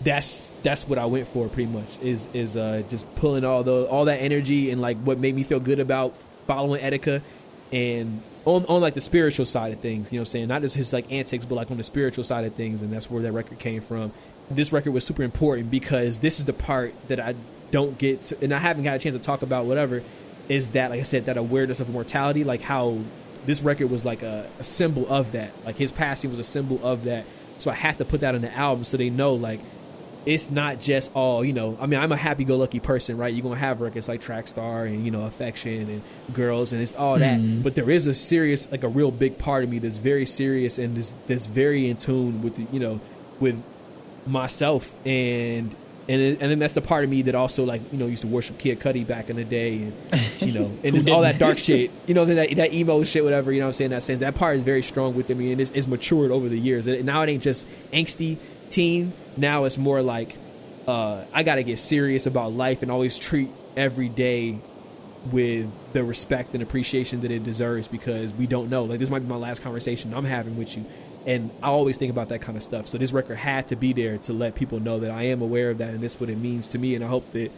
that's 0.00 0.48
that's 0.62 0.86
what 0.86 0.96
I 0.96 1.06
went 1.06 1.26
for, 1.26 1.48
pretty 1.48 1.72
much, 1.72 1.98
is 2.02 2.28
is 2.32 2.56
uh, 2.56 2.84
just 2.88 3.12
pulling 3.16 3.44
all 3.44 3.64
the 3.64 3.86
all 3.86 4.04
that 4.04 4.18
energy 4.20 4.70
and 4.70 4.80
like 4.80 4.96
what 4.98 5.18
made 5.18 5.34
me 5.34 5.42
feel 5.42 5.58
good 5.58 5.80
about 5.80 6.14
following 6.46 6.80
Etika 6.82 7.20
and 7.72 8.22
on, 8.44 8.64
on 8.66 8.80
like 8.80 8.94
the 8.94 9.00
spiritual 9.00 9.46
side 9.46 9.72
of 9.72 9.80
things, 9.80 10.12
you 10.12 10.18
know 10.18 10.22
what 10.22 10.28
I'm 10.28 10.32
saying? 10.32 10.48
Not 10.48 10.62
just 10.62 10.76
his 10.76 10.92
like 10.92 11.10
antics, 11.10 11.44
but 11.44 11.54
like 11.54 11.70
on 11.70 11.76
the 11.76 11.82
spiritual 11.82 12.24
side 12.24 12.44
of 12.44 12.54
things, 12.54 12.82
and 12.82 12.92
that's 12.92 13.10
where 13.10 13.22
that 13.22 13.32
record 13.32 13.58
came 13.58 13.80
from. 13.80 14.12
This 14.50 14.72
record 14.72 14.92
was 14.92 15.04
super 15.04 15.22
important 15.22 15.70
because 15.70 16.18
this 16.18 16.38
is 16.38 16.44
the 16.44 16.52
part 16.52 16.94
that 17.08 17.20
I 17.20 17.34
don't 17.70 17.96
get 17.98 18.24
to, 18.24 18.42
and 18.42 18.52
I 18.52 18.58
haven't 18.58 18.84
got 18.84 18.96
a 18.96 18.98
chance 18.98 19.14
to 19.14 19.22
talk 19.22 19.42
about 19.42 19.66
whatever, 19.66 20.02
is 20.48 20.70
that 20.70 20.90
like 20.90 21.00
I 21.00 21.04
said, 21.04 21.26
that 21.26 21.36
awareness 21.36 21.80
of 21.80 21.88
mortality, 21.88 22.44
like 22.44 22.62
how 22.62 22.98
this 23.46 23.62
record 23.62 23.90
was 23.90 24.04
like 24.04 24.22
a, 24.22 24.48
a 24.58 24.64
symbol 24.64 25.10
of 25.12 25.32
that. 25.32 25.52
Like 25.64 25.76
his 25.76 25.92
passing 25.92 26.30
was 26.30 26.38
a 26.38 26.44
symbol 26.44 26.84
of 26.84 27.04
that. 27.04 27.24
So 27.58 27.70
I 27.70 27.74
have 27.74 27.96
to 27.98 28.04
put 28.04 28.20
that 28.20 28.34
on 28.34 28.40
the 28.40 28.52
album 28.52 28.84
so 28.84 28.96
they 28.96 29.10
know 29.10 29.34
like 29.34 29.60
it's 30.24 30.50
not 30.50 30.80
just 30.80 31.12
all 31.14 31.44
you 31.44 31.52
know. 31.52 31.76
I 31.80 31.86
mean, 31.86 31.98
I'm 31.98 32.12
a 32.12 32.16
happy-go-lucky 32.16 32.80
person, 32.80 33.16
right? 33.16 33.32
You're 33.32 33.42
gonna 33.42 33.56
have 33.56 33.80
records 33.80 34.08
like 34.08 34.20
Track 34.20 34.48
Star 34.48 34.84
and 34.84 35.04
you 35.04 35.10
know 35.10 35.22
Affection 35.22 35.88
and 35.88 36.02
Girls, 36.32 36.72
and 36.72 36.80
it's 36.80 36.94
all 36.94 37.18
that. 37.18 37.40
Mm-hmm. 37.40 37.62
But 37.62 37.74
there 37.74 37.90
is 37.90 38.06
a 38.06 38.14
serious, 38.14 38.70
like 38.70 38.84
a 38.84 38.88
real 38.88 39.10
big 39.10 39.38
part 39.38 39.64
of 39.64 39.70
me 39.70 39.78
that's 39.78 39.96
very 39.96 40.26
serious 40.26 40.78
and 40.78 40.96
that's, 40.96 41.14
that's 41.26 41.46
very 41.46 41.88
in 41.88 41.96
tune 41.96 42.42
with 42.42 42.56
the, 42.56 42.66
you 42.72 42.80
know, 42.80 43.00
with 43.40 43.62
myself 44.26 44.94
and. 45.06 45.74
And, 46.08 46.20
it, 46.20 46.42
and 46.42 46.50
then 46.50 46.58
that's 46.58 46.74
the 46.74 46.80
part 46.80 47.04
of 47.04 47.10
me 47.10 47.22
that 47.22 47.36
also 47.36 47.64
like 47.64 47.80
you 47.92 47.96
know 47.96 48.06
used 48.08 48.22
to 48.22 48.28
worship 48.28 48.58
Kid 48.58 48.80
Cudi 48.80 49.06
back 49.06 49.30
in 49.30 49.36
the 49.36 49.44
day 49.44 49.76
and 49.76 49.92
you 50.40 50.52
know 50.52 50.64
and 50.82 50.96
just 50.96 51.08
all 51.08 51.22
that 51.22 51.38
dark 51.38 51.58
shit 51.58 51.92
you 52.08 52.14
know 52.14 52.24
that 52.24 52.56
that 52.56 52.72
emo 52.72 53.04
shit 53.04 53.22
whatever 53.22 53.52
you 53.52 53.60
know 53.60 53.66
what 53.66 53.68
I'm 53.68 53.74
saying 53.74 53.92
in 53.92 53.96
that 53.96 54.02
sense 54.02 54.18
that 54.18 54.34
part 54.34 54.56
is 54.56 54.64
very 54.64 54.82
strong 54.82 55.14
within 55.14 55.38
me 55.38 55.52
and 55.52 55.60
it's, 55.60 55.70
it's 55.70 55.86
matured 55.86 56.32
over 56.32 56.48
the 56.48 56.58
years 56.58 56.88
and 56.88 57.04
now 57.04 57.22
it 57.22 57.28
ain't 57.28 57.44
just 57.44 57.68
angsty 57.92 58.36
teen 58.68 59.12
now 59.36 59.64
it's 59.64 59.78
more 59.78 60.02
like 60.02 60.36
uh, 60.86 61.24
I 61.32 61.42
got 61.42 61.56
to 61.56 61.62
get 61.62 61.78
serious 61.78 62.26
about 62.26 62.52
life 62.52 62.82
and 62.82 62.90
always 62.90 63.16
treat 63.16 63.50
every 63.76 64.08
day 64.08 64.58
with 65.30 65.70
the 65.92 66.02
respect 66.02 66.54
and 66.54 66.62
appreciation 66.62 67.20
that 67.20 67.30
it 67.30 67.44
deserves 67.44 67.86
because 67.86 68.32
we 68.32 68.46
don't 68.46 68.68
know. 68.68 68.84
Like 68.84 68.98
this 68.98 69.10
might 69.10 69.20
be 69.20 69.26
my 69.26 69.36
last 69.36 69.62
conversation 69.62 70.12
I'm 70.14 70.24
having 70.24 70.56
with 70.56 70.76
you, 70.76 70.84
and 71.26 71.50
I 71.62 71.68
always 71.68 71.96
think 71.96 72.10
about 72.10 72.28
that 72.30 72.40
kind 72.40 72.56
of 72.56 72.64
stuff. 72.64 72.88
So 72.88 72.98
this 72.98 73.12
record 73.12 73.36
had 73.36 73.68
to 73.68 73.76
be 73.76 73.92
there 73.92 74.18
to 74.18 74.32
let 74.32 74.54
people 74.54 74.80
know 74.80 75.00
that 75.00 75.10
I 75.10 75.24
am 75.24 75.42
aware 75.42 75.70
of 75.70 75.78
that 75.78 75.90
and 75.90 76.00
this 76.00 76.18
what 76.18 76.30
it 76.30 76.38
means 76.38 76.68
to 76.70 76.78
me, 76.78 76.94
and 76.94 77.04
I 77.04 77.08
hope 77.08 77.30
that 77.32 77.50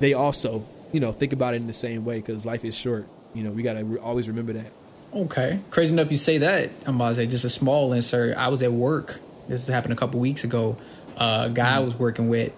they 0.00 0.14
also, 0.14 0.64
you 0.92 1.00
know, 1.00 1.12
think 1.12 1.32
about 1.32 1.54
it 1.54 1.58
in 1.58 1.66
the 1.66 1.72
same 1.72 2.04
way 2.04 2.16
because 2.16 2.44
life 2.44 2.64
is 2.64 2.76
short. 2.76 3.06
You 3.34 3.44
know, 3.44 3.50
we 3.50 3.62
got 3.62 3.74
to 3.74 3.84
re- 3.84 3.98
always 3.98 4.28
remember 4.28 4.54
that. 4.54 4.72
Okay. 5.14 5.60
Crazy 5.70 5.92
enough 5.92 6.10
you 6.10 6.16
say 6.16 6.38
that. 6.38 6.70
I'm 6.86 6.96
about 6.96 7.10
to 7.10 7.14
say 7.16 7.26
just 7.26 7.44
a 7.44 7.50
small 7.50 7.92
insert. 7.92 8.36
I 8.36 8.48
was 8.48 8.62
at 8.62 8.72
work. 8.72 9.20
This 9.46 9.66
happened 9.68 9.92
a 9.92 9.96
couple 9.96 10.20
weeks 10.20 10.42
ago. 10.44 10.76
Uh, 11.22 11.44
a 11.46 11.50
guy 11.50 11.76
I 11.76 11.78
was 11.78 11.94
working 11.94 12.28
with. 12.28 12.52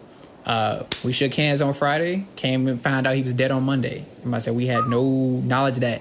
Uh, 0.46 0.84
we 1.04 1.12
shook 1.12 1.34
hands 1.34 1.60
on 1.60 1.74
Friday. 1.74 2.26
Came 2.36 2.66
and 2.66 2.80
found 2.80 3.06
out 3.06 3.14
he 3.14 3.22
was 3.22 3.34
dead 3.34 3.50
on 3.50 3.62
Monday. 3.64 4.06
And 4.22 4.34
I 4.34 4.38
said 4.38 4.54
we 4.54 4.66
had 4.66 4.86
no 4.86 5.02
knowledge 5.02 5.74
of 5.74 5.80
that, 5.82 6.00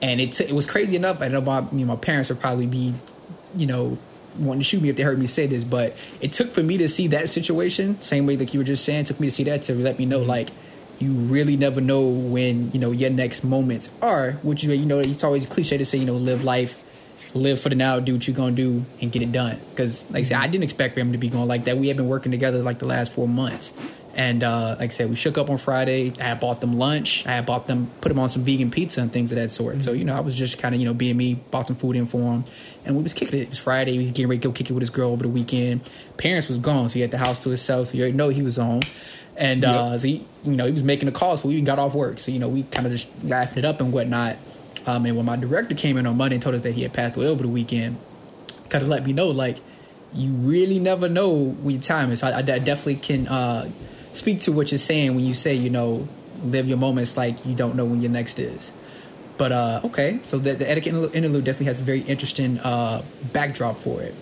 and 0.00 0.20
it 0.20 0.30
t- 0.30 0.44
it 0.44 0.52
was 0.52 0.64
crazy 0.64 0.94
enough. 0.94 1.20
I 1.20 1.26
know 1.26 1.40
my 1.40 1.66
you 1.72 1.78
know, 1.78 1.86
my 1.86 1.96
parents 1.96 2.28
would 2.28 2.38
probably 2.38 2.68
be, 2.68 2.94
you 3.56 3.66
know, 3.66 3.98
wanting 4.38 4.60
to 4.60 4.64
shoot 4.64 4.80
me 4.80 4.90
if 4.90 4.96
they 4.96 5.02
heard 5.02 5.18
me 5.18 5.26
say 5.26 5.48
this, 5.48 5.64
but 5.64 5.96
it 6.20 6.30
took 6.30 6.52
for 6.52 6.62
me 6.62 6.76
to 6.78 6.88
see 6.88 7.08
that 7.08 7.28
situation, 7.28 8.00
same 8.00 8.26
way 8.26 8.36
like 8.36 8.54
you 8.54 8.60
were 8.60 8.64
just 8.64 8.84
saying, 8.84 9.06
took 9.06 9.18
me 9.18 9.26
to 9.26 9.34
see 9.34 9.44
that 9.44 9.64
to 9.64 9.74
let 9.74 9.98
me 9.98 10.06
know 10.06 10.20
like 10.20 10.50
you 11.00 11.10
really 11.10 11.56
never 11.56 11.80
know 11.80 12.06
when 12.06 12.70
you 12.70 12.78
know 12.78 12.92
your 12.92 13.10
next 13.10 13.42
moments 13.42 13.90
are. 14.00 14.32
Which 14.44 14.62
you 14.62 14.70
you 14.70 14.86
know 14.86 15.00
it's 15.00 15.24
always 15.24 15.46
cliche 15.46 15.78
to 15.78 15.84
say 15.84 15.98
you 15.98 16.06
know 16.06 16.14
live 16.14 16.44
life, 16.44 16.83
live 17.38 17.60
for 17.60 17.68
the 17.68 17.74
now, 17.74 17.98
do 18.00 18.14
what 18.14 18.26
you're 18.26 18.36
gonna 18.36 18.52
do, 18.52 18.84
and 19.00 19.10
get 19.12 19.22
it 19.22 19.32
done. 19.32 19.60
Because 19.70 20.04
like 20.10 20.20
I 20.20 20.24
said, 20.24 20.36
I 20.38 20.46
didn't 20.46 20.64
expect 20.64 20.94
for 20.94 21.00
him 21.00 21.12
to 21.12 21.18
be 21.18 21.28
going 21.28 21.48
like 21.48 21.64
that. 21.64 21.76
We 21.78 21.88
had 21.88 21.96
been 21.96 22.08
working 22.08 22.32
together 22.32 22.62
like 22.62 22.78
the 22.78 22.86
last 22.86 23.12
four 23.12 23.28
months. 23.28 23.72
And 24.16 24.44
uh, 24.44 24.76
like 24.78 24.90
I 24.90 24.92
said, 24.92 25.10
we 25.10 25.16
shook 25.16 25.36
up 25.38 25.50
on 25.50 25.58
Friday. 25.58 26.12
I 26.20 26.22
had 26.22 26.38
bought 26.38 26.60
them 26.60 26.78
lunch. 26.78 27.26
I 27.26 27.32
had 27.32 27.46
bought 27.46 27.66
them, 27.66 27.90
put 28.00 28.10
them 28.10 28.20
on 28.20 28.28
some 28.28 28.44
vegan 28.44 28.70
pizza 28.70 29.00
and 29.00 29.12
things 29.12 29.32
of 29.32 29.36
that 29.38 29.50
sort. 29.50 29.82
So 29.82 29.92
you 29.92 30.04
know, 30.04 30.14
I 30.14 30.20
was 30.20 30.36
just 30.36 30.56
kind 30.58 30.72
of 30.72 30.80
you 30.80 30.86
know 30.86 30.94
being 30.94 31.16
me, 31.16 31.34
bought 31.34 31.66
some 31.66 31.74
food 31.74 31.96
in 31.96 32.06
for 32.06 32.18
him, 32.34 32.44
and 32.84 32.96
we 32.96 33.02
was 33.02 33.12
kicking 33.12 33.40
it. 33.40 33.42
It 33.42 33.48
was 33.50 33.58
Friday. 33.58 33.92
He 33.92 33.98
was 33.98 34.10
getting 34.12 34.28
ready 34.28 34.40
to 34.40 34.48
go 34.48 34.52
kick 34.52 34.70
it 34.70 34.72
with 34.72 34.82
his 34.82 34.90
girl 34.90 35.10
over 35.10 35.24
the 35.24 35.28
weekend. 35.28 35.80
Parents 36.16 36.48
was 36.48 36.58
gone, 36.60 36.88
so 36.90 36.94
he 36.94 37.00
had 37.00 37.10
the 37.10 37.18
house 37.18 37.40
to 37.40 37.48
himself. 37.48 37.88
So 37.88 37.96
you 37.96 38.02
already 38.04 38.16
know 38.16 38.28
he 38.28 38.42
was 38.42 38.54
home. 38.56 38.82
And 39.36 39.64
uh, 39.64 39.88
Yep. 39.90 40.00
so 40.00 40.06
he, 40.06 40.24
you 40.44 40.52
know, 40.52 40.66
he 40.66 40.70
was 40.72 40.84
making 40.84 41.06
the 41.06 41.12
calls. 41.12 41.42
So 41.42 41.48
we 41.48 41.54
even 41.54 41.64
got 41.64 41.80
off 41.80 41.92
work. 41.96 42.20
So 42.20 42.30
you 42.30 42.38
know, 42.38 42.46
we 42.46 42.62
kind 42.62 42.86
of 42.86 42.92
just 42.92 43.08
laughing 43.24 43.58
it 43.58 43.64
up 43.64 43.80
and 43.80 43.92
whatnot. 43.92 44.36
Um, 44.86 45.06
and 45.06 45.16
when 45.16 45.24
my 45.26 45.36
director 45.36 45.74
came 45.74 45.96
in 45.96 46.06
on 46.06 46.16
Monday 46.16 46.36
and 46.36 46.42
told 46.42 46.54
us 46.54 46.62
that 46.62 46.72
he 46.72 46.82
had 46.82 46.92
passed 46.92 47.16
away 47.16 47.26
over 47.26 47.42
the 47.42 47.48
weekend, 47.48 47.98
kind 48.68 48.82
of 48.82 48.88
let 48.88 49.04
me 49.06 49.12
know 49.12 49.28
like 49.28 49.58
you 50.12 50.30
really 50.30 50.78
never 50.78 51.08
know 51.08 51.30
when 51.32 51.74
your 51.74 51.82
time 51.82 52.10
is. 52.10 52.22
I, 52.22 52.38
I 52.38 52.42
definitely 52.42 52.96
can 52.96 53.26
uh, 53.28 53.70
speak 54.12 54.40
to 54.40 54.52
what 54.52 54.70
you're 54.70 54.78
saying 54.78 55.14
when 55.14 55.24
you 55.24 55.34
say 55.34 55.54
you 55.54 55.70
know 55.70 56.08
live 56.42 56.68
your 56.68 56.78
moments 56.78 57.16
like 57.16 57.44
you 57.46 57.54
don't 57.54 57.76
know 57.76 57.84
when 57.84 58.00
your 58.00 58.10
next 58.10 58.38
is. 58.38 58.72
But 59.36 59.50
uh, 59.52 59.80
okay, 59.84 60.20
so 60.22 60.38
the, 60.38 60.54
the 60.54 60.64
Etika 60.64 61.12
interlude 61.14 61.44
definitely 61.44 61.66
has 61.66 61.80
a 61.80 61.84
very 61.84 62.00
interesting 62.02 62.60
uh, 62.60 63.02
backdrop 63.32 63.78
for 63.78 64.00
it. 64.00 64.14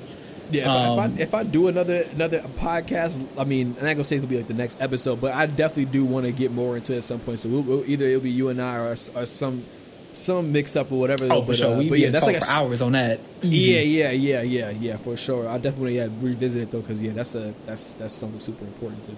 Yeah, 0.50 0.62
if, 0.62 0.68
Um, 0.68 0.98
I, 0.98 1.04
if, 1.06 1.12
I, 1.18 1.22
if 1.22 1.34
I 1.34 1.42
do 1.44 1.68
another 1.68 2.04
another 2.12 2.40
podcast, 2.58 3.26
I 3.36 3.44
mean, 3.44 3.74
I'm 3.78 3.84
not 3.84 3.94
gonna 3.94 4.04
say 4.04 4.16
it'll 4.16 4.28
be 4.28 4.38
like 4.38 4.48
the 4.48 4.54
next 4.54 4.80
episode, 4.80 5.20
but 5.20 5.34
I 5.34 5.46
definitely 5.46 5.86
do 5.86 6.04
want 6.04 6.26
to 6.26 6.32
get 6.32 6.50
more 6.52 6.76
into 6.76 6.94
it 6.94 6.98
at 6.98 7.04
some 7.04 7.20
point. 7.20 7.40
So 7.40 7.48
we'll, 7.48 7.62
we'll, 7.62 7.84
either 7.90 8.06
it'll 8.06 8.20
be 8.20 8.30
you 8.30 8.48
and 8.48 8.60
I, 8.60 8.76
or, 8.76 8.92
or 9.14 9.26
some 9.26 9.64
some 10.12 10.52
mix 10.52 10.76
up 10.76 10.92
or 10.92 10.98
whatever. 10.98 11.24
oh, 11.24 11.40
but, 11.40 11.46
for 11.46 11.54
sure. 11.54 11.74
uh, 11.74 11.76
but 11.76 11.84
yeah, 11.84 12.06
yeah, 12.06 12.10
that's 12.10 12.26
like 12.26 12.36
a, 12.36 12.50
hours 12.50 12.82
on 12.82 12.92
that. 12.92 13.20
yeah, 13.42 13.80
yeah, 13.80 14.10
yeah, 14.10 14.42
yeah, 14.42 14.70
yeah, 14.70 14.96
for 14.98 15.16
sure. 15.16 15.48
I 15.48 15.58
definitely 15.58 15.96
yeah 15.96 16.08
revisit 16.20 16.62
it 16.62 16.70
though, 16.70 16.80
because 16.80 17.02
yeah, 17.02 17.12
that's 17.12 17.34
a 17.34 17.54
that's 17.66 17.94
that's 17.94 18.14
something 18.14 18.40
super 18.40 18.64
important 18.64 19.04
to 19.04 19.10
me. 19.12 19.16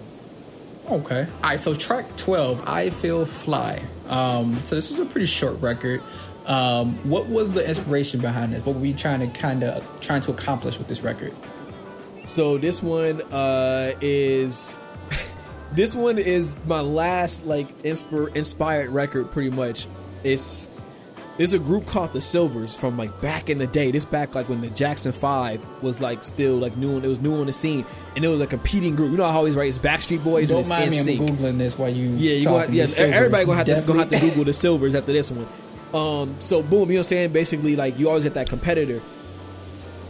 Okay. 0.89 1.21
All 1.21 1.49
right. 1.49 1.59
So 1.59 1.73
track 1.73 2.15
twelve, 2.15 2.67
"I 2.67 2.89
Feel 2.89 3.25
Fly." 3.25 3.83
Um, 4.07 4.61
so 4.65 4.75
this 4.75 4.89
was 4.89 4.99
a 4.99 5.05
pretty 5.05 5.25
short 5.25 5.59
record. 5.61 6.01
Um, 6.45 6.97
what 7.09 7.27
was 7.27 7.51
the 7.51 7.67
inspiration 7.67 8.21
behind 8.21 8.53
this? 8.53 8.63
What 8.65 8.75
were 8.75 8.81
we 8.81 8.93
trying 8.93 9.19
to 9.19 9.39
kind 9.39 9.63
of 9.63 9.83
trying 10.01 10.21
to 10.21 10.31
accomplish 10.31 10.77
with 10.77 10.87
this 10.87 11.01
record? 11.01 11.33
So 12.27 12.57
this 12.57 12.83
one 12.83 13.21
uh, 13.33 13.93
is 13.99 14.77
this 15.73 15.95
one 15.95 16.19
is 16.19 16.55
my 16.65 16.81
last 16.81 17.45
like 17.45 17.83
inspir- 17.83 18.35
inspired 18.35 18.89
record. 18.91 19.31
Pretty 19.31 19.49
much, 19.49 19.87
it's 20.23 20.67
there's 21.37 21.53
a 21.53 21.59
group 21.59 21.85
called 21.85 22.13
the 22.13 22.21
Sylvers 22.21 22.75
from 22.75 22.97
like 22.97 23.19
back 23.21 23.49
in 23.49 23.57
the 23.57 23.67
day. 23.67 23.91
This 23.91 24.05
back 24.05 24.35
like 24.35 24.47
when 24.47 24.61
the 24.61 24.69
Jackson 24.69 25.11
Five 25.11 25.65
was 25.81 25.99
like 25.99 26.23
still 26.23 26.55
like 26.57 26.77
new. 26.77 26.97
It 26.97 27.07
was 27.07 27.19
new 27.19 27.39
on 27.39 27.47
the 27.47 27.53
scene, 27.53 27.85
and 28.15 28.23
it 28.23 28.27
was 28.27 28.39
a 28.41 28.47
competing 28.47 28.95
group. 28.95 29.11
You 29.11 29.17
know 29.17 29.29
how 29.29 29.37
always 29.37 29.55
right? 29.55 29.67
It's 29.67 29.79
Backstreet 29.79 30.23
Boys 30.23 30.49
Don't 30.49 30.59
and 30.59 30.69
mind 30.69 30.91
me. 30.91 30.99
I'm 30.99 31.05
NSYNC. 31.05 31.29
googling 31.29 31.57
this 31.57 31.77
while 31.77 31.89
you. 31.89 32.09
Yeah, 32.09 32.33
you 32.33 32.45
gonna, 32.45 32.71
yeah. 32.71 32.85
Everybody 32.97 33.45
gonna 33.45 33.57
have 33.57 33.65
to 33.67 33.81
gonna 33.85 33.99
have 33.99 34.09
to 34.09 34.19
Google 34.19 34.45
the 34.45 34.53
Sylvers 34.53 34.95
after 34.95 35.11
this 35.11 35.29
one. 35.31 35.47
Um, 35.93 36.35
so 36.39 36.61
boom, 36.61 36.71
you 36.71 36.79
know 36.79 36.85
what 36.85 36.97
I'm 36.99 37.03
saying? 37.03 37.33
Basically, 37.33 37.75
like 37.75 37.97
you 37.99 38.09
always 38.09 38.23
get 38.23 38.33
that 38.35 38.49
competitor, 38.49 39.01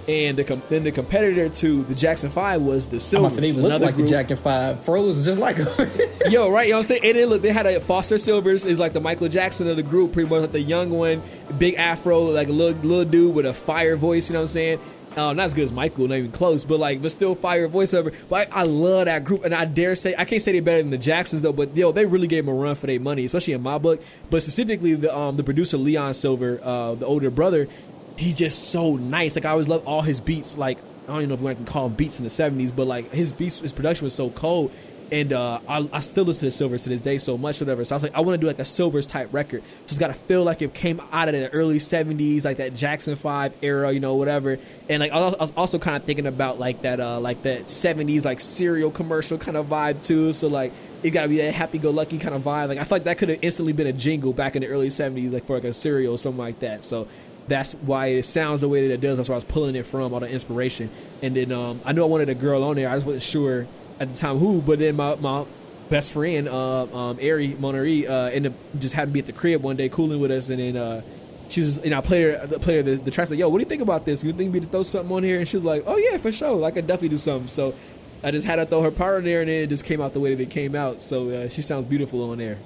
and 0.08 0.38
the 0.38 0.43
com- 0.43 0.62
then 0.70 0.84
the 0.84 0.91
competitor 0.91 1.49
to 1.49 1.84
the 1.86 1.95
Jackson 1.95 2.30
Five 2.30 2.62
was 2.62 2.88
the 2.88 2.95
I'm 2.95 2.99
Sylvers, 2.99 3.34
about 3.34 3.41
to 3.41 3.47
say 3.47 3.51
they 3.53 3.58
look 3.62 3.66
another 3.72 3.86
like 3.86 3.95
group. 3.95 4.08
the 4.08 4.12
Jackson 4.14 4.38
Five. 4.38 4.84
Froze 4.86 5.26
just 5.26 5.39
like 5.39 5.58
them. 5.58 5.68
Yo, 6.30 6.49
right? 6.51 6.66
You 6.68 6.72
know 6.74 6.78
what 6.78 6.80
I'm 6.80 6.84
saying? 6.84 7.01
And 7.06 7.18
then 7.18 7.28
look, 7.30 7.41
they 7.41 7.51
had 7.51 7.66
a 7.66 7.80
Foster 7.80 8.18
Sylvers 8.18 8.66
is 8.66 8.80
like 8.80 8.93
the 8.93 9.01
Michael 9.01 9.28
Jackson 9.30 9.68
of 9.70 9.76
the 9.78 9.84
group, 9.84 10.14
pretty 10.14 10.30
much 10.30 10.41
like 10.41 10.51
the 10.51 10.62
young 10.62 10.89
one, 10.91 11.22
big 11.58 11.76
afro, 11.76 12.20
like 12.22 12.49
a 12.49 12.51
little 12.51 12.80
little 12.84 13.06
dude 13.06 13.34
with 13.36 13.45
a 13.45 13.53
fire 13.53 13.95
voice. 13.95 14.30
You 14.30 14.34
know 14.34 14.39
what 14.39 14.43
I'm 14.43 14.47
saying? 14.47 14.80
Uh, 15.18 15.32
not 15.32 15.45
as 15.45 15.53
good 15.53 15.64
as 15.64 15.72
Michael, 15.72 16.10
not 16.10 16.16
even 16.18 16.32
close, 16.34 16.66
but 16.66 16.78
like, 16.78 17.01
but 17.01 17.10
still 17.10 17.36
fire 17.36 17.70
voiceover. 17.70 18.14
But 18.28 18.51
I, 18.53 18.60
I 18.60 18.64
love 18.64 19.06
that 19.06 19.24
group, 19.24 19.45
and 19.45 19.56
I 19.56 19.64
dare 19.64 19.95
say 19.95 20.14
I 20.18 20.26
can't 20.26 20.41
say 20.41 20.51
they're 20.51 20.62
better 20.62 20.82
than 20.82 20.89
the 20.91 20.97
Jacksons 20.97 21.41
though. 21.41 21.53
But 21.53 21.76
yo, 21.78 21.93
they 21.93 22.06
really 22.06 22.28
gave 22.28 22.45
them 22.45 22.53
a 22.53 22.58
run 22.58 22.76
for 22.76 22.88
their 22.88 22.99
money, 22.99 23.24
especially 23.24 23.53
in 23.53 23.62
my 23.64 23.78
book. 23.78 24.03
But 24.30 24.41
specifically, 24.43 24.93
the 24.95 25.18
um 25.18 25.38
the 25.38 25.43
producer 25.43 25.78
Leon 25.78 26.16
Silver, 26.16 26.60
uh, 26.62 26.95
the 26.95 27.06
older 27.06 27.30
brother, 27.32 27.70
he 28.18 28.34
just 28.34 28.70
so 28.70 28.95
nice. 28.95 29.36
Like 29.36 29.45
I 29.45 29.51
always 29.51 29.68
love 29.68 29.88
all 29.88 30.01
his 30.01 30.20
beats. 30.20 30.57
Like 30.57 30.78
I 31.03 31.07
don't 31.07 31.18
even 31.18 31.30
know 31.30 31.36
if 31.36 31.45
I 31.45 31.53
can 31.53 31.66
call 31.66 31.86
him 31.88 31.93
beats 31.93 32.20
in 32.20 32.24
the 32.24 32.30
'70s, 32.30 32.76
but 32.76 32.88
like 32.88 33.13
his 33.13 33.32
beats, 33.32 33.59
his 33.59 33.74
production 33.74 34.05
was 34.05 34.13
so 34.13 34.30
cold. 34.30 34.72
And 35.11 35.34
uh, 35.34 35.59
I, 35.70 35.88
I 35.93 35.99
still 35.99 36.24
listen 36.24 36.47
to 36.47 36.51
Sylvers 36.51 36.82
to 36.84 36.89
this 36.89 36.99
day 36.99 37.20
so 37.20 37.38
much, 37.38 37.59
whatever. 37.59 37.86
So 37.86 37.93
I 37.93 37.97
was 37.97 38.03
like, 38.03 38.16
I 38.16 38.22
want 38.22 38.36
to 38.36 38.41
do 38.41 38.47
like 38.47 38.57
a 38.57 38.66
Sylvers 38.66 39.05
type 39.05 39.32
record. 39.32 39.61
It's 39.84 39.99
got 39.99 40.07
to 40.07 40.13
feel 40.13 40.43
like 40.43 40.63
it 40.63 40.74
came 40.74 40.99
out 41.11 41.28
of 41.28 41.36
the 41.36 41.47
early 41.53 41.78
'70s, 41.78 42.43
like 42.43 42.57
that 42.57 42.74
Jackson 42.74 43.16
Five 43.16 43.53
era, 43.61 43.91
you 43.91 43.99
know, 43.99 44.16
whatever. 44.16 44.57
And 44.89 45.01
like 45.01 45.11
I 45.11 45.20
was 45.20 45.53
also 45.55 45.78
kind 45.78 45.95
of 45.95 46.03
thinking 46.05 46.26
about 46.26 46.59
like 46.59 46.82
that, 46.82 46.99
uh, 46.99 47.20
like 47.20 47.43
that 47.43 47.66
'70s 47.66 48.26
like 48.26 48.41
cereal 48.41 48.89
commercial 48.89 49.38
kind 49.38 49.57
of 49.57 49.68
vibe 49.68 50.03
too. 50.03 50.34
So 50.34 50.47
like 50.47 50.74
it 51.03 51.11
got 51.11 51.22
to 51.22 51.28
be 51.28 51.38
that 51.38 51.53
happy-go-lucky 51.53 52.18
kind 52.18 52.34
of 52.34 52.41
vibe. 52.41 52.70
Like 52.70 52.80
I 52.80 52.84
feel 52.84 52.95
like 52.95 53.03
that 53.03 53.20
could 53.20 53.30
have 53.30 53.39
instantly 53.43 53.74
been 53.74 53.86
a 53.86 53.93
jingle 53.93 54.34
back 54.34 54.55
in 54.55 54.63
the 54.63 54.70
early 54.70 54.88
'70s, 54.88 55.32
like 55.32 55.45
for 55.45 55.53
like 55.53 55.66
a 55.66 55.74
cereal 55.74 56.16
or 56.16 56.18
something 56.18 56.39
like 56.39 56.61
that. 56.61 56.84
So 56.84 57.07
that's 57.47 57.73
why 57.73 58.07
it 58.07 58.23
sounds 58.23 58.61
the 58.61 58.69
way 58.69 58.87
that 58.87 58.93
it 58.93 59.01
does. 59.01 59.17
That's 59.17 59.29
where 59.29 59.35
I 59.35 59.37
was 59.37 59.43
pulling 59.43 59.75
it 59.75 59.85
from, 59.85 60.13
all 60.13 60.19
the 60.19 60.27
inspiration. 60.27 60.89
And 61.21 61.35
then 61.35 61.51
um, 61.51 61.81
I 61.85 61.91
knew 61.91 62.01
I 62.01 62.07
wanted 62.07 62.29
a 62.29 62.35
girl 62.35 62.63
on 62.63 62.75
there. 62.75 62.89
I 62.89 62.95
just 62.95 63.05
wasn't 63.05 63.23
sure 63.23 63.67
at 63.99 64.09
the 64.09 64.15
time 64.15 64.37
who. 64.37 64.61
But 64.61 64.79
then 64.79 64.95
my, 64.95 65.15
my 65.15 65.45
best 65.89 66.11
friend, 66.11 66.47
uh, 66.47 66.83
um, 66.83 67.17
Ari 67.17 67.49
Monari, 67.59 68.09
uh, 68.09 68.31
ended 68.31 68.53
up 68.53 68.79
just 68.79 68.95
happened 68.95 69.11
to 69.11 69.13
be 69.13 69.19
at 69.19 69.25
the 69.27 69.33
crib 69.33 69.61
one 69.61 69.75
day 69.75 69.89
cooling 69.89 70.19
with 70.19 70.31
us. 70.31 70.49
And 70.49 70.59
then 70.59 70.75
uh, 70.75 71.01
she 71.47 71.61
was, 71.61 71.83
you 71.83 71.91
know, 71.91 71.99
I 71.99 72.01
played 72.01 72.23
her, 72.23 72.47
the, 72.47 72.59
played 72.59 72.77
her 72.77 72.83
the, 72.83 73.03
the 73.03 73.11
track. 73.11 73.29
Like, 73.29 73.37
yo, 73.37 73.49
what 73.49 73.59
do 73.59 73.63
you 73.63 73.69
think 73.69 73.83
about 73.83 74.05
this? 74.05 74.23
You 74.23 74.33
think 74.33 74.51
me 74.51 74.61
to 74.61 74.65
throw 74.65 74.83
something 74.83 75.15
on 75.15 75.23
here? 75.23 75.39
And 75.39 75.47
she 75.47 75.57
was 75.57 75.65
like, 75.65 75.83
oh 75.85 75.97
yeah, 75.97 76.17
for 76.17 76.31
sure. 76.31 76.55
Like 76.55 76.73
I 76.73 76.75
could 76.77 76.87
definitely 76.87 77.09
do 77.09 77.17
something. 77.17 77.47
So 77.47 77.75
I 78.23 78.31
just 78.31 78.47
had 78.47 78.57
her 78.57 78.65
throw 78.65 78.81
her 78.81 78.89
part 78.89 79.17
on 79.17 79.23
there, 79.23 79.41
and 79.41 79.49
then 79.49 79.61
it 79.65 79.67
just 79.67 79.85
came 79.85 80.01
out 80.01 80.13
the 80.13 80.19
way 80.19 80.33
that 80.33 80.41
it 80.41 80.49
came 80.49 80.75
out. 80.75 80.99
So 80.99 81.29
uh, 81.29 81.49
she 81.49 81.61
sounds 81.61 81.85
beautiful 81.85 82.31
on 82.31 82.39
there. 82.39 82.57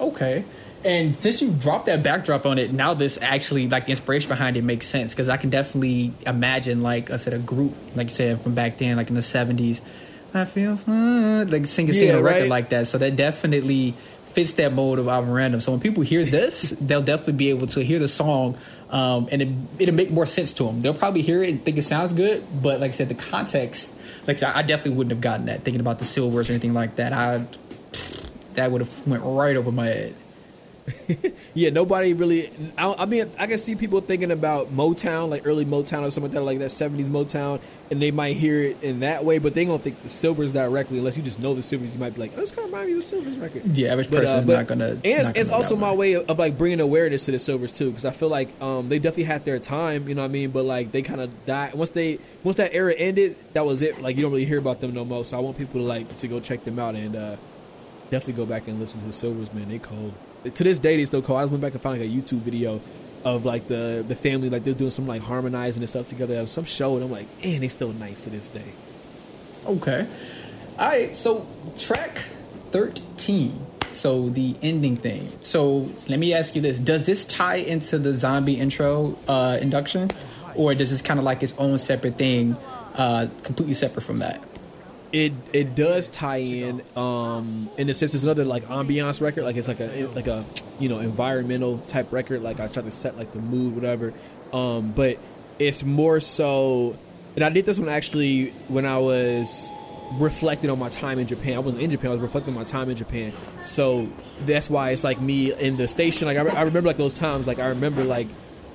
Okay. 0.00 0.44
And 0.84 1.16
since 1.16 1.40
you 1.40 1.50
dropped 1.50 1.86
that 1.86 2.02
backdrop 2.02 2.44
on 2.44 2.58
it, 2.58 2.72
now 2.72 2.94
this 2.94 3.18
actually 3.22 3.68
like 3.68 3.84
the 3.86 3.90
inspiration 3.90 4.28
behind 4.28 4.56
it 4.56 4.64
makes 4.64 4.86
sense 4.88 5.12
because 5.14 5.28
I 5.28 5.36
can 5.36 5.50
definitely 5.50 6.12
imagine 6.26 6.82
like 6.82 7.10
I 7.10 7.16
said 7.16 7.34
a 7.34 7.38
group 7.38 7.74
like 7.94 8.08
you 8.08 8.10
said 8.12 8.40
from 8.42 8.54
back 8.54 8.78
then 8.78 8.96
like 8.96 9.08
in 9.08 9.14
the 9.14 9.22
seventies. 9.22 9.80
I 10.34 10.44
feel 10.46 10.76
fun, 10.78 11.50
like 11.50 11.66
singing 11.66 11.92
singing 11.92 12.08
Yeah, 12.08 12.14
a 12.16 12.22
record 12.22 12.40
right. 12.42 12.48
like 12.48 12.70
that. 12.70 12.88
So 12.88 12.98
that 12.98 13.16
definitely 13.16 13.94
fits 14.32 14.54
that 14.54 14.72
mode 14.72 14.98
of 14.98 15.06
album 15.06 15.30
random. 15.30 15.60
So 15.60 15.72
when 15.72 15.80
people 15.80 16.02
hear 16.02 16.24
this, 16.24 16.70
they'll 16.80 17.02
definitely 17.02 17.34
be 17.34 17.50
able 17.50 17.66
to 17.68 17.84
hear 17.84 17.98
the 17.98 18.08
song, 18.08 18.56
um, 18.88 19.28
and 19.30 19.42
it, 19.42 19.48
it'll 19.78 19.94
make 19.94 20.10
more 20.10 20.24
sense 20.24 20.54
to 20.54 20.64
them. 20.64 20.80
They'll 20.80 20.94
probably 20.94 21.20
hear 21.20 21.42
it 21.42 21.50
and 21.50 21.62
think 21.62 21.76
it 21.76 21.82
sounds 21.82 22.14
good, 22.14 22.42
but 22.62 22.80
like 22.80 22.88
I 22.88 22.92
said, 22.94 23.10
the 23.10 23.14
context, 23.14 23.92
like 24.26 24.42
I 24.42 24.60
I 24.60 24.62
definitely 24.62 24.92
wouldn't 24.92 25.12
have 25.12 25.20
gotten 25.20 25.46
that 25.46 25.64
thinking 25.64 25.80
about 25.80 25.98
the 25.98 26.06
Sylvers 26.06 26.48
or 26.48 26.54
anything 26.54 26.72
like 26.72 26.96
that. 26.96 27.12
I 27.12 27.46
that 28.54 28.72
would 28.72 28.80
have 28.80 29.06
went 29.06 29.22
right 29.24 29.54
over 29.56 29.70
my 29.70 29.86
head. 29.86 30.14
Yeah, 31.54 31.68
nobody 31.68 32.14
really. 32.14 32.50
I, 32.78 32.94
I 33.00 33.04
mean, 33.04 33.30
I 33.38 33.46
can 33.46 33.58
see 33.58 33.74
people 33.74 34.00
thinking 34.00 34.30
about 34.30 34.74
Motown, 34.74 35.28
like 35.28 35.46
early 35.46 35.66
Motown 35.66 36.02
or 36.02 36.10
something 36.10 36.22
like 36.22 36.32
that, 36.32 36.42
like 36.42 36.58
that 36.60 36.70
'70s 36.70 37.08
Motown, 37.08 37.60
and 37.90 38.00
they 38.00 38.10
might 38.10 38.36
hear 38.36 38.62
it 38.62 38.82
in 38.82 39.00
that 39.00 39.26
way, 39.26 39.36
but 39.36 39.52
they 39.52 39.66
don't 39.66 39.82
think 39.82 40.02
the 40.02 40.08
Sylvers 40.08 40.50
directly, 40.50 40.96
unless 40.96 41.18
you 41.18 41.22
just 41.22 41.38
know 41.38 41.52
the 41.52 41.62
Sylvers. 41.62 41.92
You 41.92 42.00
might 42.00 42.14
be 42.14 42.22
like, 42.22 42.32
"Oh, 42.34 42.40
this 42.40 42.52
kind 42.52 42.64
of 42.64 42.72
reminds 42.72 42.86
me 42.86 42.92
of 42.92 42.98
the 42.98 43.02
Sylvers 43.02 43.36
record." 43.36 43.76
Yeah, 43.76 43.92
average 43.92 44.10
But, 44.10 44.24
uh, 44.24 44.32
person's 44.32 44.46
not 44.46 44.66
gonna. 44.66 44.88
And 44.88 45.04
it's, 45.04 45.28
gonna 45.28 45.44
know 45.44 45.54
also 45.56 45.76
my 45.76 45.92
way 45.92 46.14
of, 46.14 46.30
of 46.30 46.38
like 46.38 46.56
bringing 46.56 46.80
awareness 46.80 47.26
to 47.26 47.32
the 47.32 47.38
Sylvers 47.38 47.74
too, 47.74 47.90
because 47.90 48.06
I 48.06 48.10
feel 48.12 48.30
like 48.30 48.48
um, 48.62 48.88
they 48.88 48.98
definitely 48.98 49.24
had 49.24 49.44
their 49.44 49.58
time, 49.58 50.08
you 50.08 50.14
know 50.14 50.22
what 50.22 50.30
I 50.30 50.32
mean. 50.32 50.52
But 50.52 50.64
like 50.64 50.90
they 50.90 51.02
kind 51.02 51.20
of 51.20 51.44
died 51.44 51.74
once 51.74 51.90
they 51.90 52.18
once 52.44 52.56
that 52.56 52.72
era 52.72 52.94
ended. 52.94 53.36
That 53.52 53.66
was 53.66 53.82
it. 53.82 54.00
Like 54.00 54.16
you 54.16 54.22
don't 54.22 54.32
really 54.32 54.46
hear 54.46 54.58
about 54.58 54.80
them 54.80 54.94
no 54.94 55.04
more. 55.04 55.22
So 55.26 55.36
I 55.36 55.40
want 55.40 55.58
people 55.58 55.82
to 55.82 55.86
like 55.86 56.16
to 56.16 56.28
go 56.28 56.40
check 56.40 56.64
them 56.64 56.78
out 56.78 56.94
and 56.94 57.14
uh, 57.14 57.36
definitely 58.10 58.42
go 58.42 58.46
back 58.46 58.68
and 58.68 58.80
listen 58.80 59.00
to 59.00 59.06
the 59.06 59.12
Sylvers. 59.12 59.52
Man, 59.52 59.68
they 59.68 59.78
cold. 59.78 60.14
To 60.44 60.64
this 60.64 60.78
day, 60.78 60.96
they 60.96 61.04
still 61.04 61.22
call. 61.22 61.36
I 61.36 61.42
just 61.42 61.52
went 61.52 61.62
back 61.62 61.72
and 61.72 61.80
found 61.80 62.00
like 62.00 62.08
a 62.08 62.12
YouTube 62.12 62.40
video 62.40 62.80
of 63.24 63.44
like 63.44 63.68
the 63.68 64.04
the 64.06 64.16
family 64.16 64.50
like 64.50 64.64
they're 64.64 64.74
doing 64.74 64.90
some 64.90 65.06
like 65.06 65.22
harmonizing 65.22 65.82
and 65.82 65.88
stuff 65.88 66.08
together. 66.08 66.44
Some 66.46 66.64
show, 66.64 66.96
and 66.96 67.04
I'm 67.04 67.10
like, 67.10 67.26
man, 67.44 67.60
they 67.60 67.68
still 67.68 67.92
nice 67.92 68.24
to 68.24 68.30
this 68.30 68.48
day. 68.48 68.72
Okay. 69.66 70.06
All 70.78 70.88
right. 70.88 71.16
So 71.16 71.46
track 71.78 72.24
thirteen. 72.70 73.66
So 73.92 74.30
the 74.30 74.56
ending 74.62 74.96
thing. 74.96 75.30
So 75.42 75.88
let 76.08 76.18
me 76.18 76.34
ask 76.34 76.56
you 76.56 76.62
this: 76.62 76.78
Does 76.78 77.06
this 77.06 77.24
tie 77.24 77.56
into 77.56 77.98
the 77.98 78.12
zombie 78.12 78.54
intro 78.54 79.16
uh, 79.28 79.58
induction, 79.60 80.10
or 80.56 80.74
does 80.74 80.90
this 80.90 81.02
kind 81.02 81.20
of 81.20 81.24
like 81.24 81.42
its 81.42 81.54
own 81.58 81.78
separate 81.78 82.18
thing, 82.18 82.56
uh, 82.94 83.28
completely 83.44 83.74
separate 83.74 84.02
from 84.02 84.18
that? 84.18 84.42
It 85.12 85.32
it 85.52 85.74
does 85.74 86.08
tie 86.08 86.38
in 86.38 86.82
um 86.96 87.68
in 87.76 87.88
a 87.90 87.94
sense 87.94 88.14
it's 88.14 88.24
another 88.24 88.44
like 88.44 88.64
ambiance 88.68 89.20
record. 89.20 89.44
Like 89.44 89.56
it's 89.56 89.68
like 89.68 89.80
a 89.80 90.06
like 90.14 90.26
a 90.26 90.44
you 90.78 90.88
know 90.88 90.98
environmental 91.00 91.78
type 91.78 92.12
record. 92.12 92.42
Like 92.42 92.60
i 92.60 92.66
try 92.66 92.82
to 92.82 92.90
set 92.90 93.16
like 93.18 93.32
the 93.32 93.38
mood 93.38 93.74
whatever. 93.74 94.14
Um 94.52 94.92
but 94.92 95.18
it's 95.58 95.84
more 95.84 96.18
so 96.18 96.96
and 97.36 97.44
i 97.44 97.50
did 97.50 97.66
this 97.66 97.78
one 97.78 97.88
actually 97.88 98.50
when 98.68 98.86
i 98.86 98.98
was 98.98 99.70
reflecting 100.14 100.70
on 100.70 100.78
my 100.78 100.88
time 100.88 101.18
in 101.18 101.26
japan. 101.26 101.56
I 101.56 101.58
wasn't 101.58 101.82
in 101.82 101.90
japan 101.90 102.10
i 102.10 102.14
was 102.14 102.22
reflecting 102.22 102.54
on 102.54 102.60
my 102.60 102.68
time 102.68 102.88
in 102.88 102.96
japan. 102.96 103.32
So 103.66 104.08
that's 104.46 104.70
why 104.70 104.90
it's 104.90 105.04
like 105.04 105.20
me 105.20 105.52
in 105.52 105.76
the 105.76 105.88
station. 105.88 106.26
Like 106.26 106.38
i, 106.38 106.42
re- 106.42 106.50
I 106.52 106.62
remember 106.62 106.88
like 106.88 106.96
those 106.96 107.14
times. 107.14 107.46
Like 107.46 107.58
i 107.58 107.66
remember 107.68 108.02
like 108.02 108.28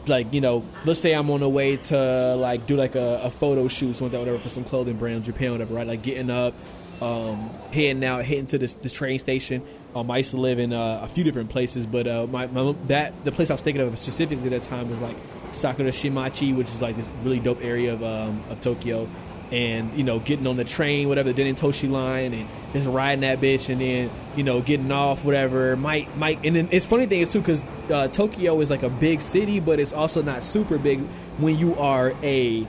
like 0.10 0.34
you 0.34 0.42
know, 0.42 0.64
let's 0.86 1.00
say 1.00 1.14
I'm 1.14 1.30
on 1.30 1.40
the 1.40 1.50
way 1.50 1.78
to 1.78 2.36
like 2.36 2.66
do 2.68 2.76
like 2.76 2.96
a, 2.96 3.22
a 3.24 3.32
photo 3.32 3.68
shoot, 3.68 3.96
something 3.96 4.18
like 4.18 4.28
whatever, 4.28 4.42
for 4.42 4.50
some 4.50 4.64
clothing 4.64 4.98
brand 4.98 5.24
Japan, 5.24 5.52
whatever, 5.52 5.74
right? 5.74 5.88
Like 5.88 6.02
getting 6.02 6.30
up, 6.30 6.54
um, 7.02 7.50
heading 7.72 8.04
out, 8.04 8.26
heading 8.26 8.48
to 8.48 8.58
this 8.58 8.74
this 8.74 8.94
train 8.94 9.20
station. 9.20 9.64
Um, 9.96 10.12
I 10.12 10.18
used 10.18 10.32
to 10.32 10.38
live 10.38 10.60
in 10.60 10.74
uh, 10.74 11.00
a 11.02 11.08
few 11.08 11.24
different 11.24 11.50
places, 11.50 11.88
but 11.88 12.08
uh, 12.08 12.28
my, 12.28 12.48
my 12.48 12.76
that 12.88 13.14
the 13.26 13.32
place 13.32 13.50
I 13.50 13.54
was 13.54 13.62
thinking 13.62 13.82
of 13.82 13.98
specifically 13.98 14.46
at 14.46 14.62
that 14.62 14.64
time 14.64 14.90
was 14.90 15.02
like 15.02 15.16
Sakura 15.52 15.90
Shinmachi, 15.90 16.56
which 16.56 16.68
is 16.68 16.82
like 16.82 16.96
this 16.98 17.12
really 17.24 17.40
dope 17.40 17.64
area 17.64 17.94
of 17.94 18.04
um, 18.04 18.44
of 18.50 18.62
Tokyo. 18.62 19.10
And 19.52 19.98
you 19.98 20.04
know, 20.04 20.20
getting 20.20 20.46
on 20.46 20.58
the 20.58 20.66
train, 20.66 21.08
whatever, 21.08 21.32
the 21.32 21.54
Toshi 21.54 21.90
line, 21.90 22.34
and 22.34 22.50
just 22.74 22.86
riding 22.86 23.22
that 23.22 23.40
bitch, 23.40 23.70
and 23.70 23.80
then 23.80 24.12
you 24.36 24.44
know, 24.44 24.62
getting 24.62 24.92
off, 24.92 25.24
whatever. 25.24 25.78
Might, 25.78 26.18
might, 26.18 26.44
and 26.44 26.56
then 26.56 26.68
it's 26.72 26.86
funny 26.86 27.06
thing 27.06 27.22
is 27.22 27.32
too, 27.32 27.40
because 27.40 27.66
uh, 27.90 28.10
Tokyo 28.10 28.60
is 28.60 28.70
like 28.70 28.84
a 28.84 28.90
big 28.90 29.22
city, 29.22 29.62
but 29.62 29.80
it's 29.80 29.94
also 29.94 30.22
not 30.22 30.44
super 30.44 30.78
big 30.78 31.00
when 31.38 31.58
you 31.58 31.76
are 31.78 32.14
a 32.24 32.68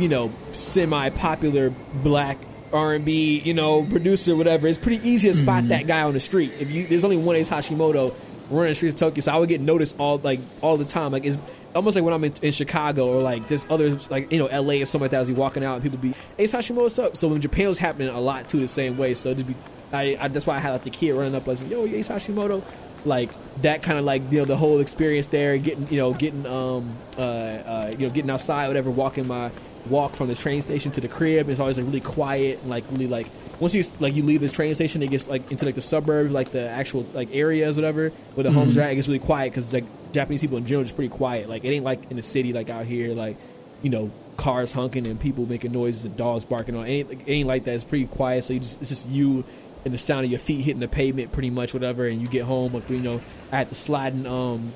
you 0.00 0.08
know, 0.08 0.32
semi-popular 0.52 1.70
black 2.02 2.38
R&B, 2.72 3.42
you 3.44 3.54
know, 3.54 3.84
producer, 3.84 4.34
whatever. 4.36 4.66
It's 4.66 4.78
pretty 4.78 5.06
easy 5.08 5.28
to 5.28 5.34
spot 5.34 5.68
that 5.68 5.86
guy 5.86 6.02
on 6.02 6.14
the 6.14 6.20
street. 6.20 6.52
If 6.58 6.70
you, 6.70 6.86
there's 6.86 7.04
only 7.04 7.16
one 7.16 7.36
Ace 7.36 7.50
Hashimoto 7.50 8.14
running 8.48 8.70
the 8.70 8.74
streets 8.74 8.94
of 8.94 9.00
Tokyo, 9.00 9.20
so 9.20 9.32
I 9.32 9.36
would 9.36 9.48
get 9.48 9.60
noticed 9.60 9.96
all 9.98 10.18
like 10.18 10.40
all 10.62 10.76
the 10.76 10.84
time. 10.84 11.12
Like, 11.12 11.24
it's 11.24 11.38
almost 11.74 11.96
like 11.96 12.04
when 12.04 12.14
I'm 12.14 12.24
in, 12.24 12.34
in 12.42 12.52
Chicago 12.52 13.08
or 13.08 13.22
like 13.22 13.46
this 13.48 13.66
other 13.70 13.98
like 14.10 14.32
you 14.32 14.38
know 14.38 14.46
LA 14.46 14.74
or 14.74 14.86
something 14.86 15.02
like 15.02 15.10
that. 15.12 15.20
As 15.20 15.28
you 15.28 15.34
walking 15.34 15.64
out 15.64 15.74
and 15.74 15.82
people 15.82 15.98
be 15.98 16.14
Ace 16.38 16.52
Hashimoto, 16.52 16.82
what's 16.82 16.98
up? 16.98 17.16
So 17.16 17.28
when 17.28 17.40
Japan 17.40 17.68
was 17.68 17.78
happening 17.78 18.08
a 18.08 18.20
lot 18.20 18.48
too, 18.48 18.60
the 18.60 18.68
same 18.68 18.96
way. 18.96 19.14
So 19.14 19.34
just 19.34 19.46
be, 19.46 19.54
I, 19.92 20.16
I 20.20 20.28
that's 20.28 20.46
why 20.46 20.56
I 20.56 20.58
had 20.58 20.72
like 20.72 20.84
the 20.84 20.90
kid 20.90 21.12
running 21.12 21.34
up 21.34 21.46
like, 21.46 21.60
yo, 21.68 21.86
Ace 21.86 22.08
Hashimoto, 22.08 22.62
like 23.04 23.30
that 23.62 23.82
kind 23.82 23.98
of 23.98 24.04
like 24.04 24.22
you 24.30 24.38
know 24.38 24.44
the 24.44 24.56
whole 24.56 24.80
experience 24.80 25.28
there, 25.28 25.56
getting 25.58 25.88
you 25.88 25.98
know 25.98 26.12
getting 26.12 26.46
um 26.46 26.96
uh, 27.16 27.20
uh 27.20 27.94
you 27.98 28.06
know 28.08 28.12
getting 28.12 28.30
outside, 28.30 28.68
whatever, 28.68 28.90
walking 28.90 29.26
my 29.26 29.50
walk 29.88 30.14
from 30.14 30.28
the 30.28 30.34
train 30.34 30.62
station 30.62 30.92
to 30.92 31.00
the 31.00 31.08
crib. 31.08 31.48
It's 31.48 31.60
always 31.60 31.78
like 31.78 31.86
really 31.86 32.00
quiet 32.00 32.60
and 32.60 32.70
like 32.70 32.84
really 32.90 33.06
like 33.06 33.28
once 33.60 33.74
you 33.74 33.82
like 34.00 34.14
you 34.14 34.22
leave 34.22 34.40
the 34.40 34.48
train 34.48 34.74
station, 34.74 35.02
it 35.02 35.10
gets 35.10 35.28
like 35.28 35.50
into 35.50 35.66
like 35.66 35.74
the 35.74 35.80
suburb, 35.80 36.30
like 36.30 36.52
the 36.52 36.68
actual 36.68 37.06
like 37.12 37.28
areas, 37.32 37.76
whatever, 37.76 38.10
where 38.34 38.44
the 38.44 38.52
homes 38.52 38.76
are 38.76 38.82
at. 38.82 38.92
It 38.92 38.94
gets 38.96 39.06
really 39.08 39.18
quiet 39.18 39.50
because 39.50 39.72
like 39.72 39.84
Japanese 40.12 40.40
people 40.40 40.58
in 40.58 40.66
general 40.66 40.84
just 40.84 40.96
pretty 40.96 41.14
quiet. 41.14 41.48
Like 41.48 41.64
it 41.64 41.68
ain't 41.68 41.84
like 41.84 42.10
in 42.10 42.16
the 42.16 42.22
city 42.22 42.52
like 42.52 42.70
out 42.70 42.84
here, 42.84 43.14
like 43.14 43.36
you 43.82 43.90
know 43.90 44.10
cars 44.36 44.72
honking 44.72 45.06
and 45.06 45.20
people 45.20 45.46
making 45.46 45.72
noises 45.72 46.04
and 46.04 46.16
dogs 46.16 46.44
barking 46.44 46.76
on. 46.76 46.86
It 46.86 46.90
ain't, 46.90 47.10
it 47.12 47.28
ain't 47.28 47.48
like 47.48 47.64
that. 47.64 47.74
It's 47.74 47.84
pretty 47.84 48.06
quiet. 48.06 48.44
So 48.44 48.54
you 48.54 48.60
just 48.60 48.80
it's 48.80 48.90
just 48.90 49.08
you 49.08 49.44
and 49.84 49.94
the 49.94 49.98
sound 49.98 50.24
of 50.24 50.30
your 50.30 50.40
feet 50.40 50.64
hitting 50.64 50.80
the 50.80 50.88
pavement, 50.88 51.32
pretty 51.32 51.50
much 51.50 51.72
whatever. 51.72 52.06
And 52.06 52.20
you 52.20 52.28
get 52.28 52.44
home, 52.44 52.72
like 52.72 52.88
you 52.90 52.98
know, 52.98 53.20
I 53.52 53.58
had 53.58 53.70
the 53.70 53.74
sliding 53.74 54.26
um 54.26 54.72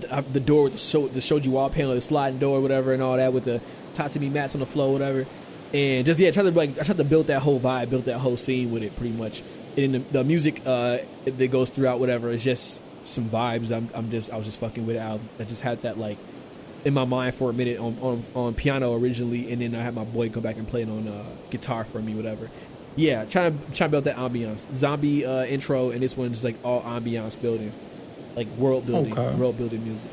the, 0.00 0.12
uh, 0.12 0.22
the 0.32 0.40
door 0.40 0.64
with 0.64 0.72
the 0.72 0.78
show 0.78 1.08
the 1.08 1.20
shoji 1.20 1.48
wall 1.48 1.70
panel, 1.70 1.94
the 1.94 2.00
sliding 2.00 2.38
door, 2.38 2.60
whatever, 2.60 2.92
and 2.92 3.02
all 3.02 3.16
that 3.16 3.32
with 3.32 3.44
the 3.44 3.60
Tatami 3.92 4.28
mats 4.28 4.54
on 4.54 4.60
the 4.60 4.66
floor, 4.66 4.92
whatever. 4.92 5.26
And 5.72 6.06
just 6.06 6.20
yeah, 6.20 6.30
tried 6.30 6.44
to 6.44 6.50
like 6.50 6.78
I 6.78 6.82
tried 6.82 6.98
to 6.98 7.04
build 7.04 7.28
that 7.28 7.40
whole 7.42 7.60
vibe, 7.60 7.90
build 7.90 8.04
that 8.04 8.18
whole 8.18 8.36
scene 8.36 8.70
with 8.70 8.82
it, 8.82 8.96
pretty 8.96 9.14
much. 9.14 9.42
And 9.76 9.94
the, 9.94 9.98
the 9.98 10.24
music 10.24 10.62
uh, 10.64 10.98
that 11.24 11.50
goes 11.50 11.68
throughout, 11.68 11.98
whatever, 11.98 12.30
is 12.30 12.44
just 12.44 12.80
some 13.04 13.28
vibes. 13.28 13.70
I'm, 13.70 13.88
I'm 13.94 14.10
just 14.10 14.30
I 14.32 14.36
was 14.36 14.46
just 14.46 14.58
fucking 14.60 14.86
with 14.86 14.96
it. 14.96 15.00
I, 15.00 15.18
I 15.38 15.44
just 15.44 15.62
had 15.62 15.82
that 15.82 15.98
like 15.98 16.18
in 16.84 16.92
my 16.92 17.04
mind 17.06 17.34
for 17.34 17.48
a 17.48 17.52
minute 17.52 17.78
on, 17.78 17.96
on, 18.02 18.24
on 18.34 18.54
piano 18.54 18.92
originally, 18.94 19.50
and 19.52 19.62
then 19.62 19.74
I 19.74 19.82
had 19.82 19.94
my 19.94 20.04
boy 20.04 20.28
come 20.28 20.42
back 20.42 20.56
and 20.56 20.68
play 20.68 20.82
it 20.82 20.88
on 20.88 21.08
uh, 21.08 21.24
guitar 21.50 21.84
for 21.84 22.00
me, 22.00 22.14
whatever. 22.14 22.50
Yeah, 22.96 23.24
trying 23.24 23.58
to 23.58 23.64
trying 23.74 23.88
to 23.88 23.92
build 23.92 24.04
that 24.04 24.16
ambiance. 24.16 24.70
Zombie 24.72 25.24
uh, 25.24 25.44
intro, 25.44 25.90
and 25.90 26.02
this 26.02 26.16
one's 26.16 26.44
like 26.44 26.56
all 26.64 26.82
ambiance 26.82 27.40
building, 27.40 27.72
like 28.36 28.46
world 28.58 28.86
building, 28.86 29.18
Okay. 29.18 29.34
world 29.36 29.56
building 29.56 29.82
music. 29.84 30.10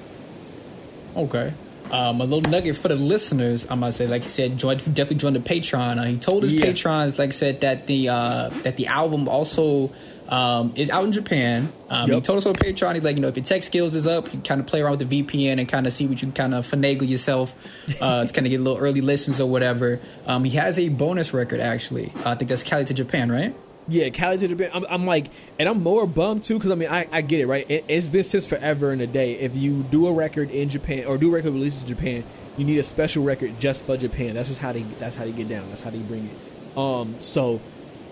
Okay. 1.16 1.54
Um, 1.92 2.22
a 2.22 2.24
little 2.24 2.50
nugget 2.50 2.78
for 2.78 2.88
the 2.88 2.96
listeners, 2.96 3.68
I 3.70 3.76
might 3.76 3.90
say, 3.94 4.08
like 4.08 4.24
he 4.24 4.30
said, 4.30 4.58
join, 4.58 4.78
definitely 4.78 5.18
join 5.18 5.34
the 5.34 5.40
Patreon. 5.40 6.00
Uh, 6.00 6.04
he 6.06 6.18
told 6.18 6.44
his 6.44 6.54
Yeah. 6.54 6.64
patrons, 6.66 7.20
like 7.20 7.30
I 7.30 7.34
said, 7.34 7.62
that 7.62 7.86
the 7.88 8.08
uh, 8.08 8.50
that 8.64 8.78
the 8.78 8.88
album 8.88 9.28
also 9.28 9.92
um, 10.32 10.74
is 10.76 10.90
out 10.90 11.04
in 11.04 11.12
Japan. 11.12 11.72
Um, 11.90 12.08
He 12.10 12.16
Yep. 12.16 12.24
told 12.24 12.38
us 12.38 12.46
on 12.46 12.54
Patreon, 12.56 12.96
he's 12.96 13.04
like, 13.04 13.16
you 13.18 13.22
know, 13.22 13.28
if 13.28 13.36
your 13.36 13.44
tech 13.46 13.64
skills 13.64 13.94
is 13.94 14.08
up, 14.08 14.34
you 14.34 14.40
kind 14.40 14.60
of 14.62 14.66
play 14.66 14.82
around 14.82 14.98
with 14.98 15.08
the 15.10 15.22
VPN 15.24 15.60
and 15.60 15.68
kind 15.68 15.86
of 15.86 15.94
see 15.94 16.08
what 16.08 16.22
you 16.22 16.28
can 16.28 16.32
kind 16.32 16.54
of 16.56 16.66
finagle 16.66 17.08
yourself 17.08 17.54
uh, 18.00 18.26
to 18.28 18.34
kind 18.34 18.48
of 18.48 18.52
get 18.52 18.60
a 18.60 18.64
little 18.64 18.80
early 18.80 19.02
listens 19.02 19.40
or 19.42 19.50
whatever. 19.50 20.00
Um, 20.26 20.44
he 20.46 20.52
has 20.58 20.80
a 20.80 20.90
bonus 20.90 21.34
record 21.34 21.60
actually. 21.60 22.12
Uh, 22.26 22.30
I 22.32 22.36
think 22.36 22.50
that's 22.50 22.64
Cali 22.64 22.86
to 22.86 22.94
Japan, 22.94 23.32
right? 23.32 23.54
Yeah, 23.88 24.10
Cali 24.10 24.38
to 24.38 24.48
Japan. 24.48 24.70
I'm, 24.74 24.86
I'm 24.90 25.06
like, 25.06 25.26
and 25.60 25.68
I'm 25.68 25.84
more 25.84 26.08
bummed 26.08 26.44
too 26.46 26.54
because 26.58 26.72
I 26.72 26.76
mean, 26.76 26.90
I, 26.90 27.08
I 27.12 27.22
get 27.22 27.42
it, 27.42 27.48
right? 27.48 27.66
It, 27.70 27.84
it's 27.90 28.08
been 28.10 28.24
since 28.24 28.48
forever 28.48 28.92
in 28.94 29.02
a 29.02 29.08
day. 29.08 29.34
If 29.34 29.56
you 29.58 29.84
do 29.84 30.08
a 30.08 30.14
record 30.14 30.50
in 30.52 30.70
Japan 30.70 31.06
or 31.08 31.18
do 31.18 31.30
record 31.30 31.52
releases 31.54 31.82
in 31.84 31.90
Japan, 31.90 32.24
you 32.58 32.64
need 32.64 32.78
a 32.78 32.84
special 32.84 33.24
record 33.24 33.60
just 33.60 33.86
for 33.86 33.98
Japan. 33.98 34.36
That's 34.36 34.48
just 34.50 34.62
how 34.62 34.72
they. 34.72 34.84
That's 35.00 35.16
how 35.18 35.26
they 35.26 35.32
get 35.32 35.50
down. 35.50 35.68
That's 35.70 35.82
how 35.82 35.90
they 35.90 35.98
bring 35.98 36.30
it. 36.30 36.78
Um, 36.78 37.16
so 37.22 37.60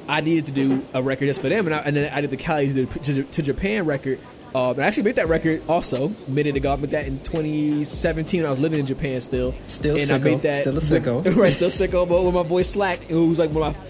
I 0.10 0.22
needed 0.22 0.48
to 0.48 0.52
do 0.52 0.84
a 0.94 1.04
record 1.04 1.28
just 1.28 1.40
for 1.40 1.50
them, 1.50 1.68
and, 1.68 1.76
I, 1.76 1.80
and 1.80 1.96
then 1.96 2.12
I 2.12 2.22
did 2.22 2.32
the 2.32 2.38
Cali 2.38 2.74
to, 2.74 2.86
to, 2.86 3.24
to 3.24 3.42
Japan 3.42 3.86
record. 3.86 4.20
And 4.56 4.82
I 4.82 4.88
actually 4.88 5.04
made 5.04 5.18
that 5.18 5.28
record 5.28 5.62
also 5.70 6.12
a 6.28 6.32
minute 6.32 6.56
ago. 6.56 6.74
I 6.74 6.76
made 6.78 6.90
that 6.92 7.06
in 7.06 7.20
2017 7.20 8.42
when 8.42 8.48
I 8.48 8.50
was 8.50 8.60
living 8.60 8.80
in 8.80 8.88
Japan 8.88 9.22
still. 9.22 9.54
Still 9.68 9.96
and 9.98 10.10
I 10.10 10.18
sicko. 10.18 10.24
made 10.24 10.42
that 10.42 10.62
Still 10.62 10.78
a 10.78 10.82
sicko. 10.82 11.36
right, 11.38 11.54
still 11.54 11.70
sicko. 11.70 12.10
But 12.10 12.24
with 12.24 12.34
my 12.34 12.42
boy 12.42 12.64
5lack, 12.64 13.04
who's 13.04 13.38
like 13.38 13.52
one 13.52 13.70
of 13.70 13.78
my 13.78 13.86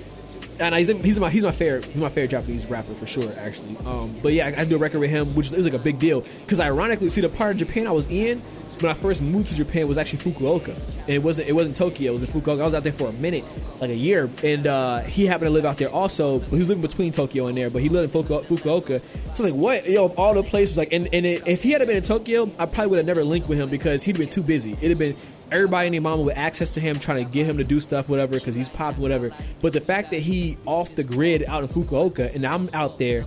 and 0.60 0.76
he's 0.76 0.90
he's 0.90 1.20
my 1.20 1.30
he's 1.30 1.44
my 1.44 1.52
favorite 1.52 1.86
he's 1.86 1.96
my 1.96 2.10
favorite 2.10 2.32
Japanese 2.32 2.66
rapper 2.66 2.94
for 2.94 3.08
sure 3.08 3.32
actually. 3.38 3.78
Um, 3.86 4.14
but 4.22 4.34
yeah, 4.34 4.48
I, 4.48 4.62
I 4.62 4.66
do 4.66 4.76
a 4.76 4.80
record 4.80 5.00
with 5.00 5.10
him, 5.10 5.28
which 5.36 5.48
is, 5.48 5.54
is 5.54 5.66
like 5.66 5.74
a 5.74 5.80
big 5.80 6.00
deal 6.00 6.26
because 6.41 6.60
ironically, 6.60 7.10
see 7.10 7.22
the 7.22 7.30
part 7.30 7.52
of 7.52 7.58
Japan 7.58 7.88
I 7.88 7.91
was 7.91 8.08
in 8.08 8.41
when 8.81 8.91
I 8.91 8.93
first 8.93 9.22
moved 9.22 9.47
to 9.47 9.56
Japan 9.56 9.88
was 9.88 9.97
actually 9.97 10.31
Fukuoka, 10.31 10.76
and 10.76 11.10
it 11.10 11.23
wasn't 11.23 11.47
it 11.47 11.53
wasn't 11.53 11.76
Tokyo, 11.77 12.11
it 12.11 12.14
was 12.14 12.23
in 12.23 12.30
Fukuoka. 12.30 12.61
I 12.61 12.65
was 12.65 12.73
out 12.73 12.84
there 12.84 12.93
for 12.93 13.07
a 13.07 13.14
minute, 13.14 13.43
like 13.80 13.89
a 13.89 13.95
year, 13.95 14.30
and 14.43 14.68
uh, 14.68 14.99
he 15.01 15.26
happened 15.26 15.47
to 15.47 15.51
live 15.51 15.65
out 15.65 15.77
there 15.77 15.89
also. 15.89 16.39
But 16.39 16.51
he 16.51 16.60
was 16.60 16.69
living 16.69 16.81
between 16.81 17.11
Tokyo 17.11 17.47
and 17.47 17.57
there, 17.57 17.69
but 17.69 17.81
he 17.81 17.89
lived 17.89 18.14
in 18.14 18.23
Fuku- 18.23 18.43
Fukuoka. 18.43 19.01
So 19.01 19.03
I 19.26 19.30
was 19.30 19.39
like, 19.39 19.53
what? 19.53 19.89
Yo, 19.89 20.07
all 20.10 20.34
the 20.34 20.43
places, 20.43 20.77
like, 20.77 20.93
and 20.93 21.07
and 21.14 21.26
it, 21.26 21.47
if 21.47 21.64
he 21.64 21.72
had 21.72 21.85
been 21.85 21.97
in 21.97 22.03
Tokyo, 22.03 22.49
I 22.57 22.65
probably 22.65 22.88
would 22.88 22.97
have 22.97 23.06
never 23.06 23.23
linked 23.23 23.47
with 23.47 23.57
him 23.57 23.69
because 23.69 24.03
he'd 24.03 24.18
been 24.18 24.30
too 24.30 24.43
busy. 24.43 24.73
It'd 24.73 24.89
have 24.89 24.99
been 24.99 25.15
everybody 25.51 25.88
and 25.88 25.93
their 25.93 26.01
mama 26.01 26.22
with 26.22 26.38
access 26.38 26.72
to 26.72 26.80
him, 26.80 26.99
trying 26.99 27.26
to 27.26 27.31
get 27.31 27.45
him 27.45 27.57
to 27.57 27.64
do 27.64 27.80
stuff, 27.80 28.10
whatever, 28.10 28.34
because 28.34 28.56
he's 28.56 28.69
popping, 28.69 29.01
whatever. 29.01 29.31
But 29.61 29.73
the 29.73 29.81
fact 29.81 30.11
that 30.11 30.19
he 30.19 30.57
off 30.65 30.95
the 30.95 31.03
grid 31.03 31.43
out 31.47 31.64
in 31.64 31.69
Fukuoka 31.69 32.34
and 32.34 32.45
I'm 32.45 32.69
out 32.73 32.99
there, 32.99 33.26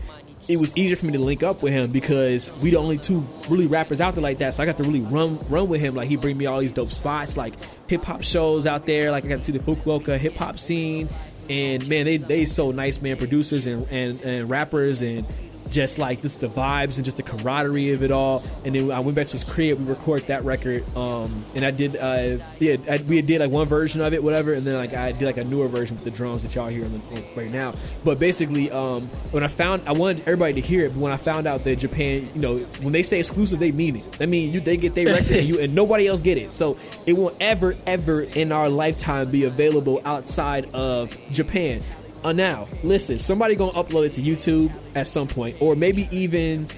it 0.49 0.59
was 0.59 0.77
easier 0.77 0.97
for 0.97 1.07
me 1.07 1.13
to 1.13 1.19
link 1.19 1.43
up 1.43 1.63
with 1.63 1.73
him 1.73 1.91
because 1.91 2.53
we 2.61 2.71
the 2.71 2.77
only 2.77 2.99
two 2.99 3.25
really 3.49 3.67
rappers 3.67 4.01
out 4.01 4.15
there 4.15 4.23
like 4.23 4.39
that. 4.39 4.55
So 4.55 4.63
I 4.63 4.67
got 4.67 4.77
to 4.79 4.83
really 4.83 5.01
run 5.01 5.39
run 5.49 5.69
with 5.69 5.81
him. 5.81 5.95
Like 5.95 6.09
he 6.09 6.17
bring 6.17 6.37
me 6.37 6.47
all 6.47 6.61
these 6.61 6.73
dope 6.73 6.93
spots, 6.93 7.37
like 7.37 7.55
hip 7.89 8.03
hop 8.03 8.23
shows 8.23 8.67
out 8.67 8.87
there. 8.87 9.11
Like 9.11 9.25
I 9.25 9.29
got 9.29 9.39
to 9.39 9.45
see 9.45 9.53
the 9.53 9.61
Fukuoka 9.61 10.19
hip 10.19 10.35
hop 10.35 10.59
scene. 10.59 11.09
And 11.49 11.87
man, 11.89 12.07
they 12.07 12.17
they 12.17 12.45
so 12.45 12.71
nice, 12.71 13.01
man. 13.01 13.17
Producers 13.17 13.67
and, 13.67 13.87
and, 13.91 14.21
and 14.23 14.51
rappers 14.51 15.03
and 15.03 15.27
just 15.73 15.99
like 15.99 16.21
this 16.21 16.37
the 16.37 16.49
vibes 16.49 16.97
and 16.97 17.05
just 17.05 17.17
the 17.17 17.23
camaraderie 17.23 17.91
of 17.93 18.03
it 18.03 18.11
all. 18.11 18.43
And 18.65 18.75
then 18.75 18.91
i 18.93 19.01
went 19.01 19.17
back 19.17 19.27
to 19.27 19.33
his 19.33 19.45
crib 19.45 19.79
we 19.81 19.87
recorded 19.87 20.29
that 20.29 20.45
record 20.45 20.85
um 20.97 21.45
and 21.55 21.65
i 21.65 21.71
did 21.71 21.97
uh 21.97 22.39
yeah 22.59 22.77
I, 22.89 22.99
we 22.99 23.23
did 23.23 23.41
like 23.41 23.51
one 23.51 23.67
version 23.67 24.01
of 24.01 24.13
it 24.13 24.23
whatever 24.23 24.53
and 24.53 24.67
then 24.67 24.77
like 24.77 24.95
i 24.95 25.13
did 25.13 25.25
like 25.25 25.39
a 25.39 25.45
newer 25.45 25.69
version 25.69 25.97
with 25.97 26.05
the 26.05 26.11
drums 26.11 26.43
that 26.43 26.55
y'all 26.55 26.69
hear 26.69 26.87
right 27.35 27.51
now. 27.51 27.75
But 28.05 28.19
basically 28.19 28.71
um 28.71 29.09
when 29.31 29.43
i 29.43 29.49
found 29.49 29.83
i 29.87 29.93
wanted 29.93 30.21
everybody 30.21 30.55
to 30.55 30.61
hear 30.61 30.85
it 30.85 30.91
but 30.95 31.01
when 31.01 31.13
i 31.13 31.17
found 31.17 31.47
out 31.47 31.65
that 31.65 31.77
japan 31.77 32.29
you 32.35 32.41
know 32.41 32.59
when 32.83 32.93
they 32.93 33.03
say 33.03 33.19
exclusive 33.19 33.59
they 33.59 33.73
mean 33.73 33.97
it. 33.97 34.17
I 34.21 34.27
mean 34.27 34.53
you 34.53 34.61
they 34.61 34.77
get 34.77 34.95
their 34.95 35.07
record 35.07 35.33
and 35.33 35.47
you 35.47 35.59
and 35.59 35.75
nobody 35.75 36.07
else 36.07 36.23
get 36.23 36.37
it. 36.39 36.53
So 36.53 36.77
it 37.07 37.15
won't 37.15 37.37
ever 37.41 37.75
ever 37.87 38.23
in 38.23 38.53
our 38.53 38.69
lifetime 38.69 39.31
be 39.31 39.45
available 39.45 40.03
outside 40.05 40.69
of 40.75 41.17
japan 41.31 41.83
uh, 42.25 42.33
now, 42.33 42.69
listen, 42.83 43.19
somebody 43.19 43.57
gonna 43.57 43.73
upload 43.73 44.07
it 44.07 44.13
to 44.13 44.21
YouTube 44.21 44.73
at 44.95 45.07
some 45.07 45.27
point, 45.27 45.57
or 45.61 45.75
maybe 45.75 46.09
even 46.11 46.69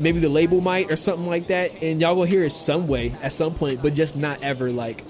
maybe 0.00 0.18
the 0.18 0.28
label 0.28 0.60
might 0.60 0.90
or 0.90 0.96
something 0.96 1.26
like 1.26 1.48
that, 1.48 1.82
and 1.82 2.00
y'all 2.00 2.14
gonna 2.14 2.26
hear 2.26 2.44
it 2.44 2.50
some 2.50 2.86
way 2.86 3.14
at 3.22 3.32
some 3.32 3.54
point, 3.54 3.82
but 3.82 3.94
just 3.94 4.16
not 4.16 4.42
ever 4.42 4.70
like 4.70 5.04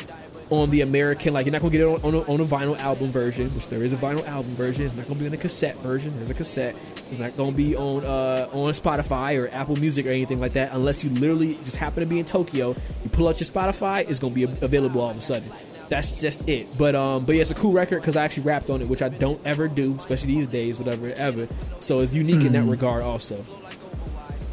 on 0.51 0.71
the 0.71 0.81
American. 0.81 1.33
Like 1.33 1.47
you're 1.47 1.53
not 1.53 1.61
gonna 1.61 1.73
get 1.73 1.83
it 1.83 1.85
on, 1.85 2.03
on, 2.03 2.15
a, 2.15 2.21
on 2.23 2.41
a 2.41 2.45
vinyl 2.45 2.79
album 2.79 3.13
version, 3.13 3.55
which 3.55 3.69
there 3.69 3.83
is 3.85 3.93
a 3.93 3.97
vinyl 3.97 4.27
album 4.27 4.55
version. 4.57 4.85
It's 4.85 4.97
not 4.97 5.07
gonna 5.07 5.21
be 5.21 5.27
on 5.27 5.33
a 5.33 5.37
cassette 5.37 5.77
version. 5.79 6.15
There's 6.17 6.31
a 6.31 6.35
cassette. 6.35 6.77
It's 7.11 7.19
not 7.19 7.37
gonna 7.37 7.53
be 7.53 7.77
on 7.77 8.05
uh, 8.05 8.49
on 8.53 8.73
Spotify 8.73 9.41
or 9.41 9.49
Apple 9.49 9.77
Music 9.77 10.07
or 10.07 10.11
anything 10.11 10.41
like 10.41 10.55
that, 10.55 10.73
unless 10.73 11.05
you 11.05 11.11
literally 11.11 11.55
just 11.65 11.77
happen 11.77 12.01
to 12.01 12.07
be 12.07 12.19
in 12.19 12.25
Tokyo. 12.25 12.75
You 13.05 13.11
pull 13.11 13.29
out 13.29 13.41
your 13.41 13.49
Spotify, 13.49 14.09
it's 14.09 14.19
gonna 14.19 14.35
be 14.35 14.43
available 14.43 15.01
all 15.01 15.11
of 15.11 15.19
a 15.19 15.21
sudden 15.21 15.51
that's 15.89 16.21
just 16.21 16.49
it. 16.49 16.69
But 16.79 16.95
um, 16.95 17.25
but 17.25 17.35
yeah, 17.35 17.43
it's 17.43 17.51
a 17.51 17.55
cool 17.55 17.73
record 17.73 18.01
because 18.01 18.17
I 18.17 18.25
actually 18.25 18.45
rapped 18.45 18.71
on 18.71 18.81
it, 18.81 18.89
which 18.89 19.03
I 19.03 19.09
don't 19.09 19.41
ever 19.45 19.69
do, 19.69 19.95
especially 19.95 20.35
these 20.35 20.47
days, 20.47 20.79
whatever, 20.79 21.11
ever. 21.13 21.49
So 21.81 22.01
it's 22.01 22.15
unique 22.15 22.45
in 22.45 22.53
that 22.53 22.65
regard, 22.65 23.03
also. 23.03 23.45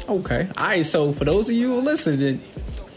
Okay. 0.08 0.48
All 0.56 0.64
right. 0.64 0.84
So 0.84 1.12
for 1.12 1.24
those 1.24 1.48
of 1.48 1.54
you 1.54 1.68
who 1.68 1.80
listening, 1.80 2.42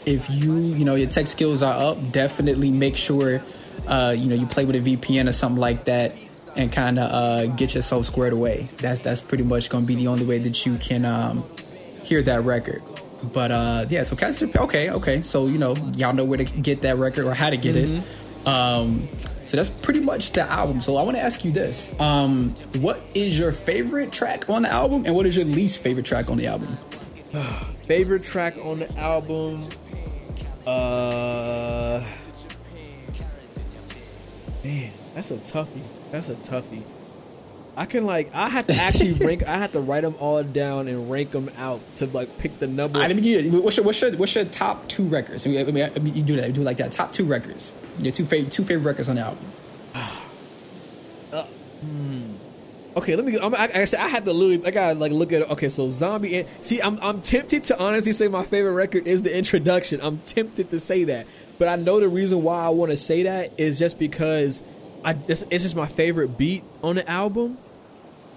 if 0.05 0.29
you 0.29 0.55
you 0.57 0.85
know 0.85 0.95
your 0.95 1.09
tech 1.09 1.27
skills 1.27 1.63
are 1.63 1.91
up, 1.91 2.11
definitely 2.11 2.71
make 2.71 2.97
sure 2.97 3.41
uh, 3.87 4.15
you 4.17 4.29
know 4.29 4.35
you 4.35 4.45
play 4.45 4.65
with 4.65 4.75
a 4.75 4.95
VPN 4.95 5.29
or 5.29 5.33
something 5.33 5.59
like 5.59 5.85
that, 5.85 6.15
and 6.55 6.71
kind 6.71 6.99
of 6.99 7.11
uh, 7.11 7.45
get 7.55 7.75
yourself 7.75 8.05
squared 8.05 8.33
away. 8.33 8.67
That's 8.77 9.01
that's 9.01 9.21
pretty 9.21 9.43
much 9.43 9.69
going 9.69 9.83
to 9.83 9.87
be 9.87 9.95
the 9.95 10.07
only 10.07 10.25
way 10.25 10.39
that 10.39 10.65
you 10.65 10.77
can 10.77 11.05
um, 11.05 11.47
hear 12.03 12.21
that 12.23 12.43
record. 12.43 12.81
But 13.33 13.51
uh, 13.51 13.85
yeah, 13.89 14.03
so 14.03 14.15
catch 14.15 14.37
the 14.37 14.61
okay, 14.61 14.89
okay. 14.89 15.21
So 15.23 15.47
you 15.47 15.57
know 15.57 15.75
y'all 15.93 16.13
know 16.13 16.25
where 16.25 16.37
to 16.37 16.43
get 16.43 16.81
that 16.81 16.97
record 16.97 17.25
or 17.25 17.33
how 17.33 17.49
to 17.49 17.57
get 17.57 17.75
it. 17.75 18.03
Um, 18.45 19.07
so 19.43 19.57
that's 19.57 19.69
pretty 19.69 19.99
much 19.99 20.31
the 20.31 20.41
album. 20.41 20.81
So 20.81 20.97
I 20.97 21.03
want 21.03 21.17
to 21.17 21.23
ask 21.23 21.45
you 21.45 21.51
this: 21.51 21.97
um, 21.99 22.51
What 22.77 23.01
is 23.13 23.37
your 23.37 23.51
favorite 23.51 24.11
track 24.11 24.49
on 24.49 24.63
the 24.63 24.69
album, 24.69 25.05
and 25.05 25.15
what 25.15 25.25
is 25.25 25.35
your 25.35 25.45
least 25.45 25.81
favorite 25.81 26.05
track 26.05 26.29
on 26.29 26.37
the 26.37 26.47
album? 26.47 26.77
Favorite 27.85 28.23
track 28.23 28.57
on 28.57 28.79
the 28.79 28.97
album? 28.97 29.67
Uh, 30.65 32.03
man, 34.63 34.91
that's 35.13 35.29
a 35.29 35.37
toughie. 35.37 35.83
That's 36.11 36.29
a 36.29 36.35
toughie. 36.35 36.81
I 37.77 37.85
can 37.85 38.05
like 38.05 38.33
I 38.33 38.49
have 38.49 38.67
to 38.67 38.75
actually 38.75 39.13
rank. 39.25 39.43
I 39.43 39.57
have 39.57 39.71
to 39.73 39.79
write 39.79 40.01
them 40.01 40.15
all 40.19 40.41
down 40.43 40.87
and 40.87 41.09
rank 41.09 41.31
them 41.31 41.49
out 41.57 41.81
to 41.95 42.07
like 42.07 42.37
pick 42.37 42.59
the 42.59 42.67
number. 42.67 42.99
I 42.99 43.07
mean, 43.09 43.51
what's 43.61 43.77
your 43.77 43.85
what's 43.85 44.01
your 44.01 44.11
what's 44.15 44.35
your 44.35 44.45
top 44.45 44.87
two 44.87 45.03
records? 45.03 45.45
I 45.45 45.49
mean, 45.49 45.67
I 45.67 45.71
mean, 45.71 45.91
I 45.95 45.99
mean, 45.99 46.15
you 46.15 46.23
do 46.23 46.35
that, 46.37 46.47
you 46.47 46.53
do 46.53 46.61
like 46.61 46.77
that. 46.77 46.91
Top 46.91 47.11
two 47.11 47.25
records. 47.25 47.73
Your 47.99 48.11
two 48.11 48.25
favorite 48.25 48.51
two 48.51 48.63
favorite 48.63 48.83
records 48.83 49.09
on 49.09 49.15
the 49.15 49.21
album. 49.21 49.51
Ah, 49.93 50.21
uh, 51.33 51.43
hmm. 51.81 52.35
Okay, 52.97 53.17
let 53.17 53.25
me. 53.25 53.37
I'm, 53.37 53.53
I, 53.53 53.69
I 53.75 53.85
said 53.85 53.99
I 53.99 54.07
had 54.07 54.23
to 54.25 54.31
literally. 54.31 54.65
I 54.65 54.71
gotta 54.71 54.97
like 54.97 55.11
look 55.11 55.33
at. 55.33 55.41
it. 55.41 55.49
Okay, 55.51 55.67
so 55.67 55.89
zombie. 55.89 56.37
And, 56.37 56.47
see, 56.61 56.81
I'm 56.81 56.97
I'm 57.01 57.21
tempted 57.21 57.65
to 57.65 57.77
honestly 57.77 58.13
say 58.13 58.29
my 58.29 58.43
favorite 58.43 58.71
record 58.71 59.05
is 59.05 59.21
the 59.21 59.35
introduction. 59.35 59.99
I'm 60.01 60.19
tempted 60.19 60.69
to 60.69 60.79
say 60.79 61.03
that, 61.05 61.27
but 61.59 61.67
I 61.67 61.75
know 61.75 61.99
the 61.99 62.07
reason 62.07 62.41
why 62.41 62.63
I 62.63 62.69
want 62.69 62.91
to 62.91 62.97
say 62.97 63.23
that 63.23 63.51
is 63.59 63.77
just 63.77 63.99
because 63.99 64.63
I 65.03 65.17
it's, 65.27 65.43
it's 65.49 65.63
just 65.63 65.75
my 65.75 65.87
favorite 65.87 66.37
beat 66.37 66.63
on 66.81 66.95
the 66.95 67.09
album, 67.09 67.57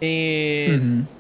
and. 0.03 0.83
Mm-hmm. 0.83 1.15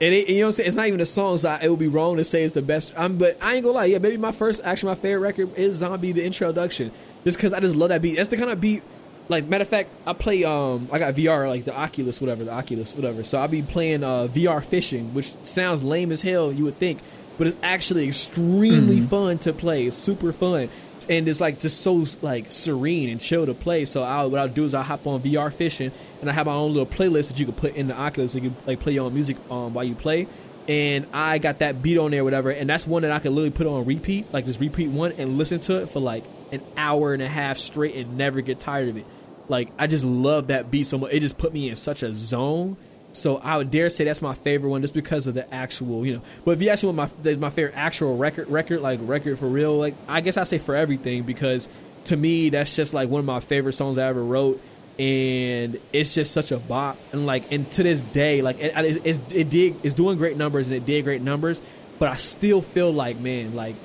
And 0.00 0.14
it, 0.14 0.28
you 0.28 0.36
know 0.36 0.42
what 0.42 0.46
I'm 0.46 0.52
saying? 0.52 0.68
It's 0.68 0.76
not 0.76 0.86
even 0.86 1.00
a 1.00 1.06
song, 1.06 1.38
so 1.38 1.48
I, 1.48 1.58
it 1.60 1.68
would 1.68 1.80
be 1.80 1.88
wrong 1.88 2.18
to 2.18 2.24
say 2.24 2.44
it's 2.44 2.54
the 2.54 2.62
best. 2.62 2.92
Um, 2.94 3.18
but 3.18 3.36
I 3.44 3.54
ain't 3.54 3.64
gonna 3.64 3.74
lie, 3.74 3.86
yeah, 3.86 3.98
maybe 3.98 4.16
my 4.16 4.30
first, 4.30 4.60
actually, 4.62 4.90
my 4.90 4.94
favorite 4.94 5.18
record 5.18 5.58
is 5.58 5.78
Zombie, 5.78 6.12
the 6.12 6.24
introduction, 6.24 6.92
just 7.24 7.36
because 7.36 7.52
I 7.52 7.58
just 7.58 7.74
love 7.74 7.88
that 7.88 8.00
beat. 8.00 8.14
That's 8.14 8.28
the 8.28 8.36
kind 8.36 8.48
of 8.48 8.60
beat. 8.60 8.84
Like 9.28 9.46
matter 9.46 9.62
of 9.62 9.68
fact, 9.68 9.90
I 10.06 10.12
play. 10.12 10.44
Um, 10.44 10.88
I 10.92 11.00
got 11.00 11.14
VR, 11.14 11.48
like 11.48 11.64
the 11.64 11.76
Oculus, 11.76 12.20
whatever, 12.20 12.44
the 12.44 12.52
Oculus, 12.52 12.94
whatever. 12.94 13.24
So 13.24 13.40
I'll 13.40 13.48
be 13.48 13.60
playing 13.60 14.04
uh, 14.04 14.28
VR 14.28 14.62
fishing, 14.62 15.12
which 15.14 15.34
sounds 15.44 15.82
lame 15.82 16.12
as 16.12 16.22
hell, 16.22 16.52
you 16.52 16.62
would 16.62 16.78
think, 16.78 17.00
but 17.36 17.48
it's 17.48 17.56
actually 17.62 18.06
extremely 18.06 19.00
fun 19.00 19.38
to 19.38 19.52
play. 19.52 19.86
It's 19.86 19.96
super 19.96 20.32
fun, 20.32 20.70
and 21.08 21.28
it's 21.28 21.40
like 21.40 21.60
just 21.60 21.80
so 21.80 22.04
like 22.22 22.50
serene 22.50 23.08
and 23.08 23.20
chill 23.20 23.46
to 23.46 23.54
play. 23.54 23.84
So 23.84 24.02
I, 24.02 24.24
what 24.24 24.38
I'll 24.40 24.48
do 24.48 24.64
is 24.64 24.74
I'll 24.74 24.82
hop 24.82 25.06
on 25.06 25.22
VR 25.22 25.52
fishing, 25.52 25.92
and 26.20 26.30
I 26.30 26.32
have 26.32 26.46
my 26.46 26.52
own 26.52 26.72
little 26.72 26.86
playlist 26.86 27.28
that 27.28 27.38
you 27.38 27.46
can 27.46 27.54
put 27.54 27.74
in 27.74 27.88
the 27.88 27.94
Oculus, 27.94 28.32
so 28.32 28.38
you 28.38 28.50
can 28.50 28.56
like 28.66 28.80
play 28.80 28.92
your 28.92 29.06
own 29.06 29.14
music 29.14 29.36
um, 29.50 29.74
while 29.74 29.84
you 29.84 29.94
play. 29.94 30.26
And 30.68 31.06
I 31.14 31.38
got 31.38 31.60
that 31.60 31.80
beat 31.80 31.96
on 31.96 32.10
there, 32.10 32.24
whatever, 32.24 32.50
and 32.50 32.68
that's 32.68 32.86
one 32.86 33.02
that 33.02 33.10
I 33.10 33.20
can 33.20 33.34
literally 33.34 33.50
put 33.50 33.66
on 33.66 33.86
repeat, 33.86 34.32
like 34.32 34.44
just 34.44 34.60
repeat 34.60 34.88
one 34.88 35.12
and 35.12 35.38
listen 35.38 35.60
to 35.60 35.82
it 35.82 35.88
for 35.88 36.00
like 36.00 36.24
an 36.52 36.62
hour 36.76 37.14
and 37.14 37.22
a 37.22 37.28
half 37.28 37.58
straight 37.58 37.94
and 37.94 38.18
never 38.18 38.42
get 38.42 38.60
tired 38.60 38.88
of 38.88 38.96
it. 38.96 39.06
Like 39.48 39.70
I 39.78 39.86
just 39.86 40.04
love 40.04 40.48
that 40.48 40.70
beat 40.70 40.86
so 40.86 40.98
much. 40.98 41.12
It 41.12 41.20
just 41.20 41.38
put 41.38 41.52
me 41.52 41.70
in 41.70 41.76
such 41.76 42.02
a 42.02 42.12
zone. 42.12 42.76
So 43.18 43.38
I 43.38 43.56
would 43.56 43.70
dare 43.70 43.90
say 43.90 44.04
that's 44.04 44.22
my 44.22 44.34
favorite 44.34 44.70
one, 44.70 44.82
just 44.82 44.94
because 44.94 45.26
of 45.26 45.34
the 45.34 45.52
actual, 45.52 46.06
you 46.06 46.14
know. 46.14 46.22
But 46.44 46.52
if 46.52 46.62
you 46.62 46.70
actually 46.70 46.94
want 46.94 47.24
my 47.24 47.34
my 47.36 47.50
favorite 47.50 47.74
actual 47.76 48.16
record, 48.16 48.48
record 48.48 48.80
like 48.80 49.00
record 49.02 49.38
for 49.38 49.48
real, 49.48 49.76
like 49.76 49.94
I 50.06 50.20
guess 50.20 50.36
I 50.36 50.44
say 50.44 50.58
for 50.58 50.74
everything 50.74 51.24
because 51.24 51.68
to 52.04 52.16
me 52.16 52.50
that's 52.50 52.74
just 52.74 52.94
like 52.94 53.08
one 53.08 53.20
of 53.20 53.26
my 53.26 53.40
favorite 53.40 53.74
songs 53.74 53.98
I 53.98 54.06
ever 54.06 54.22
wrote, 54.22 54.60
and 54.98 55.78
it's 55.92 56.14
just 56.14 56.32
such 56.32 56.52
a 56.52 56.58
bop. 56.58 56.98
And 57.12 57.26
like, 57.26 57.52
and 57.52 57.68
to 57.72 57.82
this 57.82 58.00
day, 58.00 58.42
like 58.42 58.58
it, 58.60 58.72
it's, 59.04 59.20
it 59.32 59.50
did 59.50 59.76
it's 59.82 59.94
doing 59.94 60.18
great 60.18 60.36
numbers 60.36 60.68
and 60.68 60.76
it 60.76 60.86
did 60.86 61.04
great 61.04 61.22
numbers, 61.22 61.60
but 61.98 62.08
I 62.08 62.16
still 62.16 62.62
feel 62.62 62.92
like 62.92 63.18
man, 63.18 63.54
like 63.54 63.76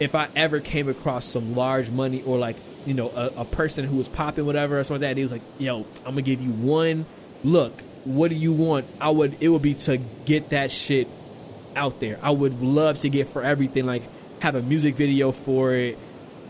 if 0.00 0.14
I 0.14 0.28
ever 0.34 0.60
came 0.60 0.88
across 0.88 1.26
some 1.26 1.54
large 1.54 1.90
money 1.90 2.22
or 2.22 2.38
like 2.38 2.56
you 2.84 2.94
know 2.94 3.10
a, 3.10 3.32
a 3.38 3.44
person 3.44 3.84
who 3.84 3.96
was 3.96 4.08
popping 4.08 4.46
whatever 4.46 4.78
or 4.78 4.84
something 4.84 5.00
like 5.00 5.08
that, 5.08 5.10
and 5.10 5.18
he 5.18 5.24
was 5.24 5.32
like, 5.32 5.42
"Yo, 5.58 5.86
I'm 6.04 6.12
gonna 6.12 6.22
give 6.22 6.40
you 6.40 6.50
one 6.50 7.06
look. 7.42 7.82
What 8.04 8.30
do 8.30 8.36
you 8.36 8.52
want?" 8.52 8.86
I 9.00 9.10
would 9.10 9.36
it 9.40 9.48
would 9.48 9.62
be 9.62 9.74
to 9.74 9.98
get 10.24 10.50
that 10.50 10.70
shit 10.70 11.08
out 11.76 12.00
there. 12.00 12.18
I 12.22 12.30
would 12.30 12.62
love 12.62 12.98
to 13.00 13.08
get 13.08 13.28
for 13.28 13.42
everything 13.42 13.86
like 13.86 14.02
have 14.40 14.54
a 14.54 14.62
music 14.62 14.94
video 14.94 15.32
for 15.32 15.74
it, 15.74 15.98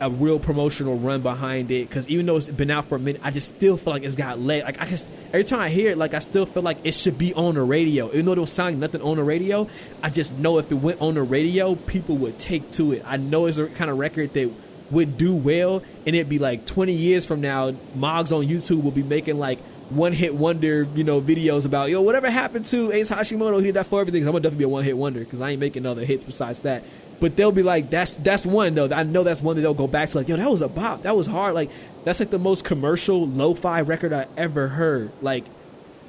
a 0.01 0.11
real 0.11 0.39
promotional 0.39 0.97
run 0.97 1.23
behind 1.23 1.71
it. 1.71 1.89
Because 1.89 2.09
even 2.09 2.27
though 2.27 2.37
it's 2.37 2.49
been 2.49 2.71
out 2.71 2.89
for 2.89 2.97
a 2.97 2.99
minute, 2.99 3.21
I 3.25 3.31
just 3.31 3.55
still 3.55 3.77
feel 3.77 3.93
like 3.93 4.03
it's 4.03 4.17
got 4.17 4.39
leg. 4.41 4.65
Like 4.65 4.81
I 4.81 4.87
just 4.87 5.09
every 5.29 5.45
time 5.45 5.61
I 5.61 5.69
hear 5.69 5.91
it, 5.91 5.99
like 5.99 6.15
I 6.15 6.19
still 6.19 6.47
feel 6.47 6.63
like 6.63 6.79
it 6.85 6.93
should 6.93 7.19
be 7.19 7.33
on 7.35 7.55
the 7.55 7.63
radio. 7.63 8.09
Even 8.09 8.27
though 8.27 8.33
it 8.33 8.37
don't 8.37 8.49
sound 8.49 8.71
like 8.71 8.79
nothing 8.79 9.03
on 9.03 9.17
the 9.17 9.25
radio, 9.25 9.69
I 10.03 10.11
just 10.11 10.37
know 10.39 10.59
if 10.59 10.71
it 10.71 10.77
went 10.77 11.01
on 11.01 11.15
the 11.15 11.23
radio, 11.23 11.75
people 11.75 12.17
would 12.19 12.39
take 12.39 12.71
to 12.73 12.93
it. 12.93 13.03
I 13.07 13.17
know 13.17 13.47
it's 13.47 13.59
a 13.59 13.67
kind 13.67 13.91
of 13.91 13.99
record 13.99 14.35
that 14.35 14.51
would 14.91 15.17
do 15.17 15.35
well, 15.35 15.83
and 16.07 16.15
it'd 16.15 16.29
be 16.29 16.39
like 16.39 16.67
20 16.67 16.93
years 16.93 17.25
from 17.25 17.41
now, 17.41 17.73
Mogs 17.97 18.33
on 18.37 18.45
YouTube 18.45 18.83
will 18.83 18.91
be 18.91 19.03
making 19.03 19.39
like 19.39 19.59
one 19.95 20.13
hit 20.13 20.35
wonder, 20.35 20.87
you 20.95 21.05
know, 21.05 21.21
videos 21.21 21.65
about 21.67 21.91
yo, 21.91 22.03
whatever 22.03 22.31
happened 22.31 22.67
to 22.67 22.93
Ace 22.93 23.11
Hashimoto? 23.11 23.59
He 23.59 23.67
did 23.67 23.75
that 23.75 23.87
for 23.87 24.01
everything. 24.01 24.23
I'm 24.23 24.33
gonna 24.33 24.41
definitely 24.41 24.59
be 24.59 24.65
a 24.65 24.69
one 24.69 24.85
hit 24.85 24.97
wonder 24.97 25.21
because 25.21 25.41
I 25.41 25.51
ain't 25.51 25.61
making 25.61 25.87
other 25.87 26.05
hits 26.05 26.25
besides 26.25 26.61
that. 26.61 26.83
But 27.21 27.37
they'll 27.37 27.53
be 27.53 27.63
like, 27.63 27.91
that's 27.91 28.15
that's 28.15 28.45
one 28.45 28.75
though. 28.75 28.89
I 28.91 29.03
know 29.03 29.23
that's 29.23 29.43
one 29.43 29.57
that 29.57 29.63
they'll 29.63 29.75
go 29.75 29.87
back 29.87 30.11
to 30.11 30.19
like, 30.19 30.29
yo, 30.29 30.37
that 30.37 30.51
was 30.51 30.63
a 30.63 30.69
bop. 30.69 31.03
That 31.03 31.17
was 31.17 31.27
hard. 31.27 31.55
Like 31.55 31.71
that's 32.05 32.21
like 32.21 32.31
the 32.31 32.39
most 32.39 32.65
commercial 32.65 33.27
lo-fi 33.27 33.81
record 33.81 34.13
I 34.13 34.27
ever 34.37 34.69
heard. 34.69 35.11
Like 35.23 35.45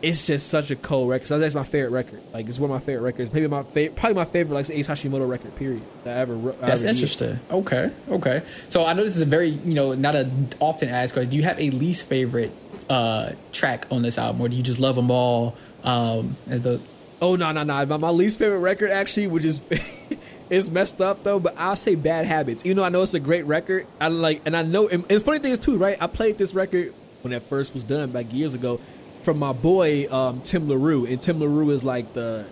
it's 0.02 0.26
just 0.26 0.48
such 0.48 0.72
a 0.72 0.76
cold 0.76 1.10
record. 1.10 1.28
So 1.28 1.40
that's 1.40 1.56
my 1.56 1.64
favorite 1.64 1.92
record. 1.92 2.22
Like 2.34 2.48
it's 2.48 2.60
one 2.60 2.70
of 2.70 2.76
my 2.76 2.86
favorite 2.86 3.04
records. 3.04 3.34
Maybe 3.34 3.48
my 3.48 3.64
favorite, 3.64 3.96
probably 3.96 4.16
my 4.16 4.26
favorite, 4.26 4.56
like 4.56 4.70
Ace 4.70 4.88
Hashimoto 4.88 5.28
record. 5.28 5.56
Period. 5.56 5.82
That 6.04 6.18
I 6.18 6.22
ever. 6.22 6.36
I 6.36 6.52
That's 6.54 6.62
ever 6.62 6.78
did. 6.82 6.90
interesting. 6.90 7.40
Okay, 7.50 7.92
okay. 8.10 8.44
So 8.70 8.86
I 8.86 8.94
know 8.94 9.04
this 9.04 9.16
is 9.16 9.22
a 9.22 9.26
very 9.26 9.50
you 9.50 9.74
know 9.74 9.94
not 9.94 10.16
a 10.16 10.30
often 10.60 10.90
asked 10.90 11.14
question. 11.14 11.32
Do 11.32 11.38
you 11.38 11.44
have 11.44 11.60
a 11.60 11.70
least 11.72 12.08
favorite 12.08 12.52
uh 12.90 13.32
track 13.52 13.88
on 13.90 14.02
this 14.02 14.18
album, 14.18 14.42
or 14.42 14.50
do 14.50 14.56
you 14.58 14.64
just 14.64 14.80
love 14.80 14.96
them 14.96 15.10
all? 15.12 15.56
Um, 15.84 16.36
as 16.48 16.62
the 16.62 16.82
Oh 17.22 17.36
no 17.36 17.52
no 17.54 17.64
no! 17.64 17.86
My, 17.86 17.98
my 17.98 18.10
least 18.10 18.40
favorite 18.40 18.60
record 18.60 18.92
actually, 18.92 19.28
which 19.28 19.46
is 19.46 19.62
it's 20.50 20.70
messed 20.70 21.00
up 21.02 21.24
though, 21.24 21.40
but 21.40 21.56
I'll 21.58 21.76
say 21.76 21.96
Bad 21.96 22.26
Habits. 22.26 22.66
Even 22.66 22.78
though 22.78 22.84
I 22.84 22.90
know 22.90 23.02
it's 23.04 23.14
a 23.14 23.20
great 23.20 23.46
record, 23.46 23.88
I 24.00 24.10
like 24.10 24.42
and 24.46 24.56
I 24.56 24.64
know. 24.64 24.88
And 24.88 25.06
it's 25.10 25.24
funny 25.24 25.40
thing 25.40 25.54
is 25.54 25.60
too, 25.60 25.78
right? 25.78 25.98
I 26.00 26.08
played 26.08 26.38
this 26.38 26.54
record 26.54 26.94
when 27.22 27.34
it 27.34 27.44
first 27.44 27.74
was 27.74 27.84
done 27.84 28.12
back 28.12 28.32
years 28.34 28.54
ago 28.54 28.80
from 29.26 29.40
my 29.40 29.52
boy 29.52 30.08
um, 30.10 30.42
Tim 30.42 30.70
Larue, 30.70 31.06
and 31.06 31.22
Tim 31.22 31.40
Larue 31.40 31.72
is 31.72 31.84
like 31.84 32.14
the 32.14 32.46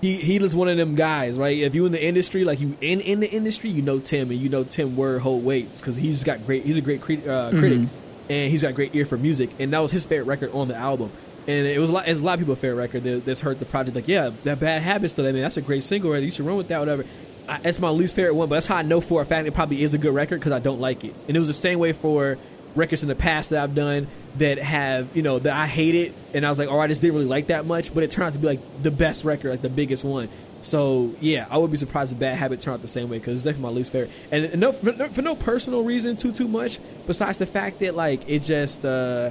he 0.00 0.16
he 0.16 0.38
was 0.38 0.54
one 0.54 0.68
of 0.68 0.76
them 0.76 0.94
guys, 0.94 1.38
right? 1.38 1.56
If 1.56 1.74
you 1.74 1.86
in 1.86 1.92
the 1.92 2.04
industry, 2.04 2.44
like 2.44 2.60
you 2.60 2.76
in 2.80 3.00
in 3.00 3.20
the 3.20 3.30
industry, 3.30 3.70
you 3.70 3.80
know 3.80 3.98
Tim, 3.98 4.30
and 4.30 4.38
you 4.38 4.48
know 4.48 4.64
Tim 4.64 4.96
word 4.96 5.22
hold 5.22 5.44
weights 5.44 5.80
because 5.80 5.96
he's 5.96 6.22
got 6.24 6.44
great. 6.44 6.64
He's 6.64 6.76
a 6.76 6.82
great 6.82 7.00
crit, 7.00 7.26
uh, 7.26 7.50
critic, 7.50 7.88
and 8.28 8.50
he's 8.50 8.62
got 8.62 8.74
great 8.74 8.94
ear 8.94 9.06
for 9.06 9.16
music, 9.16 9.50
and 9.58 9.72
that 9.72 9.78
was 9.78 9.90
his 9.90 10.04
favorite 10.04 10.26
record 10.26 10.52
on 10.52 10.68
the 10.68 10.76
album. 10.76 11.10
And 11.48 11.64
it 11.66 11.78
was 11.78 11.90
a 11.90 11.92
lot. 11.92 12.08
It's 12.08 12.20
a 12.20 12.24
lot 12.24 12.34
of 12.34 12.40
people's 12.40 12.58
favorite 12.58 12.78
record 12.78 13.04
that, 13.04 13.24
that's 13.24 13.40
hurt 13.40 13.60
the 13.60 13.64
project. 13.64 13.94
Like, 13.94 14.08
yeah, 14.08 14.30
that 14.42 14.58
bad 14.58 14.82
habits. 14.82 15.14
Though, 15.14 15.22
I 15.28 15.32
mean, 15.32 15.42
that's 15.42 15.56
a 15.56 15.62
great 15.62 15.84
single. 15.84 16.10
Right? 16.10 16.22
You 16.22 16.32
should 16.32 16.44
run 16.44 16.56
with 16.56 16.68
that. 16.68 16.80
Whatever. 16.80 17.04
I, 17.48 17.58
that's 17.58 17.78
my 17.78 17.90
least 17.90 18.16
favorite 18.16 18.34
one, 18.34 18.48
but 18.48 18.56
that's 18.56 18.66
how 18.66 18.76
I 18.76 18.82
know 18.82 19.00
for 19.00 19.22
a 19.22 19.24
fact 19.24 19.46
it 19.46 19.54
probably 19.54 19.80
is 19.80 19.94
a 19.94 19.98
good 19.98 20.12
record 20.12 20.40
because 20.40 20.52
I 20.52 20.58
don't 20.58 20.80
like 20.80 21.04
it. 21.04 21.14
And 21.28 21.36
it 21.36 21.38
was 21.38 21.46
the 21.46 21.54
same 21.54 21.78
way 21.78 21.92
for 21.92 22.36
records 22.76 23.02
in 23.02 23.08
the 23.08 23.14
past 23.14 23.50
that 23.50 23.62
I've 23.62 23.74
done 23.74 24.06
that 24.38 24.58
have 24.58 25.16
you 25.16 25.22
know 25.22 25.38
that 25.38 25.52
I 25.54 25.66
hated, 25.66 26.14
and 26.34 26.44
I 26.46 26.50
was 26.50 26.58
like, 26.58 26.68
oh, 26.68 26.78
I 26.78 26.86
just 26.86 27.00
didn't 27.00 27.14
really 27.14 27.26
like 27.26 27.48
that 27.48 27.66
much. 27.66 27.92
But 27.94 28.04
it 28.04 28.10
turned 28.10 28.26
out 28.28 28.32
to 28.34 28.38
be 28.38 28.46
like 28.46 28.82
the 28.82 28.90
best 28.90 29.24
record, 29.24 29.50
like 29.50 29.62
the 29.62 29.70
biggest 29.70 30.04
one. 30.04 30.28
So 30.60 31.14
yeah, 31.20 31.46
I 31.50 31.58
would 31.58 31.70
be 31.70 31.76
surprised 31.76 32.12
if 32.12 32.18
Bad 32.18 32.36
Habit 32.38 32.60
turned 32.60 32.74
out 32.74 32.82
the 32.82 32.88
same 32.88 33.08
way 33.08 33.18
because 33.18 33.34
it's 33.34 33.44
definitely 33.44 33.70
my 33.72 33.76
least 33.76 33.92
favorite, 33.92 34.10
and, 34.30 34.58
no, 34.60 34.72
for, 34.72 34.92
no, 34.92 35.08
for 35.08 35.22
no 35.22 35.34
personal 35.36 35.84
reason 35.84 36.16
too 36.16 36.32
too 36.32 36.48
much 36.48 36.78
besides 37.06 37.38
the 37.38 37.46
fact 37.46 37.80
that 37.80 37.94
like 37.94 38.28
it 38.28 38.40
just 38.40 38.84
uh 38.84 39.30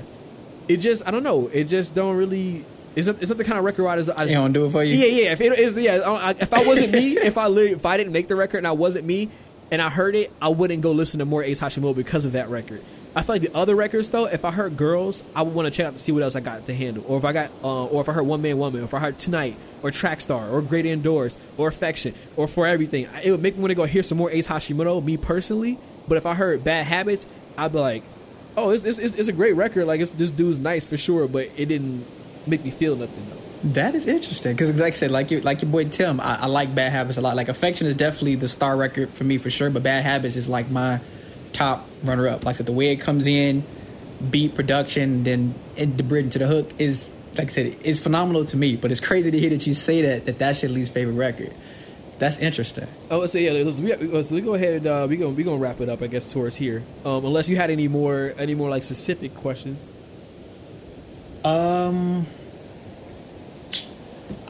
it 0.67 0.77
just 0.77 1.05
I 1.07 1.11
don't 1.11 1.23
know 1.23 1.47
it 1.53 1.65
just 1.65 1.93
don't 1.95 2.15
really. 2.17 2.65
It's 2.95 3.07
not, 3.07 3.17
it's 3.19 3.27
not 3.27 3.37
the 3.37 3.43
kind 3.43 3.57
of 3.59 3.65
record 3.65 3.85
I 3.87 3.97
just, 3.97 4.09
I 4.11 4.23
just 4.23 4.33
don't 4.33 4.53
do 4.53 4.67
it 4.67 4.71
for 4.71 4.81
you? 4.81 4.95
Yeah, 4.95 5.23
yeah. 5.23 5.31
If 5.33 5.41
it 5.41 5.59
is, 5.59 5.75
yeah. 5.75 5.97
I- 6.05 6.31
If 6.39 6.53
I 6.53 6.63
wasn't 6.65 6.93
me, 6.93 7.17
if 7.17 7.37
I 7.37 7.49
if 7.49 7.85
I 7.85 7.97
didn't 7.97 8.13
make 8.13 8.29
the 8.29 8.37
record 8.37 8.59
and 8.59 8.67
I 8.67 8.71
wasn't 8.71 9.05
me, 9.05 9.29
and 9.69 9.81
I 9.81 9.89
heard 9.89 10.15
it, 10.15 10.31
I 10.41 10.47
wouldn't 10.47 10.79
go 10.81 10.91
listen 10.91 11.19
to 11.19 11.25
more 11.25 11.43
Ace 11.43 11.59
Hashimoto 11.59 11.93
because 11.93 12.23
of 12.25 12.31
that 12.33 12.47
record. 12.49 12.81
I 13.15 13.23
feel 13.23 13.35
like 13.35 13.41
the 13.41 13.55
other 13.55 13.75
records 13.75 14.09
though, 14.09 14.25
if 14.25 14.43
I 14.43 14.51
heard 14.51 14.75
Girls, 14.75 15.23
I 15.33 15.41
would 15.41 15.53
want 15.53 15.67
to 15.67 15.71
check 15.71 15.85
out 15.87 15.93
to 15.93 15.99
see 15.99 16.11
what 16.11 16.21
else 16.21 16.35
I 16.35 16.41
got 16.41 16.65
to 16.65 16.73
handle, 16.73 17.03
or 17.07 17.17
if 17.17 17.23
I 17.23 17.31
got, 17.31 17.49
uh, 17.63 17.85
or 17.85 18.01
if 18.01 18.09
I 18.09 18.11
heard 18.13 18.25
One 18.25 18.41
Man 18.41 18.57
Woman, 18.57 18.81
or 18.81 18.85
if 18.85 18.93
I 18.93 18.99
heard 18.99 19.17
Tonight, 19.17 19.55
or 19.81 19.91
Track 19.91 20.19
Star, 20.19 20.49
or 20.49 20.61
Great 20.61 20.85
Indoors, 20.85 21.37
or 21.57 21.69
Affection, 21.69 22.13
or 22.35 22.47
For 22.47 22.67
Everything, 22.67 23.07
it 23.23 23.31
would 23.31 23.41
make 23.41 23.55
me 23.55 23.61
want 23.61 23.71
to 23.71 23.75
go 23.75 23.85
hear 23.85 24.03
some 24.03 24.17
more 24.17 24.29
Ace 24.31 24.47
Hashimoto, 24.47 25.01
me 25.03 25.15
personally. 25.15 25.79
But 26.07 26.17
if 26.17 26.25
I 26.25 26.33
heard 26.33 26.63
Bad 26.63 26.85
Habits, 26.85 27.25
I'd 27.57 27.71
be 27.71 27.79
like, 27.79 28.03
oh, 28.57 28.71
it's 28.71 28.83
it's, 28.83 28.99
it's, 28.99 29.29
a 29.29 29.33
great 29.33 29.53
record. 29.53 29.85
Like 29.85 30.01
this 30.01 30.31
dude's 30.31 30.59
nice 30.59 30.85
for 30.85 30.97
sure, 30.97 31.27
but 31.27 31.49
it 31.55 31.67
didn't 31.67 32.05
make 32.45 32.63
me 32.63 32.71
feel 32.71 32.95
nothing 32.95 33.29
though. 33.29 33.69
That 33.69 33.95
is 33.95 34.05
interesting 34.05 34.53
because, 34.53 34.71
like 34.75 34.93
I 34.93 34.95
said, 34.95 35.11
like 35.11 35.31
you, 35.31 35.41
like 35.41 35.61
your 35.61 35.71
boy 35.71 35.85
Tim, 35.85 36.19
I, 36.19 36.41
I 36.41 36.45
like 36.47 36.75
Bad 36.75 36.91
Habits 36.91 37.17
a 37.17 37.21
lot. 37.21 37.35
Like 37.35 37.47
Affection 37.47 37.87
is 37.87 37.95
definitely 37.95 38.35
the 38.35 38.47
star 38.47 38.75
record 38.77 39.11
for 39.11 39.23
me 39.23 39.37
for 39.37 39.49
sure, 39.49 39.69
but 39.69 39.83
Bad 39.83 40.03
Habits 40.03 40.35
is 40.35 40.47
like 40.47 40.69
my 40.69 40.99
top 41.55 41.87
runner 42.03 42.27
up. 42.27 42.45
Like 42.45 42.55
I 42.55 42.57
said, 42.57 42.65
the 42.65 42.73
way 42.73 42.91
it 42.91 42.97
comes 42.97 43.27
in, 43.27 43.63
beat 44.29 44.55
production, 44.55 45.23
then 45.23 45.55
and 45.77 45.97
the 45.97 46.03
bridge 46.03 46.33
to 46.33 46.39
the 46.39 46.47
hook 46.47 46.69
is 46.77 47.11
like 47.37 47.47
I 47.49 47.51
said, 47.51 47.77
is 47.81 47.99
phenomenal 47.99 48.45
to 48.45 48.57
me. 48.57 48.75
But 48.75 48.91
it's 48.91 48.99
crazy 48.99 49.31
to 49.31 49.39
hear 49.39 49.49
that 49.49 49.65
you 49.65 49.73
say 49.73 50.01
that 50.03 50.25
that 50.25 50.39
that's 50.39 50.61
your 50.61 50.71
least 50.71 50.93
favorite 50.93 51.15
record. 51.15 51.53
That's 52.17 52.39
interesting. 52.39 52.87
Oh, 53.11 53.25
say 53.25 53.45
yeah. 53.45 53.63
Let's, 53.63 53.81
we, 53.81 53.93
let's, 53.95 54.31
we 54.31 54.41
go 54.41 54.53
ahead. 54.53 54.87
Uh, 54.87 55.05
we 55.09 55.17
gonna 55.17 55.31
we 55.31 55.43
gonna 55.43 55.57
wrap 55.57 55.81
it 55.81 55.89
up. 55.89 56.01
I 56.01 56.07
guess 56.07 56.31
towards 56.31 56.55
here. 56.55 56.83
Um, 57.03 57.25
unless 57.25 57.49
you 57.49 57.57
had 57.57 57.71
any 57.71 57.87
more 57.87 58.33
any 58.37 58.55
more 58.55 58.69
like 58.69 58.83
specific 58.83 59.35
questions. 59.35 59.85
Um, 61.43 62.25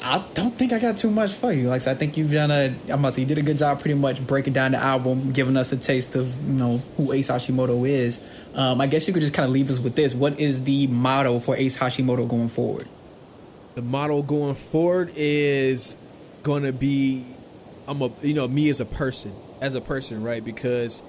I 0.05 0.23
don't 0.35 0.51
think 0.51 0.71
I 0.71 0.77
got 0.77 0.97
too 0.97 1.09
much 1.09 1.33
for 1.33 1.51
you. 1.51 1.67
Like 1.67 1.77
I 1.77 1.77
said, 1.79 1.95
I 1.95 1.99
think 1.99 2.15
you've 2.15 2.31
done 2.31 2.51
a. 2.51 2.75
I 2.93 2.95
must 2.95 3.15
say, 3.15 3.23
you 3.23 3.27
did 3.27 3.39
a 3.39 3.41
good 3.41 3.57
job, 3.57 3.79
pretty 3.79 3.95
much 3.95 4.25
breaking 4.25 4.53
down 4.53 4.73
the 4.73 4.77
album, 4.77 5.31
giving 5.31 5.57
us 5.57 5.71
a 5.71 5.77
taste 5.77 6.15
of 6.15 6.47
you 6.47 6.53
know 6.53 6.77
who 6.95 7.11
Ace 7.11 7.29
Hashimoto 7.29 7.89
is. 7.89 8.23
Um, 8.53 8.79
I 8.81 8.85
guess 8.85 9.07
you 9.07 9.13
could 9.15 9.21
just 9.21 9.33
kind 9.33 9.47
of 9.47 9.51
leave 9.51 9.71
us 9.71 9.79
with 9.79 9.95
this. 9.95 10.13
What 10.13 10.39
is 10.39 10.63
the 10.63 10.85
motto 10.85 11.39
for 11.39 11.55
Ace 11.55 11.75
Hashimoto 11.75 12.27
going 12.29 12.49
forward? 12.49 12.87
The 13.73 13.81
model 13.81 14.21
going 14.21 14.53
forward 14.53 15.11
is 15.15 15.95
gonna 16.43 16.71
be 16.71 17.25
I'm 17.87 17.99
a 18.03 18.11
you 18.21 18.35
know 18.35 18.47
me 18.47 18.69
as 18.69 18.79
a 18.79 18.85
person 18.85 19.33
as 19.59 19.73
a 19.73 19.81
person 19.81 20.21
right 20.21 20.43
because 20.43 21.01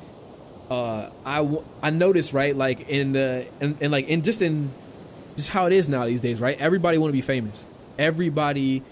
uh 0.70 1.10
I 1.22 1.36
w- 1.36 1.64
I 1.82 1.90
noticed 1.90 2.32
right 2.32 2.56
like 2.56 2.88
in 2.88 3.12
the 3.12 3.46
and 3.60 3.92
like 3.92 4.08
in 4.08 4.22
just 4.22 4.40
in 4.40 4.70
just 5.36 5.50
how 5.50 5.66
it 5.66 5.74
is 5.74 5.86
now 5.86 6.06
these 6.06 6.22
days 6.22 6.40
right 6.40 6.58
everybody 6.58 6.96
want 6.96 7.10
to 7.10 7.12
be 7.12 7.20
famous 7.20 7.66
everybody 7.98 8.82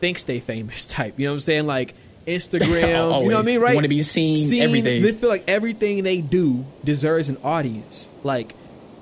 thinks 0.00 0.24
they 0.24 0.40
famous 0.40 0.86
type. 0.88 1.18
You 1.18 1.26
know 1.26 1.32
what 1.32 1.36
I'm 1.36 1.40
saying? 1.40 1.66
Like 1.66 1.94
Instagram, 2.26 3.22
you 3.22 3.30
know 3.30 3.36
what 3.36 3.44
I 3.44 3.46
mean, 3.46 3.60
right? 3.60 3.74
Want 3.74 3.84
to 3.84 3.88
be 3.88 4.02
seen, 4.02 4.36
everything. 4.60 5.02
They 5.02 5.12
feel 5.12 5.28
like 5.30 5.44
everything 5.48 6.02
they 6.04 6.20
do 6.20 6.66
deserves 6.84 7.28
an 7.30 7.38
audience. 7.42 8.08
Like, 8.22 8.54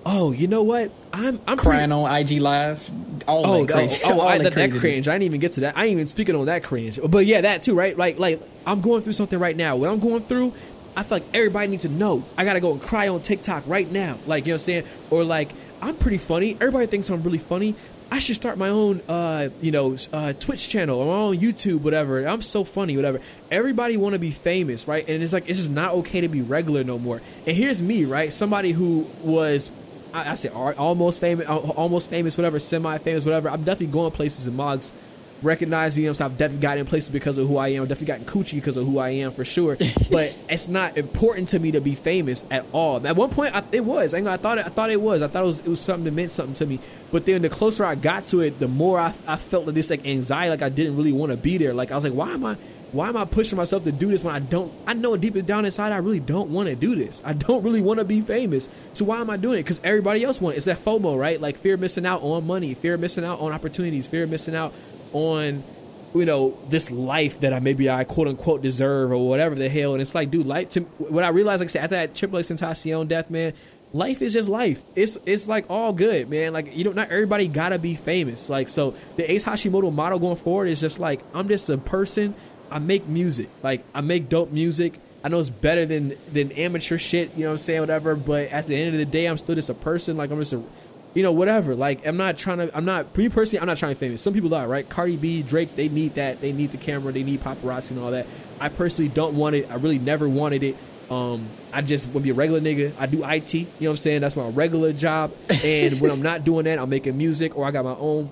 oh, 0.05 0.31
you 0.33 0.47
know 0.47 0.62
what? 0.62 0.93
I'm 1.12 1.41
I'm 1.47 1.57
Crying 1.57 1.91
pretty- 1.91 1.93
on 1.93 2.16
IG 2.16 2.41
Live. 2.41 2.91
All 3.27 3.45
Oh, 3.45 3.65
that 3.65 3.73
oh, 3.73 3.77
crazy. 3.78 4.01
oh, 4.05 4.12
oh 4.12 4.20
all 4.20 4.28
I, 4.28 4.39
that 4.39 4.55
that, 4.55 4.70
that 4.70 4.78
cringe. 4.81 5.09
I 5.09 5.12
didn't 5.15 5.24
even 5.24 5.41
get 5.41 5.53
to 5.53 5.61
that. 5.62 5.77
I 5.77 5.85
ain't 5.85 5.93
even 5.93 6.07
speaking 6.07 6.37
on 6.37 6.47
that 6.47 6.62
cringe. 6.62 7.01
But 7.09 7.27
yeah, 7.27 7.41
that 7.41 7.62
too, 7.62 7.74
right? 7.74 7.97
Like, 7.97 8.19
like 8.19 8.41
I'm 8.65 8.81
going 8.81 9.03
through 9.03 9.15
something 9.15 9.39
right 9.39 9.57
now. 9.57 9.74
What 9.77 9.91
I'm 9.91 9.99
going 9.99 10.23
through, 10.23 10.53
I 10.97 11.03
feel 11.03 11.16
like 11.19 11.27
everybody 11.35 11.69
needs 11.69 11.83
to 11.83 11.89
know. 11.89 12.23
I 12.37 12.45
gotta 12.45 12.61
go 12.61 12.73
and 12.73 12.81
cry 12.81 13.09
on 13.09 13.23
TikTok 13.23 13.65
right 13.66 13.91
now. 13.91 14.19
Like, 14.27 14.45
you 14.47 14.51
know 14.51 14.55
what 14.55 14.61
I'm 14.62 14.65
saying? 14.65 14.85
Or 15.11 15.24
like, 15.24 15.51
I'm 15.83 15.97
pretty 15.97 16.19
funny. 16.19 16.53
Everybody 16.61 16.87
thinks 16.87 17.11
I'm 17.11 17.23
really 17.24 17.39
funny. 17.39 17.74
I 18.11 18.20
should 18.20 18.37
start 18.37 18.57
my 18.57 18.69
own, 18.69 19.03
uh, 19.09 19.49
you 19.61 19.73
know, 19.73 19.97
uh, 20.12 20.33
Twitch 20.35 20.69
channel 20.69 21.01
or 21.01 21.07
my 21.07 21.12
own 21.12 21.37
YouTube, 21.39 21.81
whatever. 21.81 22.24
I'm 22.24 22.43
so 22.43 22.62
funny, 22.62 22.97
whatever. 22.97 23.20
Everybody 23.51 23.97
want 23.97 24.12
to 24.12 24.19
be 24.20 24.31
famous, 24.31 24.87
right? 24.87 25.07
And 25.09 25.23
it's 25.23 25.33
like 25.33 25.49
it's 25.49 25.59
just 25.59 25.70
not 25.70 25.93
okay 25.95 26.20
to 26.20 26.28
be 26.28 26.41
regular 26.41 26.85
no 26.85 26.99
more. 26.99 27.20
And 27.47 27.57
here's 27.57 27.83
me, 27.83 28.05
right? 28.05 28.33
Somebody 28.33 28.73
who 28.73 29.09
was 29.23 29.73
I, 30.12 30.33
I 30.33 30.35
say 30.37 30.49
almost 30.49 31.20
famous, 31.20 31.47
almost 31.47 32.11
famous, 32.11 32.39
whatever, 32.39 32.59
semi-famous, 32.59 33.24
whatever. 33.24 33.51
I'm 33.51 33.65
definitely 33.65 33.89
going 33.89 34.12
places 34.12 34.47
and 34.47 34.57
mugs, 34.57 34.93
recognizing 35.42 36.04
them. 36.04 36.14
So 36.14 36.24
I've 36.24 36.38
definitely 36.38 36.62
gotten 36.62 36.80
in 36.80 36.86
places 36.86 37.10
because 37.10 37.38
of 37.38 37.48
who 37.48 37.56
I 37.56 37.68
am. 37.68 37.82
I've 37.82 37.88
definitely 37.88 38.06
gotten 38.06 38.26
coochie 38.26 38.54
because 38.54 38.76
of 38.76 38.86
who 38.86 38.98
I 38.98 39.10
am 39.10 39.32
for 39.32 39.44
sure. 39.44 39.76
but 40.10 40.34
it's 40.48 40.68
not 40.68 40.96
important 40.96 41.48
to 41.48 41.58
me 41.58 41.72
to 41.72 41.80
be 41.80 41.94
famous 41.94 42.44
at 42.50 42.64
all. 42.72 43.04
At 43.06 43.16
one 43.16 43.30
point, 43.30 43.54
I, 43.54 43.64
it 43.72 43.84
was. 43.84 44.14
I, 44.14 44.18
I 44.32 44.36
thought 44.36 44.58
it. 44.58 44.66
I 44.66 44.68
thought 44.68 44.90
it 44.90 45.00
was. 45.00 45.22
I 45.22 45.28
thought 45.28 45.42
it 45.42 45.46
was. 45.46 45.58
It 45.60 45.68
was 45.68 45.80
something 45.80 46.04
that 46.04 46.14
meant 46.14 46.30
something 46.30 46.54
to 46.54 46.66
me. 46.66 46.80
But 47.10 47.26
then 47.26 47.42
the 47.42 47.48
closer 47.48 47.84
I 47.84 47.94
got 47.94 48.26
to 48.28 48.40
it, 48.40 48.58
the 48.58 48.68
more 48.68 48.98
I, 48.98 49.14
I 49.26 49.36
felt 49.36 49.66
like 49.66 49.74
this 49.74 49.90
like 49.90 50.06
anxiety, 50.06 50.50
like 50.50 50.62
I 50.62 50.68
didn't 50.68 50.96
really 50.96 51.12
want 51.12 51.32
to 51.32 51.36
be 51.36 51.58
there. 51.58 51.74
Like 51.74 51.92
I 51.92 51.94
was 51.94 52.04
like, 52.04 52.14
why 52.14 52.30
am 52.32 52.44
I? 52.44 52.56
Why 52.92 53.08
am 53.08 53.16
I 53.16 53.24
pushing 53.24 53.56
myself 53.56 53.82
to 53.84 53.92
do 53.92 54.08
this 54.08 54.22
when 54.22 54.34
I 54.34 54.38
don't? 54.38 54.72
I 54.86 54.94
know 54.94 55.16
deep 55.16 55.44
down 55.44 55.64
inside, 55.64 55.92
I 55.92 55.98
really 55.98 56.20
don't 56.20 56.50
want 56.50 56.68
to 56.68 56.76
do 56.76 56.94
this. 56.94 57.20
I 57.24 57.32
don't 57.32 57.62
really 57.62 57.82
want 57.82 57.98
to 57.98 58.04
be 58.04 58.20
famous. 58.20 58.68
So 58.92 59.04
why 59.04 59.20
am 59.20 59.28
I 59.28 59.36
doing 59.36 59.58
it? 59.58 59.64
Because 59.64 59.80
everybody 59.82 60.22
else 60.22 60.40
wants. 60.40 60.54
it. 60.54 60.58
It's 60.58 60.66
that 60.66 60.84
FOMO, 60.84 61.18
right? 61.18 61.40
Like 61.40 61.58
fear 61.58 61.74
of 61.74 61.80
missing 61.80 62.06
out 62.06 62.22
on 62.22 62.46
money, 62.46 62.74
fear 62.74 62.94
of 62.94 63.00
missing 63.00 63.24
out 63.24 63.40
on 63.40 63.52
opportunities, 63.52 64.06
fear 64.06 64.22
of 64.22 64.30
missing 64.30 64.54
out 64.54 64.72
on 65.16 65.64
you 66.14 66.24
know 66.24 66.56
this 66.68 66.90
life 66.90 67.40
that 67.40 67.52
I 67.52 67.60
maybe 67.60 67.88
I 67.88 68.05
quote 68.05 68.28
unquote 68.28 68.62
deserve 68.62 69.12
or 69.12 69.28
whatever 69.28 69.55
the 69.55 69.68
hell. 69.68 69.93
And 69.93 70.02
it's 70.02 70.14
like, 70.14 70.30
dude, 70.30 70.47
life. 70.47 70.70
To 70.70 70.80
what 70.80 71.24
I 71.24 71.28
realized, 71.28 71.60
like 71.60 71.68
I 71.68 71.72
said, 71.72 71.84
after 71.84 71.97
that 71.97 72.14
Triple 72.14 72.38
X 72.38 72.48
Tentacion 72.51 73.09
death, 73.09 73.30
man, 73.30 73.55
life 73.93 74.20
is 74.22 74.34
just 74.34 74.48
life. 74.48 74.84
It's 74.94 75.18
it's 75.26 75.48
like 75.48 75.66
all 75.70 75.93
good, 75.93 76.28
man. 76.28 76.52
Like 76.52 76.76
you 76.76 76.84
know, 76.84 76.93
not 76.93 77.10
everybody 77.10 77.48
gotta 77.48 77.78
be 77.78 77.94
famous. 77.94 78.51
Like 78.51 78.68
so, 78.68 78.94
the 79.16 79.30
Ace 79.30 79.44
Hashimoto 79.44 79.93
model 79.93 80.18
going 80.18 80.36
forward 80.36 80.68
is 80.68 80.80
just 80.80 80.98
like 80.98 81.20
I'm 81.34 81.48
just 81.48 81.68
a 81.70 81.78
person. 81.78 82.34
I 82.70 82.78
make 82.78 83.06
music. 83.06 83.48
Like 83.62 83.84
I 83.94 84.01
make 84.02 84.28
dope 84.28 84.51
music. 84.51 85.01
I 85.24 85.28
know 85.28 85.40
it's 85.40 85.51
better 85.51 85.86
than 85.86 86.16
than 86.32 86.52
amateur 86.52 86.98
shit. 86.98 87.34
You 87.34 87.43
know 87.43 87.47
what 87.48 87.52
I'm 87.52 87.59
saying? 87.59 87.80
Whatever. 87.80 88.14
But 88.14 88.51
at 88.51 88.66
the 88.66 88.76
end 88.76 88.93
of 88.93 88.98
the 88.98 89.06
day, 89.06 89.26
I'm 89.26 89.38
still 89.38 89.55
just 89.55 89.70
a 89.70 89.74
person. 89.74 90.16
Like 90.16 90.30
I'm 90.30 90.38
just 90.38 90.52
a 90.52 90.62
you 91.16 91.22
know, 91.22 91.32
whatever. 91.32 91.74
Like, 91.74 92.06
I'm 92.06 92.18
not 92.18 92.36
trying 92.36 92.59
to. 92.59 92.76
I'm 92.76 92.84
not. 92.84 93.16
Me 93.16 93.30
personally, 93.30 93.60
I'm 93.62 93.66
not 93.66 93.78
trying 93.78 93.94
to 93.94 93.98
famous. 93.98 94.20
Some 94.20 94.34
people 94.34 94.55
are, 94.55 94.68
right? 94.68 94.86
Cardi 94.86 95.16
B, 95.16 95.43
Drake, 95.43 95.74
they 95.74 95.88
need 95.88 96.16
that. 96.16 96.43
They 96.43 96.52
need 96.52 96.72
the 96.72 96.76
camera. 96.76 97.10
They 97.10 97.22
need 97.22 97.40
paparazzi 97.40 97.93
and 97.93 98.01
all 98.01 98.10
that. 98.10 98.26
I 98.60 98.68
personally 98.68 99.09
don't 99.09 99.34
want 99.34 99.56
it. 99.56 99.70
I 99.70 99.76
really 99.76 99.98
never 99.98 100.28
wanted 100.28 100.62
it. 100.62 100.76
Um, 101.10 101.48
I 101.72 101.80
just 101.80 102.12
to 102.12 102.20
be 102.20 102.30
a 102.30 102.34
regular 102.34 102.60
nigga. 102.60 102.93
I 102.98 103.06
do 103.06 103.24
IT. 103.24 103.55
You 103.55 103.64
know 103.64 103.68
what 103.78 103.90
I'm 103.90 103.97
saying? 103.97 104.20
That's 104.20 104.36
my 104.36 104.47
regular 104.48 104.93
job. 104.93 105.32
And 105.64 105.98
when 106.02 106.10
I'm 106.10 106.20
not 106.20 106.44
doing 106.44 106.66
that, 106.66 106.78
I'm 106.78 106.90
making 106.90 107.16
music 107.16 107.56
or 107.56 107.64
I 107.64 107.70
got 107.70 107.86
my 107.86 107.97
own 107.97 108.30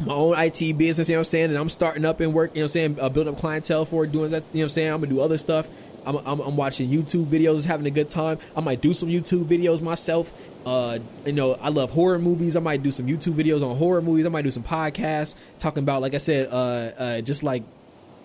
my 0.00 0.12
own 0.12 0.38
IT 0.38 0.76
business, 0.76 1.08
you 1.08 1.14
know 1.14 1.18
what 1.18 1.20
I'm 1.20 1.24
saying? 1.24 1.50
And 1.50 1.56
I'm 1.56 1.68
starting 1.68 2.04
up 2.04 2.18
and 2.18 2.34
work, 2.34 2.50
you 2.50 2.60
know 2.60 2.62
what 2.62 2.64
I'm 2.64 2.68
saying? 2.68 2.98
Uh, 3.00 3.08
building 3.08 3.34
up 3.34 3.40
clientele 3.40 3.84
for 3.84 4.04
it, 4.04 4.10
doing 4.12 4.32
that, 4.32 4.42
you 4.52 4.58
know 4.58 4.60
what 4.60 4.62
I'm 4.64 4.68
saying? 4.70 4.92
I'm 4.92 5.00
gonna 5.00 5.12
do 5.12 5.20
other 5.20 5.38
stuff. 5.38 5.68
I'm, 6.06 6.16
I'm, 6.16 6.40
I'm 6.40 6.56
watching 6.56 6.90
YouTube 6.90 7.26
videos, 7.26 7.64
having 7.64 7.86
a 7.86 7.90
good 7.90 8.10
time. 8.10 8.38
I 8.56 8.60
might 8.60 8.80
do 8.80 8.92
some 8.94 9.08
YouTube 9.08 9.44
videos 9.46 9.80
myself. 9.80 10.32
Uh, 10.66 10.98
you 11.24 11.32
know, 11.32 11.54
I 11.54 11.68
love 11.68 11.90
horror 11.90 12.18
movies. 12.18 12.56
I 12.56 12.60
might 12.60 12.82
do 12.82 12.90
some 12.90 13.06
YouTube 13.06 13.34
videos 13.34 13.68
on 13.68 13.76
horror 13.76 14.02
movies. 14.02 14.26
I 14.26 14.28
might 14.28 14.42
do 14.42 14.50
some 14.50 14.62
podcasts 14.62 15.34
talking 15.58 15.82
about, 15.82 16.02
like 16.02 16.14
I 16.14 16.18
said, 16.18 16.48
uh, 16.50 16.54
uh, 16.54 17.20
just 17.20 17.42
like 17.42 17.62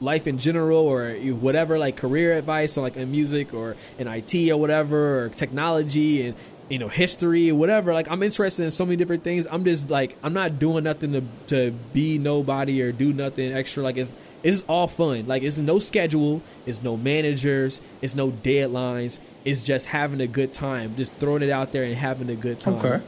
life 0.01 0.27
in 0.27 0.37
general 0.37 0.87
or 0.87 1.11
whatever, 1.13 1.77
like 1.77 1.97
career 1.97 2.33
advice 2.33 2.77
on 2.77 2.83
like 2.83 2.95
in 2.95 3.11
music 3.11 3.53
or 3.53 3.75
in 3.97 4.07
IT 4.07 4.49
or 4.49 4.57
whatever, 4.57 5.25
or 5.25 5.29
technology 5.29 6.27
and 6.27 6.35
you 6.69 6.77
know 6.77 6.87
history 6.87 7.49
or 7.49 7.55
whatever. 7.55 7.93
Like 7.93 8.09
I'm 8.09 8.23
interested 8.23 8.63
in 8.63 8.71
so 8.71 8.85
many 8.85 8.95
different 8.95 9.23
things. 9.23 9.47
I'm 9.49 9.65
just 9.65 9.89
like 9.89 10.15
I'm 10.23 10.33
not 10.33 10.59
doing 10.59 10.83
nothing 10.83 11.13
to 11.13 11.23
to 11.47 11.71
be 11.93 12.17
nobody 12.17 12.81
or 12.81 12.91
do 12.91 13.11
nothing 13.11 13.51
extra. 13.51 13.83
Like 13.83 13.97
it's 13.97 14.13
it's 14.43 14.63
all 14.63 14.87
fun. 14.87 15.27
Like 15.27 15.43
it's 15.43 15.57
no 15.57 15.79
schedule. 15.79 16.41
It's 16.65 16.81
no 16.81 16.97
managers. 16.97 17.81
It's 18.01 18.15
no 18.15 18.31
deadlines. 18.31 19.19
It's 19.45 19.63
just 19.63 19.87
having 19.87 20.21
a 20.21 20.27
good 20.27 20.53
time. 20.53 20.95
Just 20.95 21.13
throwing 21.13 21.43
it 21.43 21.49
out 21.49 21.71
there 21.71 21.83
and 21.83 21.95
having 21.95 22.29
a 22.29 22.35
good 22.35 22.59
time. 22.59 22.75
Okay. 22.75 23.01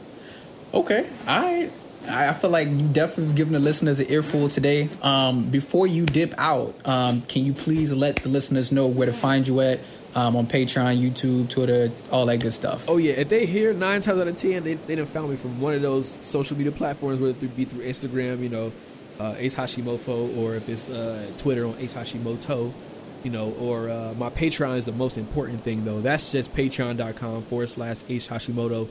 Okay. 0.74 1.10
I 1.26 1.70
I 2.08 2.32
feel 2.32 2.50
like 2.50 2.68
you 2.68 2.88
definitely 2.88 3.26
have 3.26 3.36
given 3.36 3.52
the 3.52 3.60
listeners 3.60 4.00
an 4.00 4.10
earful 4.10 4.48
today. 4.48 4.88
Um, 5.02 5.44
before 5.44 5.86
you 5.86 6.04
dip 6.04 6.34
out, 6.36 6.74
um, 6.84 7.22
can 7.22 7.44
you 7.46 7.52
please 7.52 7.92
let 7.92 8.16
the 8.16 8.28
listeners 8.28 8.72
know 8.72 8.86
where 8.86 9.06
to 9.06 9.12
find 9.12 9.46
you 9.46 9.60
at 9.60 9.80
um, 10.14 10.34
on 10.34 10.46
Patreon, 10.46 11.00
YouTube, 11.00 11.48
Twitter, 11.48 11.92
all 12.10 12.26
that 12.26 12.40
good 12.40 12.52
stuff? 12.52 12.88
Oh 12.88 12.96
yeah, 12.96 13.12
if 13.12 13.28
they 13.28 13.46
hear 13.46 13.72
nine 13.72 14.00
times 14.00 14.20
out 14.20 14.26
of 14.26 14.36
ten, 14.36 14.64
they 14.64 14.74
they 14.74 14.96
done 14.96 15.06
found 15.06 15.30
me 15.30 15.36
from 15.36 15.60
one 15.60 15.74
of 15.74 15.82
those 15.82 16.18
social 16.24 16.56
media 16.56 16.72
platforms, 16.72 17.20
whether 17.20 17.32
it 17.32 17.56
be 17.56 17.64
through 17.64 17.84
Instagram, 17.84 18.40
you 18.40 18.48
know, 18.48 18.72
uh, 19.18 19.34
Ace 19.38 19.56
Hashimoto, 19.56 20.36
or 20.36 20.54
if 20.54 20.68
it's 20.68 20.88
uh, 20.88 21.30
Twitter 21.36 21.66
on 21.66 21.76
Ace 21.78 21.94
Hashimoto, 21.94 22.72
you 23.24 23.30
know, 23.30 23.52
or 23.52 23.88
uh, 23.88 24.14
my 24.16 24.30
Patreon 24.30 24.78
is 24.78 24.86
the 24.86 24.92
most 24.92 25.16
important 25.16 25.62
thing 25.62 25.84
though. 25.84 26.00
That's 26.00 26.30
just 26.30 26.52
patreon.com 26.54 27.42
forward 27.44 27.68
slash 27.68 27.98
Ace 28.08 28.28
Hashimoto. 28.28 28.88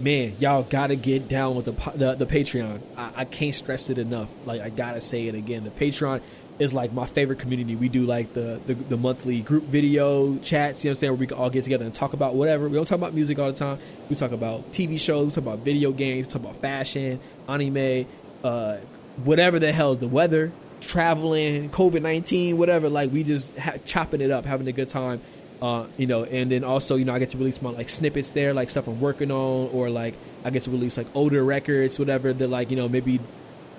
Man, 0.00 0.36
y'all 0.38 0.62
gotta 0.62 0.94
get 0.94 1.26
down 1.28 1.56
with 1.56 1.64
the 1.64 1.72
the, 1.96 2.14
the 2.14 2.26
Patreon. 2.26 2.80
I, 2.96 3.10
I 3.16 3.24
can't 3.24 3.54
stress 3.54 3.90
it 3.90 3.98
enough. 3.98 4.32
Like 4.46 4.60
I 4.60 4.70
gotta 4.70 5.00
say 5.00 5.26
it 5.26 5.34
again. 5.34 5.64
The 5.64 5.70
Patreon 5.70 6.20
is 6.58 6.74
like 6.74 6.92
my 6.92 7.06
favorite 7.06 7.38
community. 7.38 7.76
We 7.76 7.88
do 7.88 8.04
like 8.04 8.32
the, 8.32 8.60
the 8.66 8.74
the 8.74 8.96
monthly 8.96 9.40
group 9.40 9.64
video 9.64 10.36
chats. 10.38 10.84
You 10.84 10.88
know 10.88 10.92
what 10.92 10.98
I'm 10.98 11.00
saying? 11.00 11.12
Where 11.12 11.18
we 11.18 11.26
can 11.26 11.36
all 11.38 11.50
get 11.50 11.64
together 11.64 11.84
and 11.84 11.94
talk 11.94 12.12
about 12.12 12.34
whatever. 12.34 12.68
We 12.68 12.76
don't 12.76 12.86
talk 12.86 12.98
about 12.98 13.14
music 13.14 13.38
all 13.38 13.50
the 13.50 13.58
time. 13.58 13.78
We 14.08 14.14
talk 14.14 14.32
about 14.32 14.70
TV 14.70 14.98
shows. 15.00 15.26
We 15.26 15.42
talk 15.42 15.52
about 15.54 15.64
video 15.64 15.90
games. 15.90 16.28
We 16.28 16.32
talk 16.32 16.42
about 16.42 16.60
fashion, 16.60 17.18
anime, 17.48 18.06
uh, 18.44 18.76
whatever 19.24 19.58
the 19.58 19.72
hell 19.72 19.92
is 19.92 19.98
the 19.98 20.08
weather, 20.08 20.52
traveling, 20.80 21.70
COVID 21.70 22.02
nineteen, 22.02 22.56
whatever. 22.56 22.88
Like 22.88 23.12
we 23.12 23.24
just 23.24 23.56
ha- 23.58 23.78
chopping 23.84 24.20
it 24.20 24.30
up, 24.30 24.44
having 24.44 24.68
a 24.68 24.72
good 24.72 24.88
time. 24.88 25.20
Uh, 25.60 25.86
you 25.96 26.06
know, 26.06 26.22
and 26.22 26.52
then 26.52 26.62
also, 26.62 26.94
you 26.94 27.04
know, 27.04 27.12
I 27.12 27.18
get 27.18 27.30
to 27.30 27.36
release 27.36 27.60
my 27.60 27.70
like 27.70 27.88
snippets 27.88 28.30
there, 28.30 28.54
like 28.54 28.70
stuff 28.70 28.86
I'm 28.86 29.00
working 29.00 29.32
on, 29.32 29.70
or 29.72 29.90
like 29.90 30.14
I 30.44 30.50
get 30.50 30.62
to 30.62 30.70
release 30.70 30.96
like 30.96 31.08
older 31.14 31.42
records, 31.42 31.98
whatever. 31.98 32.32
That 32.32 32.46
like, 32.46 32.70
you 32.70 32.76
know, 32.76 32.88
maybe, 32.88 33.18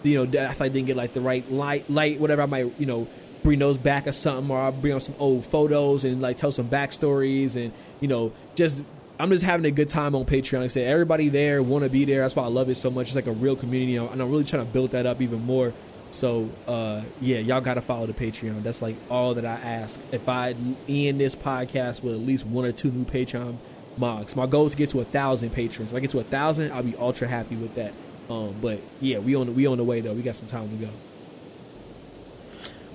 you 0.03 0.25
know, 0.25 0.29
if 0.49 0.61
I 0.61 0.67
didn't 0.67 0.87
get 0.87 0.97
like 0.97 1.13
the 1.13 1.21
right 1.21 1.49
light, 1.49 1.89
light, 1.89 2.19
whatever, 2.19 2.41
I 2.41 2.47
might, 2.47 2.77
you 2.77 2.85
know, 2.85 3.07
bring 3.43 3.59
those 3.59 3.77
back 3.77 4.07
or 4.07 4.11
something, 4.11 4.51
or 4.51 4.59
I'll 4.59 4.73
bring 4.73 4.93
up 4.93 5.01
some 5.01 5.15
old 5.19 5.45
photos 5.45 6.03
and 6.03 6.21
like 6.21 6.35
tell 6.35 6.51
some 6.51 6.67
backstories, 6.67 7.55
and 7.55 7.71
you 8.01 8.09
know, 8.09 8.33
just 8.55 8.83
I'm 9.19 9.29
just 9.31 9.43
having 9.43 9.65
a 9.65 9.71
good 9.71 9.89
time 9.89 10.15
on 10.15 10.25
Patreon. 10.25 10.59
Like 10.59 10.65
I 10.65 10.67
said, 10.67 10.85
everybody 10.85 11.27
there 11.27 11.61
want 11.61 11.83
to 11.83 11.89
be 11.89 12.05
there. 12.05 12.21
That's 12.21 12.37
why 12.37 12.43
I 12.43 12.47
love 12.47 12.69
it 12.69 12.75
so 12.75 12.89
much. 12.89 13.07
It's 13.07 13.15
like 13.17 13.27
a 13.27 13.33
real 13.33 13.57
community, 13.57 13.97
and 13.97 14.21
I'm 14.21 14.31
really 14.31 14.45
trying 14.45 14.65
to 14.65 14.71
build 14.71 14.91
that 14.91 15.05
up 15.05 15.21
even 15.21 15.45
more. 15.45 15.73
So 16.11 16.49
uh, 16.67 17.01
yeah, 17.19 17.39
y'all 17.39 17.61
gotta 17.61 17.81
follow 17.81 18.07
the 18.07 18.13
Patreon. 18.13 18.63
That's 18.63 18.81
like 18.81 18.95
all 19.09 19.33
that 19.35 19.45
I 19.45 19.55
ask. 19.55 19.99
If 20.11 20.29
I 20.29 20.55
end 20.87 21.19
this 21.19 21.35
podcast 21.35 22.01
with 22.01 22.13
at 22.13 22.21
least 22.21 22.45
one 22.45 22.65
or 22.65 22.71
two 22.71 22.91
new 22.91 23.03
Patreon 23.03 23.57
mugs, 23.97 24.35
my 24.35 24.47
goal 24.47 24.65
is 24.65 24.71
to 24.71 24.77
get 24.77 24.89
to 24.89 25.01
a 25.01 25.05
thousand 25.05 25.51
patrons. 25.51 25.91
If 25.91 25.97
I 25.97 25.99
get 25.99 26.11
to 26.11 26.19
a 26.19 26.23
thousand, 26.23 26.71
I'll 26.71 26.81
be 26.81 26.95
ultra 26.95 27.27
happy 27.27 27.57
with 27.57 27.75
that. 27.75 27.93
Um, 28.29 28.55
but 28.61 28.79
yeah, 29.01 29.19
we 29.19 29.35
on 29.35 29.53
we 29.53 29.67
on 29.67 29.77
the 29.77 29.83
way 29.83 30.01
though. 30.01 30.13
We 30.13 30.21
got 30.21 30.37
some 30.37 30.47
time 30.47 30.69
to 30.69 30.85
go. 30.85 30.91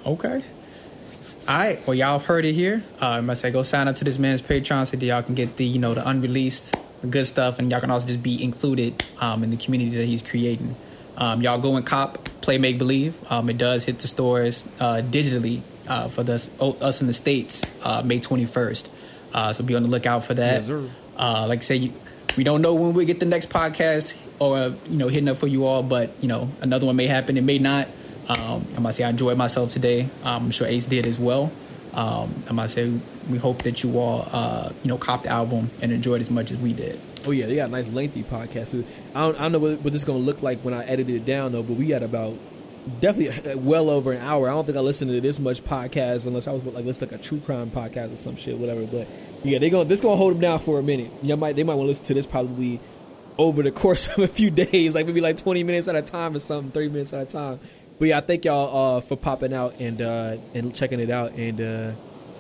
Okay. 0.06 0.42
All 1.46 1.54
right. 1.54 1.86
Well, 1.86 1.94
y'all 1.94 2.18
heard 2.18 2.46
it 2.46 2.54
here. 2.54 2.82
Uh, 3.02 3.06
I 3.06 3.20
must 3.20 3.42
say, 3.42 3.50
go 3.50 3.62
sign 3.62 3.86
up 3.86 3.96
to 3.96 4.04
this 4.04 4.18
man's 4.18 4.40
Patreon 4.40 4.90
so 4.90 4.96
that 4.96 5.04
y'all 5.04 5.22
can 5.22 5.34
get 5.34 5.58
the, 5.58 5.64
you 5.66 5.78
know, 5.78 5.92
the 5.92 6.08
unreleased, 6.08 6.74
the 7.02 7.06
good 7.06 7.26
stuff, 7.26 7.58
and 7.58 7.70
y'all 7.70 7.80
can 7.80 7.90
also 7.90 8.06
just 8.06 8.22
be 8.22 8.42
included 8.42 9.04
um, 9.20 9.44
in 9.44 9.50
the 9.50 9.58
community 9.58 9.94
that 9.98 10.06
he's 10.06 10.22
creating. 10.22 10.74
Um, 11.18 11.42
y'all 11.42 11.58
go 11.58 11.76
and 11.76 11.84
cop, 11.84 12.24
play 12.40 12.56
make 12.56 12.78
believe. 12.78 13.18
Um, 13.30 13.50
it 13.50 13.58
does 13.58 13.84
hit 13.84 13.98
the 13.98 14.08
stores 14.08 14.64
uh, 14.80 15.02
digitally 15.04 15.60
uh, 15.86 16.08
for 16.08 16.22
the, 16.22 16.34
us 16.60 17.02
in 17.02 17.08
the 17.08 17.12
states 17.12 17.62
uh, 17.82 18.00
May 18.02 18.20
twenty 18.20 18.46
first. 18.46 18.88
Uh, 19.34 19.52
so 19.52 19.64
be 19.64 19.74
on 19.74 19.82
the 19.82 19.88
lookout 19.88 20.24
for 20.24 20.32
that. 20.32 20.66
Yes. 20.66 20.90
Uh, 21.16 21.46
like 21.46 21.58
I 21.58 21.62
say, 21.62 21.76
you, 21.76 21.92
we 22.38 22.44
don't 22.44 22.62
know 22.62 22.72
when 22.72 22.94
we 22.94 23.04
get 23.04 23.20
the 23.20 23.26
next 23.26 23.50
podcast 23.50 24.16
or 24.38 24.74
you 24.88 24.96
know 24.96 25.08
hitting 25.08 25.28
up 25.28 25.36
for 25.36 25.46
you 25.46 25.66
all, 25.66 25.82
but 25.82 26.14
you 26.22 26.28
know 26.28 26.50
another 26.62 26.86
one 26.86 26.96
may 26.96 27.06
happen. 27.06 27.36
It 27.36 27.44
may 27.44 27.58
not. 27.58 27.88
Um, 28.28 28.66
I 28.76 28.80
might 28.80 28.94
say 28.94 29.05
I 29.05 29.10
enjoyed 29.10 29.36
myself 29.36 29.72
today. 29.72 30.02
Um, 30.22 30.44
I'm 30.44 30.51
sure 30.51 30.66
Ace 30.66 30.86
did 30.86 31.06
as 31.06 31.18
well. 31.18 31.52
Um, 31.92 32.42
I 32.48 32.52
might 32.52 32.70
say 32.70 32.92
we 33.30 33.38
hope 33.38 33.62
that 33.62 33.82
you 33.82 33.98
all 33.98 34.28
uh, 34.32 34.70
you 34.82 34.88
know 34.88 34.98
cop 34.98 35.22
the 35.22 35.28
album 35.28 35.70
and 35.80 35.92
enjoyed 35.92 36.20
as 36.20 36.30
much 36.30 36.51
as 36.51 36.59
we 36.59 36.72
did. 36.72 37.01
Oh 37.26 37.30
yeah, 37.30 37.46
they 37.46 37.56
got 37.56 37.68
a 37.68 37.72
nice 37.72 37.88
lengthy 37.88 38.22
podcast. 38.22 38.84
I 39.14 39.20
don't, 39.20 39.36
I 39.36 39.42
don't 39.42 39.52
know 39.52 39.59
what, 39.59 39.80
what 39.80 39.92
this 39.92 40.02
is 40.02 40.05
gonna 40.05 40.18
look 40.18 40.42
like 40.42 40.60
when 40.60 40.74
I 40.74 40.84
edited 40.84 41.14
it 41.14 41.24
down 41.24 41.52
though, 41.52 41.62
but 41.62 41.76
we 41.76 41.86
got 41.86 42.02
about 42.02 42.36
definitely 43.01 43.51
uh, 43.51 43.56
well 43.59 43.90
over 43.90 44.12
an 44.12 44.22
hour. 44.22 44.48
I 44.48 44.52
don't 44.52 44.64
think 44.64 44.76
I 44.76 44.80
listened 44.80 45.10
to 45.10 45.20
this 45.20 45.38
much 45.38 45.62
podcast 45.64 46.26
unless 46.26 46.48
I 46.48 46.52
was 46.52 46.64
like 46.64 46.84
listen 46.84 47.09
like 47.09 47.18
a 47.18 47.22
true 47.22 47.40
crime 47.40 47.70
podcast 47.70 48.12
or 48.12 48.16
some 48.16 48.36
shit, 48.36 48.59
whatever. 48.59 48.86
But 48.86 49.06
yeah, 49.42 49.59
they 49.59 49.70
going 49.70 49.88
this 49.88 50.01
gonna 50.01 50.16
hold 50.16 50.34
them 50.34 50.40
down 50.40 50.59
for 50.59 50.78
a 50.78 50.82
minute. 50.82 51.10
You 51.22 51.36
might 51.36 51.56
they 51.56 51.62
might 51.62 51.74
want 51.74 51.86
to 51.86 51.88
listen 51.88 52.06
to 52.06 52.14
this 52.14 52.26
probably 52.26 52.80
over 53.38 53.62
the 53.62 53.72
course 53.72 54.09
of 54.16 54.18
a 54.18 54.28
few 54.28 54.51
days, 54.51 54.94
like 54.94 55.06
maybe 55.06 55.20
like 55.20 55.36
twenty 55.36 55.64
minutes 55.64 55.88
at 55.88 55.96
a 55.96 56.02
time 56.02 56.34
or 56.34 56.40
something, 56.40 56.72
thirty 56.72 56.88
minutes 56.88 57.12
at 57.12 57.22
a 57.22 57.26
time. 57.26 57.60
But 57.98 58.08
yeah, 58.08 58.20
thank 58.20 58.44
y'all 58.44 58.96
uh, 58.96 59.00
for 59.00 59.16
popping 59.16 59.54
out 59.54 59.74
and 59.78 60.02
uh, 60.02 60.36
and 60.52 60.74
checking 60.74 61.00
it 61.00 61.10
out. 61.10 61.32
And 61.32 61.60
uh, 61.60 61.92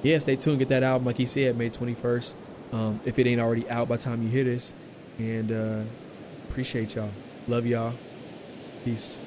yeah, 0.02 0.18
stay 0.18 0.36
tuned. 0.36 0.58
Get 0.58 0.68
that 0.68 0.82
album, 0.82 1.06
like 1.06 1.16
he 1.16 1.26
said, 1.26 1.56
May 1.56 1.70
twenty 1.70 1.94
first. 1.94 2.36
Um, 2.72 3.00
if 3.04 3.18
it 3.18 3.26
ain't 3.26 3.40
already 3.40 3.68
out 3.70 3.88
by 3.88 3.96
the 3.96 4.02
time 4.02 4.22
you 4.22 4.28
hear 4.28 4.44
this, 4.44 4.74
and 5.18 5.52
uh, 5.52 5.80
appreciate 6.48 6.96
y'all. 6.96 7.10
Love 7.46 7.66
y'all. 7.66 7.94
Peace. 8.84 9.20